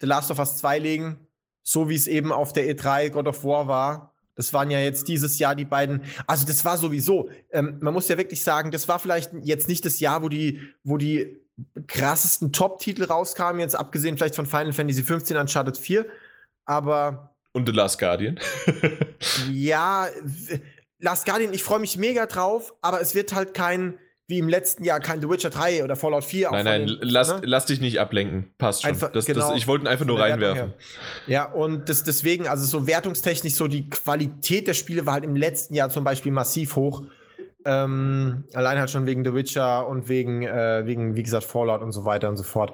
The 0.00 0.06
Last 0.06 0.30
of 0.30 0.38
Us 0.38 0.58
2 0.58 0.78
legen, 0.78 1.28
so 1.62 1.88
wie 1.88 1.96
es 1.96 2.06
eben 2.06 2.32
auf 2.32 2.52
der 2.52 2.64
E3 2.72 3.10
God 3.10 3.26
of 3.26 3.44
War 3.44 3.66
war. 3.66 4.14
Das 4.36 4.52
waren 4.52 4.70
ja 4.70 4.80
jetzt 4.80 5.08
dieses 5.08 5.38
Jahr 5.38 5.54
die 5.54 5.64
beiden. 5.64 6.02
Also 6.26 6.46
das 6.46 6.64
war 6.64 6.76
sowieso. 6.76 7.30
Ähm, 7.50 7.78
man 7.80 7.94
muss 7.94 8.08
ja 8.08 8.18
wirklich 8.18 8.42
sagen, 8.42 8.70
das 8.70 8.86
war 8.86 8.98
vielleicht 8.98 9.32
jetzt 9.42 9.68
nicht 9.68 9.84
das 9.84 9.98
Jahr, 9.98 10.22
wo 10.22 10.28
die, 10.28 10.60
wo 10.84 10.96
die 10.96 11.45
krassesten 11.86 12.52
Top-Titel 12.52 13.04
rauskamen, 13.04 13.60
jetzt 13.60 13.74
abgesehen 13.74 14.16
vielleicht 14.16 14.34
von 14.34 14.46
Final 14.46 14.72
Fantasy 14.72 15.02
15 15.02 15.36
Uncharted 15.36 15.78
4. 15.78 16.06
Aber. 16.64 17.34
Und 17.52 17.66
The 17.66 17.72
Last 17.72 17.98
Guardian. 17.98 18.38
ja, 19.50 20.08
Last 20.98 21.26
Guardian, 21.26 21.52
ich 21.52 21.62
freue 21.62 21.78
mich 21.78 21.96
mega 21.96 22.26
drauf, 22.26 22.74
aber 22.82 23.00
es 23.00 23.14
wird 23.14 23.34
halt 23.34 23.54
kein, 23.54 23.98
wie 24.28 24.38
im 24.38 24.48
letzten 24.48 24.84
Jahr, 24.84 25.00
kein 25.00 25.20
The 25.20 25.28
Witcher 25.28 25.50
3 25.50 25.84
oder 25.84 25.96
Fallout 25.96 26.24
4. 26.24 26.50
Nein, 26.50 26.64
nein, 26.64 26.86
den, 26.86 26.98
lass, 27.02 27.28
ne? 27.28 27.40
lass 27.44 27.66
dich 27.66 27.80
nicht 27.80 28.00
ablenken. 28.00 28.52
Passt 28.58 28.82
schon. 28.82 28.90
Einfach, 28.90 29.12
das, 29.12 29.24
genau, 29.24 29.50
das, 29.50 29.56
ich 29.56 29.66
wollte 29.66 29.84
ihn 29.84 29.88
einfach 29.88 30.04
nur 30.04 30.18
reinwerfen. 30.18 30.74
Ja, 31.26 31.50
und 31.50 31.88
das, 31.88 32.04
deswegen, 32.04 32.48
also 32.48 32.66
so 32.66 32.86
wertungstechnisch, 32.86 33.54
so 33.54 33.68
die 33.68 33.88
Qualität 33.88 34.68
der 34.68 34.74
Spiele 34.74 35.06
war 35.06 35.14
halt 35.14 35.24
im 35.24 35.36
letzten 35.36 35.74
Jahr 35.74 35.88
zum 35.88 36.04
Beispiel 36.04 36.32
massiv 36.32 36.76
hoch. 36.76 37.02
Ähm, 37.68 38.44
allein 38.54 38.78
halt 38.78 38.90
schon 38.90 39.06
wegen 39.06 39.24
The 39.24 39.34
Witcher 39.34 39.88
und 39.88 40.08
wegen, 40.08 40.44
äh, 40.44 40.86
wegen, 40.86 41.16
wie 41.16 41.24
gesagt, 41.24 41.42
Fallout 41.42 41.82
und 41.82 41.90
so 41.90 42.04
weiter 42.04 42.28
und 42.28 42.36
so 42.36 42.44
fort. 42.44 42.72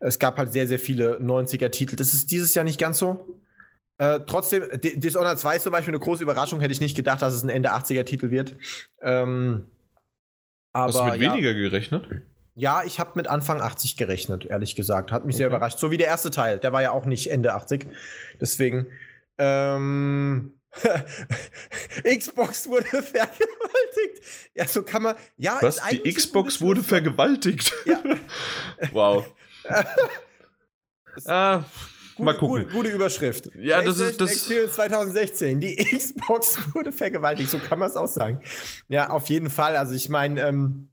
Es 0.00 0.18
gab 0.18 0.38
halt 0.38 0.50
sehr, 0.50 0.66
sehr 0.66 0.78
viele 0.78 1.18
90er-Titel. 1.20 1.94
Das 1.94 2.14
ist 2.14 2.30
dieses 2.30 2.54
Jahr 2.54 2.64
nicht 2.64 2.80
ganz 2.80 2.98
so. 2.98 3.38
Äh, 3.98 4.20
trotzdem, 4.26 4.64
Dishonored 4.80 5.38
2 5.38 5.56
ist 5.56 5.62
zum 5.64 5.72
Beispiel 5.72 5.92
eine 5.92 6.02
große 6.02 6.22
Überraschung. 6.22 6.60
Hätte 6.60 6.72
ich 6.72 6.80
nicht 6.80 6.96
gedacht, 6.96 7.20
dass 7.20 7.34
es 7.34 7.42
ein 7.42 7.50
Ende 7.50 7.70
80er-Titel 7.74 8.30
wird. 8.30 8.56
Ähm, 9.02 9.66
aber, 10.72 10.86
Hast 10.86 10.98
du 11.00 11.04
mit 11.04 11.20
ja, 11.20 11.32
weniger 11.32 11.52
gerechnet? 11.52 12.08
Ja, 12.54 12.82
ich 12.82 12.98
habe 12.98 13.10
mit 13.16 13.28
Anfang 13.28 13.60
80 13.60 13.98
gerechnet, 13.98 14.46
ehrlich 14.46 14.74
gesagt. 14.74 15.12
Hat 15.12 15.26
mich 15.26 15.34
okay. 15.34 15.40
sehr 15.40 15.46
überrascht. 15.48 15.78
So 15.78 15.90
wie 15.90 15.98
der 15.98 16.06
erste 16.06 16.30
Teil. 16.30 16.58
Der 16.58 16.72
war 16.72 16.80
ja 16.80 16.92
auch 16.92 17.04
nicht 17.04 17.30
Ende 17.30 17.52
80. 17.52 17.86
Deswegen. 18.40 18.86
Ähm, 19.36 20.54
Xbox 22.04 22.68
wurde 22.68 22.86
vergewaltigt. 22.88 24.22
Ja, 24.54 24.66
so 24.66 24.82
kann 24.82 25.02
man. 25.02 25.16
Ja, 25.36 25.58
Was? 25.60 25.80
Die 25.90 26.12
Xbox 26.12 26.60
wurde 26.60 26.82
vergewaltigt? 26.82 27.72
Ja. 27.84 28.02
wow. 28.92 29.26
ah, 31.26 31.64
gute, 32.14 32.24
mal 32.24 32.36
gucken. 32.36 32.62
Gute, 32.64 32.72
gute, 32.74 32.88
Überschrift. 32.90 33.50
Ja, 33.56 33.82
das 33.82 33.98
ist 33.98 34.20
das. 34.20 34.30
Experience 34.30 34.74
2016. 34.74 35.60
Die 35.60 35.76
Xbox 35.76 36.58
wurde 36.74 36.92
vergewaltigt. 36.92 37.50
So 37.50 37.58
kann 37.58 37.78
man 37.78 37.90
es 37.90 37.96
auch 37.96 38.06
sagen. 38.06 38.42
Ja, 38.88 39.10
auf 39.10 39.28
jeden 39.28 39.50
Fall. 39.50 39.76
Also, 39.76 39.94
ich 39.94 40.08
meine, 40.08 40.40
ähm, 40.42 40.90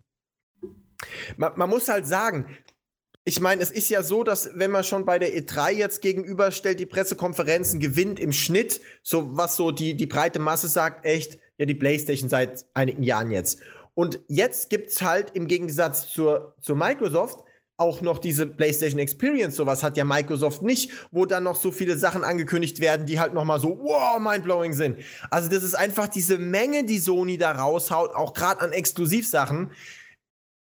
man, 1.37 1.53
man 1.55 1.69
muss 1.69 1.87
halt 1.87 2.07
sagen, 2.07 2.57
ich 3.27 3.41
meine, 3.41 3.61
es 3.61 3.71
ist 3.71 3.89
ja 3.89 4.03
so, 4.03 4.23
dass 4.23 4.51
wenn 4.53 4.71
man 4.71 4.85
schon 4.85 5.03
bei 5.03 5.19
der 5.19 5.37
E3 5.37 5.71
jetzt 5.71 6.01
gegenüberstellt, 6.01 6.79
die 6.79 6.85
Pressekonferenzen 6.85 7.81
gewinnt 7.81 8.21
im 8.21 8.31
Schnitt, 8.31 8.79
so 9.03 9.35
was 9.35 9.57
so 9.57 9.71
die, 9.71 9.95
die 9.95 10.05
breite 10.05 10.39
Masse 10.39 10.69
sagt, 10.69 11.03
echt, 11.05 11.37
ja, 11.57 11.65
die 11.65 11.75
PlayStation 11.75 12.29
seit 12.29 12.65
einigen 12.73 13.03
Jahren 13.03 13.29
jetzt. 13.29 13.59
Und 13.95 14.21
jetzt 14.29 14.69
gibt 14.69 14.91
es 14.91 15.01
halt 15.01 15.31
im 15.33 15.47
Gegensatz 15.47 16.07
zur, 16.09 16.55
zur 16.61 16.77
Microsoft 16.77 17.43
auch 17.75 17.99
noch 17.99 18.19
diese 18.19 18.47
PlayStation 18.47 18.99
Experience. 18.99 19.57
Sowas 19.57 19.83
hat 19.83 19.97
ja 19.97 20.05
Microsoft 20.05 20.61
nicht, 20.61 20.91
wo 21.11 21.25
dann 21.25 21.43
noch 21.43 21.57
so 21.57 21.73
viele 21.73 21.97
Sachen 21.97 22.23
angekündigt 22.23 22.79
werden, 22.79 23.05
die 23.05 23.19
halt 23.19 23.33
noch 23.33 23.43
mal 23.43 23.59
so 23.59 23.77
wow, 23.77 24.19
mindblowing 24.19 24.71
sind. 24.71 24.99
Also 25.29 25.49
das 25.49 25.63
ist 25.63 25.75
einfach 25.75 26.07
diese 26.07 26.37
Menge, 26.37 26.85
die 26.85 26.97
Sony 26.97 27.37
da 27.37 27.51
raushaut, 27.51 28.15
auch 28.15 28.33
gerade 28.33 28.61
an 28.61 28.71
Exklusivsachen 28.71 29.71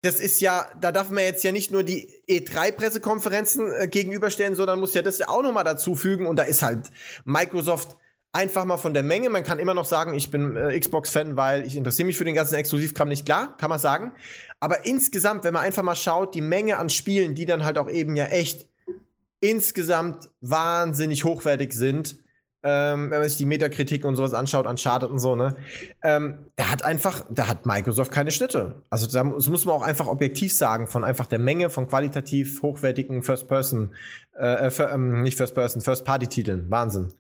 das 0.03 0.19
ist 0.19 0.41
ja, 0.41 0.67
da 0.81 0.93
darf 0.93 1.11
man 1.11 1.25
jetzt 1.25 1.45
ja 1.45 1.53
nicht 1.53 1.71
nur 1.71 1.83
die 1.83 2.09
E3-Pressekonferenzen 2.29 3.73
äh, 3.73 3.89
gegenüberstellen, 3.89 4.55
sondern 4.55 4.81
muss 4.81 4.95
ja 4.95 5.03
das 5.03 5.19
ja 5.19 5.29
auch 5.29 5.43
nochmal 5.43 5.65
dazu 5.65 5.95
fügen. 5.95 6.27
Und 6.27 6.37
da 6.37 6.45
ist 6.45 6.63
halt 6.63 6.91
Microsoft 7.25 7.97
einfach 8.33 8.65
mal 8.65 8.79
von 8.79 8.95
der 8.95 9.03
Menge. 9.03 9.29
Man 9.29 9.45
kann 9.45 9.59
immer 9.59 9.75
noch 9.75 9.85
sagen, 9.85 10.15
ich 10.15 10.31
bin 10.31 10.57
äh, 10.57 10.79
Xbox-Fan, 10.79 11.37
weil 11.37 11.67
ich 11.67 11.77
interessiere 11.77 12.07
mich 12.07 12.17
für 12.17 12.25
den 12.25 12.35
ganzen 12.35 12.55
Exklusivkram 12.55 13.09
nicht. 13.09 13.27
Klar, 13.27 13.57
kann 13.59 13.69
man 13.69 13.79
sagen. 13.79 14.13
Aber 14.59 14.87
insgesamt, 14.87 15.45
wenn 15.45 15.53
man 15.53 15.65
einfach 15.65 15.83
mal 15.83 15.97
schaut, 15.97 16.35
die 16.35 16.41
Menge 16.41 16.79
an 16.79 16.89
Spielen, 16.89 17.35
die 17.35 17.45
dann 17.45 17.65
halt 17.65 17.77
auch 17.77 17.91
eben 17.91 18.17
ja 18.17 18.27
echt 18.27 18.67
insgesamt 19.41 20.31
wahnsinnig 20.41 21.25
hochwertig 21.25 21.73
sind, 21.73 22.17
ähm, 22.63 23.11
wenn 23.11 23.21
man 23.21 23.29
sich 23.29 23.39
die 23.39 23.47
Metakritik 23.47 24.05
und 24.05 24.17
sowas 24.17 24.35
anschaut, 24.35 24.67
Uncharted 24.67 25.11
und 25.11 25.19
so, 25.19 25.35
ne? 25.35 25.57
Ähm, 26.03 26.39
da 26.57 26.71
hat 26.71 26.85
einfach, 26.85 27.25
da 27.31 27.49
hat 27.49 27.65
Microsoft 27.65 28.13
keine 28.13 28.31
Schnitte. 28.31 28.83
Also 28.91 29.07
das 29.07 29.49
muss 29.49 29.65
man 29.65 29.75
auch 29.75 29.83
einfach 29.83 30.07
objektiv 30.07 30.53
sagen, 30.53 30.87
von 30.87 31.05
einfach 31.05 31.27
der 31.27 31.39
Menge 31.39 31.71
von 31.71 31.89
qualitativ 31.89 32.63
hochwertigen 32.63 33.23
First-Person, 33.23 33.95
äh, 34.39 34.69
äh 34.69 34.73
ähm, 34.93 35.23
nicht 35.23 35.39
First-Person, 35.39 35.83
First-Party-Titeln. 35.83 36.71
Wahnsinn. 36.71 37.13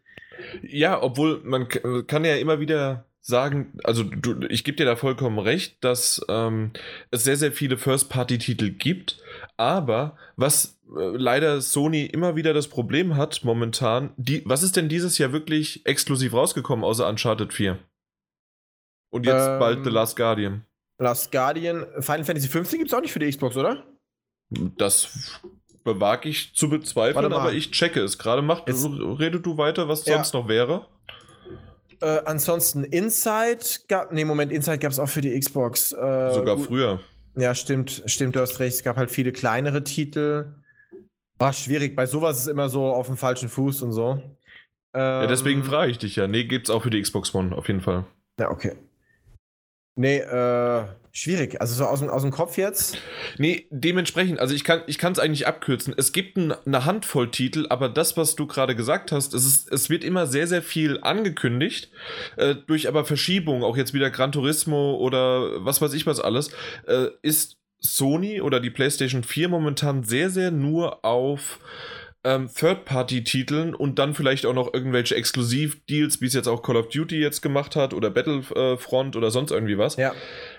Ja, 0.62 1.02
obwohl 1.02 1.40
man 1.44 1.68
kann 2.06 2.24
ja 2.24 2.36
immer 2.36 2.60
wieder 2.60 3.04
sagen, 3.20 3.78
also 3.84 4.02
du, 4.04 4.46
ich 4.48 4.64
gebe 4.64 4.76
dir 4.76 4.86
da 4.86 4.96
vollkommen 4.96 5.38
recht, 5.38 5.76
dass 5.84 6.24
ähm, 6.28 6.72
es 7.10 7.24
sehr, 7.24 7.36
sehr 7.36 7.52
viele 7.52 7.76
First-Party-Titel 7.76 8.70
gibt, 8.70 9.18
aber 9.60 10.16
was 10.36 10.80
äh, 10.96 11.00
leider 11.16 11.60
Sony 11.60 12.06
immer 12.06 12.34
wieder 12.34 12.54
das 12.54 12.66
Problem 12.66 13.16
hat 13.16 13.44
momentan, 13.44 14.14
die, 14.16 14.42
was 14.46 14.62
ist 14.62 14.74
denn 14.76 14.88
dieses 14.88 15.18
Jahr 15.18 15.32
wirklich 15.32 15.84
exklusiv 15.84 16.32
rausgekommen 16.32 16.82
außer 16.82 17.06
Uncharted 17.06 17.52
4? 17.52 17.78
Und 19.10 19.26
jetzt 19.26 19.46
ähm, 19.46 19.58
bald 19.58 19.84
The 19.84 19.90
Last 19.90 20.16
Guardian. 20.16 20.64
Last 20.98 21.30
Guardian, 21.30 21.84
Final 22.00 22.24
Fantasy 22.24 22.48
15 22.48 22.78
gibt 22.78 22.90
es 22.90 22.96
auch 22.96 23.02
nicht 23.02 23.12
für 23.12 23.18
die 23.18 23.28
Xbox, 23.28 23.54
oder? 23.56 23.84
Das 24.48 25.40
bewage 25.84 26.30
ich 26.30 26.54
zu 26.54 26.70
bezweifeln, 26.70 27.32
aber 27.32 27.52
ich 27.52 27.70
checke 27.70 28.00
es 28.00 28.16
gerade. 28.16 28.40
Mach, 28.40 28.66
rede 28.66 29.40
du 29.40 29.58
weiter, 29.58 29.88
was 29.88 30.06
ja. 30.06 30.14
sonst 30.14 30.32
noch 30.32 30.48
wäre. 30.48 30.86
Äh, 32.00 32.22
ansonsten 32.24 32.84
Inside 32.84 33.60
gab. 33.88 34.10
Nee, 34.10 34.24
Moment, 34.24 34.52
Inside 34.52 34.78
gab 34.78 34.92
es 34.92 34.98
auch 34.98 35.08
für 35.08 35.20
die 35.20 35.38
Xbox. 35.38 35.92
Äh, 35.92 36.32
Sogar 36.32 36.56
früher. 36.58 37.00
Ja, 37.36 37.54
stimmt, 37.54 38.02
stimmt, 38.06 38.36
du 38.36 38.40
hast 38.40 38.58
recht. 38.60 38.76
Es 38.76 38.82
gab 38.82 38.96
halt 38.96 39.10
viele 39.10 39.32
kleinere 39.32 39.84
Titel. 39.84 40.54
War 41.38 41.52
schwierig. 41.52 41.96
Bei 41.96 42.06
sowas 42.06 42.40
ist 42.40 42.48
immer 42.48 42.68
so 42.68 42.86
auf 42.86 43.06
dem 43.06 43.16
falschen 43.16 43.48
Fuß 43.48 43.82
und 43.82 43.92
so. 43.92 44.22
Ähm, 44.92 45.22
ja, 45.22 45.26
deswegen 45.26 45.60
ähm, 45.60 45.66
frage 45.66 45.90
ich 45.90 45.98
dich 45.98 46.16
ja. 46.16 46.26
Nee, 46.26 46.44
gibt's 46.44 46.70
auch 46.70 46.82
für 46.82 46.90
die 46.90 47.00
Xbox 47.00 47.34
One, 47.34 47.56
auf 47.56 47.68
jeden 47.68 47.80
Fall. 47.80 48.04
Ja, 48.38 48.50
okay. 48.50 48.76
Nee, 49.96 50.18
äh, 50.18 50.84
schwierig. 51.12 51.60
Also 51.60 51.74
so 51.74 51.84
aus 51.84 52.00
dem, 52.00 52.08
aus 52.08 52.22
dem 52.22 52.30
Kopf 52.30 52.56
jetzt? 52.56 52.98
Nee, 53.38 53.66
dementsprechend, 53.70 54.38
also 54.38 54.54
ich 54.54 54.64
kann 54.64 54.84
es 54.86 55.18
eigentlich 55.18 55.46
abkürzen. 55.46 55.94
Es 55.96 56.12
gibt 56.12 56.36
ein, 56.36 56.52
eine 56.64 56.84
Handvoll 56.84 57.30
Titel, 57.30 57.66
aber 57.68 57.88
das, 57.88 58.16
was 58.16 58.36
du 58.36 58.46
gerade 58.46 58.76
gesagt 58.76 59.12
hast, 59.12 59.34
es, 59.34 59.44
ist, 59.44 59.72
es 59.72 59.90
wird 59.90 60.04
immer 60.04 60.26
sehr, 60.26 60.46
sehr 60.46 60.62
viel 60.62 61.00
angekündigt, 61.02 61.90
äh, 62.36 62.54
durch 62.54 62.88
aber 62.88 63.04
Verschiebung, 63.04 63.64
auch 63.64 63.76
jetzt 63.76 63.92
wieder 63.92 64.10
Gran 64.10 64.32
Turismo 64.32 64.94
oder 64.94 65.64
was 65.64 65.82
weiß 65.82 65.92
ich 65.94 66.06
was 66.06 66.20
alles, 66.20 66.50
äh, 66.86 67.08
ist 67.22 67.58
Sony 67.80 68.40
oder 68.40 68.60
die 68.60 68.70
PlayStation 68.70 69.24
4 69.24 69.48
momentan 69.48 70.04
sehr, 70.04 70.30
sehr 70.30 70.50
nur 70.50 71.04
auf 71.04 71.58
ähm, 72.22 72.48
Third-Party-Titeln 72.48 73.74
und 73.74 73.98
dann 73.98 74.14
vielleicht 74.14 74.44
auch 74.44 74.52
noch 74.52 74.74
irgendwelche 74.74 75.14
Exklusiv-Deals, 75.16 76.20
wie 76.20 76.26
es 76.26 76.34
jetzt 76.34 76.48
auch 76.48 76.62
Call 76.62 76.76
of 76.76 76.88
Duty 76.88 77.18
jetzt 77.18 77.40
gemacht 77.40 77.76
hat 77.76 77.94
oder 77.94 78.10
Battlefront 78.10 79.16
oder 79.16 79.30
sonst 79.30 79.50
irgendwie 79.50 79.78
was. 79.78 79.96
Ja. 79.96 80.12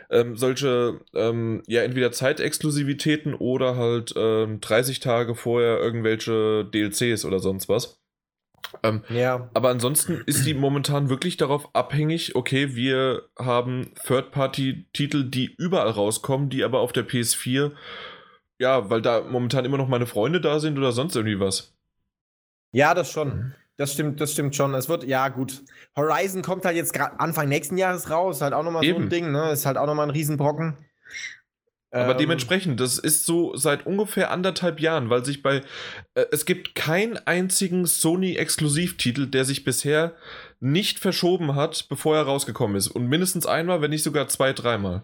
Ähm, 0.09 0.35
solche, 0.35 0.99
ähm, 1.13 1.61
ja, 1.67 1.83
entweder 1.83 2.11
Zeitexklusivitäten 2.11 3.35
oder 3.35 3.75
halt 3.75 4.13
ähm, 4.15 4.59
30 4.59 4.99
Tage 4.99 5.35
vorher 5.35 5.79
irgendwelche 5.79 6.65
DLCs 6.65 7.25
oder 7.25 7.39
sonst 7.39 7.69
was. 7.69 8.01
Ähm, 8.83 9.03
ja. 9.09 9.49
Aber 9.53 9.69
ansonsten 9.69 10.21
ist 10.25 10.45
die 10.45 10.53
momentan 10.53 11.09
wirklich 11.09 11.37
darauf 11.37 11.75
abhängig, 11.75 12.35
okay, 12.35 12.75
wir 12.75 13.23
haben 13.37 13.91
Third-Party-Titel, 14.05 15.25
die 15.25 15.53
überall 15.57 15.89
rauskommen, 15.89 16.49
die 16.49 16.63
aber 16.63 16.79
auf 16.79 16.93
der 16.93 17.07
PS4 17.07 17.71
ja, 18.61 18.91
weil 18.91 19.01
da 19.01 19.21
momentan 19.21 19.65
immer 19.65 19.77
noch 19.77 19.87
meine 19.87 20.05
Freunde 20.05 20.39
da 20.39 20.59
sind 20.59 20.77
oder 20.77 20.91
sonst 20.91 21.15
irgendwie 21.15 21.39
was. 21.39 21.73
Ja, 22.71 22.93
das 22.93 23.11
schon. 23.11 23.55
Das 23.75 23.93
stimmt, 23.93 24.21
das 24.21 24.33
stimmt 24.33 24.55
schon. 24.55 24.75
Es 24.75 24.87
wird, 24.87 25.03
ja, 25.03 25.29
gut. 25.29 25.63
Horizon 25.95 26.43
kommt 26.43 26.63
halt 26.63 26.75
jetzt 26.75 26.93
gerade 26.93 27.19
Anfang 27.19 27.49
nächsten 27.49 27.75
Jahres 27.77 28.11
raus. 28.11 28.41
Halt 28.41 28.53
auch 28.53 28.63
nochmal 28.63 28.85
so 28.85 28.95
ein 28.95 29.09
Ding, 29.09 29.31
ne? 29.31 29.49
Ist 29.51 29.65
halt 29.65 29.77
auch 29.77 29.87
nochmal 29.87 30.05
ein 30.05 30.11
Riesenbrocken. 30.11 30.77
Aber 31.89 32.11
ähm, 32.11 32.17
dementsprechend, 32.19 32.79
das 32.79 32.99
ist 32.99 33.25
so 33.25 33.55
seit 33.55 33.87
ungefähr 33.87 34.29
anderthalb 34.29 34.79
Jahren, 34.79 35.09
weil 35.09 35.25
sich 35.25 35.41
bei. 35.41 35.63
Äh, 36.13 36.25
es 36.31 36.45
gibt 36.45 36.75
keinen 36.75 37.17
einzigen 37.17 37.87
Sony-Exklusivtitel, 37.87 39.25
der 39.25 39.43
sich 39.43 39.63
bisher 39.63 40.15
nicht 40.59 40.99
verschoben 40.99 41.55
hat, 41.55 41.87
bevor 41.89 42.15
er 42.15 42.23
rausgekommen 42.23 42.77
ist. 42.77 42.89
Und 42.89 43.07
mindestens 43.07 43.47
einmal, 43.47 43.81
wenn 43.81 43.89
nicht 43.89 44.03
sogar 44.03 44.27
zwei, 44.27 44.53
dreimal. 44.53 45.01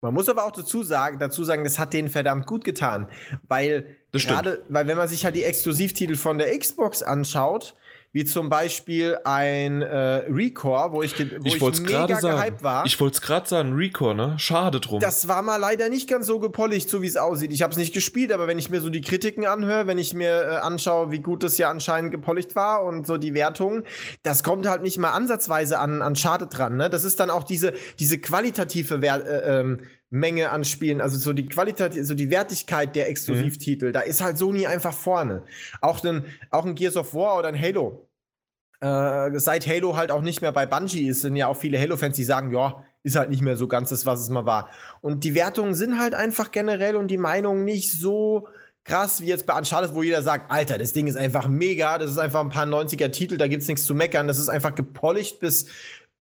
Man 0.00 0.14
muss 0.14 0.28
aber 0.28 0.44
auch 0.44 0.52
dazu 0.52 0.84
sagen, 0.84 1.18
dazu 1.18 1.42
sagen, 1.42 1.64
das 1.64 1.78
hat 1.78 1.92
denen 1.92 2.08
verdammt 2.08 2.46
gut 2.46 2.64
getan, 2.64 3.08
weil 3.48 3.96
gerade, 4.12 4.64
weil 4.68 4.86
wenn 4.86 4.96
man 4.96 5.08
sich 5.08 5.24
halt 5.24 5.34
die 5.34 5.42
Exklusivtitel 5.42 6.14
von 6.14 6.38
der 6.38 6.56
Xbox 6.56 7.02
anschaut, 7.02 7.74
wie 8.18 8.24
zum 8.24 8.48
Beispiel 8.48 9.16
ein 9.22 9.80
äh, 9.80 10.24
Recore, 10.28 10.90
wo 10.90 11.02
ich, 11.04 11.16
wo 11.16 11.44
ich, 11.44 11.54
ich 11.54 11.80
mega 11.82 12.06
gehypt 12.06 12.64
war. 12.64 12.84
Ich 12.84 12.98
wollte 12.98 13.14
es 13.14 13.20
gerade 13.20 13.48
sagen, 13.48 13.74
Recore, 13.74 14.16
ne? 14.16 14.34
Schade 14.38 14.80
drum. 14.80 14.98
Das 14.98 15.28
war 15.28 15.40
mal 15.42 15.56
leider 15.56 15.88
nicht 15.88 16.08
ganz 16.08 16.26
so 16.26 16.40
gepolished, 16.40 16.90
so 16.90 17.00
wie 17.00 17.06
es 17.06 17.16
aussieht. 17.16 17.52
Ich 17.52 17.62
habe 17.62 17.70
es 17.70 17.78
nicht 17.78 17.94
gespielt, 17.94 18.32
aber 18.32 18.48
wenn 18.48 18.58
ich 18.58 18.70
mir 18.70 18.80
so 18.80 18.90
die 18.90 19.02
Kritiken 19.02 19.46
anhöre, 19.46 19.86
wenn 19.86 19.98
ich 19.98 20.14
mir 20.14 20.42
äh, 20.42 20.56
anschaue, 20.56 21.12
wie 21.12 21.20
gut 21.20 21.44
das 21.44 21.58
ja 21.58 21.70
anscheinend 21.70 22.10
gepolished 22.10 22.56
war 22.56 22.82
und 22.82 23.06
so 23.06 23.18
die 23.18 23.34
Wertungen, 23.34 23.84
das 24.24 24.42
kommt 24.42 24.66
halt 24.66 24.82
nicht 24.82 24.98
mal 24.98 25.12
ansatzweise 25.12 25.78
an, 25.78 26.02
an 26.02 26.16
Schade 26.16 26.48
dran. 26.48 26.76
Ne? 26.76 26.90
Das 26.90 27.04
ist 27.04 27.20
dann 27.20 27.30
auch 27.30 27.44
diese, 27.44 27.72
diese 28.00 28.18
qualitative 28.18 29.00
Wert, 29.00 29.28
äh, 29.28 29.60
ähm, 29.60 29.78
Menge 30.10 30.50
an 30.50 30.64
Spielen, 30.64 31.00
also 31.00 31.18
so 31.18 31.32
die 31.32 31.46
Qualität, 31.46 31.94
so 32.06 32.14
die 32.14 32.30
Wertigkeit 32.30 32.96
der 32.96 33.10
Exklusivtitel, 33.10 33.88
mhm. 33.88 33.92
da 33.92 34.00
ist 34.00 34.22
halt 34.22 34.38
Sony 34.38 34.66
einfach 34.66 34.94
vorne. 34.94 35.42
Auch 35.80 36.02
ein, 36.02 36.24
auch 36.50 36.64
ein 36.64 36.74
Gears 36.74 36.96
of 36.96 37.14
War 37.14 37.38
oder 37.38 37.48
ein 37.48 37.60
Halo. 37.60 38.07
Äh, 38.80 39.38
seit 39.38 39.66
Halo 39.66 39.96
halt 39.96 40.10
auch 40.10 40.22
nicht 40.22 40.40
mehr 40.40 40.52
bei 40.52 40.66
Bungie 40.66 41.08
ist, 41.08 41.22
sind 41.22 41.36
ja 41.36 41.48
auch 41.48 41.56
viele 41.56 41.80
Halo-Fans, 41.80 42.16
die 42.16 42.24
sagen, 42.24 42.52
ja, 42.52 42.84
ist 43.02 43.16
halt 43.16 43.30
nicht 43.30 43.42
mehr 43.42 43.56
so 43.56 43.68
ganz 43.68 43.90
das, 43.90 44.06
was 44.06 44.20
es 44.20 44.28
mal 44.28 44.46
war. 44.46 44.68
Und 45.00 45.24
die 45.24 45.34
Wertungen 45.34 45.74
sind 45.74 45.98
halt 45.98 46.14
einfach 46.14 46.50
generell 46.50 46.96
und 46.96 47.08
die 47.08 47.18
Meinungen 47.18 47.64
nicht 47.64 47.92
so 47.92 48.48
krass 48.84 49.20
wie 49.20 49.26
jetzt 49.26 49.46
bei 49.46 49.56
Uncharted, 49.56 49.94
wo 49.94 50.02
jeder 50.02 50.22
sagt, 50.22 50.50
Alter, 50.50 50.78
das 50.78 50.92
Ding 50.92 51.06
ist 51.06 51.16
einfach 51.16 51.46
mega, 51.46 51.98
das 51.98 52.10
ist 52.10 52.18
einfach 52.18 52.40
ein 52.40 52.48
paar 52.48 52.66
90er-Titel, 52.66 53.36
da 53.36 53.46
gibt's 53.46 53.68
nichts 53.68 53.84
zu 53.84 53.94
meckern, 53.94 54.26
das 54.26 54.38
ist 54.38 54.48
einfach 54.48 54.74
gepolished 54.74 55.40
bis 55.40 55.66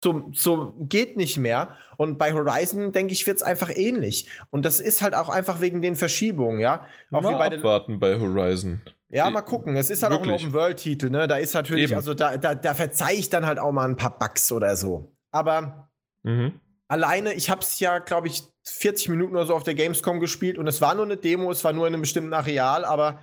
zum, 0.01 0.33
zum 0.33 0.87
geht 0.87 1.17
nicht 1.17 1.37
mehr. 1.37 1.75
Und 1.97 2.17
bei 2.17 2.33
Horizon, 2.33 2.91
denke 2.91 3.13
ich, 3.13 3.25
wird 3.27 3.37
es 3.37 3.43
einfach 3.43 3.69
ähnlich. 3.75 4.27
Und 4.49 4.65
das 4.65 4.79
ist 4.79 5.01
halt 5.01 5.13
auch 5.13 5.29
einfach 5.29 5.61
wegen 5.61 5.81
den 5.81 5.95
Verschiebungen, 5.95 6.59
ja. 6.59 6.85
Auch 7.11 7.21
mal 7.21 7.33
wie 7.33 7.49
bei 7.49 7.57
abwarten 7.57 7.99
bei 7.99 8.19
Horizon. 8.19 8.81
Ja, 9.09 9.29
mal 9.29 9.41
gucken. 9.41 9.75
Es 9.75 9.89
ist 9.89 10.03
halt 10.03 10.13
Wirklich? 10.13 10.35
auch 10.35 10.39
ein 10.39 10.47
Open-World-Titel, 10.47 11.09
ne? 11.09 11.27
Da 11.27 11.37
ist 11.37 11.53
natürlich, 11.53 11.85
Eben. 11.85 11.95
also 11.95 12.13
da, 12.13 12.37
da, 12.37 12.53
da 12.53 12.73
verzeih 12.73 13.15
ich 13.15 13.29
dann 13.29 13.45
halt 13.45 13.57
auch 13.57 13.71
mal 13.71 13.87
ein 13.87 13.95
paar 13.95 14.17
Bugs 14.17 14.51
oder 14.51 14.75
so. 14.75 15.15
Aber 15.31 15.89
mhm. 16.23 16.59
alleine, 16.87 17.33
ich 17.33 17.49
habe 17.49 17.61
es 17.61 17.79
ja, 17.79 17.99
glaube 17.99 18.27
ich, 18.27 18.43
40 18.63 19.09
Minuten 19.09 19.35
oder 19.35 19.45
so 19.45 19.55
auf 19.55 19.63
der 19.63 19.73
Gamescom 19.73 20.19
gespielt 20.19 20.59
und 20.59 20.67
es 20.67 20.79
war 20.79 20.93
nur 20.93 21.05
eine 21.05 21.17
Demo, 21.17 21.51
es 21.51 21.63
war 21.63 21.73
nur 21.73 21.87
in 21.87 21.93
einem 21.93 22.01
bestimmten 22.01 22.33
Areal, 22.33 22.85
aber 22.85 23.19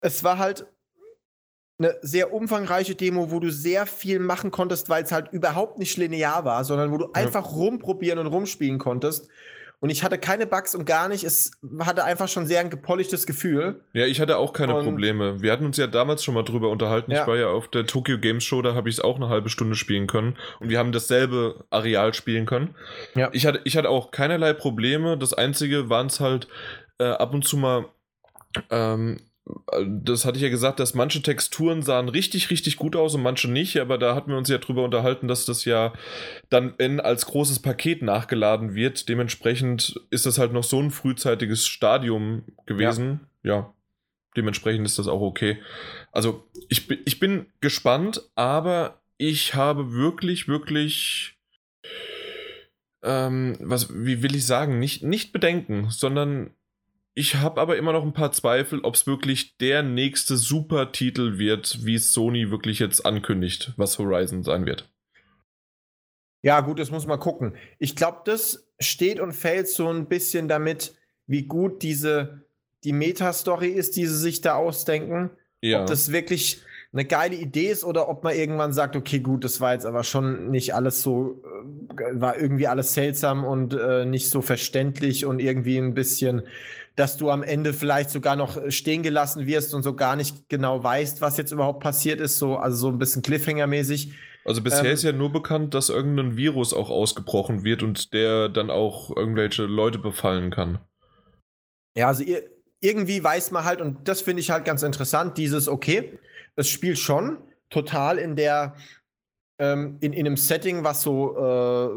es 0.00 0.24
war 0.24 0.36
halt 0.36 0.66
eine 1.78 1.96
sehr 2.02 2.32
umfangreiche 2.32 2.94
Demo, 2.94 3.30
wo 3.30 3.40
du 3.40 3.50
sehr 3.50 3.86
viel 3.86 4.18
machen 4.18 4.50
konntest, 4.50 4.88
weil 4.88 5.04
es 5.04 5.12
halt 5.12 5.32
überhaupt 5.32 5.78
nicht 5.78 5.96
linear 5.96 6.44
war, 6.44 6.64
sondern 6.64 6.90
wo 6.90 6.98
du 6.98 7.04
ja. 7.04 7.12
einfach 7.14 7.52
rumprobieren 7.52 8.18
und 8.18 8.26
rumspielen 8.26 8.78
konntest. 8.78 9.28
Und 9.80 9.90
ich 9.90 10.02
hatte 10.02 10.18
keine 10.18 10.46
Bugs 10.46 10.74
und 10.74 10.86
gar 10.86 11.08
nicht. 11.08 11.22
Es 11.22 11.52
hatte 11.80 12.02
einfach 12.02 12.26
schon 12.28 12.46
sehr 12.46 12.60
ein 12.60 12.70
gepolischtes 12.70 13.26
Gefühl. 13.26 13.84
Ja, 13.92 14.06
ich 14.06 14.20
hatte 14.20 14.36
auch 14.36 14.52
keine 14.52 14.74
und 14.74 14.84
Probleme. 14.84 15.40
Wir 15.40 15.52
hatten 15.52 15.64
uns 15.64 15.76
ja 15.76 15.86
damals 15.86 16.24
schon 16.24 16.34
mal 16.34 16.42
drüber 16.42 16.68
unterhalten. 16.70 17.12
Ja. 17.12 17.20
Ich 17.22 17.26
war 17.28 17.36
ja 17.36 17.48
auf 17.48 17.68
der 17.68 17.86
Tokyo 17.86 18.18
Games 18.18 18.42
Show, 18.42 18.60
da 18.60 18.74
habe 18.74 18.88
ich 18.88 18.96
es 18.96 19.00
auch 19.00 19.16
eine 19.16 19.28
halbe 19.28 19.50
Stunde 19.50 19.76
spielen 19.76 20.08
können. 20.08 20.36
Und 20.58 20.68
wir 20.68 20.80
haben 20.80 20.90
dasselbe 20.90 21.64
Areal 21.70 22.12
spielen 22.12 22.44
können. 22.44 22.74
Ja. 23.14 23.30
Ich, 23.32 23.46
hatte, 23.46 23.60
ich 23.64 23.76
hatte 23.76 23.88
auch 23.88 24.10
keinerlei 24.10 24.52
Probleme. 24.52 25.16
Das 25.16 25.32
Einzige 25.32 25.88
waren 25.88 26.08
es 26.08 26.18
halt 26.18 26.48
äh, 26.98 27.04
ab 27.04 27.32
und 27.32 27.46
zu 27.46 27.56
mal 27.56 27.86
ähm, 28.70 29.18
das 29.86 30.24
hatte 30.24 30.36
ich 30.36 30.42
ja 30.42 30.48
gesagt, 30.48 30.80
dass 30.80 30.94
manche 30.94 31.22
Texturen 31.22 31.82
sahen 31.82 32.08
richtig, 32.08 32.50
richtig 32.50 32.76
gut 32.76 32.96
aus 32.96 33.14
und 33.14 33.22
manche 33.22 33.50
nicht, 33.50 33.78
aber 33.78 33.98
da 33.98 34.14
hatten 34.14 34.30
wir 34.30 34.38
uns 34.38 34.48
ja 34.48 34.58
drüber 34.58 34.84
unterhalten, 34.84 35.28
dass 35.28 35.44
das 35.44 35.64
ja 35.64 35.92
dann 36.48 36.74
in, 36.78 37.00
als 37.00 37.26
großes 37.26 37.60
Paket 37.60 38.02
nachgeladen 38.02 38.74
wird. 38.74 39.08
Dementsprechend 39.08 40.00
ist 40.10 40.26
das 40.26 40.38
halt 40.38 40.52
noch 40.52 40.64
so 40.64 40.80
ein 40.80 40.90
frühzeitiges 40.90 41.66
Stadium 41.66 42.44
gewesen. 42.66 43.20
Ja, 43.42 43.54
ja 43.54 43.74
dementsprechend 44.36 44.86
ist 44.86 44.98
das 44.98 45.08
auch 45.08 45.20
okay. 45.20 45.58
Also 46.12 46.44
ich, 46.68 46.90
ich 46.90 47.18
bin 47.18 47.46
gespannt, 47.60 48.22
aber 48.34 49.00
ich 49.16 49.54
habe 49.54 49.92
wirklich, 49.92 50.48
wirklich 50.48 51.38
ähm, 53.02 53.56
was, 53.60 53.92
wie 53.92 54.22
will 54.22 54.34
ich 54.34 54.46
sagen, 54.46 54.78
nicht, 54.78 55.02
nicht 55.02 55.32
Bedenken, 55.32 55.90
sondern 55.90 56.50
ich 57.18 57.34
habe 57.34 57.60
aber 57.60 57.76
immer 57.76 57.92
noch 57.92 58.04
ein 58.04 58.12
paar 58.12 58.30
Zweifel, 58.30 58.80
ob 58.84 58.94
es 58.94 59.08
wirklich 59.08 59.56
der 59.56 59.82
nächste 59.82 60.36
Super-Titel 60.36 61.36
wird, 61.36 61.84
wie 61.84 61.96
es 61.96 62.12
Sony 62.12 62.52
wirklich 62.52 62.78
jetzt 62.78 63.04
ankündigt, 63.04 63.72
was 63.76 63.98
Horizon 63.98 64.44
sein 64.44 64.66
wird. 64.66 64.88
Ja, 66.42 66.60
gut, 66.60 66.78
das 66.78 66.92
muss 66.92 67.08
man 67.08 67.18
gucken. 67.18 67.56
Ich 67.80 67.96
glaube, 67.96 68.18
das 68.24 68.70
steht 68.78 69.18
und 69.18 69.32
fällt 69.32 69.66
so 69.68 69.88
ein 69.88 70.06
bisschen 70.06 70.46
damit, 70.46 70.94
wie 71.26 71.42
gut 71.42 71.82
diese 71.82 72.44
die 72.84 72.92
Meta-Story 72.92 73.70
ist, 73.70 73.96
die 73.96 74.06
sie 74.06 74.16
sich 74.16 74.40
da 74.40 74.54
ausdenken. 74.54 75.30
Ja. 75.60 75.80
Ob 75.80 75.88
das 75.88 76.12
wirklich 76.12 76.62
eine 76.92 77.04
geile 77.04 77.34
Idee 77.34 77.66
ist 77.66 77.82
oder 77.82 78.08
ob 78.08 78.22
man 78.22 78.36
irgendwann 78.36 78.72
sagt, 78.72 78.94
okay, 78.94 79.18
gut, 79.18 79.42
das 79.42 79.60
war 79.60 79.72
jetzt 79.72 79.86
aber 79.86 80.04
schon 80.04 80.52
nicht 80.52 80.72
alles 80.72 81.02
so, 81.02 81.42
äh, 81.98 82.20
war 82.20 82.38
irgendwie 82.38 82.68
alles 82.68 82.94
seltsam 82.94 83.44
und 83.44 83.74
äh, 83.74 84.04
nicht 84.04 84.30
so 84.30 84.40
verständlich 84.40 85.26
und 85.26 85.40
irgendwie 85.40 85.78
ein 85.78 85.94
bisschen, 85.94 86.42
dass 86.98 87.16
du 87.16 87.30
am 87.30 87.44
Ende 87.44 87.72
vielleicht 87.72 88.10
sogar 88.10 88.34
noch 88.34 88.58
stehen 88.70 89.04
gelassen 89.04 89.46
wirst 89.46 89.72
und 89.72 89.84
so 89.84 89.94
gar 89.94 90.16
nicht 90.16 90.48
genau 90.48 90.82
weißt, 90.82 91.20
was 91.20 91.36
jetzt 91.36 91.52
überhaupt 91.52 91.80
passiert 91.80 92.20
ist, 92.20 92.38
so, 92.38 92.56
also 92.56 92.76
so 92.76 92.88
ein 92.88 92.98
bisschen 92.98 93.22
Cliffhanger-mäßig. 93.22 94.14
Also 94.44 94.62
bisher 94.62 94.86
ähm, 94.86 94.94
ist 94.94 95.04
ja 95.04 95.12
nur 95.12 95.30
bekannt, 95.30 95.74
dass 95.74 95.90
irgendein 95.90 96.36
Virus 96.36 96.74
auch 96.74 96.90
ausgebrochen 96.90 97.62
wird 97.62 97.84
und 97.84 98.12
der 98.14 98.48
dann 98.48 98.68
auch 98.68 99.16
irgendwelche 99.16 99.62
Leute 99.62 99.98
befallen 99.98 100.50
kann. 100.50 100.80
Ja, 101.96 102.08
also 102.08 102.24
ihr, 102.24 102.42
irgendwie 102.80 103.22
weiß 103.22 103.52
man 103.52 103.64
halt, 103.64 103.80
und 103.80 104.08
das 104.08 104.20
finde 104.20 104.40
ich 104.40 104.50
halt 104.50 104.64
ganz 104.64 104.82
interessant, 104.82 105.38
dieses, 105.38 105.68
okay, 105.68 106.18
es 106.56 106.68
spielt 106.68 106.98
schon 106.98 107.38
total 107.70 108.18
in 108.18 108.34
der, 108.34 108.74
ähm, 109.60 109.98
in, 110.00 110.12
in 110.12 110.26
einem 110.26 110.36
Setting, 110.36 110.82
was 110.82 111.02
so 111.02 111.36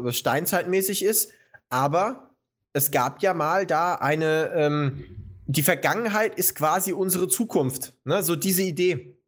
äh, 0.06 0.12
steinzeitmäßig 0.12 1.04
ist, 1.04 1.32
aber 1.70 2.31
es 2.72 2.90
gab 2.90 3.22
ja 3.22 3.34
mal 3.34 3.66
da 3.66 3.94
eine, 3.96 4.50
ähm, 4.54 5.04
die 5.46 5.62
Vergangenheit 5.62 6.36
ist 6.36 6.54
quasi 6.54 6.92
unsere 6.92 7.28
Zukunft, 7.28 7.94
ne? 8.04 8.22
so 8.22 8.36
diese 8.36 8.62
Idee. 8.62 9.18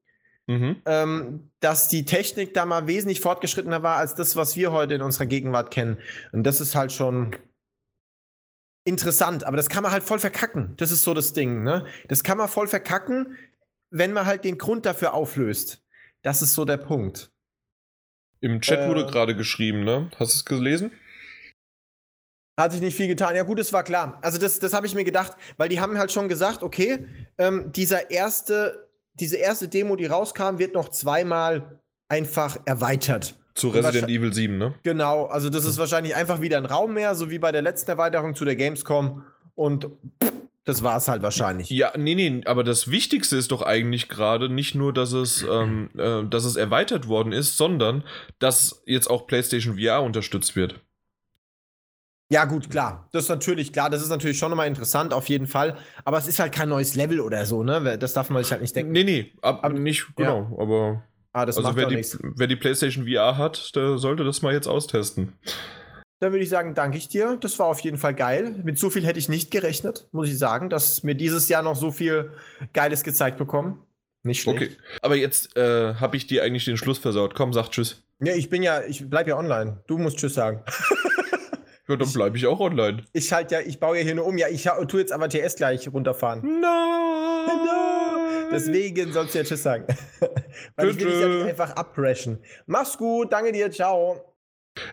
Mhm. 0.47 0.83
Ähm, 0.85 1.51
dass 1.61 1.89
die 1.89 2.05
Technik 2.05 2.53
da 2.53 2.67
mal 2.67 2.87
wesentlich 2.87 3.21
fortgeschrittener 3.21 3.83
war 3.83 3.97
als 3.97 4.15
das, 4.15 4.37
was 4.37 4.57
wir 4.57 4.73
heute 4.73 4.95
in 4.95 5.01
unserer 5.01 5.25
Gegenwart 5.25 5.71
kennen. 5.71 5.99
Und 6.33 6.45
das 6.45 6.61
ist 6.61 6.75
halt 6.75 6.93
schon 6.93 7.35
interessant, 8.85 9.45
aber 9.45 9.57
das 9.57 9.71
kann 9.71 9.83
man 9.83 9.93
halt 9.93 10.03
voll 10.03 10.19
verkacken. 10.19 10.75
Das 10.77 10.91
ist 10.91 11.03
so 11.03 11.15
das 11.15 11.33
Ding, 11.33 11.63
ne? 11.63 11.87
Das 12.09 12.23
kann 12.23 12.37
man 12.37 12.49
voll 12.49 12.67
verkacken, 12.67 13.39
wenn 13.89 14.13
man 14.13 14.27
halt 14.27 14.45
den 14.45 14.59
Grund 14.59 14.85
dafür 14.85 15.15
auflöst. 15.15 15.83
Das 16.21 16.43
ist 16.43 16.53
so 16.53 16.67
der 16.67 16.77
Punkt. 16.77 17.31
Im 18.41 18.61
Chat 18.61 18.81
äh, 18.81 18.89
wurde 18.89 19.07
gerade 19.07 19.35
geschrieben, 19.35 19.85
ne? 19.85 20.11
Hast 20.19 20.35
du 20.35 20.37
es 20.37 20.45
gelesen? 20.45 20.93
Hat 22.57 22.73
sich 22.73 22.81
nicht 22.81 22.97
viel 22.97 23.09
getan. 23.09 23.35
Ja, 23.35 23.43
gut, 23.43 23.59
es 23.59 23.73
war 23.73 23.83
klar. 23.83 24.19
Also, 24.23 24.39
das, 24.39 24.61
das 24.61 24.73
habe 24.73 24.87
ich 24.87 24.95
mir 24.95 25.05
gedacht, 25.05 25.33
weil 25.57 25.69
die 25.69 25.81
haben 25.81 25.99
halt 25.99 26.13
schon 26.13 26.29
gesagt, 26.29 26.63
okay, 26.63 27.07
ähm, 27.37 27.73
dieser 27.73 28.11
erste, 28.11 28.89
diese 29.15 29.37
erste 29.37 29.69
Demo, 29.69 29.97
die 29.97 30.07
rauskam, 30.07 30.59
wird 30.59 30.75
noch 30.75 30.89
zweimal 30.89 31.81
einfach 32.09 32.59
erweitert. 32.65 33.37
Zu 33.55 33.69
Resident 33.69 34.09
Evil 34.09 34.33
7, 34.33 34.59
ne? 34.59 34.75
Genau, 34.83 35.27
also 35.27 35.49
das 35.49 35.65
ist 35.65 35.79
wahrscheinlich 35.79 36.17
einfach 36.17 36.41
wieder 36.41 36.59
ein 36.59 36.67
Raum 36.67 36.95
mehr, 36.95 37.15
so 37.15 37.31
wie 37.31 37.39
bei 37.39 37.53
der 37.53 37.63
letzten 37.63 37.91
Erweiterung 37.91 38.35
zu 38.35 38.45
der 38.45 38.57
Gamescom. 38.57 39.23
Und 39.55 39.89
das 40.65 40.83
war 40.83 40.97
es 40.97 41.09
halt 41.09 41.23
wahrscheinlich. 41.23 41.71
Ja, 41.71 41.93
nee, 41.97 42.15
nee, 42.15 42.41
aber 42.47 42.65
das 42.65 42.91
Wichtigste 42.91 43.37
ist 43.37 43.53
doch 43.53 43.63
eigentlich 43.63 44.09
gerade 44.09 44.49
nicht 44.49 44.75
nur, 44.75 44.93
dass 44.93 45.13
es, 45.13 45.45
ähm, 45.49 45.91
äh, 45.97 46.25
dass 46.29 46.45
es 46.45 46.57
erweitert 46.57 47.07
worden 47.07 47.33
ist, 47.33 47.57
sondern 47.57 48.03
dass 48.39 48.83
jetzt 48.87 49.09
auch 49.09 49.27
PlayStation 49.27 49.79
VR 49.79 50.03
unterstützt 50.03 50.57
wird. 50.57 50.81
Ja, 52.35 52.47
gut, 52.47 52.69
klar. 52.69 53.09
Das 53.13 53.23
ist 53.23 53.29
natürlich 53.29 53.73
klar. 53.73 53.91
Das 53.91 54.03
ist 54.03 54.09
natürlich 54.09 54.39
schon 54.39 54.51
nochmal 54.51 54.67
interessant, 54.67 55.13
auf 55.13 55.29
jeden 55.29 55.47
Fall. 55.47 55.77
Aber 56.05 56.19
es 56.19 56.27
ist 56.27 56.41
halt 56.41 56.53
kein 56.53 56.69
neues 56.69 56.97
Level 56.97 57.21
oder 57.21 57.47
so, 57.47 57.63
ne? 57.63 57.97
Das 57.97 58.13
darf 58.13 58.29
man 58.29 58.43
sich 58.43 58.51
halt 58.51 58.61
nicht 58.61 58.75
denken. 58.75 58.91
Nee, 58.91 59.05
nee, 59.05 59.33
ab, 59.41 59.63
ab 59.63 59.73
nicht, 59.73 60.05
genau, 60.17 60.49
ja. 60.51 60.59
aber. 60.59 61.05
Ah, 61.33 61.47
das 61.47 61.57
also 61.59 61.69
macht 61.69 61.77
wer, 61.77 61.87
die, 61.87 61.95
nichts. 61.95 62.19
wer 62.21 62.49
die 62.49 62.57
PlayStation 62.57 63.07
VR 63.07 63.39
hat, 63.39 63.77
der 63.77 63.99
sollte 63.99 64.25
das 64.25 64.43
mal 64.43 64.53
jetzt 64.53 64.67
austesten. 64.67 65.35
Dann 66.19 66.33
würde 66.33 66.43
ich 66.43 66.49
sagen, 66.49 66.75
danke 66.75 66.99
ich 66.99 67.07
dir. 67.07 67.39
Das 67.41 67.57
war 67.61 67.67
auf 67.67 67.79
jeden 67.81 67.99
Fall 67.99 68.15
geil. 68.15 68.57
Mit 68.65 68.81
so 68.81 68.91
viel 68.91 69.07
hätte 69.07 69.21
ich 69.21 69.29
nicht 69.29 69.53
gerechnet, 69.53 70.09
muss 70.11 70.29
ich 70.29 70.37
sagen, 70.37 70.71
dass 70.71 71.05
mir 71.05 71.15
dieses 71.15 71.49
Jahr 71.49 71.63
noch 71.63 71.77
so 71.77 71.93
viel 71.93 72.33
Geiles 72.73 73.05
gezeigt 73.05 73.39
bekommen. 73.39 73.79
Nicht 74.25 74.43
schlecht. 74.43 74.61
Okay, 74.61 74.71
aber 75.03 75.15
jetzt 75.15 75.57
äh, 75.57 75.95
habe 75.95 76.17
ich 76.17 76.27
dir 76.27 76.43
eigentlich 76.43 76.65
den 76.65 76.79
Schluss 76.79 76.99
versaut. 76.99 77.37
Komm, 77.37 77.53
sag 77.53 77.71
Tschüss. 77.71 78.03
Ja, 78.21 78.35
ich 78.35 78.51
bin 78.51 78.65
ja, 78.65 78.83
ich 78.83 79.09
bleib 79.09 79.29
ja 79.29 79.37
online. 79.37 79.85
Du 79.87 79.99
musst 79.99 80.17
Tschüss 80.17 80.35
sagen. 80.35 80.65
ja, 81.89 81.97
dann 81.97 82.13
bleibe 82.13 82.37
ich 82.37 82.47
auch 82.47 82.61
online. 82.61 83.05
Ich 83.13 83.33
halt 83.33 83.51
ja, 83.51 83.61
ich 83.61 83.79
baue 83.81 83.99
ja 83.99 84.05
hier 84.05 84.15
nur 84.15 84.27
um. 84.27 84.39
Ja, 84.39 84.49
ich 84.49 84.69
tue 84.89 85.01
jetzt 85.01 85.13
aber 85.13 85.29
TS 85.29 85.57
gleich 85.57 85.93
runterfahren. 85.93 86.41
Nein! 86.41 87.57
No. 87.67 88.49
Deswegen 88.53 89.13
sollst 89.13 89.35
du 89.35 89.39
ja 89.39 89.45
Tschüss 89.45 89.63
sagen. 89.63 89.87
Weil 90.77 90.91
ich 90.91 90.99
will 90.99 91.07
dich 91.07 91.21
ja 91.21 91.29
nicht 91.29 91.47
einfach 91.49 91.73
abpreschen. 91.73 92.39
Mach's 92.67 92.97
gut, 92.97 93.33
danke 93.33 93.53
dir, 93.53 93.71
ciao. 93.71 94.35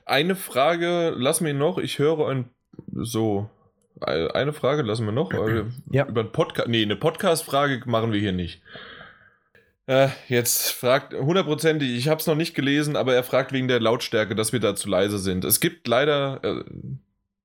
Eine 0.06 0.36
Frage 0.36 1.14
lassen 1.16 1.46
wir 1.46 1.54
noch. 1.54 1.78
Ich 1.78 2.00
höre 2.00 2.28
ein 2.28 2.50
so. 2.94 3.50
Eine 4.00 4.54
Frage 4.54 4.82
lassen 4.82 5.06
wir 5.06 5.12
noch. 5.12 5.32
ja. 5.92 6.08
Über 6.08 6.22
ein 6.22 6.32
Podcast. 6.32 6.68
Nee, 6.70 6.82
eine 6.82 6.96
Podcast-Frage 6.96 7.84
machen 7.86 8.12
wir 8.12 8.20
hier 8.20 8.32
nicht. 8.32 8.64
Äh, 9.92 10.08
jetzt 10.30 10.72
fragt 10.72 11.14
hundertprozentig, 11.14 11.92
ich 11.92 12.08
habe 12.08 12.22
es 12.22 12.26
noch 12.26 12.36
nicht 12.36 12.56
gelesen, 12.56 12.96
aber 12.96 13.14
er 13.14 13.24
fragt 13.24 13.52
wegen 13.52 13.68
der 13.68 13.82
Lautstärke, 13.82 14.36
dass 14.36 14.54
wir 14.54 14.62
da 14.62 14.74
zu 14.74 14.88
leise 14.88 15.20
sind. 15.20 15.44
Es 15.44 15.60
gibt 15.60 15.86
leider. 15.86 16.40
Äh, 16.44 16.64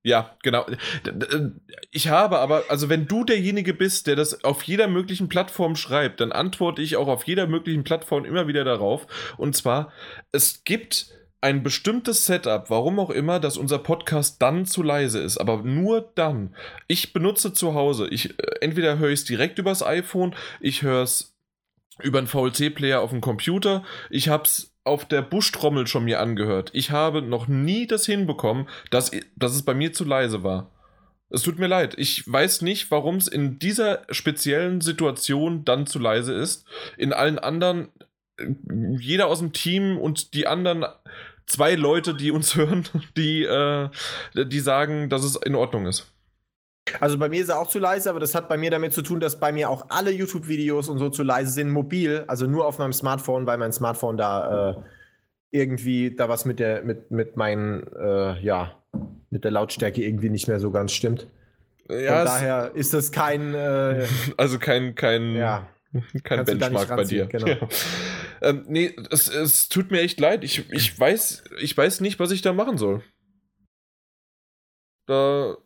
ja, 0.05 0.37
genau. 0.45 0.65
Ich 1.91 2.07
habe 2.07 2.39
aber, 2.39 2.63
also 2.69 2.89
wenn 2.89 3.09
du 3.09 3.25
derjenige 3.25 3.75
bist, 3.75 4.07
der 4.07 4.15
das 4.15 4.45
auf 4.45 4.63
jeder 4.63 4.87
möglichen 4.87 5.29
Plattform 5.29 5.75
schreibt, 5.75 6.21
dann 6.21 6.31
antworte 6.31 6.83
ich 6.83 6.95
auch 6.95 7.09
auf 7.09 7.25
jeder 7.25 7.49
möglichen 7.49 7.83
Plattform 7.83 8.25
immer 8.25 8.47
wieder 8.47 8.63
darauf. 8.63 9.09
Und 9.37 9.57
zwar, 9.57 9.93
es 10.31 10.63
gibt 10.63 11.09
ein 11.41 11.65
bestimmtes 11.65 12.27
Setup, 12.27 12.71
warum 12.71 13.01
auch 13.01 13.11
immer, 13.11 13.41
dass 13.41 13.57
unser 13.57 13.81
Podcast 13.81 14.41
dann 14.41 14.67
zu 14.67 14.85
leise 14.85 15.19
ist, 15.21 15.39
aber 15.39 15.65
nur 15.65 16.13
dann. 16.15 16.55
Ich 16.87 17.13
benutze 17.13 17.53
zu 17.53 17.75
Hause, 17.75 18.07
ich 18.09 18.39
äh, 18.39 18.61
entweder 18.61 18.99
höre 18.99 19.11
ich 19.11 19.21
es 19.21 19.25
direkt 19.25 19.59
übers 19.59 19.85
iPhone, 19.85 20.37
ich 20.61 20.83
höre 20.83 21.03
es 21.03 21.36
über 22.03 22.19
einen 22.19 22.27
VLC-Player 22.27 23.01
auf 23.01 23.11
dem 23.11 23.21
Computer, 23.21 23.85
ich 24.11 24.29
habe 24.29 24.45
es 24.45 24.73
auf 24.85 25.05
der 25.05 25.23
Buschtrommel 25.23 25.87
schon 25.87 26.05
mir 26.05 26.21
angehört. 26.21 26.71
Ich 26.73 26.91
habe 26.91 27.21
noch 27.21 27.49
nie 27.49 27.87
das 27.87 28.07
hinbekommen, 28.07 28.69
dass, 28.91 29.11
dass 29.35 29.55
es 29.55 29.65
bei 29.65 29.75
mir 29.75 29.93
zu 29.93 30.05
leise 30.05 30.43
war. 30.43 30.71
Es 31.29 31.43
tut 31.43 31.59
mir 31.59 31.67
leid. 31.67 31.95
Ich 31.99 32.31
weiß 32.31 32.63
nicht, 32.63 32.91
warum 32.93 33.17
es 33.17 33.27
in 33.27 33.59
dieser 33.59 34.03
speziellen 34.11 34.81
Situation 34.81 35.65
dann 35.65 35.87
zu 35.87 35.99
leise 35.99 36.33
ist. 36.33 36.67
In 36.97 37.13
allen 37.13 37.41
anderen, 37.41 37.89
äh, 38.39 38.47
jeder 38.99 39.27
aus 39.27 39.41
dem 39.41 39.53
Team 39.53 39.99
und 39.99 40.35
die 40.35 40.47
anderen 40.47 40.87
zwei 41.47 41.75
Leute, 41.75 42.15
die 42.15 42.31
uns 42.31 42.55
hören, 42.57 42.85
die, 43.17 43.43
äh, 43.43 43.89
die 44.35 44.61
sagen, 44.61 45.09
dass 45.09 45.25
es 45.25 45.35
in 45.35 45.57
Ordnung 45.57 45.87
ist. 45.87 46.13
Also 47.01 47.19
bei 47.19 47.29
mir 47.29 47.43
ist 47.43 47.49
er 47.49 47.59
auch 47.59 47.69
zu 47.69 47.79
leise, 47.79 48.11
aber 48.11 48.21
das 48.21 48.35
hat 48.35 48.49
bei 48.49 48.57
mir 48.57 48.71
damit 48.71 48.93
zu 48.93 49.03
tun, 49.03 49.21
dass 49.21 49.41
bei 49.41 49.53
mir 49.53 49.71
auch 49.71 49.87
alle 49.89 50.11
YouTube-Videos 50.11 50.89
und 50.89 50.99
so 50.99 51.11
zu 51.11 51.23
leise 51.23 51.51
sind, 51.51 51.71
mobil, 51.71 52.25
also 52.29 52.47
nur 52.47 52.67
auf 52.67 52.79
meinem 52.79 52.93
Smartphone, 52.93 53.47
weil 53.47 53.59
mein 53.59 53.73
Smartphone 53.73 54.17
da 54.17 54.71
äh, 54.71 54.75
irgendwie 55.51 56.15
da 56.15 56.29
was 56.29 56.45
mit 56.45 56.61
der, 56.61 56.83
mit, 56.83 57.11
mit 57.11 57.37
meinen, 57.37 57.87
äh, 57.93 58.41
ja, 58.41 58.83
mit 59.31 59.45
der 59.45 59.51
Lautstärke 59.51 60.03
irgendwie 60.03 60.31
nicht 60.31 60.49
mehr 60.49 60.61
so 60.61 60.71
ganz 60.71 60.93
stimmt. 60.93 61.27
Ja, 61.89 62.17
Von 62.17 62.25
daher 62.27 62.71
ist 62.75 62.95
das 62.95 63.13
kein, 63.13 63.55
äh, 63.55 64.07
also 64.37 64.59
kein, 64.59 64.95
kein, 64.95 65.35
ja, 65.35 65.69
kein 66.25 66.45
Benchmark 66.45 66.89
bei 66.89 67.05
dir. 67.05 67.27
Genau. 67.27 67.47
Ja. 67.47 67.57
Ähm, 68.43 68.67
nee, 68.69 68.95
es, 69.11 69.29
es 69.29 69.71
tut 69.71 69.91
mir 69.91 70.03
echt 70.03 70.21
leid. 70.21 70.45
Ich, 70.45 70.71
ich 70.71 71.01
weiß, 71.01 71.45
ich 71.59 71.75
weiß 71.75 72.03
nicht, 72.03 72.21
was 72.21 72.31
ich 72.31 72.43
da 72.43 72.53
machen 72.53 72.77
soll. 72.77 73.03
Da 75.07 75.57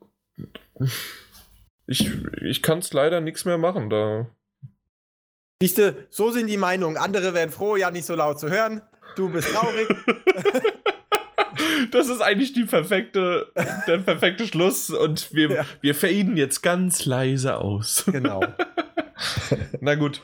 ich, 1.87 2.11
ich 2.43 2.63
kann 2.63 2.79
es 2.79 2.93
leider 2.93 3.21
nichts 3.21 3.45
mehr 3.45 3.59
machen. 3.59 3.91
Da. 3.91 4.29
Siehste, 5.63 6.07
so 6.11 6.31
sind 6.31 6.47
die 6.47 6.57
Meinungen. 6.57 6.97
Andere 6.97 7.35
wären 7.35 7.51
froh, 7.51 7.77
ja 7.77 7.91
nicht 7.91 8.07
so 8.07 8.15
laut 8.15 8.41
zu 8.41 8.49
hören. 8.49 8.83
Du 9.17 9.29
bist 9.29 9.53
traurig. 9.53 9.89
das 11.91 12.09
ist 12.09 12.21
eigentlich 12.21 12.53
die 12.53 12.65
perfekte, 12.65 13.53
der 13.87 13.99
perfekte 13.99 14.47
Schluss 14.47 14.91
und 14.91 15.35
wir, 15.35 15.51
ja. 15.51 15.67
wir 15.81 15.95
faden 15.95 16.37
jetzt 16.37 16.63
ganz 16.63 17.05
leise 17.05 17.59
aus. 17.59 18.05
Genau. 18.07 18.43
Na 19.81 19.97
gut. 19.97 20.23